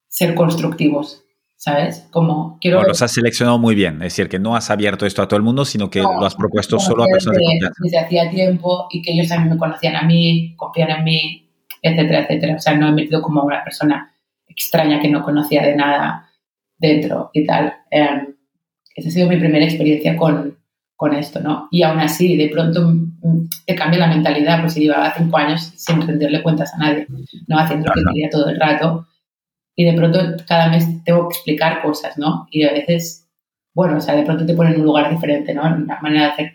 ser 0.09 0.35
constructivos. 0.35 1.25
¿sabes? 1.61 2.09
Como 2.11 2.57
quiero... 2.59 2.83
los 2.83 3.03
has 3.03 3.13
seleccionado 3.13 3.59
muy 3.59 3.75
bien, 3.75 3.97
es 3.97 4.15
decir, 4.15 4.31
que 4.31 4.39
no 4.39 4.57
has 4.57 4.71
abierto 4.71 5.05
esto 5.05 5.21
a 5.21 5.29
todo 5.29 5.37
el 5.37 5.43
mundo, 5.43 5.67
sino 5.67 5.91
que 5.91 6.01
lo 6.01 6.25
has 6.25 6.35
propuesto 6.35 6.79
solo 6.79 7.05
a 7.05 7.07
personas 7.07 7.37
de 7.37 7.45
confianza. 7.45 7.83
Desde 7.85 7.99
hacía 7.99 8.31
tiempo 8.31 8.87
y 8.91 9.03
que 9.03 9.13
ellos 9.13 9.29
también 9.29 9.53
me 9.53 9.59
conocían 9.59 9.95
a 9.95 10.03
mí, 10.03 10.55
confían 10.57 10.91
en 10.91 11.05
mí, 11.05 11.50
etcétera, 11.83 12.23
etcétera. 12.23 12.57
O 12.57 12.59
sea, 12.59 12.77
no 12.77 12.89
he 12.89 12.93
metido 12.93 13.23
como 13.23 13.43
una 13.43 13.63
persona 13.65 14.13
extraña 14.47 15.01
que 15.01 15.09
no 15.09 15.23
conocía 15.23 15.63
de 15.63 15.77
nada 15.77 16.31
dentro 16.79 17.31
y 17.33 17.47
tal. 17.47 17.75
Eh, 17.91 18.29
esa 18.95 19.09
ha 19.09 19.13
sido 19.13 19.29
mi 19.29 19.37
primera 19.37 19.65
experiencia 19.65 20.17
con, 20.17 20.59
con 20.97 21.15
esto, 21.15 21.41
¿no? 21.41 21.69
Y 21.71 21.83
aún 21.83 22.01
así, 22.01 22.37
de 22.37 22.49
pronto 22.49 22.89
mm, 22.91 23.49
te 23.67 23.75
cambia 23.75 24.01
la 24.01 24.09
mentalidad, 24.09 24.61
pues 24.61 24.75
si 24.75 24.81
llevaba 24.81 25.15
cinco 25.17 25.37
años 25.39 25.73
sin 25.77 26.07
rendirle 26.07 26.43
cuentas 26.43 26.75
a 26.75 26.79
nadie, 26.79 27.07
¿no? 27.47 27.59
Haciendo 27.59 27.87
lo 27.89 27.95
que 27.95 28.03
quería 28.13 28.31
todo 28.31 28.49
el 28.49 28.61
rato 28.61 29.07
y 29.75 29.85
de 29.85 29.95
pronto 29.95 30.19
cada 30.47 30.69
mes 30.69 30.87
tengo 31.05 31.29
que 31.29 31.37
explicar 31.37 31.81
cosas, 31.81 32.19
¿no? 32.19 32.47
Y 32.51 32.65
a 32.65 32.73
veces, 32.73 33.29
bueno, 33.73 33.97
o 33.97 34.01
sea, 34.01 34.15
de 34.15 34.25
pronto 34.25 34.45
te 34.45 34.55
ponen 34.55 34.75
en 34.75 34.81
un 34.81 34.87
lugar 34.87 35.11
diferente, 35.11 35.55
¿no? 35.55 35.63
Una 35.63 36.01
manera 36.03 36.27
de 36.27 36.33
hacer 36.33 36.53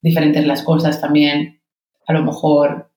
diferentes 0.00 0.46
las 0.46 0.62
cosas 0.62 1.00
también. 1.00 1.60
A 2.06 2.12
lo 2.12 2.22
mejor, 2.22 2.89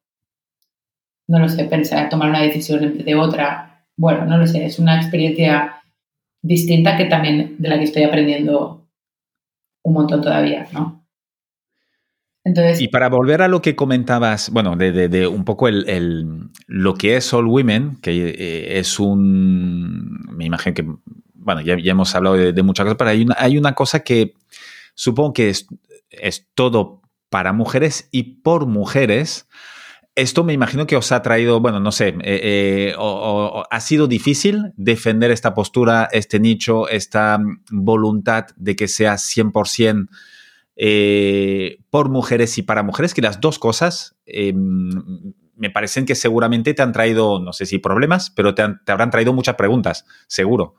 no 1.27 1.39
lo 1.39 1.49
sé, 1.49 1.65
pensar, 1.65 2.09
tomar 2.09 2.29
una 2.29 2.41
decisión 2.41 2.97
de 2.97 3.15
otra. 3.15 3.85
Bueno, 3.95 4.25
no 4.25 4.37
lo 4.37 4.47
sé, 4.47 4.65
es 4.65 4.79
una 4.79 4.97
experiencia 4.97 5.81
distinta 6.41 6.97
que 6.97 7.05
también 7.05 7.55
de 7.57 7.69
la 7.69 7.77
que 7.77 7.85
estoy 7.85 8.03
aprendiendo 8.03 8.87
un 9.83 9.93
montón 9.93 10.21
todavía, 10.21 10.67
¿no? 10.73 11.03
y 12.77 12.89
para 12.89 13.07
volver 13.07 13.41
a 13.41 13.47
lo 13.47 13.61
que 13.61 13.75
comentabas, 13.75 14.49
bueno, 14.49 14.75
de, 14.75 15.27
un 15.27 15.45
poco 15.45 15.69
el, 15.69 16.49
lo 16.67 16.93
que 16.95 17.15
es 17.15 17.33
All 17.33 17.47
Women, 17.47 17.97
que 18.01 18.35
eh, 18.37 18.79
es 18.79 18.99
un, 18.99 20.19
me 20.29 20.45
imagino 20.45 20.73
que, 20.73 20.85
bueno, 21.35 21.61
ya, 21.61 21.75
hemos 21.75 22.13
hablado 22.15 22.35
de, 22.35 22.63
muchas 22.63 22.83
cosas, 22.83 22.97
pero 22.97 23.11
hay 23.11 23.21
una, 23.21 23.35
hay 23.39 23.57
una 23.57 23.73
cosa 23.73 24.01
que 24.01 24.33
supongo 24.93 25.31
que 25.31 25.49
es, 25.49 25.67
es 26.09 26.49
todo 26.53 27.01
para 27.29 27.53
mujeres 27.53 28.09
y 28.11 28.41
por 28.41 28.65
mujeres. 28.65 29.47
Esto 30.15 30.43
me 30.43 30.53
imagino 30.53 30.85
que 30.85 30.95
os 30.95 31.11
ha 31.11 31.23
traído, 31.23 31.59
bueno, 31.59 31.79
no 31.79 31.91
sé, 31.91 32.09
eh, 32.09 32.13
eh, 32.23 32.95
ha 32.95 33.79
sido 33.79 34.05
difícil 34.05 34.71
defender 34.77 35.31
esta 35.31 35.55
postura, 35.55 36.07
este 36.11 36.39
nicho, 36.39 36.87
esta 36.87 37.39
voluntad 37.71 38.45
de 38.55 38.75
que 38.75 38.87
sea 38.87 39.15
100% 39.15 40.07
eh, 40.75 41.79
por 41.89 42.09
mujeres 42.09 42.57
y 42.59 42.61
para 42.61 42.83
mujeres, 42.83 43.15
que 43.15 43.23
las 43.23 43.41
dos 43.41 43.57
cosas 43.57 44.15
em, 44.27 45.33
me 45.55 45.71
parecen 45.71 46.05
que 46.05 46.13
seguramente 46.13 46.75
te 46.75 46.83
han 46.83 46.91
traído, 46.93 47.39
no 47.39 47.51
sé 47.51 47.65
si 47.65 47.79
problemas, 47.79 48.29
pero 48.29 48.53
te, 48.53 48.61
habrán 48.61 49.09
traído 49.09 49.33
muchas 49.33 49.55
preguntas, 49.55 50.05
seguro. 50.27 50.75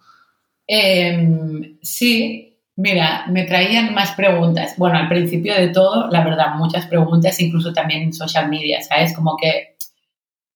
Em, 0.69 1.77
sí, 1.83 2.54
mira, 2.77 3.27
me 3.29 3.45
traían 3.45 3.95
más 3.95 4.13
preguntas. 4.13 4.75
Bueno, 4.77 4.99
al 4.99 5.09
principio 5.09 5.55
de 5.55 5.69
todo, 5.69 6.09
la 6.11 6.25
verdad, 6.25 6.55
muchas 6.57 6.87
preguntas, 6.87 7.41
incluso 7.41 7.73
también 7.73 8.03
en 8.03 8.13
social 8.13 8.49
media, 8.49 8.81
¿sabes? 8.83 9.15
Como 9.15 9.37
que, 9.37 9.77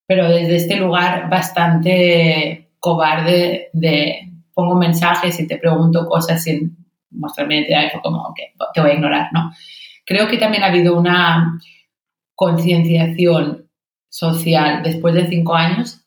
pero 0.06 0.28
desde 0.28 0.56
este 0.56 0.76
lugar 0.76 1.28
bastante 1.28 2.70
cobarde 2.80 3.70
de 3.72 4.30
pongo 4.54 4.74
mensajes 4.74 5.38
y 5.38 5.46
te 5.46 5.56
pregunto 5.56 6.06
cosas 6.06 6.42
sin 6.42 6.76
mostrarme 7.10 7.58
identidad 7.58 7.90
fue 7.92 8.02
como, 8.02 8.34
que 8.34 8.54
te 8.74 8.80
voy 8.80 8.90
a 8.90 8.94
ignorar, 8.94 9.28
¿no? 9.32 9.52
Creo 10.04 10.26
que 10.28 10.38
también 10.38 10.64
ha 10.64 10.68
habido 10.68 10.98
una 10.98 11.60
concienciación 12.34 13.68
social 14.08 14.82
después 14.82 15.14
de 15.14 15.28
cinco 15.28 15.54
años 15.54 16.00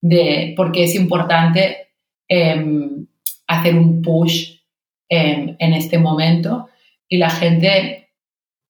de 0.00 0.54
por 0.56 0.70
qué 0.72 0.84
es 0.84 0.94
importante 0.94 1.88
em, 2.28 3.06
hacer 3.46 3.74
un 3.74 4.00
push 4.00 4.57
en 5.08 5.72
este 5.72 5.98
momento 5.98 6.68
y 7.08 7.16
la 7.16 7.30
gente 7.30 8.10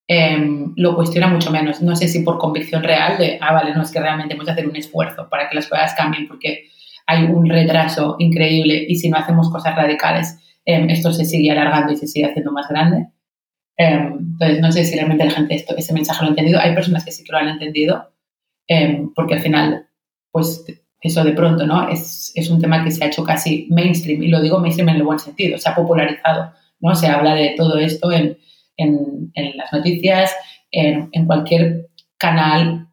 em, 0.07 0.73
lo 0.77 0.95
cuestiona 0.95 1.27
mucho 1.27 1.51
menos. 1.51 1.83
No 1.83 1.97
sé 1.97 2.09
si 2.09 2.21
por 2.21 2.39
convicción 2.39 2.83
real 2.83 3.19
de, 3.19 3.39
ah, 3.41 3.53
vale, 3.53 3.75
no 3.75 3.83
es 3.83 3.91
que 3.91 4.01
realmente 4.01 4.35
hemos 4.35 4.47
de 4.47 4.53
hacer 4.53 4.69
un 4.69 4.77
esfuerzo 4.77 5.29
para 5.29 5.49
que 5.49 5.57
las 5.57 5.67
cosas 5.67 5.95
cambien 5.95 6.29
porque 6.29 6.69
hay 7.07 7.25
un 7.25 7.49
retraso 7.49 8.17
increíble 8.19 8.87
y 8.89 8.97
si 8.97 9.11
no 9.11 9.19
hacemos 9.19 9.51
cosas 9.51 9.75
radicales 9.75 10.39
Em, 10.71 10.91
esto 10.91 11.11
se 11.13 11.25
sigue 11.25 11.51
alargando 11.51 11.95
y 11.95 11.97
se 11.97 12.07
sigue 12.07 12.27
haciendo 12.27 12.53
más 12.53 12.69
grande. 12.69 13.09
Em, 13.79 14.19
entonces, 14.33 14.61
no 14.61 14.71
sé 14.71 14.85
si 14.85 14.97
realmente 14.97 15.25
la 15.25 15.31
gente 15.31 15.55
esto, 15.55 15.75
ese 15.75 15.95
mensaje 15.95 16.23
lo 16.23 16.27
ha 16.27 16.31
entendido. 16.31 16.61
Hay 16.61 16.75
personas 16.75 17.07
que 17.07 17.11
sí 17.11 17.25
que 17.25 17.33
lo 17.33 17.39
han 17.39 17.49
entendido, 17.49 18.13
porque 19.15 19.35
al 19.35 19.41
final, 19.41 19.89
pues 20.31 20.67
eso 21.01 21.25
de 21.25 21.33
pronto, 21.33 21.67
¿no? 21.67 21.89
Es, 21.89 22.33
es, 22.35 22.51
un 22.51 22.61
tema 22.61 22.83
que 22.85 22.91
se 22.91 23.05
ha 23.05 23.09
hecho 23.09 23.25
casi 23.25 23.67
mainstream, 23.71 24.23
y 24.23 24.29
lo 24.29 24.41
digo 24.41 24.59
mainstream 24.59 24.89
en 24.91 24.97
el 24.97 25.05
buen 25.05 25.19
sentido, 25.19 25.59
se 25.59 25.69
ha 25.69 25.75
popularizado, 25.75 26.53
¿no? 26.81 26.95
Se 26.95 27.07
habla 27.07 27.35
de 27.35 27.55
todo 27.57 27.79
esto 27.79 28.11
en, 28.11 28.37
en, 28.77 29.31
en 29.35 29.57
las 29.57 29.73
noticias, 29.73 30.35
en, 30.71 31.09
en, 31.13 31.27
cualquier 31.27 31.89
canal 32.17 32.89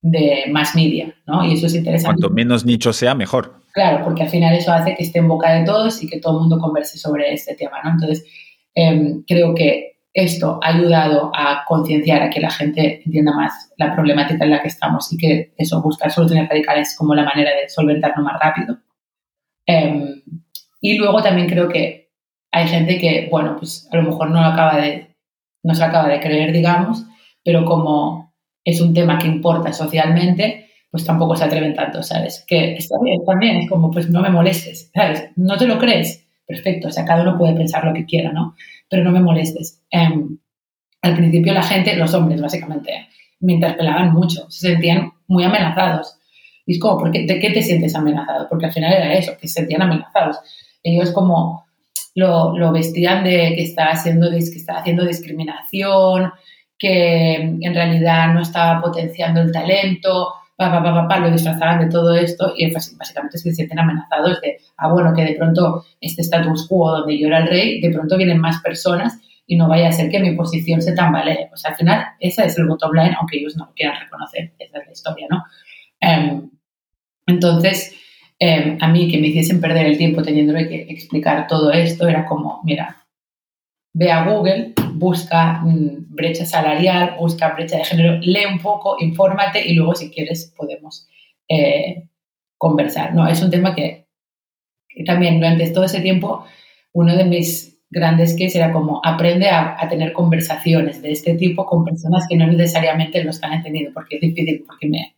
de 0.00 0.44
mass 0.50 0.74
media, 0.74 1.14
¿no? 1.26 1.44
Y 1.44 1.54
eso 1.54 1.66
es 1.66 1.74
interesante. 1.74 2.20
Cuanto 2.20 2.34
menos 2.34 2.64
nicho 2.64 2.92
sea, 2.92 3.14
mejor. 3.14 3.62
Claro, 3.72 4.04
porque 4.04 4.22
al 4.22 4.28
final 4.28 4.54
eso 4.54 4.72
hace 4.72 4.94
que 4.94 5.02
esté 5.02 5.18
en 5.18 5.28
boca 5.28 5.52
de 5.52 5.64
todos 5.64 6.02
y 6.02 6.08
que 6.08 6.20
todo 6.20 6.34
el 6.34 6.40
mundo 6.40 6.58
converse 6.58 6.98
sobre 6.98 7.32
este 7.32 7.54
tema, 7.54 7.78
¿no? 7.84 7.90
Entonces, 7.92 8.24
em, 8.74 9.22
creo 9.26 9.54
que 9.54 9.91
esto 10.14 10.60
ha 10.62 10.68
ayudado 10.68 11.30
a 11.34 11.64
concienciar 11.66 12.22
a 12.22 12.30
que 12.30 12.40
la 12.40 12.50
gente 12.50 13.02
entienda 13.04 13.32
más 13.34 13.72
la 13.78 13.94
problemática 13.94 14.44
en 14.44 14.50
la 14.50 14.60
que 14.60 14.68
estamos 14.68 15.12
y 15.12 15.16
que 15.16 15.54
eso, 15.56 15.80
buscar 15.80 16.10
soluciones 16.10 16.48
radicales 16.48 16.94
como 16.96 17.14
la 17.14 17.24
manera 17.24 17.50
de 17.50 17.68
solventarlo 17.68 18.22
más 18.22 18.38
rápido. 18.40 18.78
Em, 19.66 20.22
y 20.80 20.98
luego 20.98 21.22
también 21.22 21.48
creo 21.48 21.68
que 21.68 22.10
hay 22.50 22.68
gente 22.68 22.98
que, 22.98 23.28
bueno, 23.30 23.56
pues 23.56 23.88
a 23.90 23.96
lo 23.96 24.02
mejor 24.02 24.30
no, 24.30 24.44
acaba 24.44 24.76
de, 24.76 25.16
no 25.62 25.74
se 25.74 25.84
acaba 25.84 26.08
de 26.08 26.20
creer, 26.20 26.52
digamos, 26.52 27.04
pero 27.42 27.64
como 27.64 28.34
es 28.64 28.80
un 28.80 28.92
tema 28.92 29.18
que 29.18 29.26
importa 29.26 29.72
socialmente, 29.72 30.68
pues 30.90 31.06
tampoco 31.06 31.34
se 31.36 31.44
atreven 31.44 31.74
tanto, 31.74 32.02
¿sabes? 32.02 32.44
Que 32.46 32.74
está 32.74 32.96
bien, 33.02 33.24
también 33.24 33.56
es 33.56 33.70
como, 33.70 33.90
pues 33.90 34.10
no 34.10 34.20
me 34.20 34.28
molestes, 34.28 34.90
¿sabes? 34.94 35.30
¿No 35.36 35.56
te 35.56 35.66
lo 35.66 35.78
crees? 35.78 36.26
Perfecto, 36.46 36.88
o 36.88 36.90
sea, 36.90 37.06
cada 37.06 37.22
uno 37.22 37.38
puede 37.38 37.54
pensar 37.54 37.84
lo 37.84 37.94
que 37.94 38.04
quiera, 38.04 38.30
¿no? 38.30 38.54
Pero 38.92 39.04
no 39.04 39.10
me 39.10 39.20
molestes. 39.20 39.80
Em, 39.90 40.36
al 41.00 41.16
principio 41.16 41.54
la 41.54 41.62
gente, 41.62 41.96
los 41.96 42.12
hombres 42.12 42.42
básicamente, 42.42 43.08
me 43.40 43.54
interpelaban 43.54 44.12
mucho, 44.12 44.50
se 44.50 44.68
sentían 44.68 45.12
muy 45.28 45.44
amenazados. 45.44 46.18
Y 46.66 46.74
es 46.74 46.78
como, 46.78 46.98
¿por 46.98 47.10
qué, 47.10 47.24
¿de 47.24 47.40
qué 47.40 47.50
te 47.52 47.62
sientes 47.62 47.96
amenazado? 47.96 48.48
Porque 48.50 48.66
al 48.66 48.72
final 48.72 48.92
era 48.92 49.14
eso, 49.14 49.32
que 49.40 49.48
se 49.48 49.60
sentían 49.60 49.80
amenazados. 49.80 50.36
Ellos 50.82 51.10
como 51.12 51.64
lo, 52.14 52.58
lo 52.58 52.70
vestían 52.70 53.24
de 53.24 53.54
que 53.56 53.62
estaba, 53.62 53.92
haciendo, 53.92 54.30
que 54.30 54.36
estaba 54.36 54.80
haciendo 54.80 55.06
discriminación, 55.06 56.30
que 56.78 57.36
en 57.36 57.74
realidad 57.74 58.34
no 58.34 58.42
estaba 58.42 58.82
potenciando 58.82 59.40
el 59.40 59.52
talento, 59.52 60.34
lo 60.70 61.30
disfrazaban 61.30 61.80
de 61.80 61.90
todo 61.90 62.14
esto 62.14 62.52
y 62.56 62.70
básicamente 62.72 63.38
se 63.38 63.52
sienten 63.52 63.78
amenazados 63.78 64.40
de, 64.40 64.58
ah, 64.76 64.92
bueno, 64.92 65.12
que 65.14 65.24
de 65.24 65.34
pronto 65.34 65.84
este 66.00 66.22
status 66.22 66.66
quo 66.68 66.90
donde 66.90 67.18
yo 67.18 67.28
era 67.28 67.38
el 67.38 67.48
rey, 67.48 67.80
de 67.80 67.90
pronto 67.90 68.16
vienen 68.16 68.38
más 68.38 68.60
personas 68.62 69.18
y 69.46 69.56
no 69.56 69.68
vaya 69.68 69.88
a 69.88 69.92
ser 69.92 70.10
que 70.10 70.20
mi 70.20 70.34
posición 70.34 70.80
se 70.80 70.92
tambalee. 70.92 71.50
O 71.52 71.56
sea, 71.56 71.72
al 71.72 71.76
final, 71.76 72.04
ese 72.20 72.46
es 72.46 72.58
el 72.58 72.66
bottom 72.66 72.92
line, 72.94 73.14
aunque 73.18 73.38
ellos 73.38 73.56
no 73.56 73.66
lo 73.66 73.72
quieran 73.74 74.00
reconocer, 74.00 74.52
esa 74.58 74.78
es 74.78 74.86
la 74.86 74.92
historia, 74.92 75.26
¿no? 75.30 75.44
Em, 76.00 76.50
entonces, 77.26 77.94
em, 78.38 78.78
a 78.80 78.88
mí 78.88 79.10
que 79.10 79.18
me 79.18 79.28
hiciesen 79.28 79.60
perder 79.60 79.86
el 79.86 79.98
tiempo 79.98 80.22
teniéndome 80.22 80.68
que 80.68 80.86
explicar 80.88 81.46
todo 81.46 81.70
esto, 81.72 82.08
era 82.08 82.24
como, 82.26 82.60
mira, 82.64 83.01
ve 83.94 84.10
a 84.10 84.24
Google, 84.24 84.74
busca 84.94 85.60
mm, 85.62 86.14
brecha 86.14 86.46
salarial, 86.46 87.16
busca 87.18 87.50
brecha 87.54 87.78
de 87.78 87.84
género, 87.84 88.18
lee 88.20 88.46
un 88.50 88.58
poco, 88.58 88.96
infórmate 89.00 89.66
y 89.66 89.74
luego 89.74 89.94
si 89.94 90.10
quieres 90.10 90.52
podemos 90.56 91.06
eh, 91.48 92.08
conversar. 92.56 93.14
No, 93.14 93.26
es 93.26 93.42
un 93.42 93.50
tema 93.50 93.74
que, 93.74 94.06
también 95.06 95.36
durante 95.36 95.70
todo 95.70 95.84
ese 95.84 96.00
tiempo, 96.00 96.44
uno 96.92 97.16
de 97.16 97.24
mis 97.24 97.78
grandes 97.90 98.34
que 98.36 98.46
era 98.54 98.72
como 98.72 99.00
aprende 99.04 99.48
a, 99.50 99.76
tener 99.88 100.12
conversaciones 100.12 101.02
de 101.02 101.12
este 101.12 101.34
tipo 101.34 101.66
con 101.66 101.84
personas 101.84 102.26
que 102.28 102.36
no 102.36 102.46
necesariamente 102.46 103.22
lo 103.22 103.30
están 103.30 103.52
entendiendo, 103.52 103.92
porque 103.92 104.16
es 104.16 104.22
difícil, 104.22 104.64
porque 104.66 104.88
me, 104.88 105.16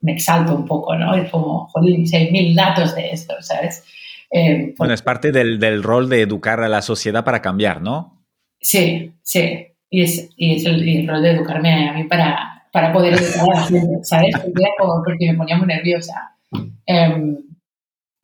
me 0.00 0.12
exalto 0.12 0.54
un 0.54 0.66
poco, 0.66 0.96
¿no? 0.96 1.14
Es 1.14 1.30
como, 1.30 1.68
jolín, 1.68 2.06
si 2.06 2.16
hay 2.16 2.32
mil 2.32 2.56
datos 2.56 2.94
de 2.96 3.10
esto, 3.10 3.34
¿sabes? 3.40 3.84
Eh, 4.30 4.74
bueno, 4.76 4.94
es 4.94 5.02
parte 5.02 5.32
del, 5.32 5.58
del, 5.58 5.82
rol 5.82 6.08
de 6.08 6.22
educar 6.22 6.60
a 6.60 6.68
la 6.68 6.82
sociedad 6.82 7.24
para 7.24 7.40
cambiar, 7.40 7.80
¿no? 7.80 8.24
Sí, 8.60 9.12
sí. 9.22 9.66
Y 9.90 10.02
es, 10.02 10.30
y 10.36 10.56
es 10.56 10.66
el, 10.66 11.08
rol 11.08 11.22
de 11.22 11.30
educarme 11.30 11.88
a 11.88 11.92
mí 11.94 12.04
para, 12.04 12.66
para 12.72 12.92
poder 12.92 13.14
educar 13.14 13.50
a 13.50 13.54
la 13.54 13.62
gente, 13.62 13.98
¿sabes? 14.02 14.34
Porque, 15.04 15.32
me 15.32 15.34
ponía 15.36 15.56
muy 15.56 15.66
nerviosa. 15.66 16.36
Em, 16.84 17.38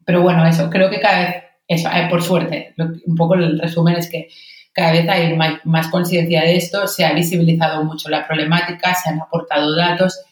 pero 0.04 0.22
bueno, 0.22 0.46
eso, 0.46 0.68
creo 0.68 0.90
que 0.90 1.00
cada 1.00 1.20
vez, 1.20 1.44
eso, 1.66 1.88
eh, 1.88 2.06
por 2.10 2.22
suerte, 2.22 2.74
un 3.06 3.16
poco 3.16 3.34
el 3.34 3.58
resumen 3.58 3.96
es 3.96 4.10
que 4.10 4.28
cada 4.72 4.92
vez 4.92 5.08
hay 5.08 5.34
más, 5.36 5.64
más 5.64 5.88
conciencia 5.88 6.42
de 6.42 6.56
esto, 6.56 6.86
se 6.86 7.04
ha 7.04 7.14
visibilizado 7.14 7.84
mucho 7.84 8.10
la 8.10 8.26
problemática, 8.26 8.94
se 8.94 9.08
han 9.08 9.20
aportado 9.20 9.74
datos 9.74 10.24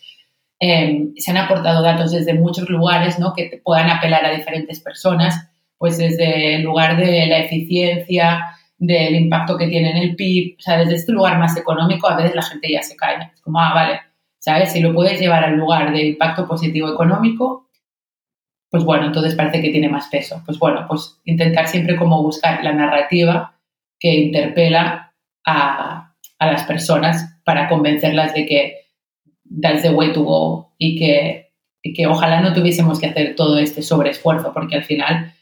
Em, 0.64 1.12
se 1.16 1.32
han 1.32 1.38
aportado 1.38 1.82
datos 1.82 2.12
desde 2.12 2.34
muchos 2.34 2.68
lugares 2.70 3.18
¿no? 3.18 3.34
que 3.34 3.60
puedan 3.64 3.90
apelar 3.90 4.24
a 4.24 4.30
diferentes 4.30 4.78
personas, 4.78 5.48
pues 5.82 5.98
desde 5.98 6.54
el 6.54 6.62
lugar 6.62 6.96
de 6.96 7.26
la 7.26 7.38
eficiencia, 7.38 8.54
del 8.78 9.16
impacto 9.16 9.58
que 9.58 9.66
tiene 9.66 9.90
en 9.90 9.96
el 9.96 10.14
PIB, 10.14 10.54
o 10.56 10.62
sea, 10.62 10.78
desde 10.78 10.94
este 10.94 11.10
lugar 11.10 11.40
más 11.40 11.56
económico 11.56 12.08
a 12.08 12.14
veces 12.14 12.36
la 12.36 12.42
gente 12.42 12.70
ya 12.70 12.84
se 12.84 12.94
cae. 12.94 13.32
Es 13.34 13.40
como, 13.40 13.58
ah, 13.58 13.74
vale, 13.74 14.00
¿sabes? 14.38 14.70
Si 14.70 14.80
lo 14.80 14.94
puedes 14.94 15.18
llevar 15.18 15.42
al 15.42 15.56
lugar 15.56 15.92
de 15.92 16.06
impacto 16.06 16.46
positivo 16.46 16.88
económico, 16.88 17.68
pues 18.70 18.84
bueno, 18.84 19.06
entonces 19.06 19.34
parece 19.34 19.60
que 19.60 19.70
tiene 19.70 19.88
más 19.88 20.06
peso. 20.06 20.40
Pues 20.46 20.56
bueno, 20.60 20.86
pues 20.86 21.20
intentar 21.24 21.66
siempre 21.66 21.96
como 21.96 22.22
buscar 22.22 22.62
la 22.62 22.72
narrativa 22.72 23.58
que 23.98 24.14
interpela 24.14 25.12
a, 25.44 26.14
a 26.38 26.46
las 26.46 26.62
personas 26.62 27.40
para 27.44 27.68
convencerlas 27.68 28.34
de 28.34 28.46
que 28.46 28.76
that's 29.60 29.82
the 29.82 29.90
way 29.90 30.12
to 30.12 30.22
go 30.22 30.74
y 30.78 30.96
que, 30.96 31.50
que 31.82 32.06
ojalá 32.06 32.40
no 32.40 32.52
tuviésemos 32.52 33.00
que 33.00 33.06
hacer 33.06 33.34
todo 33.34 33.58
este 33.58 33.82
sobreesfuerzo 33.82 34.52
porque 34.52 34.76
al 34.76 34.84
final 34.84 35.34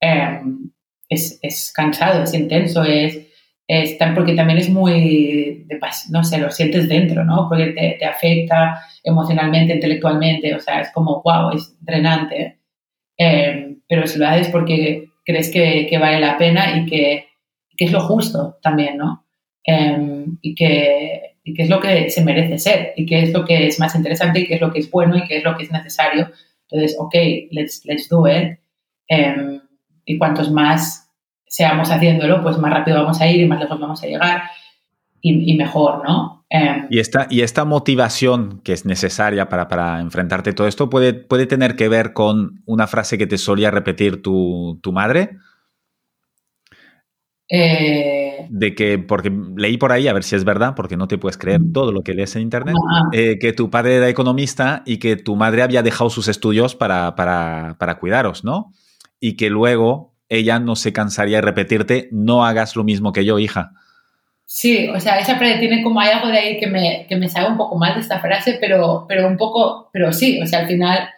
em, 0.00 0.70
es, 1.08 1.38
es, 1.42 1.72
cansado, 1.72 2.22
es 2.22 2.34
intenso, 2.34 2.82
es, 2.84 3.26
es 3.66 3.96
porque 4.14 4.34
también 4.34 4.58
es 4.58 4.68
muy, 4.68 5.66
no 6.10 6.24
sé, 6.24 6.38
lo 6.38 6.50
sientes 6.50 6.88
dentro, 6.88 7.24
¿no? 7.24 7.46
Porque 7.48 7.66
te, 7.66 7.96
te, 7.98 8.04
afecta 8.04 8.82
emocionalmente, 9.04 9.74
intelectualmente, 9.74 10.54
o 10.54 10.60
sea, 10.60 10.80
es 10.80 10.90
como, 10.92 11.22
wow, 11.22 11.52
es 11.54 11.76
drenante. 11.80 12.58
Em, 13.16 13.80
pero 13.88 14.06
si 14.06 14.18
lo 14.18 14.26
haces 14.26 14.48
porque 14.48 15.08
crees 15.24 15.50
que, 15.50 15.86
que 15.88 15.98
vale 15.98 16.20
la 16.20 16.38
pena 16.38 16.78
y 16.78 16.86
que, 16.86 17.26
que, 17.76 17.84
es 17.84 17.92
lo 17.92 18.00
justo 18.00 18.58
también, 18.62 18.96
¿no? 18.96 19.26
Em, 19.64 20.38
y 20.42 20.54
que 20.54 21.30
y 21.44 21.54
qué 21.54 21.62
es 21.62 21.70
lo 21.70 21.80
que 21.80 22.10
se 22.10 22.24
merece 22.24 22.58
ser 22.58 22.92
y 22.96 23.06
qué 23.06 23.22
es 23.22 23.32
lo 23.32 23.44
que 23.44 23.66
es 23.66 23.78
más 23.78 23.94
interesante 23.94 24.40
y 24.40 24.46
qué 24.46 24.54
es 24.54 24.60
lo 24.60 24.72
que 24.72 24.80
es 24.80 24.90
bueno 24.90 25.16
y 25.16 25.26
qué 25.26 25.38
es 25.38 25.44
lo 25.44 25.56
que 25.56 25.64
es 25.64 25.72
necesario. 25.72 26.30
Entonces, 26.68 26.96
ok, 26.98 27.14
let's, 27.50 27.84
let's 27.84 28.08
do 28.08 28.26
it. 28.28 28.58
Y 30.04 30.18
cuantos 30.18 30.50
más 30.50 31.10
seamos 31.46 31.90
haciéndolo, 31.90 32.42
pues 32.42 32.58
más 32.58 32.72
rápido 32.72 33.02
vamos 33.02 33.20
a 33.20 33.26
ir 33.26 33.40
y 33.40 33.46
más 33.46 33.60
lejos 33.60 33.80
vamos 33.80 34.02
a 34.02 34.06
llegar 34.06 34.42
y, 35.22 35.56
mejor, 35.56 36.02
¿no? 36.02 36.46
Em, 36.48 36.86
y, 36.90 36.98
esta, 36.98 37.26
y 37.28 37.42
esta 37.42 37.64
motivación 37.64 38.60
que 38.64 38.72
es 38.72 38.86
necesaria 38.86 39.48
para, 39.48 39.68
para, 39.68 40.00
enfrentarte 40.00 40.50
a 40.50 40.54
todo 40.54 40.66
esto 40.66 40.88
puede, 40.88 41.12
puede 41.12 41.46
tener 41.46 41.76
que 41.76 41.88
ver 41.88 42.12
con 42.12 42.62
una 42.66 42.86
frase 42.86 43.18
que 43.18 43.26
te 43.26 43.38
solía 43.38 43.70
repetir 43.70 44.22
tu, 44.22 44.78
tu 44.82 44.92
madre. 44.92 45.36
Eh, 47.52 48.46
de 48.48 48.74
que, 48.76 48.98
porque 48.98 49.32
leí 49.56 49.76
por 49.76 49.90
ahí, 49.90 50.06
a 50.06 50.12
ver 50.12 50.22
si 50.22 50.36
es 50.36 50.44
verdad, 50.44 50.74
porque 50.76 50.96
no 50.96 51.08
te 51.08 51.18
puedes 51.18 51.36
creer 51.36 51.60
todo 51.72 51.90
lo 51.90 52.02
que 52.02 52.14
lees 52.14 52.36
en 52.36 52.42
internet, 52.42 52.76
eh, 53.12 53.38
que 53.40 53.52
tu 53.52 53.70
padre 53.70 53.96
era 53.96 54.08
economista 54.08 54.82
y 54.86 54.98
que 54.98 55.16
tu 55.16 55.34
madre 55.34 55.62
había 55.62 55.82
dejado 55.82 56.10
sus 56.10 56.28
estudios 56.28 56.76
para, 56.76 57.16
para, 57.16 57.76
para, 57.78 57.98
cuidaros, 57.98 58.44
¿no? 58.44 58.72
Y 59.20 59.36
que 59.36 59.50
luego 59.50 60.14
ella 60.28 60.58
no 60.58 60.76
se 60.76 60.92
cansaría 60.92 61.38
de 61.38 61.42
repetirte, 61.42 62.08
no 62.12 62.44
hagas 62.44 62.76
lo 62.76 62.84
mismo 62.84 63.12
que 63.12 63.24
yo, 63.24 63.38
hija. 63.38 63.72
Sí, 64.46 64.88
o 64.88 64.98
sea, 64.98 65.18
esa 65.20 65.36
frase 65.36 65.58
tiene 65.58 65.82
como 65.82 66.00
algo 66.00 66.28
de 66.28 66.38
ahí 66.38 66.58
que 66.58 66.66
me, 66.66 67.06
que 67.08 67.16
me 67.16 67.28
sabe 67.28 67.48
un 67.48 67.56
poco 67.56 67.76
mal 67.76 67.94
de 67.94 68.00
esta 68.00 68.18
frase, 68.18 68.58
pero, 68.60 69.04
pero 69.08 69.28
un 69.28 69.36
poco, 69.36 69.90
pero 69.92 70.12
sí, 70.12 70.40
o 70.42 70.46
sea, 70.46 70.60
al 70.60 70.66
final 70.66 71.08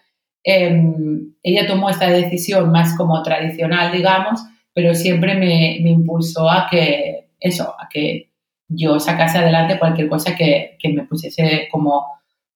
em, 0.44 1.32
ella 1.42 1.66
tomó 1.66 1.88
esta 1.88 2.10
decisión 2.10 2.70
más 2.70 2.94
como 2.96 3.22
tradicional, 3.22 3.90
digamos, 3.90 4.42
pero 4.74 4.94
siempre 4.94 5.34
me, 5.34 5.78
me, 5.82 5.90
impulsó 5.90 6.50
a 6.50 6.66
que, 6.70 7.28
eso, 7.40 7.74
a 7.78 7.88
que 7.88 8.30
yo 8.68 9.00
sacase 9.00 9.38
adelante 9.38 9.78
cualquier 9.78 10.08
cosa 10.08 10.34
que, 10.36 10.76
que 10.78 10.88
me 10.90 11.04
pusiese 11.04 11.68
como 11.70 12.06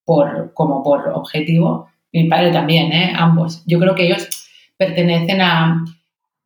por, 0.05 0.53
como 0.55 0.83
por 0.83 1.09
objetivo. 1.09 1.89
Mi 2.13 2.29
padre 2.29 2.53
también, 2.53 2.93
¿eh? 2.93 3.13
ambos. 3.15 3.63
Yo 3.67 3.79
creo 3.79 3.95
que 3.95 4.07
ellos 4.07 4.29
pertenecen 4.77 5.41
a... 5.41 5.85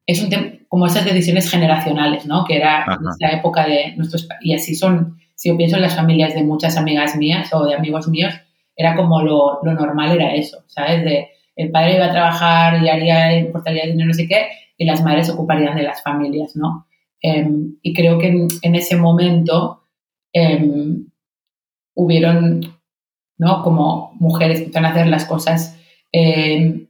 Es 0.06 0.22
un 0.22 0.30
como 0.68 0.86
esas 0.86 1.04
decisiones 1.04 1.50
generacionales, 1.50 2.26
¿no? 2.26 2.44
Que 2.44 2.56
era 2.56 2.86
esa 3.18 3.36
época 3.36 3.66
de 3.66 3.94
nuestros... 3.96 4.28
Y 4.40 4.54
así 4.54 4.76
son, 4.76 5.18
si 5.34 5.48
yo 5.48 5.56
pienso 5.56 5.76
en 5.76 5.82
las 5.82 5.96
familias 5.96 6.34
de 6.34 6.44
muchas 6.44 6.76
amigas 6.76 7.16
mías 7.16 7.52
o 7.52 7.64
de 7.64 7.74
amigos 7.74 8.06
míos, 8.06 8.32
era 8.76 8.94
como 8.94 9.20
lo, 9.20 9.58
lo 9.64 9.74
normal 9.74 10.12
era 10.12 10.34
eso, 10.34 10.62
¿sabes? 10.68 11.04
De 11.04 11.28
el 11.56 11.70
padre 11.70 11.96
iba 11.96 12.06
a 12.06 12.12
trabajar 12.12 12.82
y 12.82 12.88
haría, 12.88 13.38
importaría 13.38 13.86
dinero, 13.86 14.08
no 14.08 14.14
sé 14.14 14.26
qué, 14.26 14.48
y 14.78 14.84
las 14.84 15.02
madres 15.02 15.26
se 15.26 15.32
ocuparían 15.32 15.76
de 15.76 15.82
las 15.82 16.02
familias, 16.02 16.56
¿no? 16.56 16.86
Em, 17.20 17.76
y 17.82 17.92
creo 17.92 18.18
que 18.18 18.28
en, 18.62 18.74
ese 18.74 18.96
momento 18.96 19.82
em, 20.32 21.06
hubieron, 21.94 22.60
¿no? 23.36 23.62
Como 23.62 24.12
mujeres 24.18 24.60
que 24.60 24.64
empezaron 24.66 24.86
a 24.86 24.92
hacer 24.92 25.06
las 25.08 25.26
cosas 25.26 25.78
em, 26.12 26.86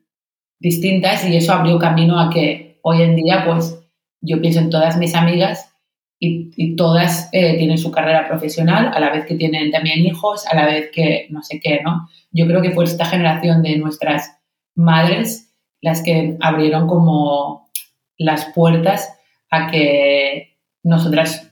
distintas 0.61 1.27
y 1.27 1.37
eso 1.37 1.53
abrió 1.53 1.79
camino 1.79 2.21
a 2.21 2.31
que 2.31 2.79
hoy 2.83 3.03
en 3.03 3.17
día, 3.17 3.45
pues, 3.45 3.83
yo 4.21 4.41
pienso 4.41 4.61
en 4.61 4.71
todas 4.71 4.99
mis 4.99 5.15
amigas 5.15 5.75
y, 6.23 6.77
todas 6.77 7.31
eh, 7.33 7.57
tienen 7.57 7.79
su 7.79 7.91
carrera 7.91 8.29
profesional, 8.29 8.91
a 8.95 9.01
la 9.01 9.11
vez 9.11 9.25
que 9.25 9.35
tienen 9.35 9.71
también 9.71 10.05
hijos, 10.05 10.47
a 10.47 10.55
la 10.55 10.67
vez 10.67 10.91
que 10.93 11.27
no 11.31 11.43
sé 11.43 11.61
qué, 11.61 11.81
¿no? 11.83 12.09
Yo 12.31 12.47
creo 12.47 12.61
que 12.61 12.73
fue 12.73 12.85
esta 12.85 13.07
generación 13.07 13.63
de 13.63 13.79
nuestras 13.79 14.39
madres 14.75 15.55
las 15.81 16.03
que 16.03 16.37
abrieron 16.41 16.87
como 16.87 17.71
las 18.19 18.45
puertas 18.55 19.19
a 19.51 19.71
que 19.71 20.59
nosotras 20.83 21.51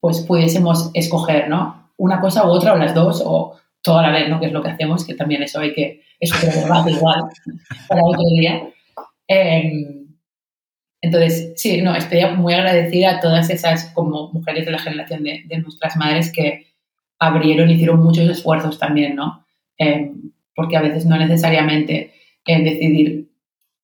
pues 0.00 0.20
pudiésemos 0.20 0.90
escoger, 0.94 1.48
¿no? 1.48 1.92
Una 1.96 2.20
cosa 2.20 2.44
u 2.44 2.50
otra 2.50 2.72
o 2.74 2.76
las 2.76 2.94
dos 2.94 3.22
o 3.24 3.56
toda 3.82 4.02
la 4.02 4.10
vez, 4.10 4.28
¿no? 4.28 4.40
Que 4.40 4.46
es 4.46 4.52
lo 4.52 4.62
que 4.62 4.70
hacemos, 4.70 5.06
que 5.06 5.14
también 5.14 5.42
eso 5.42 5.60
hay 5.60 5.72
que, 5.72 6.02
eso 6.20 6.36
es 6.36 6.56
igual 6.96 7.24
para 7.88 8.02
otro 8.04 8.24
día. 8.40 8.68
Em, 9.28 10.06
entonces, 11.00 11.52
sí, 11.56 11.80
no, 11.82 11.94
estoy 11.94 12.24
muy 12.36 12.54
agradecida 12.54 13.16
a 13.16 13.20
todas 13.20 13.50
esas 13.50 13.86
como 13.92 14.32
mujeres 14.32 14.66
de 14.66 14.72
la 14.72 14.78
generación 14.78 15.22
de, 15.22 15.58
nuestras 15.58 15.96
madres 15.96 16.32
que 16.32 16.66
abrieron, 17.18 17.70
hicieron 17.70 18.02
muchos 18.02 18.28
esfuerzos 18.28 18.78
también, 18.78 19.16
¿no? 19.16 19.44
Em, 19.76 20.32
porque 20.54 20.76
a 20.76 20.82
veces 20.82 21.06
no 21.06 21.16
necesariamente 21.16 22.12
eh, 22.46 22.62
decidir 22.62 23.30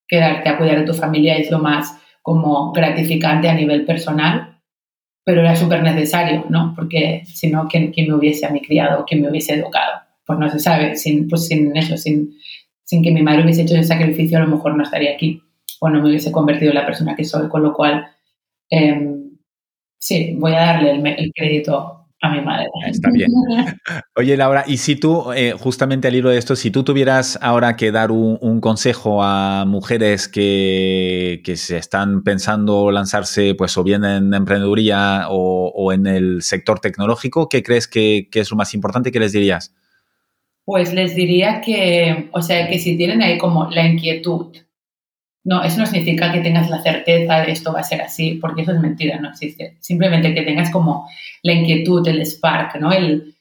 quedarte 0.08 0.48
a 0.48 0.58
cuidar 0.58 0.80
de 0.80 0.86
tu 0.86 0.94
familia 0.94 1.36
es 1.36 1.50
lo 1.50 1.58
más 1.58 1.96
como 2.22 2.72
gratificante 2.72 3.48
a 3.48 3.54
nivel 3.54 3.84
personal, 3.84 4.60
pero 5.24 5.40
era 5.40 5.56
súper 5.56 5.82
necesario, 5.82 6.46
¿no? 6.48 6.72
Porque 6.74 7.22
si 7.26 7.50
no, 7.50 7.68
¿quién, 7.68 7.92
me 7.96 8.14
hubiese 8.14 8.46
a 8.46 8.50
mi 8.50 8.60
criado, 8.60 9.04
quién 9.06 9.22
me 9.22 9.30
hubiese 9.30 9.54
educado? 9.54 10.00
Pues 10.26 10.38
no 10.38 10.48
se 10.48 10.58
sabe, 10.58 10.96
sin, 10.96 11.28
pues 11.28 11.46
sin 11.46 11.76
eso, 11.76 11.96
sin, 11.96 12.34
sin 12.84 13.02
que 13.02 13.10
mi 13.10 13.22
madre 13.22 13.44
hubiese 13.44 13.62
hecho 13.62 13.74
ese 13.74 13.84
sacrificio, 13.84 14.38
a 14.38 14.42
lo 14.42 14.48
mejor 14.48 14.76
no 14.76 14.82
estaría 14.82 15.12
aquí 15.12 15.42
o 15.80 15.88
no 15.88 16.00
me 16.00 16.08
hubiese 16.08 16.32
convertido 16.32 16.70
en 16.70 16.76
la 16.76 16.86
persona 16.86 17.14
que 17.14 17.24
soy, 17.24 17.48
con 17.48 17.62
lo 17.62 17.72
cual, 17.74 18.06
em, 18.70 19.38
sí, 19.98 20.34
voy 20.38 20.52
a 20.52 20.60
darle 20.60 20.92
el, 20.92 21.06
el 21.06 21.32
crédito 21.34 22.04
a 22.24 22.30
mi 22.30 22.40
madre. 22.40 22.68
Está 22.86 23.10
bien. 23.12 23.30
Oye, 24.16 24.36
Laura, 24.36 24.64
y 24.66 24.78
si 24.78 24.96
tú, 24.96 25.32
eh, 25.32 25.54
justamente 25.58 26.08
al 26.08 26.14
hilo 26.14 26.30
de 26.30 26.38
esto, 26.38 26.56
si 26.56 26.70
tú 26.70 26.82
tuvieras 26.82 27.38
ahora 27.42 27.76
que 27.76 27.92
dar 27.92 28.10
un, 28.10 28.60
consejo 28.60 29.22
a 29.22 29.64
mujeres 29.66 30.28
que, 30.28 31.42
se 31.56 31.76
están 31.76 32.22
pensando 32.22 32.90
lanzarse, 32.90 33.54
pues, 33.54 33.76
o 33.76 33.84
bien 33.84 34.04
en 34.04 34.32
emprendeduría 34.32 35.26
o, 35.28 35.92
en 35.92 36.06
el 36.06 36.42
sector 36.42 36.80
tecnológico, 36.80 37.48
¿qué 37.48 37.62
crees 37.62 37.86
que, 37.88 38.28
que, 38.30 38.40
es 38.40 38.50
lo 38.50 38.56
más 38.56 38.72
importante 38.74 39.12
que 39.12 39.20
les 39.20 39.32
dirías? 39.32 39.74
Pues 40.64 40.94
les 40.94 41.14
diría 41.14 41.60
que, 41.60 42.30
o 42.32 42.40
sea, 42.40 42.68
que 42.68 42.78
si 42.78 42.96
tienen 42.96 43.22
ahí 43.22 43.38
como 43.38 43.70
la 43.70 43.86
inquietud 43.86 44.56
no, 45.44 45.62
eso 45.62 45.78
no 45.78 45.86
significa 45.86 46.32
que 46.32 46.40
tengas 46.40 46.70
la 46.70 46.82
certeza 46.82 47.42
de 47.42 47.52
esto 47.52 47.72
va 47.72 47.80
a 47.80 47.84
ser 47.84 48.00
así, 48.00 48.38
porque 48.40 48.62
eso 48.62 48.72
es 48.72 48.80
mentira, 48.80 49.20
no 49.20 49.28
existe. 49.28 49.76
Simplemente 49.80 50.34
que 50.34 50.42
tengas 50.42 50.70
como 50.70 51.06
la 51.42 51.52
inquietud, 51.52 52.06
el 52.08 52.24
spark, 52.24 52.76
¿no? 52.80 52.90
El, 52.92 53.34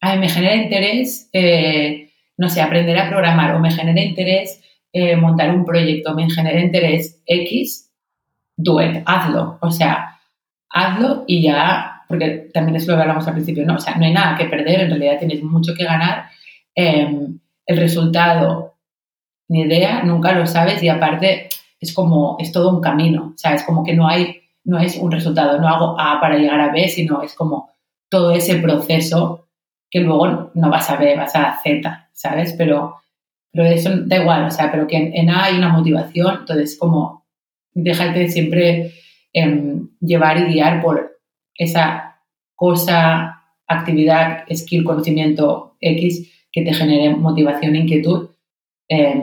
ay, 0.00 0.20
me 0.20 0.28
genera 0.28 0.54
interés, 0.54 1.28
eh, 1.32 2.10
no 2.36 2.48
sé, 2.48 2.62
aprender 2.62 2.96
a 2.96 3.08
programar 3.08 3.56
o 3.56 3.58
me 3.58 3.72
genera 3.72 4.00
interés 4.00 4.60
eh, 4.94 5.16
montar 5.16 5.50
un 5.54 5.64
proyecto 5.64 6.14
me 6.14 6.30
genera 6.30 6.60
interés 6.60 7.22
X, 7.26 7.90
do 8.56 8.80
it, 8.80 9.02
hazlo. 9.06 9.58
O 9.62 9.70
sea, 9.70 10.20
hazlo 10.68 11.24
y 11.26 11.42
ya, 11.42 12.02
porque 12.08 12.50
también 12.52 12.76
es 12.76 12.86
lo 12.86 12.94
que 12.94 13.02
hablamos 13.02 13.26
al 13.26 13.34
principio, 13.34 13.64
¿no? 13.66 13.76
O 13.76 13.80
sea, 13.80 13.96
no 13.96 14.04
hay 14.04 14.12
nada 14.12 14.36
que 14.36 14.44
perder, 14.44 14.80
en 14.80 14.90
realidad 14.90 15.18
tienes 15.18 15.42
mucho 15.42 15.74
que 15.74 15.84
ganar. 15.84 16.26
Em, 16.74 17.38
el 17.66 17.76
resultado, 17.76 18.74
ni 19.48 19.62
idea, 19.62 20.02
nunca 20.04 20.32
lo 20.32 20.46
sabes 20.46 20.82
y 20.82 20.88
aparte 20.88 21.48
es 21.80 21.92
como, 21.92 22.36
es 22.38 22.52
todo 22.52 22.70
un 22.70 22.80
camino, 22.80 23.32
o 23.34 23.38
sea, 23.38 23.54
es 23.54 23.64
como 23.64 23.84
que 23.84 23.94
no 23.94 24.08
hay, 24.08 24.40
no 24.64 24.78
es 24.78 24.96
un 24.96 25.10
resultado, 25.10 25.60
no 25.60 25.68
hago 25.68 26.00
A 26.00 26.20
para 26.20 26.38
llegar 26.38 26.60
a 26.60 26.72
B, 26.72 26.88
sino 26.88 27.22
es 27.22 27.34
como 27.34 27.70
todo 28.08 28.32
ese 28.32 28.56
proceso 28.56 29.48
que 29.90 30.00
luego 30.00 30.50
no 30.54 30.70
vas 30.70 30.88
a 30.90 30.96
B, 30.96 31.16
vas 31.16 31.34
a 31.36 31.60
Z, 31.62 32.08
¿sabes? 32.12 32.54
Pero, 32.56 32.96
pero 33.52 33.66
eso 33.66 33.90
da 34.06 34.16
igual, 34.16 34.44
o 34.44 34.50
sea, 34.50 34.70
pero 34.70 34.86
que 34.86 34.96
en, 34.96 35.28
A 35.28 35.44
hay 35.44 35.58
una 35.58 35.68
motivación, 35.68 36.38
entonces 36.40 36.78
como 36.78 37.26
déjate 37.74 38.28
siempre 38.30 38.94
em, 39.32 39.88
llevar 40.00 40.38
y 40.38 40.52
guiar 40.52 40.80
por 40.80 41.18
esa 41.54 42.20
cosa, 42.54 43.42
actividad, 43.66 44.44
skill, 44.54 44.84
conocimiento 44.84 45.76
X 45.80 46.30
que 46.52 46.62
te 46.62 46.74
genere 46.74 47.16
motivación, 47.16 47.74
inquietud. 47.74 48.28
Eh, 48.88 49.22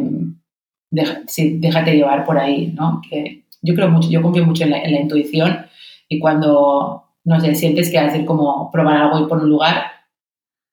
déjate 0.92 1.96
llevar 1.96 2.26
por 2.26 2.38
ahí, 2.40 2.74
¿no? 2.76 3.02
Que 3.08 3.46
yo 3.62 3.76
creo 3.76 3.90
mucho, 3.90 4.10
yo 4.10 4.22
confío 4.22 4.46
mucho 4.46 4.64
en 4.64 4.72
la, 4.72 5.00
intuición 5.00 5.66
y 6.08 6.20
cuando, 6.20 7.04
no 7.24 7.40
sé, 7.40 7.54
sientes 7.56 7.92
que 7.92 8.00
hacer 8.00 8.26
como 8.26 8.72
probar 8.72 8.98
algo 8.98 9.20
y 9.20 9.28
por 9.28 9.44
un 9.44 9.50
lugar, 9.50 9.84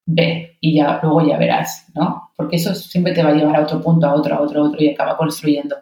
ve 0.07 0.57
y 0.61 0.77
ya 0.77 1.01
luego 1.03 1.27
ya 1.27 1.37
verás, 1.37 1.87
¿no? 1.95 2.31
Porque 2.37 2.57
eso 2.57 2.75
siempre 2.75 3.13
te 3.13 3.23
va 3.23 3.31
a 3.31 3.35
llevar 3.35 3.57
a 3.57 3.63
otro 3.63 3.83
punto, 3.83 4.07
a 4.07 4.15
otro, 4.15 4.37
a 4.37 4.41
otro, 4.41 4.63
a 4.63 4.69
otro 4.69 4.83
y 4.83 4.89
acaba 4.89 5.17
construyendo 5.17 5.77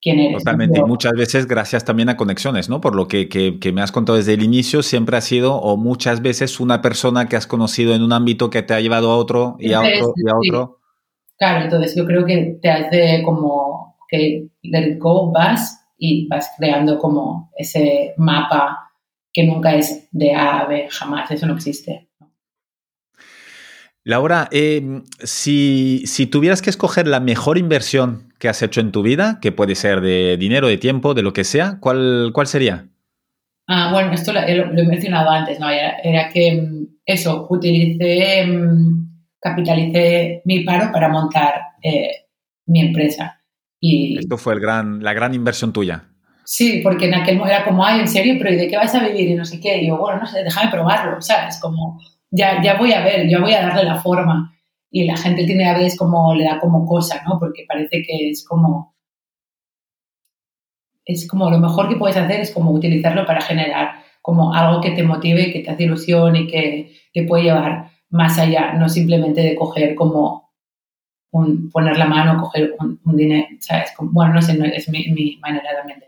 quién 0.00 0.18
eres. 0.18 0.38
Totalmente. 0.38 0.80
Y 0.80 0.82
muchas 0.84 1.12
veces 1.12 1.46
gracias 1.46 1.84
también 1.84 2.08
a 2.08 2.16
conexiones, 2.16 2.68
¿no? 2.68 2.80
Por 2.80 2.94
lo 2.94 3.08
que, 3.08 3.28
que, 3.28 3.72
me 3.72 3.82
has 3.82 3.92
contado 3.92 4.16
desde 4.16 4.34
el 4.34 4.42
inicio, 4.42 4.82
siempre 4.82 5.16
ha 5.16 5.20
sido, 5.20 5.56
o 5.56 5.76
muchas 5.76 6.22
veces, 6.22 6.60
una 6.60 6.82
persona 6.82 7.28
que 7.28 7.36
has 7.36 7.46
conocido 7.46 7.94
en 7.94 8.02
un 8.02 8.12
ámbito 8.12 8.50
que 8.50 8.62
te 8.62 8.74
ha 8.74 8.80
llevado 8.80 9.10
a 9.10 9.16
otro 9.16 9.56
y 9.58 9.72
a 9.72 9.80
otro 9.80 10.12
y 10.16 10.30
a 10.30 10.36
otro. 10.36 10.78
Claro, 11.38 11.64
entonces 11.64 11.94
yo 11.96 12.04
creo 12.04 12.26
que 12.26 12.58
te 12.60 12.70
hace 12.70 13.22
como 13.24 13.96
que 14.08 14.48
let 14.62 14.92
it 14.92 14.98
go, 14.98 15.30
vas 15.30 15.86
y 15.96 16.26
vas 16.28 16.50
creando 16.56 16.98
como 16.98 17.52
ese 17.56 18.14
mapa 18.16 18.90
que 19.32 19.44
nunca 19.44 19.74
es 19.74 20.08
de 20.10 20.34
A 20.34 20.60
a 20.60 20.66
B, 20.66 20.88
jamás, 20.90 21.30
eso 21.30 21.46
no 21.46 21.54
existe. 21.54 22.08
Laura, 24.04 24.48
eh, 24.52 25.02
si, 25.22 26.02
si, 26.06 26.26
tuvieras 26.26 26.62
que 26.62 26.70
escoger 26.70 27.06
la 27.06 27.20
mejor 27.20 27.58
inversión 27.58 28.27
que 28.38 28.48
has 28.48 28.62
hecho 28.62 28.80
en 28.80 28.92
tu 28.92 29.02
vida, 29.02 29.38
que 29.40 29.52
puede 29.52 29.74
ser 29.74 30.00
de 30.00 30.36
dinero, 30.36 30.68
de 30.68 30.78
tiempo, 30.78 31.14
de 31.14 31.22
lo 31.22 31.32
que 31.32 31.44
sea, 31.44 31.78
¿cuál, 31.80 32.30
cuál 32.32 32.46
sería? 32.46 32.88
Ah, 33.66 33.90
bueno, 33.92 34.12
esto 34.12 34.32
lo, 34.32 34.40
he 34.40 34.86
mencionado 34.86 35.28
antes, 35.28 35.60
¿no? 35.60 35.68
Era, 35.68 36.30
que 36.32 36.52
mm, 36.52 36.86
eso, 37.04 37.46
utilicé, 37.50 38.46
mm, 38.46 39.08
capitalicé 39.40 40.40
mi 40.46 40.64
paro 40.64 40.90
para 40.90 41.08
montar 41.08 41.54
eh, 41.82 42.10
mi 42.66 42.80
empresa. 42.80 43.42
Y, 43.78 44.18
esto 44.18 44.38
fue 44.38 44.54
el 44.54 44.60
gran, 44.60 45.02
la 45.02 45.12
gran 45.12 45.34
inversión 45.34 45.72
tuya. 45.72 46.04
Sí, 46.44 46.80
porque 46.82 47.06
en 47.06 47.14
aquel 47.14 47.36
momento 47.36 47.56
era 47.56 47.64
como, 47.64 47.84
ay, 47.84 48.00
en 48.00 48.08
serio, 48.08 48.36
pero 48.38 48.54
¿y 48.54 48.56
de 48.56 48.68
qué 48.68 48.76
vas 48.78 48.94
a 48.94 49.06
vivir? 49.06 49.28
Y 49.28 49.34
no 49.34 49.44
sé 49.44 49.60
qué. 49.60 49.82
Y 49.82 49.88
yo, 49.88 49.98
bueno, 49.98 50.20
no 50.20 50.26
sé, 50.26 50.42
déjame 50.42 50.70
probarlo, 50.70 51.20
¿sabes? 51.20 51.60
Como 51.60 52.00
ya, 52.30 52.62
ya 52.62 52.78
voy 52.78 52.92
a 52.94 53.04
ver, 53.04 53.28
ya 53.28 53.38
voy 53.38 53.52
a 53.52 53.66
darle 53.66 53.84
la 53.84 54.00
forma. 54.00 54.57
Y 54.90 55.04
la 55.04 55.16
gente 55.16 55.44
tiene 55.44 55.68
a 55.68 55.76
veces 55.76 55.98
como, 55.98 56.34
le 56.34 56.44
da 56.44 56.58
como 56.58 56.86
cosa, 56.86 57.22
¿no? 57.26 57.38
Porque 57.38 57.64
parece 57.68 58.02
que 58.02 58.30
es 58.30 58.44
como, 58.46 58.94
es 61.04 61.26
como 61.26 61.50
lo 61.50 61.58
mejor 61.58 61.88
que 61.88 61.96
puedes 61.96 62.16
hacer 62.16 62.40
es 62.40 62.52
como 62.52 62.70
utilizarlo 62.70 63.26
para 63.26 63.40
generar 63.40 64.02
como 64.22 64.52
algo 64.52 64.80
que 64.80 64.90
te 64.90 65.02
motive, 65.02 65.52
que 65.52 65.60
te 65.60 65.70
hace 65.70 65.84
ilusión 65.84 66.36
y 66.36 66.46
que 66.46 66.92
te 67.12 67.24
puede 67.24 67.44
llevar 67.44 67.90
más 68.10 68.38
allá, 68.38 68.72
no 68.74 68.88
simplemente 68.88 69.40
de 69.42 69.54
coger 69.54 69.94
como 69.94 70.50
un, 71.30 71.70
poner 71.70 71.98
la 71.98 72.06
mano, 72.06 72.40
coger 72.40 72.74
un, 72.78 73.16
dinero, 73.16 73.46
¿sabes? 73.60 73.92
bueno, 74.00 74.34
no 74.34 74.42
sé, 74.42 74.58
es 74.74 74.88
mi, 74.88 75.38
manera 75.40 75.76
también 75.76 76.00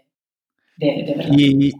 de, 0.76 1.04
de, 1.04 1.14
verlo. 1.14 1.34
¿Y 1.36 1.74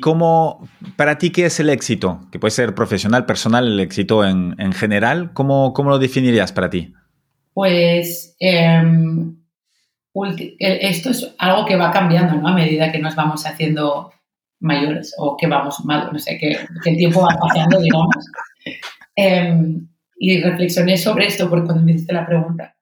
cómo, 0.00 0.68
para 0.96 1.18
ti, 1.18 1.30
qué 1.30 1.46
es 1.46 1.58
el 1.58 1.70
éxito? 1.70 2.20
Que 2.30 2.38
puede 2.38 2.50
ser 2.50 2.74
profesional, 2.74 3.24
personal, 3.24 3.66
el 3.66 3.80
éxito 3.80 4.24
en, 4.24 4.72
general. 4.72 5.32
¿Cómo, 5.32 5.72
¿Cómo, 5.72 5.90
lo 5.90 5.98
definirías 5.98 6.52
para 6.52 6.68
ti? 6.68 6.92
Pues 7.54 8.36
em, 8.38 9.36
esto 10.58 11.10
es 11.10 11.34
algo 11.38 11.64
que 11.64 11.76
va 11.76 11.90
cambiando 11.90 12.36
¿no? 12.36 12.48
a 12.48 12.54
medida 12.54 12.92
que 12.92 12.98
nos 12.98 13.16
vamos 13.16 13.46
haciendo 13.46 14.12
mayores 14.60 15.14
o 15.16 15.36
que 15.36 15.46
vamos 15.46 15.82
mal, 15.84 16.10
no 16.12 16.18
sé, 16.18 16.36
que, 16.36 16.58
el 16.84 16.96
tiempo 16.96 17.22
va 17.22 17.38
pasando, 17.40 17.80
digamos. 17.80 18.14
Em, 19.16 19.88
y 20.16 20.40
reflexioné 20.40 20.96
sobre 20.96 21.26
esto 21.26 21.50
porque 21.50 21.66
cuando 21.66 21.84
me 21.84 21.92
hiciste 21.92 22.14
la 22.14 22.24
pregunta. 22.24 22.76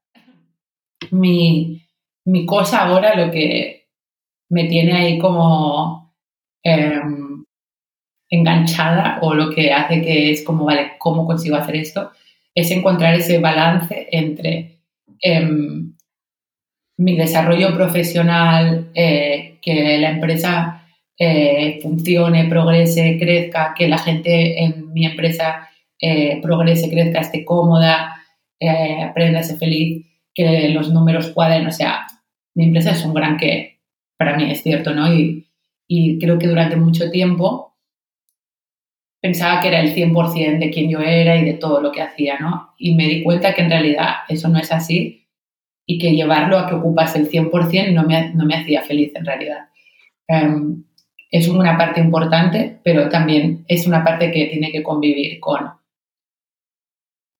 Mi, 1.11 1.83
mi 2.27 2.47
cosa 2.47 2.85
ahora, 2.85 3.16
lo 3.16 3.33
que 3.33 3.89
me 4.51 4.65
tiene 4.65 4.93
ahí 4.93 5.19
como 5.19 6.07
Em, 6.62 7.44
enganchada 8.30 9.18
o 9.22 9.35
lo 9.35 9.51
que 9.51 9.72
hace 9.72 10.02
que 10.02 10.30
es 10.30 10.43
como, 10.44 10.64
vale, 10.64 10.93
¿cómo 10.98 11.26
consigo 11.26 11.56
hacer 11.56 11.76
esto? 11.76 12.12
Es 12.55 12.70
encontrar 12.70 13.14
ese 13.14 13.39
balance 13.39 14.09
entre 14.10 14.80
em, 15.20 15.94
mi 16.98 17.16
desarrollo 17.16 17.74
profesional, 17.74 18.90
eh, 18.94 19.59
que 19.62 19.98
la 19.98 20.10
empresa 20.10 20.86
eh, 21.18 21.78
funcione, 21.82 22.47
progrese, 22.47 23.18
crezca, 23.18 23.74
que 23.76 23.89
la 23.89 23.98
gente 23.98 24.62
en 24.62 24.93
mi 24.93 25.06
empresa 25.06 25.68
eh, 26.01 26.40
progrese, 26.43 26.90
crezca, 26.90 27.20
esté 27.20 27.44
cómoda, 27.44 28.14
aprenda, 29.09 29.43
ser 29.43 29.59
feliz, 29.59 30.06
que 30.35 30.68
los 30.70 30.90
números 30.93 31.28
cuadren. 31.30 31.66
O 31.66 31.72
sea, 31.72 32.06
mi 32.55 32.64
empresa 32.64 32.90
es 32.93 33.05
un 33.05 33.14
gran 33.14 33.36
que 33.36 33.78
para 34.16 34.36
mí 34.36 34.51
es 34.51 34.62
cierto, 34.62 34.93
¿no? 34.93 35.12
Y, 35.12 35.48
y 35.89 36.19
creo 36.19 36.39
que 36.39 36.47
durante 36.47 36.77
mucho 36.77 37.10
tiempo 37.10 37.77
pensaba 39.20 39.60
que 39.60 39.69
era 39.69 39.81
el 39.81 39.94
100% 39.94 40.59
de 40.59 40.70
quien 40.70 40.90
yo 40.90 41.01
era 41.01 41.36
y 41.36 41.44
de 41.44 41.55
todo 41.55 41.81
lo 41.81 41.90
que 41.90 42.02
hacía, 42.02 42.39
¿no? 42.39 42.74
Y 42.78 42.94
me 42.94 43.06
di 43.09 43.24
cuenta 43.24 43.55
que 43.55 43.62
en 43.62 43.70
realidad 43.70 44.09
eso 44.28 44.48
no 44.48 44.59
es 44.59 44.70
así 44.70 45.27
y 45.86 45.98
que 45.98 46.12
llevarlo 46.12 46.59
a 46.59 46.69
que 46.69 46.74
ocupas 46.74 47.16
el 47.16 47.28
100% 47.28 47.93
no 47.93 48.05
me, 48.05 48.32
no 48.35 48.44
me 48.44 48.56
hacía 48.56 48.82
feliz 48.82 49.10
en 49.15 49.24
realidad. 49.24 49.69
Em, 50.28 50.85
es 51.31 51.48
una 51.48 51.77
parte 51.77 52.01
importante, 52.01 52.78
pero 52.85 53.09
también 53.09 53.65
es 53.66 53.86
una 53.86 54.05
parte 54.05 54.31
que 54.31 54.47
tiene 54.47 54.70
que 54.70 54.82
convivir 54.82 55.40
con 55.40 55.73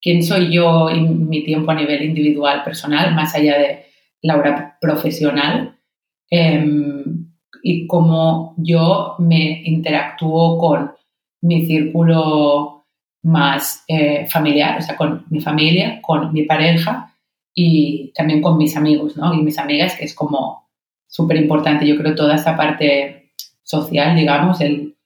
quién 0.01 0.23
soy 0.23 0.53
yo 0.53 0.91
y 0.91 1.01
mi 1.01 1.45
tiempo 1.45 1.71
a 1.71 1.75
nivel 1.75 2.03
individual, 2.03 2.65
personal, 2.65 3.15
más 3.15 3.35
allá 3.35 3.59
de 3.59 3.87
la 4.23 4.37
hora 4.37 4.79
profesional. 4.81 5.79
Em, 6.31 7.28
y 7.63 7.87
cómo 7.87 8.55
yo 8.57 9.17
me 9.19 9.63
interactúo 9.65 10.59
con 10.59 10.93
mi 11.41 11.67
círculo 11.67 12.87
más 13.23 13.85
eh, 13.89 14.27
familiar, 14.29 14.79
o 14.79 14.83
sea, 14.83 14.97
con 14.97 15.25
mi 15.31 15.41
familia, 15.41 16.01
con 16.03 16.33
mi 16.33 16.43
pareja 16.45 17.15
y 17.55 18.13
también 18.15 18.41
con 18.41 18.57
mis 18.57 18.77
amigos, 18.77 19.17
¿no? 19.17 19.35
Y 19.35 19.43
mis 19.43 19.59
amigas, 19.59 19.97
que 19.97 20.05
es 20.05 20.15
como 20.15 20.69
súper 21.07 21.37
importante. 21.37 21.87
Yo 21.87 21.97
creo 21.97 22.15
toda 22.15 22.37
esta 22.37 22.57
parte 22.57 23.33
social, 23.63 24.15
digamos, 24.17 24.61
el, 24.61 24.97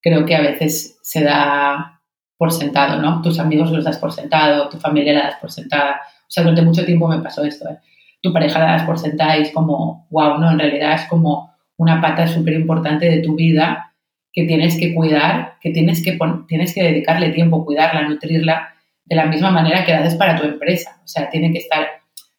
creo 0.00 0.26
que 0.26 0.34
a 0.34 0.40
veces 0.40 0.98
se 1.02 1.22
da 1.22 2.02
por 2.36 2.52
sentado, 2.52 3.00
¿no? 3.00 3.22
Tus 3.22 3.38
amigos 3.38 3.70
los 3.70 3.84
das 3.84 3.98
por 3.98 4.12
sentado, 4.12 4.68
tu 4.68 4.78
familia 4.78 5.12
la 5.12 5.22
das 5.24 5.36
por 5.40 5.52
sentada. 5.52 6.00
O 6.22 6.30
sea, 6.30 6.42
durante 6.42 6.62
mucho 6.62 6.84
tiempo 6.84 7.06
me 7.06 7.20
pasó 7.20 7.44
esto, 7.44 7.68
¿eh? 7.68 7.78
Tu 8.22 8.32
pareja 8.32 8.58
la 8.58 8.72
das 8.72 8.84
por 8.84 8.98
sentada 8.98 9.38
y 9.38 9.42
es 9.42 9.52
como, 9.52 10.06
wow, 10.10 10.38
no, 10.38 10.50
en 10.50 10.58
realidad 10.58 10.94
es 10.94 11.04
como 11.08 11.49
una 11.80 11.98
pata 11.98 12.26
súper 12.26 12.52
importante 12.52 13.08
de 13.08 13.22
tu 13.22 13.34
vida 13.34 13.94
que 14.34 14.44
tienes 14.44 14.78
que 14.78 14.94
cuidar, 14.94 15.54
que 15.62 15.70
tienes 15.70 16.04
que, 16.04 16.18
tienes 16.46 16.74
que 16.74 16.82
dedicarle 16.82 17.30
tiempo, 17.30 17.64
cuidarla, 17.64 18.06
nutrirla 18.06 18.74
de 19.06 19.16
la 19.16 19.24
misma 19.24 19.50
manera 19.50 19.82
que 19.82 19.94
haces 19.94 20.14
para 20.14 20.38
tu 20.38 20.44
empresa. 20.44 21.00
O 21.02 21.08
sea, 21.08 21.30
tiene 21.30 21.50
que 21.52 21.58
estar 21.58 21.88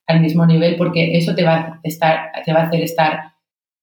al 0.05 0.19
mismo 0.19 0.45
nivel 0.45 0.76
porque 0.76 1.18
eso 1.18 1.34
te 1.34 1.43
va, 1.43 1.55
a 1.55 1.80
estar, 1.81 2.31
te 2.45 2.53
va 2.53 2.59
a 2.59 2.68
hacer 2.68 2.81
estar 2.81 3.31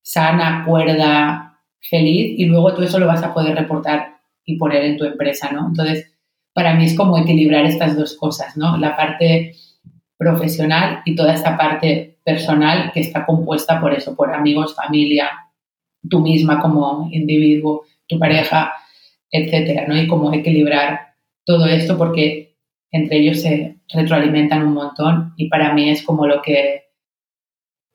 sana, 0.01 0.63
cuerda, 0.65 1.59
feliz 1.81 2.39
y 2.39 2.45
luego 2.45 2.73
tú 2.75 2.83
eso 2.85 3.01
lo 3.01 3.09
vas 3.09 3.25
a 3.25 3.35
poder 3.35 3.57
reportar 3.57 4.15
y 4.45 4.57
poner 4.57 4.85
en 4.85 4.97
tu 4.97 5.07
empresa, 5.07 5.51
¿no? 5.51 5.67
Entonces, 5.67 6.15
para 6.53 6.75
mí 6.75 6.85
es 6.85 6.97
como 6.97 7.19
equilibrar 7.19 7.65
estas 7.65 7.97
dos 7.97 8.17
cosas, 8.17 8.57
¿no? 8.57 8.77
La 8.77 8.97
parte 8.97 9.57
profesional 10.17 11.03
y 11.05 11.17
toda 11.17 11.35
esta 11.35 11.57
parte 11.57 12.19
personal 12.25 12.93
que 12.93 13.01
está 13.01 13.27
compuesta 13.27 13.81
por 13.81 13.93
eso, 13.93 14.15
por 14.15 14.33
amigos, 14.33 14.77
familia, 14.77 15.31
tú 16.09 16.21
misma 16.21 16.61
como 16.61 17.09
individuo, 17.11 17.85
tu 18.07 18.19
pareja, 18.19 18.73
etcétera, 19.31 19.87
¿no? 19.87 20.01
Y 20.01 20.07
cómo 20.07 20.33
equilibrar 20.33 21.15
todo 21.45 21.67
esto 21.67 21.97
porque 21.97 22.57
entre 22.91 23.19
ellos 23.19 23.43
se 23.43 23.77
retroalimentan 23.93 24.63
un 24.63 24.75
montón 24.75 25.35
y 25.37 25.49
para 25.49 25.73
mí 25.73 25.91
es 25.91 26.03
como 26.03 26.27
lo 26.27 26.43
que 26.43 26.85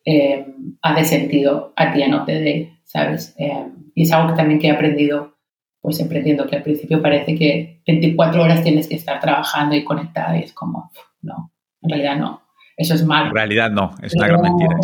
eh, 0.05 0.45
hace 0.81 1.05
sentido 1.05 1.73
a 1.75 1.93
ti 1.93 2.03
no 2.07 2.25
te 2.25 2.73
¿sabes? 2.84 3.35
Eh, 3.38 3.67
y 3.95 4.03
es 4.03 4.11
algo 4.11 4.30
que 4.30 4.35
también 4.35 4.59
que 4.59 4.67
he 4.67 4.71
aprendido, 4.71 5.38
pues 5.81 5.99
emprendiendo, 5.99 6.47
que 6.47 6.57
al 6.57 6.63
principio 6.63 7.01
parece 7.01 7.35
que 7.35 7.81
24 7.88 8.43
horas 8.43 8.63
tienes 8.63 8.88
que 8.88 8.95
estar 8.95 9.19
trabajando 9.19 9.75
y 9.75 9.84
conectada 9.84 10.38
y 10.38 10.43
es 10.43 10.53
como, 10.53 10.91
no, 11.21 11.51
en 11.81 11.89
realidad 11.89 12.17
no. 12.17 12.41
Eso 12.75 12.95
es 12.95 13.05
malo. 13.05 13.30
En 13.30 13.35
realidad 13.35 13.69
no, 13.69 13.91
es 14.01 14.15
una 14.15 14.27
gran 14.27 14.41
mentira. 14.41 14.77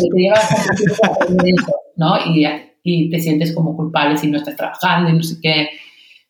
¿no? 1.96 2.14
Y, 2.26 2.46
y 2.82 3.10
te 3.10 3.18
sientes 3.18 3.54
como 3.54 3.76
culpable 3.76 4.16
si 4.16 4.30
no 4.30 4.38
estás 4.38 4.56
trabajando 4.56 5.10
y 5.10 5.14
no 5.14 5.22
sé 5.22 5.36
qué. 5.40 5.68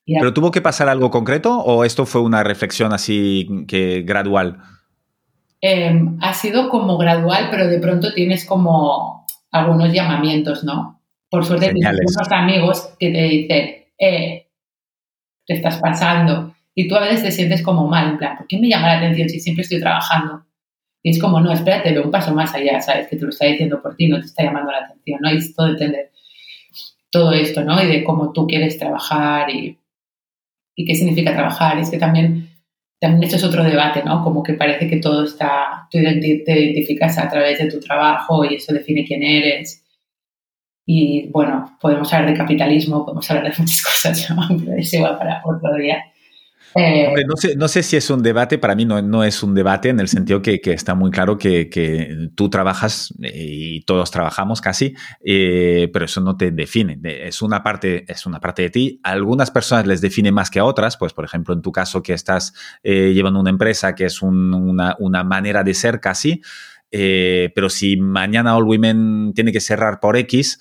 ¿Pero 0.07 0.35
tuvo 0.35 0.51
que 0.51 0.61
pasar 0.61 0.89
algo 0.89 1.11
concreto 1.11 1.59
o 1.59 1.85
esto 1.85 2.07
fue 2.07 2.21
una 2.21 2.43
reflexión 2.43 2.93
así 2.93 3.49
que 3.69 4.03
gradual? 4.03 4.59
Em, 5.61 6.19
ha 6.21 6.33
sido 6.33 6.69
como 6.69 6.97
gradual, 6.97 7.49
pero 7.51 7.69
de 7.69 7.79
pronto 7.79 8.13
tienes 8.15 8.45
como 8.45 9.27
algunos 9.53 9.93
llamamientos, 9.93 10.65
¿no? 10.65 11.03
Por 11.29 11.45
suerte 11.45 11.73
tienes 11.73 12.01
unos 12.01 12.33
amigos 12.33 12.95
que 12.99 13.11
te 13.11 13.23
dicen, 13.23 13.71
eh, 13.99 14.49
te 15.47 15.55
estás 15.55 15.79
pasando. 15.79 16.55
Y 16.75 16.89
tú 16.89 16.97
a 16.97 17.01
veces 17.01 17.23
te 17.23 17.31
sientes 17.31 17.63
como 17.63 17.87
mal, 17.87 18.11
en 18.11 18.19
plan, 18.19 18.37
¿por 18.37 18.47
qué 18.47 18.59
me 18.59 18.69
llama 18.69 18.89
la 18.89 18.99
atención 18.99 19.29
si 19.29 19.39
siempre 19.39 19.63
estoy 19.63 19.81
trabajando? 19.81 20.45
Y 21.03 21.11
es 21.11 21.21
como, 21.21 21.41
no, 21.41 21.53
espérate, 21.53 21.99
un 21.99 22.11
paso 22.11 22.35
más 22.35 22.55
allá, 22.55 22.81
¿sabes? 22.81 23.09
Que 23.09 23.17
te 23.17 23.25
lo 23.25 23.31
está 23.31 23.47
diciendo 23.47 23.81
por 23.83 23.97
ti, 23.97 24.09
no 24.09 24.19
te 24.19 24.27
está 24.27 24.45
llamando 24.45 24.73
la 24.73 24.79
atención, 24.79 25.19
¿no? 25.21 25.33
Y 25.33 25.37
es 25.37 25.55
todo 25.55 25.69
entender 25.69 26.11
todo 27.11 27.33
esto, 27.33 27.63
¿no? 27.65 27.83
Y 27.83 27.87
de 27.87 28.05
cómo 28.05 28.33
tú 28.33 28.47
quieres 28.47 28.79
trabajar 28.79 29.51
y, 29.51 29.77
qué 30.77 30.95
significa 30.95 31.35
trabajar. 31.35 31.79
Es 31.79 31.91
que 31.91 31.99
también, 31.99 32.49
también 32.99 33.25
esto 33.25 33.37
es 33.37 33.45
otro 33.45 33.63
debate, 33.65 34.03
¿no? 34.03 34.25
Como 34.25 34.43
que 34.43 34.55
parece 34.55 34.89
que 34.89 34.97
todo 34.97 35.25
está, 35.25 35.89
tú 35.91 35.99
te 35.99 36.61
identificas 36.61 37.19
a 37.19 37.29
través 37.29 37.59
de 37.59 37.71
tu 37.71 37.81
trabajo 37.81 38.45
y 38.45 38.55
eso 38.55 38.73
define 38.73 39.05
quién 39.05 39.23
eres. 39.23 39.85
Y 40.87 41.29
bueno, 41.29 41.77
podemos 41.81 42.13
hablar 42.13 42.31
de 42.31 42.39
capitalismo, 42.39 43.05
podemos 43.05 43.31
hablar 43.31 43.53
de 43.53 43.59
muchas 43.59 43.83
cosas, 43.85 44.31
¿no? 44.31 44.43
pero 44.59 44.77
eso 44.77 44.97
igual 44.97 45.19
para 45.19 45.43
otro 45.45 45.75
día. 45.77 46.05
Eh, 46.75 47.25
no, 47.57 47.69
sé, 47.69 47.83
si 47.83 47.97
es 47.97 48.11
un 48.11 48.23
debate, 48.23 48.59
para 48.59 48.75
mí 48.75 48.85
no, 48.85 49.03
no 49.03 49.25
es 49.25 49.43
un 49.43 49.55
debate 49.55 49.89
en 49.89 49.99
el 49.99 50.09
sentido 50.09 50.41
que, 50.41 50.61
está 50.65 50.95
muy 50.95 51.11
claro 51.11 51.37
que, 51.37 52.29
tú 52.35 52.49
trabajas 52.49 53.13
eh, 53.23 53.33
y 53.35 53.81
todos 53.83 54.11
trabajamos 54.11 54.61
casi, 54.61 54.95
eh, 55.25 55.89
pero 55.93 56.05
eso 56.05 56.21
no 56.21 56.37
te 56.37 56.51
define. 56.51 56.99
Es 57.03 57.43
una, 57.43 57.63
parte, 57.63 58.05
es 58.07 58.27
una 58.27 58.41
parte 58.41 58.63
de 58.63 58.71
ti. 58.71 59.01
Algunas 59.03 59.51
personas 59.51 59.87
les 59.87 60.01
define 60.01 60.33
más 60.33 60.51
que 60.51 60.61
a 60.61 60.65
otras, 60.65 60.97
pues 60.97 61.13
por 61.13 61.25
ejemplo 61.25 61.55
en 61.55 61.63
tu 61.63 61.73
caso 61.73 62.03
que 62.03 62.13
estás 62.13 62.55
llevando 62.83 63.41
una 63.41 63.51
empresa 63.51 63.95
que 63.95 64.05
es 64.05 64.23
una, 64.23 64.97
una, 64.99 65.25
manera 65.25 65.63
de 65.65 65.75
ser 65.75 66.01
casi, 66.01 66.41
pero 66.91 67.69
si 67.69 67.97
mañana 67.97 68.57
All 68.57 68.65
Women 68.65 69.33
tiene 69.35 69.53
que 69.53 69.61
cerrar 69.61 70.01
por 70.01 70.17
X, 70.17 70.59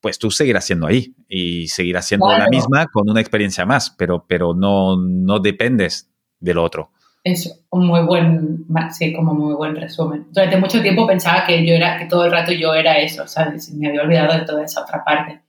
pues 0.00 0.18
tú 0.18 0.30
seguirás 0.30 0.64
siendo 0.64 0.86
ahí 0.86 1.14
y 1.28 1.68
seguirás 1.68 2.06
siendo 2.06 2.28
la 2.28 2.48
misma 2.48 2.86
con 2.86 3.08
una 3.08 3.20
experiencia 3.20 3.66
más, 3.66 3.90
pero, 3.90 4.24
pero 4.26 4.54
no, 4.54 4.96
no 4.96 5.38
dependes 5.38 6.10
del 6.38 6.58
otro. 6.58 6.90
Es 7.22 7.66
un 7.70 7.86
muy 7.86 8.00
buen, 8.00 8.64
sí, 8.92 9.12
como 9.12 9.34
muy 9.34 9.54
buen 9.54 9.76
resumen. 9.76 10.28
Durante 10.32 10.56
mucho 10.56 10.80
tiempo 10.80 11.06
pensaba 11.06 11.44
que 11.46 11.66
yo 11.66 11.74
era, 11.74 11.98
que 11.98 12.06
todo 12.06 12.24
el 12.24 12.32
rato 12.32 12.52
yo 12.52 12.72
era 12.72 12.98
eso, 12.98 13.26
¿sabes? 13.26 13.70
Me 13.74 13.88
había 13.88 14.02
olvidado 14.02 14.38
de 14.38 14.46
toda 14.46 14.64
esa 14.64 14.82
otra 14.82 15.04
parte. 15.04 15.42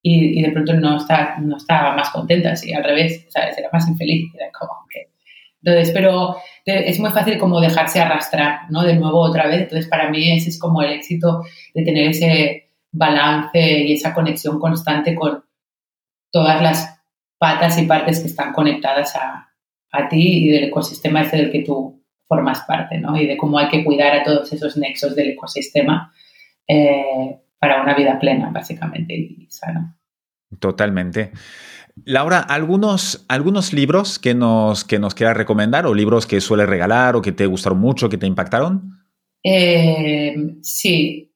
Y, 0.00 0.38
y 0.38 0.42
de 0.42 0.52
pronto 0.52 0.74
no, 0.74 0.96
está, 0.96 1.38
no 1.40 1.56
estaba 1.56 1.96
más 1.96 2.10
contenta, 2.10 2.52
así, 2.52 2.72
al 2.72 2.84
revés, 2.84 3.26
¿sabes? 3.30 3.58
Era 3.58 3.68
más 3.72 3.88
infeliz, 3.88 4.32
era 4.34 4.46
como 4.52 4.86
que... 4.88 5.10
Entonces, 5.60 5.92
pero 5.92 6.36
es 6.64 7.00
muy 7.00 7.10
fácil 7.10 7.36
como 7.36 7.60
dejarse 7.60 8.00
arrastrar, 8.00 8.70
¿no? 8.70 8.84
De 8.84 8.94
nuevo 8.94 9.18
otra 9.18 9.48
vez. 9.48 9.62
Entonces, 9.62 9.88
para 9.88 10.08
mí 10.10 10.30
ese 10.30 10.50
es 10.50 10.58
como 10.58 10.82
el 10.82 10.92
éxito 10.92 11.42
de 11.74 11.82
tener 11.82 12.10
ese, 12.10 12.67
balance 12.98 13.60
y 13.60 13.92
esa 13.92 14.12
conexión 14.12 14.58
constante 14.58 15.14
con 15.14 15.44
todas 16.30 16.60
las 16.62 17.00
patas 17.38 17.78
y 17.78 17.86
partes 17.86 18.20
que 18.20 18.26
están 18.26 18.52
conectadas 18.52 19.14
a, 19.16 19.44
ti 20.10 20.44
y 20.44 20.48
del 20.48 20.64
ecosistema 20.64 21.22
ese 21.22 21.38
del 21.38 21.50
que 21.50 21.62
tú 21.62 22.04
formas 22.26 22.60
parte, 22.66 22.98
¿no? 22.98 23.16
Y 23.16 23.26
de 23.26 23.36
cómo 23.36 23.58
hay 23.58 23.68
que 23.68 23.84
cuidar 23.84 24.14
a 24.14 24.22
todos 24.22 24.52
esos 24.52 24.76
nexos 24.76 25.16
del 25.16 25.30
ecosistema 25.30 26.12
eh, 26.68 27.38
para 27.58 27.82
una 27.82 27.94
vida 27.94 28.18
plena, 28.18 28.50
básicamente, 28.50 29.14
y 29.14 29.46
sana. 29.48 29.98
Totalmente. 30.60 31.32
Laura, 32.04 32.40
¿algunos, 32.40 33.24
algunos 33.28 33.72
libros 33.72 34.18
que 34.18 34.34
nos, 34.34 34.84
que 34.84 34.98
nos 34.98 35.14
quieras 35.14 35.36
recomendar 35.36 35.86
o 35.86 35.94
libros 35.94 36.26
que 36.26 36.40
sueles 36.40 36.68
regalar 36.68 37.16
o 37.16 37.22
que 37.22 37.32
te 37.32 37.46
gustaron 37.46 37.80
mucho, 37.80 38.08
que 38.08 38.18
te 38.18 38.26
impactaron? 38.26 38.98
Eh, 39.42 40.36
sí, 40.62 41.27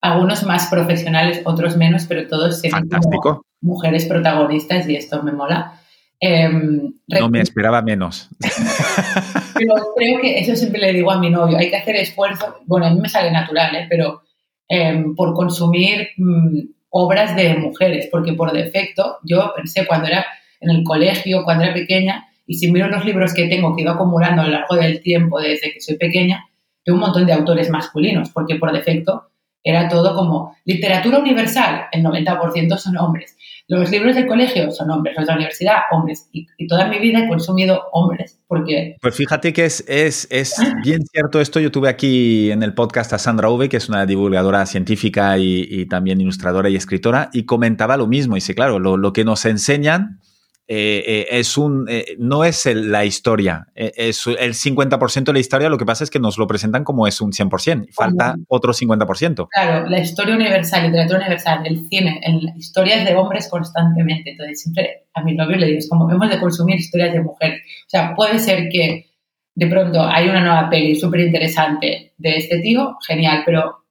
algunos 0.00 0.44
más 0.44 0.66
profesionales, 0.66 1.42
otros 1.44 1.76
menos, 1.76 2.06
pero 2.06 2.28
todos 2.28 2.60
siendo 2.60 3.42
mujeres 3.60 4.06
protagonistas 4.06 4.88
y 4.88 4.96
esto 4.96 5.22
me 5.22 5.32
mola. 5.32 5.80
Em, 6.20 6.94
no 7.08 7.28
me 7.28 7.40
esperaba 7.40 7.82
menos. 7.82 8.28
pero 9.54 9.74
creo 9.96 10.20
que 10.20 10.38
eso 10.38 10.56
siempre 10.56 10.80
le 10.80 10.92
digo 10.92 11.10
a 11.10 11.18
mi 11.18 11.30
novio, 11.30 11.58
hay 11.58 11.70
que 11.70 11.76
hacer 11.76 11.96
esfuerzo, 11.96 12.56
bueno, 12.66 12.86
a 12.86 12.90
mí 12.90 13.00
me 13.00 13.08
sale 13.08 13.30
natural, 13.30 13.74
¿eh? 13.74 13.86
pero 13.88 14.22
em, 14.68 15.14
por 15.14 15.34
consumir 15.34 16.08
mm, 16.16 16.60
obras 16.90 17.36
de 17.36 17.56
mujeres, 17.56 18.08
porque 18.10 18.32
por 18.32 18.52
defecto 18.52 19.18
yo 19.24 19.52
pensé 19.54 19.86
cuando 19.86 20.08
era 20.08 20.24
en 20.60 20.70
el 20.70 20.84
colegio, 20.84 21.44
cuando 21.44 21.64
era 21.64 21.74
pequeña, 21.74 22.28
y 22.46 22.54
si 22.54 22.70
miro 22.70 22.88
los 22.88 23.04
libros 23.04 23.34
que 23.34 23.48
tengo 23.48 23.74
que 23.74 23.82
ido 23.82 23.92
acumulando 23.92 24.42
a 24.42 24.46
lo 24.46 24.52
largo 24.52 24.76
del 24.76 25.02
tiempo 25.02 25.40
desde 25.40 25.72
que 25.72 25.80
soy 25.80 25.96
pequeña, 25.96 26.46
tengo 26.84 26.96
un 26.96 27.04
montón 27.04 27.26
de 27.26 27.32
autores 27.32 27.68
masculinos, 27.68 28.30
porque 28.30 28.54
por 28.54 28.72
defecto 28.72 29.30
era 29.66 29.88
todo 29.88 30.14
como 30.14 30.56
literatura 30.64 31.18
universal, 31.18 31.86
el 31.90 32.04
90% 32.04 32.78
son 32.78 32.96
hombres. 32.98 33.36
Los 33.66 33.90
libros 33.90 34.14
del 34.14 34.28
colegio 34.28 34.70
son 34.70 34.92
hombres, 34.92 35.16
los 35.16 35.26
de 35.26 35.32
la 35.32 35.36
universidad, 35.36 35.76
hombres. 35.90 36.28
Y, 36.30 36.46
toda 36.68 36.86
mi 36.86 37.00
vida 37.00 37.24
he 37.24 37.28
consumido 37.28 37.82
hombres, 37.92 38.38
porque... 38.46 38.96
Pues 39.02 39.16
fíjate 39.16 39.52
que 39.52 39.64
es, 39.64 39.84
es, 39.88 40.28
es 40.30 40.54
bien 40.84 41.04
cierto 41.06 41.40
esto. 41.40 41.58
Yo 41.58 41.72
tuve 41.72 41.88
aquí 41.88 42.52
en 42.52 42.62
el 42.62 42.74
podcast 42.74 43.12
a 43.12 43.18
Sandra 43.18 43.50
Uve, 43.50 43.68
que 43.68 43.78
es 43.78 43.88
una 43.88 44.06
divulgadora 44.06 44.64
científica 44.66 45.36
y, 45.36 45.86
también 45.86 46.20
ilustradora 46.20 46.68
y 46.68 46.76
escritora, 46.76 47.28
y 47.32 47.42
comentaba 47.42 47.96
lo 47.96 48.06
mismo. 48.06 48.36
Y 48.36 48.40
sí, 48.40 48.54
claro, 48.54 48.78
lo, 48.78 48.96
lo 48.96 49.12
que 49.12 49.24
nos 49.24 49.44
enseñan 49.46 50.20
eh, 50.68 51.04
eh, 51.06 51.26
es 51.30 51.56
un, 51.56 51.86
eh, 51.88 52.16
no 52.18 52.42
es 52.42 52.66
la 52.66 53.04
historia, 53.04 53.68
es 53.74 54.26
el 54.26 54.54
50% 54.54 55.24
de 55.24 55.32
la 55.32 55.38
historia, 55.38 55.68
lo 55.68 55.78
que 55.78 55.86
pasa 55.86 56.02
es 56.02 56.10
que 56.10 56.18
nos 56.18 56.38
lo 56.38 56.48
presentan 56.48 56.82
como 56.82 57.06
es 57.06 57.20
un 57.20 57.30
100%, 57.30 57.92
falta 57.92 58.34
otro 58.48 58.72
50%. 58.72 59.48
Claro, 59.48 59.88
la 59.88 60.00
historia 60.00 60.34
universal, 60.34 60.86
literatura 60.86 61.20
universal, 61.20 61.64
el 61.66 61.88
cine, 61.88 62.20
en 62.22 62.56
historias 62.56 63.04
de 63.04 63.14
hombres 63.14 63.48
constantemente, 63.48 64.30
entonces 64.30 64.60
siempre 64.60 65.04
a 65.14 65.22
mi 65.22 65.34
novio 65.34 65.56
le 65.56 65.66
digo, 65.66 65.78
es 65.78 65.88
como 65.88 66.10
hemos 66.10 66.30
de 66.30 66.40
consumir 66.40 66.76
historias 66.76 67.12
de 67.12 67.20
mujeres, 67.20 67.60
o 67.86 67.90
sea, 67.90 68.14
puede 68.16 68.40
ser 68.40 68.68
que 68.68 69.06
de 69.54 69.66
pronto 69.68 70.02
hay 70.02 70.28
una 70.28 70.40
nueva 70.40 70.68
peli 70.68 70.96
súper 70.96 71.20
interesante 71.20 72.12
de 72.18 72.36
este 72.36 72.58
tío, 72.58 72.96
genial, 73.06 73.42
pero 73.46 73.84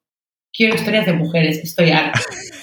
quiero 0.51 0.75
historias 0.75 1.05
de 1.05 1.13
mujeres, 1.13 1.57
estoy 1.59 1.91
harta. 1.91 2.19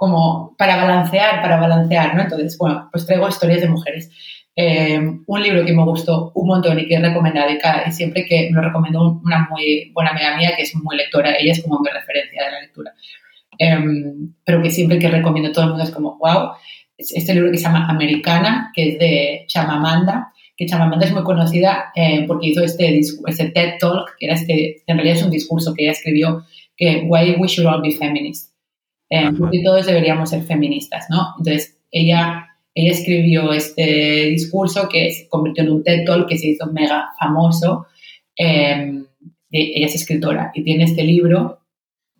como 0.00 0.56
para 0.56 0.76
balancear, 0.76 1.42
para 1.42 1.60
balancear, 1.60 2.14
¿no? 2.14 2.22
Entonces, 2.22 2.56
bueno, 2.56 2.88
pues 2.90 3.04
traigo 3.04 3.28
historias 3.28 3.60
de 3.60 3.68
mujeres. 3.68 4.10
Eh, 4.56 4.98
un 5.26 5.42
libro 5.42 5.62
que 5.66 5.74
me 5.74 5.84
gustó 5.84 6.32
un 6.34 6.46
montón 6.46 6.78
y 6.78 6.88
que 6.88 6.94
he 6.94 7.00
recomendado 7.00 7.50
y, 7.50 7.58
cada, 7.58 7.90
siempre 7.90 8.24
que 8.24 8.48
me 8.50 8.56
lo 8.56 8.62
recomiendo 8.62 9.20
una 9.22 9.46
muy 9.50 9.90
buena 9.92 10.12
amiga 10.12 10.38
mía 10.38 10.52
que 10.56 10.62
es 10.62 10.74
muy 10.74 10.96
lectora, 10.96 11.34
ella 11.38 11.52
es 11.52 11.62
como 11.62 11.80
mi 11.80 11.90
referencia 11.90 12.42
de 12.42 12.50
la 12.50 12.60
lectura, 12.62 12.94
em, 13.58 14.32
pero 14.42 14.62
que 14.62 14.70
siempre 14.70 14.98
que 14.98 15.10
recomiendo 15.10 15.50
a 15.50 15.52
todo 15.52 15.64
el 15.64 15.70
mundo 15.72 15.84
es 15.84 15.90
como, 15.90 16.16
wow, 16.16 16.52
este 16.96 17.34
libro 17.34 17.50
que 17.52 17.58
se 17.58 17.64
llama 17.64 17.86
Americana, 17.86 18.72
que 18.74 18.92
es 18.92 18.98
de 18.98 19.44
Chamamanda, 19.48 20.32
que 20.56 20.64
Chamamanda 20.64 21.04
es 21.04 21.12
muy 21.12 21.24
conocida 21.24 21.92
eh, 21.94 22.24
porque 22.26 22.46
hizo 22.46 22.64
este, 22.64 23.00
este 23.00 23.50
TED 23.50 23.74
Talk, 23.78 24.16
que 24.18 24.24
era 24.24 24.34
este, 24.34 24.82
en 24.86 24.96
realidad 24.96 25.18
es 25.18 25.24
un 25.24 25.30
discurso 25.30 25.74
que 25.74 25.82
ella 25.82 25.92
escribió, 25.92 26.46
que 26.74 27.04
Why 27.06 27.36
We 27.38 27.48
Should 27.48 27.70
All 27.70 27.82
Be 27.82 27.92
Feminists 27.92 28.49
eh, 29.10 29.30
porque 29.36 29.60
todos 29.64 29.86
deberíamos 29.86 30.30
ser 30.30 30.44
feministas, 30.44 31.06
¿no? 31.10 31.34
Entonces, 31.38 31.80
ella, 31.90 32.46
ella 32.74 32.92
escribió 32.92 33.52
este 33.52 34.26
discurso 34.26 34.88
que 34.88 35.10
se 35.10 35.28
convirtió 35.28 35.64
en 35.64 35.70
un 35.70 35.82
TED 35.82 36.04
Talk 36.06 36.28
que 36.28 36.38
se 36.38 36.48
hizo 36.48 36.66
mega 36.72 37.10
famoso. 37.18 37.86
Em, 38.36 39.04
ella 39.50 39.86
es 39.86 39.96
escritora 39.96 40.52
y 40.54 40.62
tiene 40.62 40.84
este 40.84 41.02
libro 41.02 41.58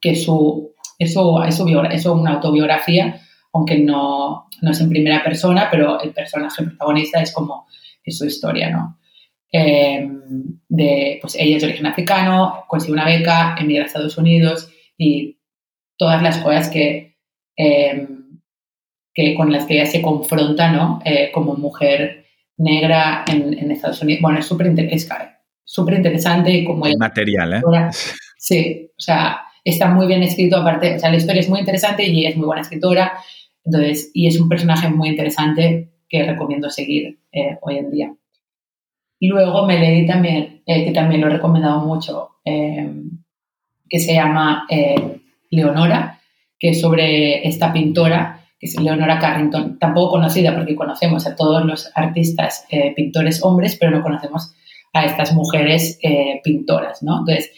que 0.01 0.11
es, 0.11 0.25
su, 0.25 0.75
es, 0.99 1.15
su, 1.15 1.43
es, 1.45 2.07
una 2.07 2.33
autobiografía, 2.33 3.21
aunque 3.53 3.79
no, 3.79 4.49
no, 4.61 4.71
es 4.73 4.81
en 4.81 4.89
primera 4.89 5.23
persona, 5.23 5.69
pero 5.71 6.01
el 6.03 6.13
personaje 6.13 6.65
protagonista 6.65 7.23
es 7.23 7.33
como 7.33 7.69
es 8.03 8.19
su 8.19 8.27
historia, 8.27 8.71
¿no? 8.71 8.99
Em, 9.53 10.59
de, 10.69 11.19
pues 11.21 11.37
ella 11.37 11.57
es 11.57 11.63
de 11.63 11.69
origen 11.69 11.87
africano, 11.87 12.65
consigue 12.67 12.95
una 12.95 13.05
beca, 13.05 13.57
emigra 13.61 13.85
a 13.85 13.87
Estados 13.87 14.19
Unidos 14.19 14.69
y 14.99 15.40
todas 16.01 16.23
las 16.23 16.39
cosas 16.39 16.71
que, 16.71 17.19
em, 17.57 18.41
que 19.13 19.35
con 19.35 19.53
las 19.53 19.67
que 19.67 19.75
ella 19.75 19.85
se 19.85 20.01
confronta, 20.01 20.73
¿no? 20.73 21.03
Eh, 21.05 21.31
como 21.31 21.55
mujer 21.57 22.25
negra 22.57 23.23
en, 23.31 23.71
Estados 23.71 24.01
Unidos. 24.01 24.23
Bueno, 24.23 24.39
es 24.39 24.47
súper 24.47 24.69
interesante, 24.69 25.35
súper 25.63 25.95
interesante 25.97 26.51
y 26.53 26.65
como... 26.65 26.87
material, 26.99 27.53
¿eh? 27.53 27.61
Sí, 28.39 28.91
o 28.97 29.01
sea, 29.01 29.43
está 29.63 29.91
muy 29.91 30.07
bien 30.07 30.23
escrito, 30.23 30.57
aparte, 30.57 30.97
o 30.97 30.99
sea, 30.99 31.11
la 31.11 31.19
historia 31.19 31.41
es 31.41 31.51
muy 31.51 31.61
interesante 31.61 32.07
y 32.07 32.21
ella 32.21 32.31
es 32.31 32.37
muy 32.37 32.47
buena 32.47 32.63
escritora, 32.63 33.13
entonces, 33.63 34.11
y 34.15 34.27
es 34.27 34.41
un 34.41 34.49
personaje 34.49 34.89
muy 34.89 35.11
interesante 35.11 35.91
que 36.09 36.25
recomiendo 36.25 36.71
seguir 36.71 37.19
eh, 37.31 37.59
hoy 37.61 37.77
en 37.77 37.91
día. 37.91 38.15
Luego 39.21 39.67
me 39.67 39.79
leí 39.79 40.07
también, 40.07 40.63
eh, 40.65 40.87
que 40.87 40.93
también 40.93 41.21
lo 41.21 41.27
he 41.27 41.31
recomendado 41.31 41.85
mucho, 41.85 42.37
eh, 42.43 42.91
que 43.87 43.99
se 43.99 44.15
llama 44.15 44.67
Leonora, 45.51 46.21
que 46.59 46.71
es 46.71 46.81
sobre 46.81 47.47
esta 47.47 47.73
pintora, 47.73 48.47
que 48.59 48.67
es 48.67 48.81
Leonora 48.81 49.19
Carrington, 49.19 49.79
tampoco 49.79 50.13
conocida 50.13 50.55
porque 50.55 50.77
conocemos 50.77 51.27
a 51.27 51.35
todos 51.35 51.65
los 51.65 51.91
artistas 51.95 52.67
pintores 52.95 53.43
hombres, 53.43 53.77
pero 53.79 53.91
no 53.91 54.03
conocemos 54.03 54.55
a 54.93 55.05
estas 55.05 55.33
mujeres 55.33 55.99
pintoras, 56.45 57.03
¿no? 57.03 57.21
Entonces, 57.21 57.53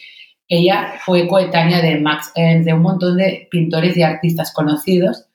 ella 0.47 0.93
fue 0.99 1.27
coetánea 1.27 1.81
de 1.81 1.99
Max 1.99 2.31
Ernst, 2.35 2.65
de 2.65 2.73
un 2.73 2.81
montón 2.81 3.17
de 3.17 3.47
pintores 3.49 3.97
y 3.97 4.03
artistas 4.03 4.53
conocidos, 4.53 5.25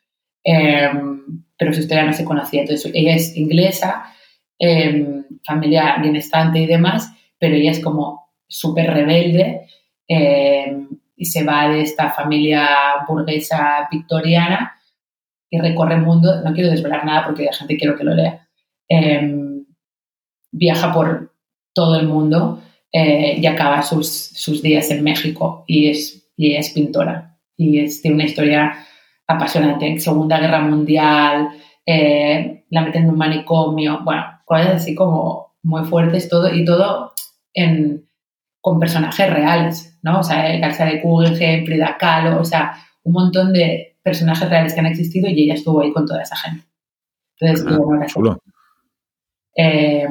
em, 0.44 1.42
pero 1.56 1.72
su 1.72 1.80
historia 1.80 2.04
no 2.04 2.12
se 2.12 2.24
conocía. 2.24 2.60
Entonces, 2.60 2.90
ella 2.94 3.14
es 3.14 3.36
inglesa, 3.36 4.04
em, 4.58 5.24
familia 5.44 5.96
bienestante 6.00 6.60
y 6.60 6.66
demás, 6.66 7.10
pero 7.38 7.56
ella 7.56 7.70
es 7.70 7.80
como 7.80 8.28
súper 8.46 8.92
rebelde 8.92 9.66
em, 10.10 10.88
y 11.18 11.26
se 11.26 11.44
va 11.44 11.68
de 11.68 11.82
esta 11.82 12.10
familia 12.10 12.68
burguesa 13.06 13.88
victoriana 13.90 14.80
y 15.50 15.58
recorre 15.58 15.96
el 15.96 16.02
mundo. 16.02 16.40
No 16.42 16.54
quiero 16.54 16.70
desvelar 16.70 17.04
nada 17.04 17.26
porque 17.26 17.44
la 17.44 17.52
gente 17.52 17.76
quiero 17.76 17.96
que 17.96 18.04
lo 18.04 18.14
lea. 18.14 18.48
viaja 20.52 20.92
por 20.92 21.34
todo 21.74 21.96
el 22.00 22.06
mundo 22.06 22.62
eh, 22.92 23.38
y 23.38 23.46
acaba 23.46 23.82
sus, 23.82 24.08
sus, 24.08 24.62
días 24.62 24.90
en 24.90 25.04
México 25.04 25.64
y 25.66 25.90
es, 25.90 26.30
y 26.36 26.54
es 26.54 26.70
pintora. 26.70 27.38
Y 27.56 27.80
es, 27.80 28.00
tiene 28.00 28.14
una 28.14 28.24
historia 28.24 28.86
apasionante. 29.26 29.98
Segunda 29.98 30.38
Guerra 30.38 30.60
Mundial, 30.60 31.50
eh, 31.84 32.64
la 32.70 32.82
meten 32.82 33.04
en 33.04 33.10
un 33.10 33.18
manicomio, 33.18 34.00
bueno, 34.04 34.24
cosas 34.44 34.76
así 34.76 34.94
como 34.94 35.56
muy 35.62 35.84
fuertes 35.84 36.28
todo 36.28 36.52
y 36.54 36.64
todo 36.64 37.12
en, 37.52 38.08
con 38.60 38.78
personajes 38.78 39.30
reales, 39.30 39.87
¿no? 40.08 40.20
O 40.20 40.22
sea, 40.22 40.58
Garza 40.58 40.84
de 40.84 41.00
Guggenheim, 41.00 41.64
Frida 41.64 41.96
Kahlo, 41.98 42.40
o 42.40 42.44
sea, 42.44 42.74
un 43.04 43.12
montón 43.12 43.52
de 43.52 43.96
personajes 44.02 44.48
reales 44.48 44.74
que 44.74 44.80
han 44.80 44.86
existido 44.86 45.28
y 45.28 45.42
ella 45.42 45.54
estuvo 45.54 45.80
ahí 45.80 45.92
con 45.92 46.06
toda 46.06 46.22
esa 46.22 46.36
gente. 46.36 46.64
Entonces, 47.40 47.66
ah, 47.68 48.36
Eh, 49.56 50.06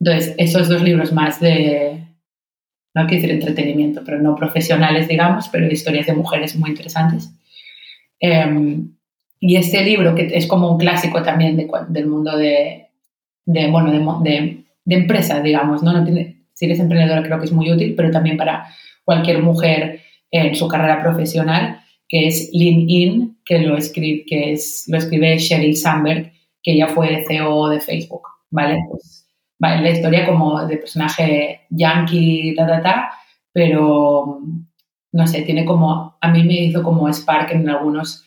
entonces, 0.00 0.34
esos 0.38 0.68
dos 0.68 0.82
libros 0.82 1.12
más 1.12 1.40
de, 1.40 2.04
no 2.94 3.06
quiero 3.06 3.22
decir 3.22 3.30
entretenimiento, 3.30 4.02
pero 4.04 4.20
no 4.20 4.34
profesionales, 4.36 5.08
digamos, 5.08 5.48
pero 5.48 5.66
de 5.66 5.72
historias 5.72 6.06
de 6.06 6.14
mujeres 6.14 6.56
muy 6.56 6.70
interesantes. 6.70 7.32
Em, 8.20 8.94
y 9.40 9.56
este 9.56 9.82
libro, 9.84 10.14
que 10.14 10.30
es 10.32 10.46
como 10.46 10.70
un 10.70 10.78
clásico 10.78 11.22
también 11.22 11.56
del 11.88 12.06
mundo 12.06 12.36
de, 12.36 12.88
de 13.44 13.70
bueno, 13.70 13.90
de, 14.22 14.64
de, 14.84 14.94
empresa, 14.94 15.40
digamos, 15.40 15.82
¿no? 15.82 15.92
no 15.92 16.04
tiene, 16.04 16.44
si 16.54 16.66
eres 16.66 16.78
emprendedora 16.78 17.22
creo 17.22 17.38
que 17.38 17.46
es 17.46 17.52
muy 17.52 17.70
útil, 17.70 17.94
pero 17.96 18.10
también 18.10 18.36
para 18.36 18.66
cualquier 19.04 19.42
mujer 19.42 20.00
en 20.30 20.54
su 20.54 20.68
carrera 20.68 21.02
profesional, 21.02 21.80
que 22.08 22.26
es 22.28 22.50
Lean 22.52 22.88
In, 22.88 23.38
que 23.44 23.58
lo 23.58 23.76
escribe, 23.76 24.24
que 24.26 24.52
es, 24.52 24.84
lo 24.88 24.98
escribe 24.98 25.38
Sheryl 25.38 25.76
Sandberg, 25.76 26.32
que 26.62 26.76
ya 26.76 26.88
fue 26.88 27.24
CEO 27.26 27.68
de 27.68 27.80
Facebook, 27.80 28.26
¿vale? 28.50 28.78
Pues 28.90 29.26
la 29.60 29.90
historia 29.90 30.26
como 30.26 30.66
de 30.66 30.76
personaje 30.76 31.60
yankee, 31.70 32.54
ta, 32.56 32.66
ta, 32.66 32.82
ta, 32.82 33.10
pero 33.52 34.40
no 35.12 35.26
sé, 35.26 35.42
tiene 35.42 35.64
como, 35.64 36.16
a 36.20 36.28
mí 36.30 36.42
me 36.42 36.54
hizo 36.54 36.82
como 36.82 37.08
Spark 37.08 37.52
en 37.52 37.68
algunos 37.68 38.24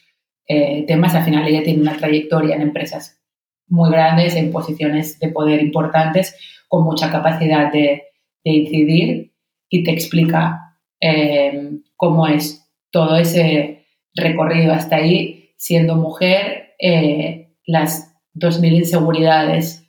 eh, 0.47 0.85
temas, 0.87 1.13
al 1.15 1.25
final 1.25 1.45
ella 1.45 1.61
tiene 1.61 1.81
una 1.81 1.97
trayectoria 1.97 2.55
en 2.55 2.61
empresas 2.61 3.19
muy 3.67 3.91
grandes, 3.91 4.35
en 4.35 4.51
posiciones 4.51 5.19
de 5.19 5.27
poder 5.27 5.61
importantes, 5.61 6.37
con 6.69 6.85
mucha 6.85 7.11
capacidad 7.11 7.71
de, 7.71 8.03
incidir 8.43 9.33
y 9.69 9.83
te 9.83 9.91
explica 9.91 10.66
eh, 11.01 11.71
cómo 11.95 12.27
es 12.27 12.67
todo 12.91 13.17
ese 13.17 13.85
recorrido 14.15 14.73
hasta 14.73 14.97
ahí, 14.97 15.51
siendo 15.57 15.95
mujer, 15.95 16.75
eh, 16.79 17.53
las 17.65 18.15
2.000 18.35 18.77
inseguridades 18.77 19.87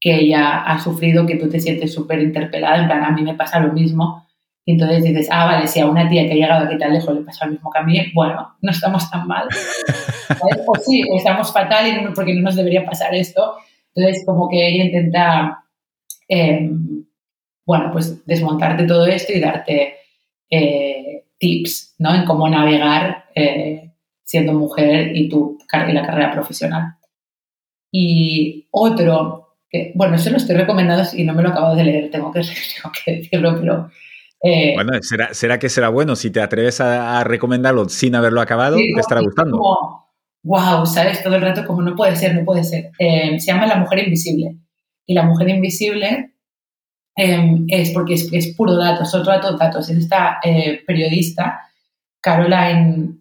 que 0.00 0.16
ella 0.16 0.62
ha 0.62 0.78
sufrido, 0.80 1.26
que 1.26 1.36
tú 1.36 1.48
te 1.48 1.60
sientes 1.60 1.94
súper 1.94 2.20
interpelada, 2.20 2.78
en 2.78 2.86
plan, 2.86 3.04
a 3.04 3.10
mí 3.10 3.22
me 3.22 3.34
pasa 3.34 3.60
lo 3.60 3.72
mismo. 3.72 4.26
Y 4.66 4.72
entonces 4.72 5.04
dices, 5.04 5.28
ah, 5.30 5.46
vale, 5.46 5.66
si 5.66 5.80
a 5.80 5.86
una 5.86 6.08
tía 6.08 6.26
que 6.26 6.32
ha 6.32 6.36
llegado 6.36 6.66
aquí 6.66 6.78
tan 6.78 6.92
lejos 6.92 7.14
le 7.14 7.22
pasa 7.22 7.46
lo 7.46 7.52
mismo 7.52 7.70
que 7.70 7.78
a 7.78 7.82
mí, 7.82 8.00
bueno, 8.14 8.56
no 8.60 8.70
estamos 8.70 9.10
tan 9.10 9.26
mal. 9.26 9.48
o 10.66 10.74
sí, 10.76 11.02
o 11.10 11.16
estamos 11.16 11.52
fatal 11.52 11.86
y 11.86 12.02
no, 12.02 12.12
porque 12.14 12.34
no 12.34 12.42
nos 12.42 12.56
debería 12.56 12.84
pasar 12.84 13.14
esto. 13.14 13.56
Entonces, 13.94 14.24
como 14.26 14.48
que 14.48 14.68
ella 14.68 14.84
intenta, 14.84 15.64
em, 16.28 17.04
bueno, 17.66 17.90
pues 17.92 18.24
desmontarte 18.26 18.84
todo 18.84 19.06
esto 19.06 19.32
y 19.32 19.40
darte 19.40 19.94
eh, 20.54 21.26
tips, 21.38 21.96
¿no? 21.98 22.14
En 22.14 22.24
cómo 22.24 22.48
navegar 22.48 23.26
eh, 23.34 23.92
siendo 24.22 24.52
mujer 24.52 25.16
y, 25.16 25.28
tu, 25.28 25.58
y 25.88 25.92
la 25.92 26.06
carrera 26.06 26.32
profesional. 26.32 26.96
Y 27.90 28.66
otro 28.70 29.44
bueno, 29.94 30.16
eso 30.16 30.30
lo 30.30 30.36
estoy 30.36 30.56
recomendando 30.56 31.04
y 31.14 31.24
no 31.24 31.34
me 31.34 31.42
lo 31.42 31.50
acabo 31.50 31.74
de 31.74 31.84
leer, 31.84 32.10
tengo 32.10 32.30
que, 32.32 32.40
decirlo, 33.06 33.58
pero... 33.60 33.90
Eh, 34.42 34.74
bueno, 34.74 34.92
¿será, 35.32 35.58
que 35.58 35.70
será 35.70 35.88
bueno 35.88 36.14
si 36.16 36.30
te 36.30 36.42
atreves 36.42 36.78
a, 36.80 37.24
recomendarlo 37.24 37.88
sin 37.88 38.14
haberlo 38.14 38.42
acabado? 38.42 38.76
te 38.76 39.00
estará 39.00 39.22
gustando. 39.22 39.58
wow, 40.42 40.84
¿sabes? 40.84 41.22
Todo 41.22 41.36
el 41.36 41.40
rato 41.40 41.64
como 41.66 41.80
no 41.80 41.96
puede 41.96 42.14
ser, 42.14 42.34
no 42.34 42.44
puede 42.44 42.62
ser. 42.62 42.90
Eh, 42.98 43.40
se 43.40 43.46
llama 43.46 43.66
La 43.66 43.76
Mujer 43.76 44.00
Invisible. 44.00 44.58
Y 45.06 45.14
La 45.14 45.22
Mujer 45.22 45.48
Invisible 45.48 46.33
em, 47.16 47.66
es 47.68 47.90
porque 47.90 48.14
es, 48.14 48.54
puro 48.56 48.76
datos, 48.76 49.14
otro 49.14 49.32
dato, 49.32 49.56
datos. 49.56 49.88
Es 49.90 49.98
esta 49.98 50.38
eh, 50.42 50.82
periodista, 50.86 51.60
Caroline, 52.20 53.18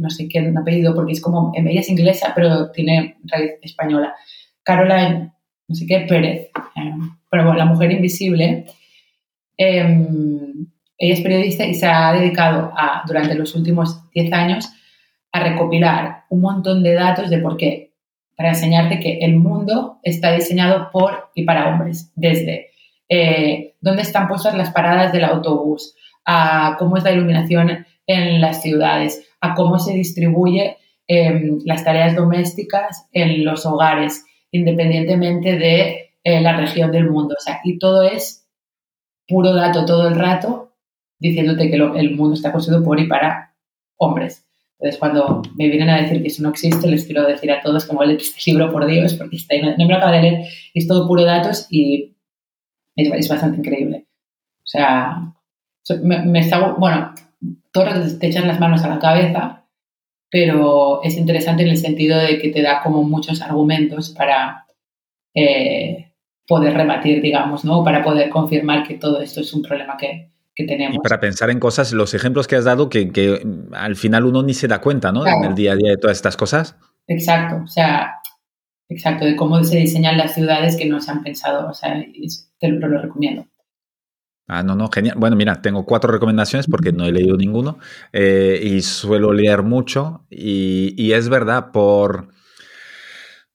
no 0.00 0.10
sé 0.10 0.28
qué 0.28 0.52
apellido, 0.56 0.94
porque 0.94 1.12
es 1.12 1.20
como, 1.20 1.52
ella 1.54 1.80
es 1.80 1.88
inglesa, 1.88 2.32
pero 2.34 2.70
tiene 2.70 3.16
raíz 3.24 3.52
española. 3.62 4.14
Caroline 4.62 5.32
no 5.72 5.74
sé 5.74 5.86
qué, 5.86 6.00
Pérez, 6.00 6.50
eh, 6.76 6.92
pero 7.30 7.44
bueno, 7.44 7.58
La 7.58 7.64
Mujer 7.64 7.92
Invisible, 7.92 8.66
em, 9.56 10.66
ella 10.98 11.14
es 11.14 11.20
periodista 11.22 11.64
y 11.64 11.72
se 11.74 11.86
ha 11.86 12.12
dedicado 12.12 12.72
durante 13.06 13.34
los 13.34 13.54
últimos 13.54 14.10
10 14.12 14.32
años 14.34 14.70
a 15.32 15.40
recopilar 15.40 16.24
un 16.28 16.42
montón 16.42 16.82
de 16.82 16.92
datos 16.92 17.30
de 17.30 17.38
por 17.38 17.56
qué, 17.56 17.94
para 18.36 18.50
enseñarte 18.50 19.00
que 19.00 19.18
el 19.22 19.36
mundo 19.36 19.98
está 20.02 20.32
diseñado 20.32 20.90
por 20.92 21.30
y 21.34 21.44
para 21.44 21.70
hombres, 21.70 22.12
desde 22.16 22.71
eh, 23.14 23.74
dónde 23.82 24.00
están 24.00 24.26
puestas 24.26 24.56
las 24.56 24.70
paradas 24.70 25.12
del 25.12 25.24
autobús, 25.24 25.94
a 26.24 26.76
cómo 26.78 26.96
es 26.96 27.04
la 27.04 27.12
iluminación 27.12 27.84
en 28.06 28.40
las 28.40 28.62
ciudades, 28.62 29.28
a 29.42 29.52
cómo 29.54 29.78
se 29.78 29.92
distribuye 29.92 30.78
em, 31.06 31.58
las 31.66 31.84
tareas 31.84 32.16
domésticas 32.16 33.06
en 33.12 33.44
los 33.44 33.66
hogares, 33.66 34.24
independientemente 34.50 35.58
de 35.58 36.14
eh, 36.24 36.40
la 36.40 36.56
región 36.56 36.90
del 36.90 37.10
mundo. 37.10 37.34
O 37.38 37.42
sea, 37.42 37.60
y 37.64 37.78
todo 37.78 38.02
es 38.02 38.48
puro 39.28 39.52
dato 39.52 39.84
todo 39.84 40.08
el 40.08 40.14
rato, 40.14 40.72
diciéndote 41.18 41.68
que 41.68 41.76
el 41.76 42.16
mundo 42.16 42.32
está 42.32 42.50
construido 42.50 42.82
por 42.82 42.98
y 42.98 43.08
para 43.08 43.54
hombres. 43.98 44.46
Entonces, 44.78 44.98
cuando 44.98 45.42
me 45.54 45.68
vienen 45.68 45.90
a 45.90 46.00
decir 46.00 46.22
que 46.22 46.28
eso 46.28 46.42
no 46.42 46.48
existe, 46.48 46.88
les 46.88 47.04
quiero 47.04 47.26
decir 47.26 47.52
a 47.52 47.60
todos 47.60 47.84
como 47.84 48.02
el 48.04 48.12
este 48.12 48.50
libro, 48.50 48.72
por 48.72 48.86
Dios, 48.86 49.12
porque 49.14 49.36
está, 49.36 49.54
no, 49.58 49.76
me 49.76 49.84
lo 49.84 49.96
acabo 49.96 50.12
de 50.12 50.22
leer, 50.22 50.44
es 50.72 50.88
todo 50.88 51.06
puro 51.06 51.24
datos 51.24 51.66
y 51.70 52.11
es, 52.96 53.28
bastante 53.28 53.58
increíble. 53.58 54.06
O 54.58 54.66
sea, 54.66 55.34
me, 56.02 56.38
está, 56.40 56.72
bueno, 56.72 57.14
todos 57.72 58.18
te 58.18 58.26
echan 58.26 58.46
las 58.46 58.60
manos 58.60 58.84
a 58.84 58.88
la 58.88 58.98
cabeza 58.98 59.62
pero 60.32 61.02
es 61.02 61.18
interesante 61.18 61.62
en 61.62 61.68
el 61.68 61.76
sentido 61.76 62.18
de 62.18 62.38
que 62.38 62.48
te 62.48 62.62
da 62.62 62.80
como 62.82 63.02
muchos 63.02 63.42
argumentos 63.42 64.08
para 64.08 64.64
eh, 65.34 66.14
poder 66.48 66.72
rebatir, 66.72 67.20
digamos, 67.20 67.66
¿no? 67.66 67.84
Para 67.84 68.02
poder 68.02 68.30
confirmar 68.30 68.82
que 68.82 68.94
todo 68.94 69.20
esto 69.20 69.42
es 69.42 69.52
un 69.52 69.60
problema 69.60 69.98
que, 69.98 70.32
que 70.54 70.64
tenemos. 70.64 70.96
Y 70.96 71.00
para 71.00 71.20
pensar 71.20 71.50
en 71.50 71.60
cosas, 71.60 71.92
los 71.92 72.14
ejemplos 72.14 72.48
que 72.48 72.56
has 72.56 72.64
dado 72.64 72.88
que, 72.88 73.12
que 73.12 73.46
al 73.72 73.94
final 73.94 74.24
uno 74.24 74.42
ni 74.42 74.54
se 74.54 74.68
da 74.68 74.80
cuenta, 74.80 75.12
¿no? 75.12 75.26
En 75.26 75.44
el 75.44 75.54
día 75.54 75.72
a 75.72 75.76
día 75.76 75.90
de 75.90 75.98
todas 75.98 76.16
estas 76.16 76.38
cosas. 76.38 76.76
Exacto, 77.06 77.60
o 77.62 77.68
sea, 77.68 78.14
exacto, 78.88 79.24
de 79.24 79.36
cómo 79.36 79.62
se 79.64 79.78
diseñan 79.78 80.16
las 80.16 80.34
ciudades 80.34 80.76
que 80.76 80.86
no 80.86 81.00
se 81.00 81.10
han 81.10 81.22
pensado, 81.22 81.68
o 81.68 81.74
sea, 81.74 82.04
te 82.58 82.68
lo 82.68 83.00
recomiendo. 83.00 83.46
Ah, 84.48 84.62
no, 84.62 84.74
no, 84.74 84.90
genial. 84.92 85.16
Bueno, 85.18 85.36
mira, 85.36 85.62
tengo 85.62 85.86
cuatro 85.86 86.12
recomendaciones 86.12 86.66
porque 86.66 86.92
no 86.92 87.06
he 87.06 87.12
leído 87.12 87.36
ninguno 87.36 87.78
eh, 88.12 88.60
y 88.62 88.82
suelo 88.82 89.32
leer 89.32 89.62
mucho 89.62 90.26
y, 90.28 91.12
es 91.12 91.28
verdad, 91.28 91.70
por, 91.72 92.28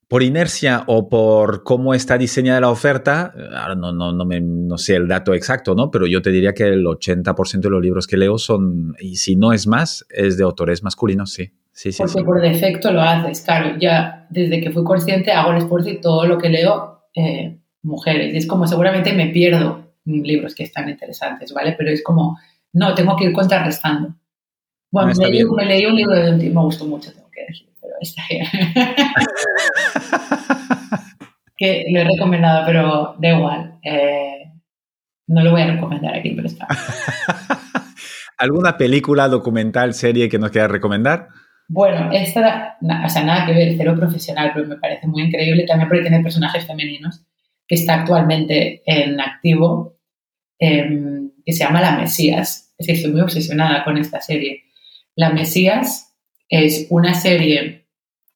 por 0.08 0.24
inercia 0.24 0.84
o 0.88 1.10
por 1.10 1.64
cómo 1.64 1.94
está 1.94 2.18
diseñada 2.18 2.62
la 2.62 2.70
oferta, 2.70 3.34
ahora 3.56 3.76
no, 3.76 3.92
no, 3.92 4.14
no, 4.14 4.26
me, 4.26 4.40
no 4.40 4.78
sé 4.78 4.96
el 4.96 5.08
dato 5.08 5.34
exacto, 5.34 5.76
¿no? 5.76 5.92
Pero 5.92 6.08
yo 6.08 6.22
te 6.22 6.32
diría 6.32 6.54
que 6.54 6.64
el 6.64 6.86
80% 6.86 7.60
de 7.60 7.70
los 7.70 7.82
libros 7.82 8.08
que 8.08 8.16
leo 8.16 8.38
son, 8.38 8.96
y 9.00 9.18
si 9.18 9.36
no 9.36 9.52
es 9.52 9.68
más, 9.68 10.06
es 10.10 10.38
de 10.38 10.44
autores 10.44 10.84
masculinos, 10.84 11.34
sí. 11.34 11.52
Sí, 11.74 11.92
sí, 11.92 12.02
Porque 12.02 12.24
por 12.24 12.42
defecto 12.42 12.92
lo 12.92 13.02
haces, 13.02 13.42
claro. 13.42 13.78
Ya 13.80 14.26
desde 14.32 14.60
que 14.62 14.72
fui 14.72 14.84
consciente 14.84 15.32
hago 15.32 15.52
el 15.52 15.58
esfuerzo 15.58 15.90
y 15.90 16.02
todo 16.02 16.26
lo 16.26 16.40
que 16.40 16.50
leo, 16.50 17.04
eh, 17.14 17.60
mujeres. 17.84 18.34
Y 18.34 18.38
es 18.38 18.48
como 18.48 18.66
seguramente 18.66 19.14
me 19.14 19.28
pierdo 19.28 19.94
libros 20.06 20.56
que 20.56 20.64
están 20.64 20.90
interesantes, 20.90 21.54
¿vale? 21.54 21.76
Pero 21.78 21.92
es 21.92 22.04
como, 22.04 22.40
no, 22.74 22.96
tengo 22.96 23.16
que 23.16 23.26
ir 23.26 23.34
contrarrestando. 23.34 24.16
Bueno, 24.90 25.14
me, 25.18 25.28
leí, 25.30 25.44
me, 25.46 25.66
leí, 25.66 25.86
un 25.86 25.96
libro 25.96 26.16
de 26.16 26.32
un 26.32 26.38
me 26.40 26.62
gustó 26.62 26.86
mucho, 26.86 27.12
está 28.02 28.24
que 31.58 31.86
lo 31.92 32.00
he 32.00 32.04
recomendado, 32.04 32.66
pero 32.66 33.16
da 33.20 33.30
igual. 33.30 33.80
Eh, 33.84 34.54
no 35.28 35.44
lo 35.44 35.52
voy 35.52 35.62
a 35.62 35.74
recomendar 35.74 36.16
aquí, 36.16 36.34
pero 36.36 36.48
está. 36.48 36.68
¿Alguna 38.38 38.78
película, 38.78 39.28
documental, 39.28 39.94
serie 39.94 40.30
que 40.30 40.38
nos 40.38 40.52
quieras 40.52 40.72
recomendar? 40.72 41.30
Bueno, 41.68 42.12
esta, 42.12 42.78
o 42.82 43.10
sea, 43.10 43.24
nada 43.24 43.46
que 43.46 43.54
ver, 43.54 43.74
cero 43.76 43.96
profesional, 43.98 44.52
pero 44.54 44.68
me 44.68 44.78
parece 44.78 45.08
muy 45.08 45.24
increíble 45.24 45.66
también 45.66 45.90
porque 45.90 46.04
tiene 46.04 46.24
personajes 46.24 46.66
femeninos 46.66 47.26
que 47.68 47.76
está 47.76 47.96
actualmente 47.96 48.84
en 48.86 49.20
activo, 49.20 50.00
em, 50.60 51.32
que 51.46 51.52
se 51.52 51.66
llama 51.66 51.82
La 51.82 51.98
Mesías. 51.98 52.74
Es 52.78 52.88
que 52.88 52.94
estoy 52.94 53.12
muy 53.12 53.22
obsesionada 53.22 53.84
con 53.84 53.98
esta 53.98 54.22
serie. 54.22 54.64
La 55.16 55.32
Mesías 55.32 56.16
es 56.48 56.88
una 56.90 57.16
serie 57.16 57.87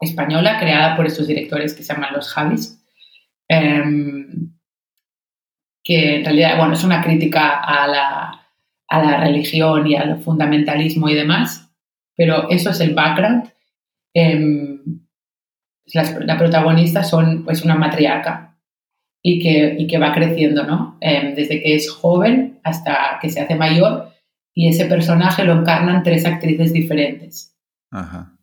española 0.01 0.59
creada 0.59 0.95
por 0.95 1.05
estos 1.05 1.27
directores 1.27 1.73
que 1.73 1.83
se 1.83 1.93
llaman 1.93 2.13
los 2.13 2.33
Javis, 2.33 2.83
em, 3.47 4.51
que 5.83 6.17
en 6.17 6.25
realidad, 6.25 6.57
bueno, 6.57 6.73
es 6.73 6.83
una 6.83 7.01
crítica 7.01 7.59
a 7.59 7.87
la, 7.87 8.47
a 8.87 9.03
la, 9.03 9.19
religión 9.21 9.87
y 9.87 9.95
al 9.95 10.19
fundamentalismo 10.21 11.07
y 11.09 11.15
demás, 11.15 11.71
pero 12.15 12.49
eso 12.49 12.71
es 12.71 12.79
el 12.81 12.93
background. 12.93 13.51
Em, 14.13 15.01
la 15.93 16.37
protagonista 16.37 17.03
son 17.03 17.43
pues 17.43 17.63
una 17.63 17.75
matriarca 17.75 18.57
y 19.21 19.39
que, 19.39 19.75
y 19.77 19.87
que 19.87 19.97
va 19.97 20.13
creciendo, 20.13 20.63
¿no? 20.65 20.97
Em, 21.01 21.35
desde 21.35 21.61
que 21.61 21.75
es 21.75 21.89
joven 21.91 22.59
hasta 22.63 23.19
que 23.21 23.29
se 23.29 23.41
hace 23.41 23.55
mayor 23.55 24.11
y 24.53 24.67
ese 24.69 24.85
personaje 24.85 25.43
lo 25.43 25.53
encarnan 25.53 26.03
tres 26.03 26.25
actrices 26.25 26.73
diferentes. 26.73 27.55
Ajá. 27.91 28.37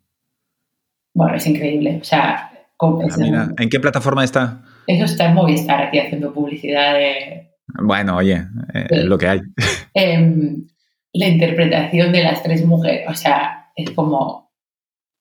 Bueno, 1.19 1.35
es 1.35 1.47
increíble. 1.49 1.99
O 2.01 2.05
sea, 2.05 2.49
ah, 2.81 3.49
¿en 3.59 3.69
qué 3.69 3.81
plataforma 3.81 4.23
está? 4.23 4.63
Eso 4.87 5.05
está 5.05 5.25
en 5.25 5.35
Movistar, 5.35 5.83
aquí 5.83 5.99
haciendo 5.99 6.33
publicidad 6.33 6.95
de... 6.95 7.57
Bueno, 7.83 8.19
oye, 8.19 8.45
eh, 8.73 8.87
es 8.89 9.05
lo 9.05 9.19
que 9.19 9.27
hay. 9.27 9.41
Em, 9.95 10.69
la 11.13 11.27
interpretación 11.27 12.13
de 12.13 12.23
las 12.23 12.41
tres 12.45 12.65
mujeres, 12.65 13.05
o 13.09 13.15
sea, 13.15 13.73
es 13.75 13.91
como... 13.91 14.53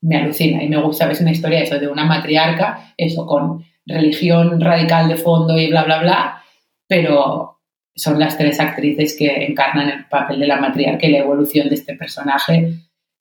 Me 0.04 0.18
alucina 0.18 0.62
y 0.62 0.70
me 0.70 0.80
gusta, 0.80 1.08
ves 1.08 1.20
una 1.20 1.32
historia 1.32 1.64
eso, 1.64 1.80
de 1.80 1.88
una 1.88 2.06
matriarca, 2.06 2.94
eso 2.96 3.26
con 3.26 3.66
religión 3.88 4.62
radical 4.62 5.10
de 5.10 5.16
fondo 5.16 5.58
y 5.58 5.72
bla, 5.72 5.84
bla, 5.84 6.00
bla, 6.00 6.44
pero 6.88 7.60
son 7.96 8.20
las 8.20 8.38
tres 8.38 8.60
actrices 8.60 9.18
que 9.18 9.48
encarnan 9.48 9.90
el 9.90 10.06
papel 10.06 10.40
de 10.40 10.48
la 10.48 10.62
matriarca 10.62 11.08
y 11.08 11.12
la 11.14 11.18
evolución 11.18 11.70
de 11.70 11.76
este 11.76 11.96
personaje. 11.96 12.74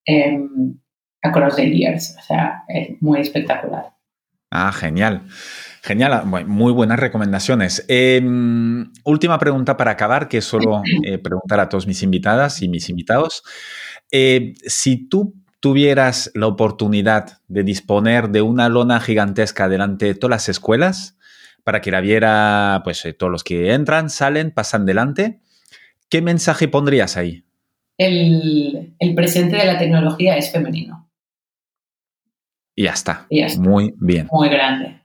Eh, 0.04 0.38
across 1.26 1.56
the 1.56 1.68
years. 1.68 2.14
O 2.18 2.22
sea, 2.22 2.64
es 2.68 3.00
muy 3.00 3.20
espectacular. 3.20 3.96
Ah, 4.50 4.72
genial. 4.72 5.22
Genial, 5.82 6.24
muy 6.46 6.72
buenas 6.72 6.98
recomendaciones. 6.98 7.84
Em, 7.88 8.90
última 9.04 9.38
pregunta 9.38 9.76
para 9.76 9.92
acabar, 9.92 10.28
que 10.28 10.40
solo 10.40 10.82
eh, 11.04 11.18
preguntar 11.18 11.60
a 11.60 11.68
todos 11.68 11.86
mis 11.86 12.02
invitadas 12.02 12.62
y 12.62 12.68
mis 12.68 12.88
invitados. 12.88 13.42
Eh, 14.10 14.54
si 14.66 15.08
tú 15.08 15.34
tuvieras 15.60 16.30
la 16.34 16.46
oportunidad 16.48 17.38
de 17.48 17.62
disponer 17.62 18.30
de 18.30 18.42
una 18.42 18.68
lona 18.68 18.98
gigantesca 18.98 19.68
delante 19.68 20.06
de 20.06 20.14
todas 20.14 20.30
las 20.30 20.48
escuelas, 20.48 21.18
para 21.62 21.80
que 21.80 21.90
la 21.90 22.00
viera, 22.00 22.80
pues 22.82 23.04
eh, 23.04 23.12
todos 23.12 23.30
los 23.30 23.44
que 23.44 23.72
entran, 23.72 24.10
salen, 24.10 24.52
pasan 24.52 24.86
delante, 24.86 25.40
¿qué 26.08 26.22
mensaje 26.22 26.68
pondrías 26.68 27.16
ahí? 27.16 27.44
el 27.98 29.14
presente 29.14 29.56
de 29.56 29.64
la 29.64 29.78
tecnología 29.78 30.36
es 30.36 30.52
femenino. 30.52 31.05
Y 32.76 32.84
ya 32.84 32.92
está. 32.92 33.26
Muy 33.58 33.94
bien. 33.98 34.28
Muy 34.30 34.50
grande. 34.50 35.00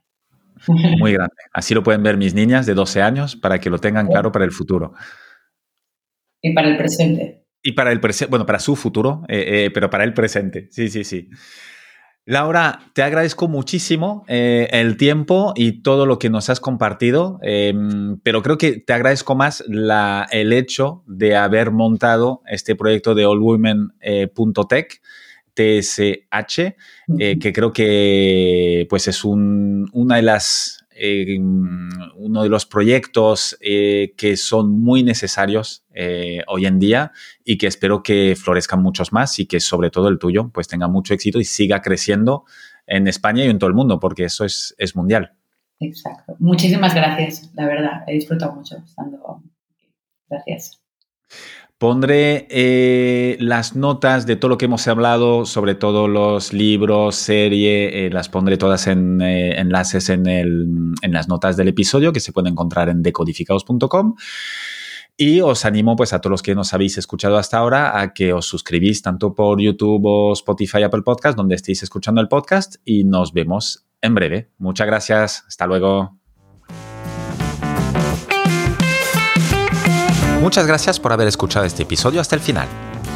Muy 0.68 1.14
grande. 1.14 1.34
Así 1.53 1.73
lo 1.73 1.81
pueden 1.81 2.03
ver 2.03 2.18
mis 2.18 2.35
niñas 2.35 2.65
de 2.65 2.73
12 2.76 3.02
años 3.02 3.35
para 3.35 3.60
que 3.60 3.69
lo 3.69 3.80
tengan 3.80 4.07
claro 4.07 4.31
para 4.31 4.45
el 4.45 4.52
futuro. 4.52 4.93
Y 6.41 6.53
para 6.53 6.68
el 6.68 6.77
presente. 6.77 7.45
Y 7.64 7.72
para 7.72 7.91
el 7.91 7.99
presente, 7.99 8.30
bueno, 8.30 8.45
para 8.45 8.60
su 8.60 8.76
futuro, 8.76 9.23
eh, 9.27 9.65
eh, 9.65 9.72
pero 9.73 9.89
para 9.89 10.03
el 10.03 10.14
presente. 10.14 10.68
Sí, 10.72 10.89
sí, 10.89 11.03
sí. 11.03 11.30
Laura, 12.26 12.91
te 12.93 13.02
agradezco 13.02 13.48
muchísimo 13.48 14.26
eh, 14.27 14.68
el 14.72 14.98
tiempo 14.98 15.53
y 15.56 15.81
todo 15.81 16.06
lo 16.06 16.19
que 16.19 16.30
nos 16.30 16.49
has 16.49 16.60
compartido, 16.60 17.39
em, 17.41 18.19
pero 18.22 18.43
creo 18.43 18.57
que 18.57 18.80
te 18.80 18.93
agradezco 18.93 19.35
más 19.35 19.64
la, 19.68 20.27
el 20.31 20.53
hecho 20.53 21.03
de 21.07 21.35
haber 21.35 21.72
montado 21.72 22.41
este 22.45 22.76
proyecto 22.76 23.15
de 23.15 23.23
allwomen.tech 23.23 25.02
TSH, 25.53 26.59
eh, 27.19 27.39
que 27.39 27.53
creo 27.53 27.73
que 27.73 28.85
pues 28.89 29.07
es 29.07 29.23
un, 29.23 29.89
una 29.93 30.17
de 30.17 30.21
las, 30.21 30.85
eh, 30.91 31.37
uno 31.39 32.43
de 32.43 32.49
los 32.49 32.65
proyectos 32.65 33.57
eh, 33.61 34.13
que 34.17 34.37
son 34.37 34.71
muy 34.71 35.03
necesarios 35.03 35.83
hoy 36.47 36.65
en 36.65 36.79
día 36.79 37.11
y 37.43 37.57
que 37.57 37.67
espero 37.67 38.01
que 38.01 38.35
florezcan 38.35 38.81
muchos 38.81 39.11
más 39.11 39.39
y 39.39 39.45
que 39.45 39.59
sobre 39.59 39.89
todo 39.89 40.07
el 40.07 40.19
tuyo 40.19 40.49
pues 40.53 40.67
tenga 40.67 40.87
mucho 40.87 41.13
éxito 41.13 41.39
y 41.39 41.45
siga 41.45 41.81
creciendo 41.81 42.45
en 42.87 43.07
España 43.07 43.45
y 43.45 43.49
en 43.49 43.59
todo 43.59 43.69
el 43.69 43.75
mundo, 43.75 43.99
porque 43.99 44.25
eso 44.25 44.45
es, 44.45 44.75
es 44.77 44.95
mundial. 44.95 45.33
Exacto. 45.79 46.35
Muchísimas 46.39 46.93
gracias, 46.93 47.51
la 47.55 47.65
verdad. 47.65 48.03
He 48.07 48.13
disfrutado 48.13 48.53
mucho 48.53 48.77
estando 48.77 49.17
aquí. 49.73 49.91
Gracias. 50.29 50.81
Pondré 51.81 52.45
eh, 52.51 53.37
las 53.39 53.75
notas 53.75 54.27
de 54.27 54.35
todo 54.35 54.49
lo 54.49 54.59
que 54.59 54.65
hemos 54.65 54.87
hablado, 54.87 55.47
sobre 55.47 55.73
todo 55.73 56.07
los 56.07 56.53
libros, 56.53 57.15
serie, 57.15 58.05
eh, 58.05 58.11
las 58.11 58.29
pondré 58.29 58.57
todas 58.57 58.85
en 58.85 59.19
eh, 59.19 59.59
enlaces 59.59 60.09
en, 60.09 60.27
en, 60.27 61.11
las 61.11 61.27
notas 61.27 61.57
del 61.57 61.69
episodio 61.69 62.13
que 62.13 62.19
se 62.19 62.33
pueden 62.33 62.51
encontrar 62.51 62.87
en 62.89 63.01
decodificados.com. 63.01 64.13
Y 65.17 65.41
os 65.41 65.65
animo 65.65 65.95
pues 65.95 66.13
a 66.13 66.21
todos 66.21 66.29
los 66.29 66.43
que 66.43 66.53
nos 66.53 66.71
habéis 66.75 66.99
escuchado 66.99 67.37
hasta 67.37 67.57
ahora 67.57 67.99
a 67.99 68.13
que 68.13 68.31
os 68.31 68.45
suscribís 68.45 69.01
tanto 69.01 69.33
por 69.33 69.59
YouTube 69.59 70.05
o 70.05 70.33
Spotify, 70.33 70.83
Apple 70.83 71.01
Podcast, 71.01 71.35
donde 71.35 71.55
estéis 71.55 71.81
escuchando 71.81 72.21
el 72.21 72.27
podcast 72.27 72.75
y 72.85 73.05
nos 73.05 73.33
vemos 73.33 73.87
en 74.01 74.13
breve. 74.13 74.51
Muchas 74.59 74.85
gracias. 74.85 75.45
Hasta 75.47 75.65
luego. 75.65 76.20
Muchas 80.41 80.65
gracias 80.65 80.99
por 80.99 81.13
haber 81.13 81.27
escuchado 81.27 81.68
este 81.68 81.84
episodio 81.84 82.19
hasta 82.19 82.34
el 82.34 82.41
final. 82.41 82.68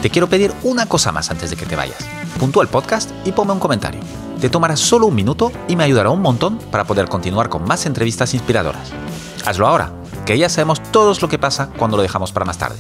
Te 0.04 0.12
quiero 0.12 0.30
pedir 0.30 0.54
una 0.62 0.86
cosa 0.86 1.12
más 1.12 1.32
antes 1.32 1.50
de 1.50 1.56
que 1.56 1.66
te 1.66 1.76
vayas. 1.76 1.98
Puntúa 2.40 2.62
el 2.62 2.70
podcast 2.70 3.10
y 3.26 3.32
ponme 3.32 3.52
un 3.52 3.60
comentario. 3.60 4.00
Te 4.40 4.48
tomará 4.48 4.76
solo 4.76 5.08
un 5.08 5.16
minuto 5.16 5.52
y 5.68 5.76
me 5.76 5.84
ayudará 5.84 6.12
un 6.12 6.22
montón 6.22 6.60
para 6.70 6.84
poder 6.84 7.08
continuar 7.08 7.50
con 7.50 7.64
más 7.64 7.88
entrevistas 7.88 8.36
inspiradoras. 8.36 8.92
Hazlo 9.44 9.66
ahora, 9.66 9.92
que 10.28 10.38
ya 10.38 10.50
sabemos 10.50 10.84
todos 10.92 11.20
lo 11.24 11.28
que 11.28 11.40
pasa 11.40 11.72
cuando 11.80 11.98
lo 11.98 12.04
dejamos 12.04 12.32
para 12.32 12.46
más 12.46 12.60
tarde. 12.60 12.78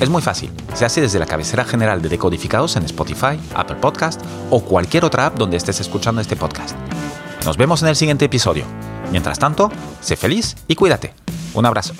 Es 0.00 0.08
muy 0.08 0.22
fácil, 0.22 0.50
se 0.74 0.84
hace 0.84 1.00
desde 1.00 1.20
la 1.20 1.26
cabecera 1.26 1.64
general 1.64 2.02
de 2.02 2.08
Decodificados 2.08 2.74
en 2.74 2.86
Spotify, 2.86 3.38
Apple 3.54 3.76
Podcast 3.76 4.20
o 4.50 4.60
cualquier 4.64 5.04
otra 5.04 5.26
app 5.26 5.38
donde 5.38 5.56
estés 5.56 5.78
escuchando 5.78 6.20
este 6.20 6.34
podcast. 6.34 6.74
Nos 7.44 7.56
vemos 7.56 7.80
en 7.82 7.90
el 7.90 7.94
siguiente 7.94 8.24
episodio. 8.24 8.64
Mientras 9.12 9.38
tanto, 9.38 9.70
sé 10.00 10.16
feliz 10.16 10.56
y 10.66 10.74
cuídate. 10.74 11.14
Un 11.54 11.64
abrazo. 11.64 11.94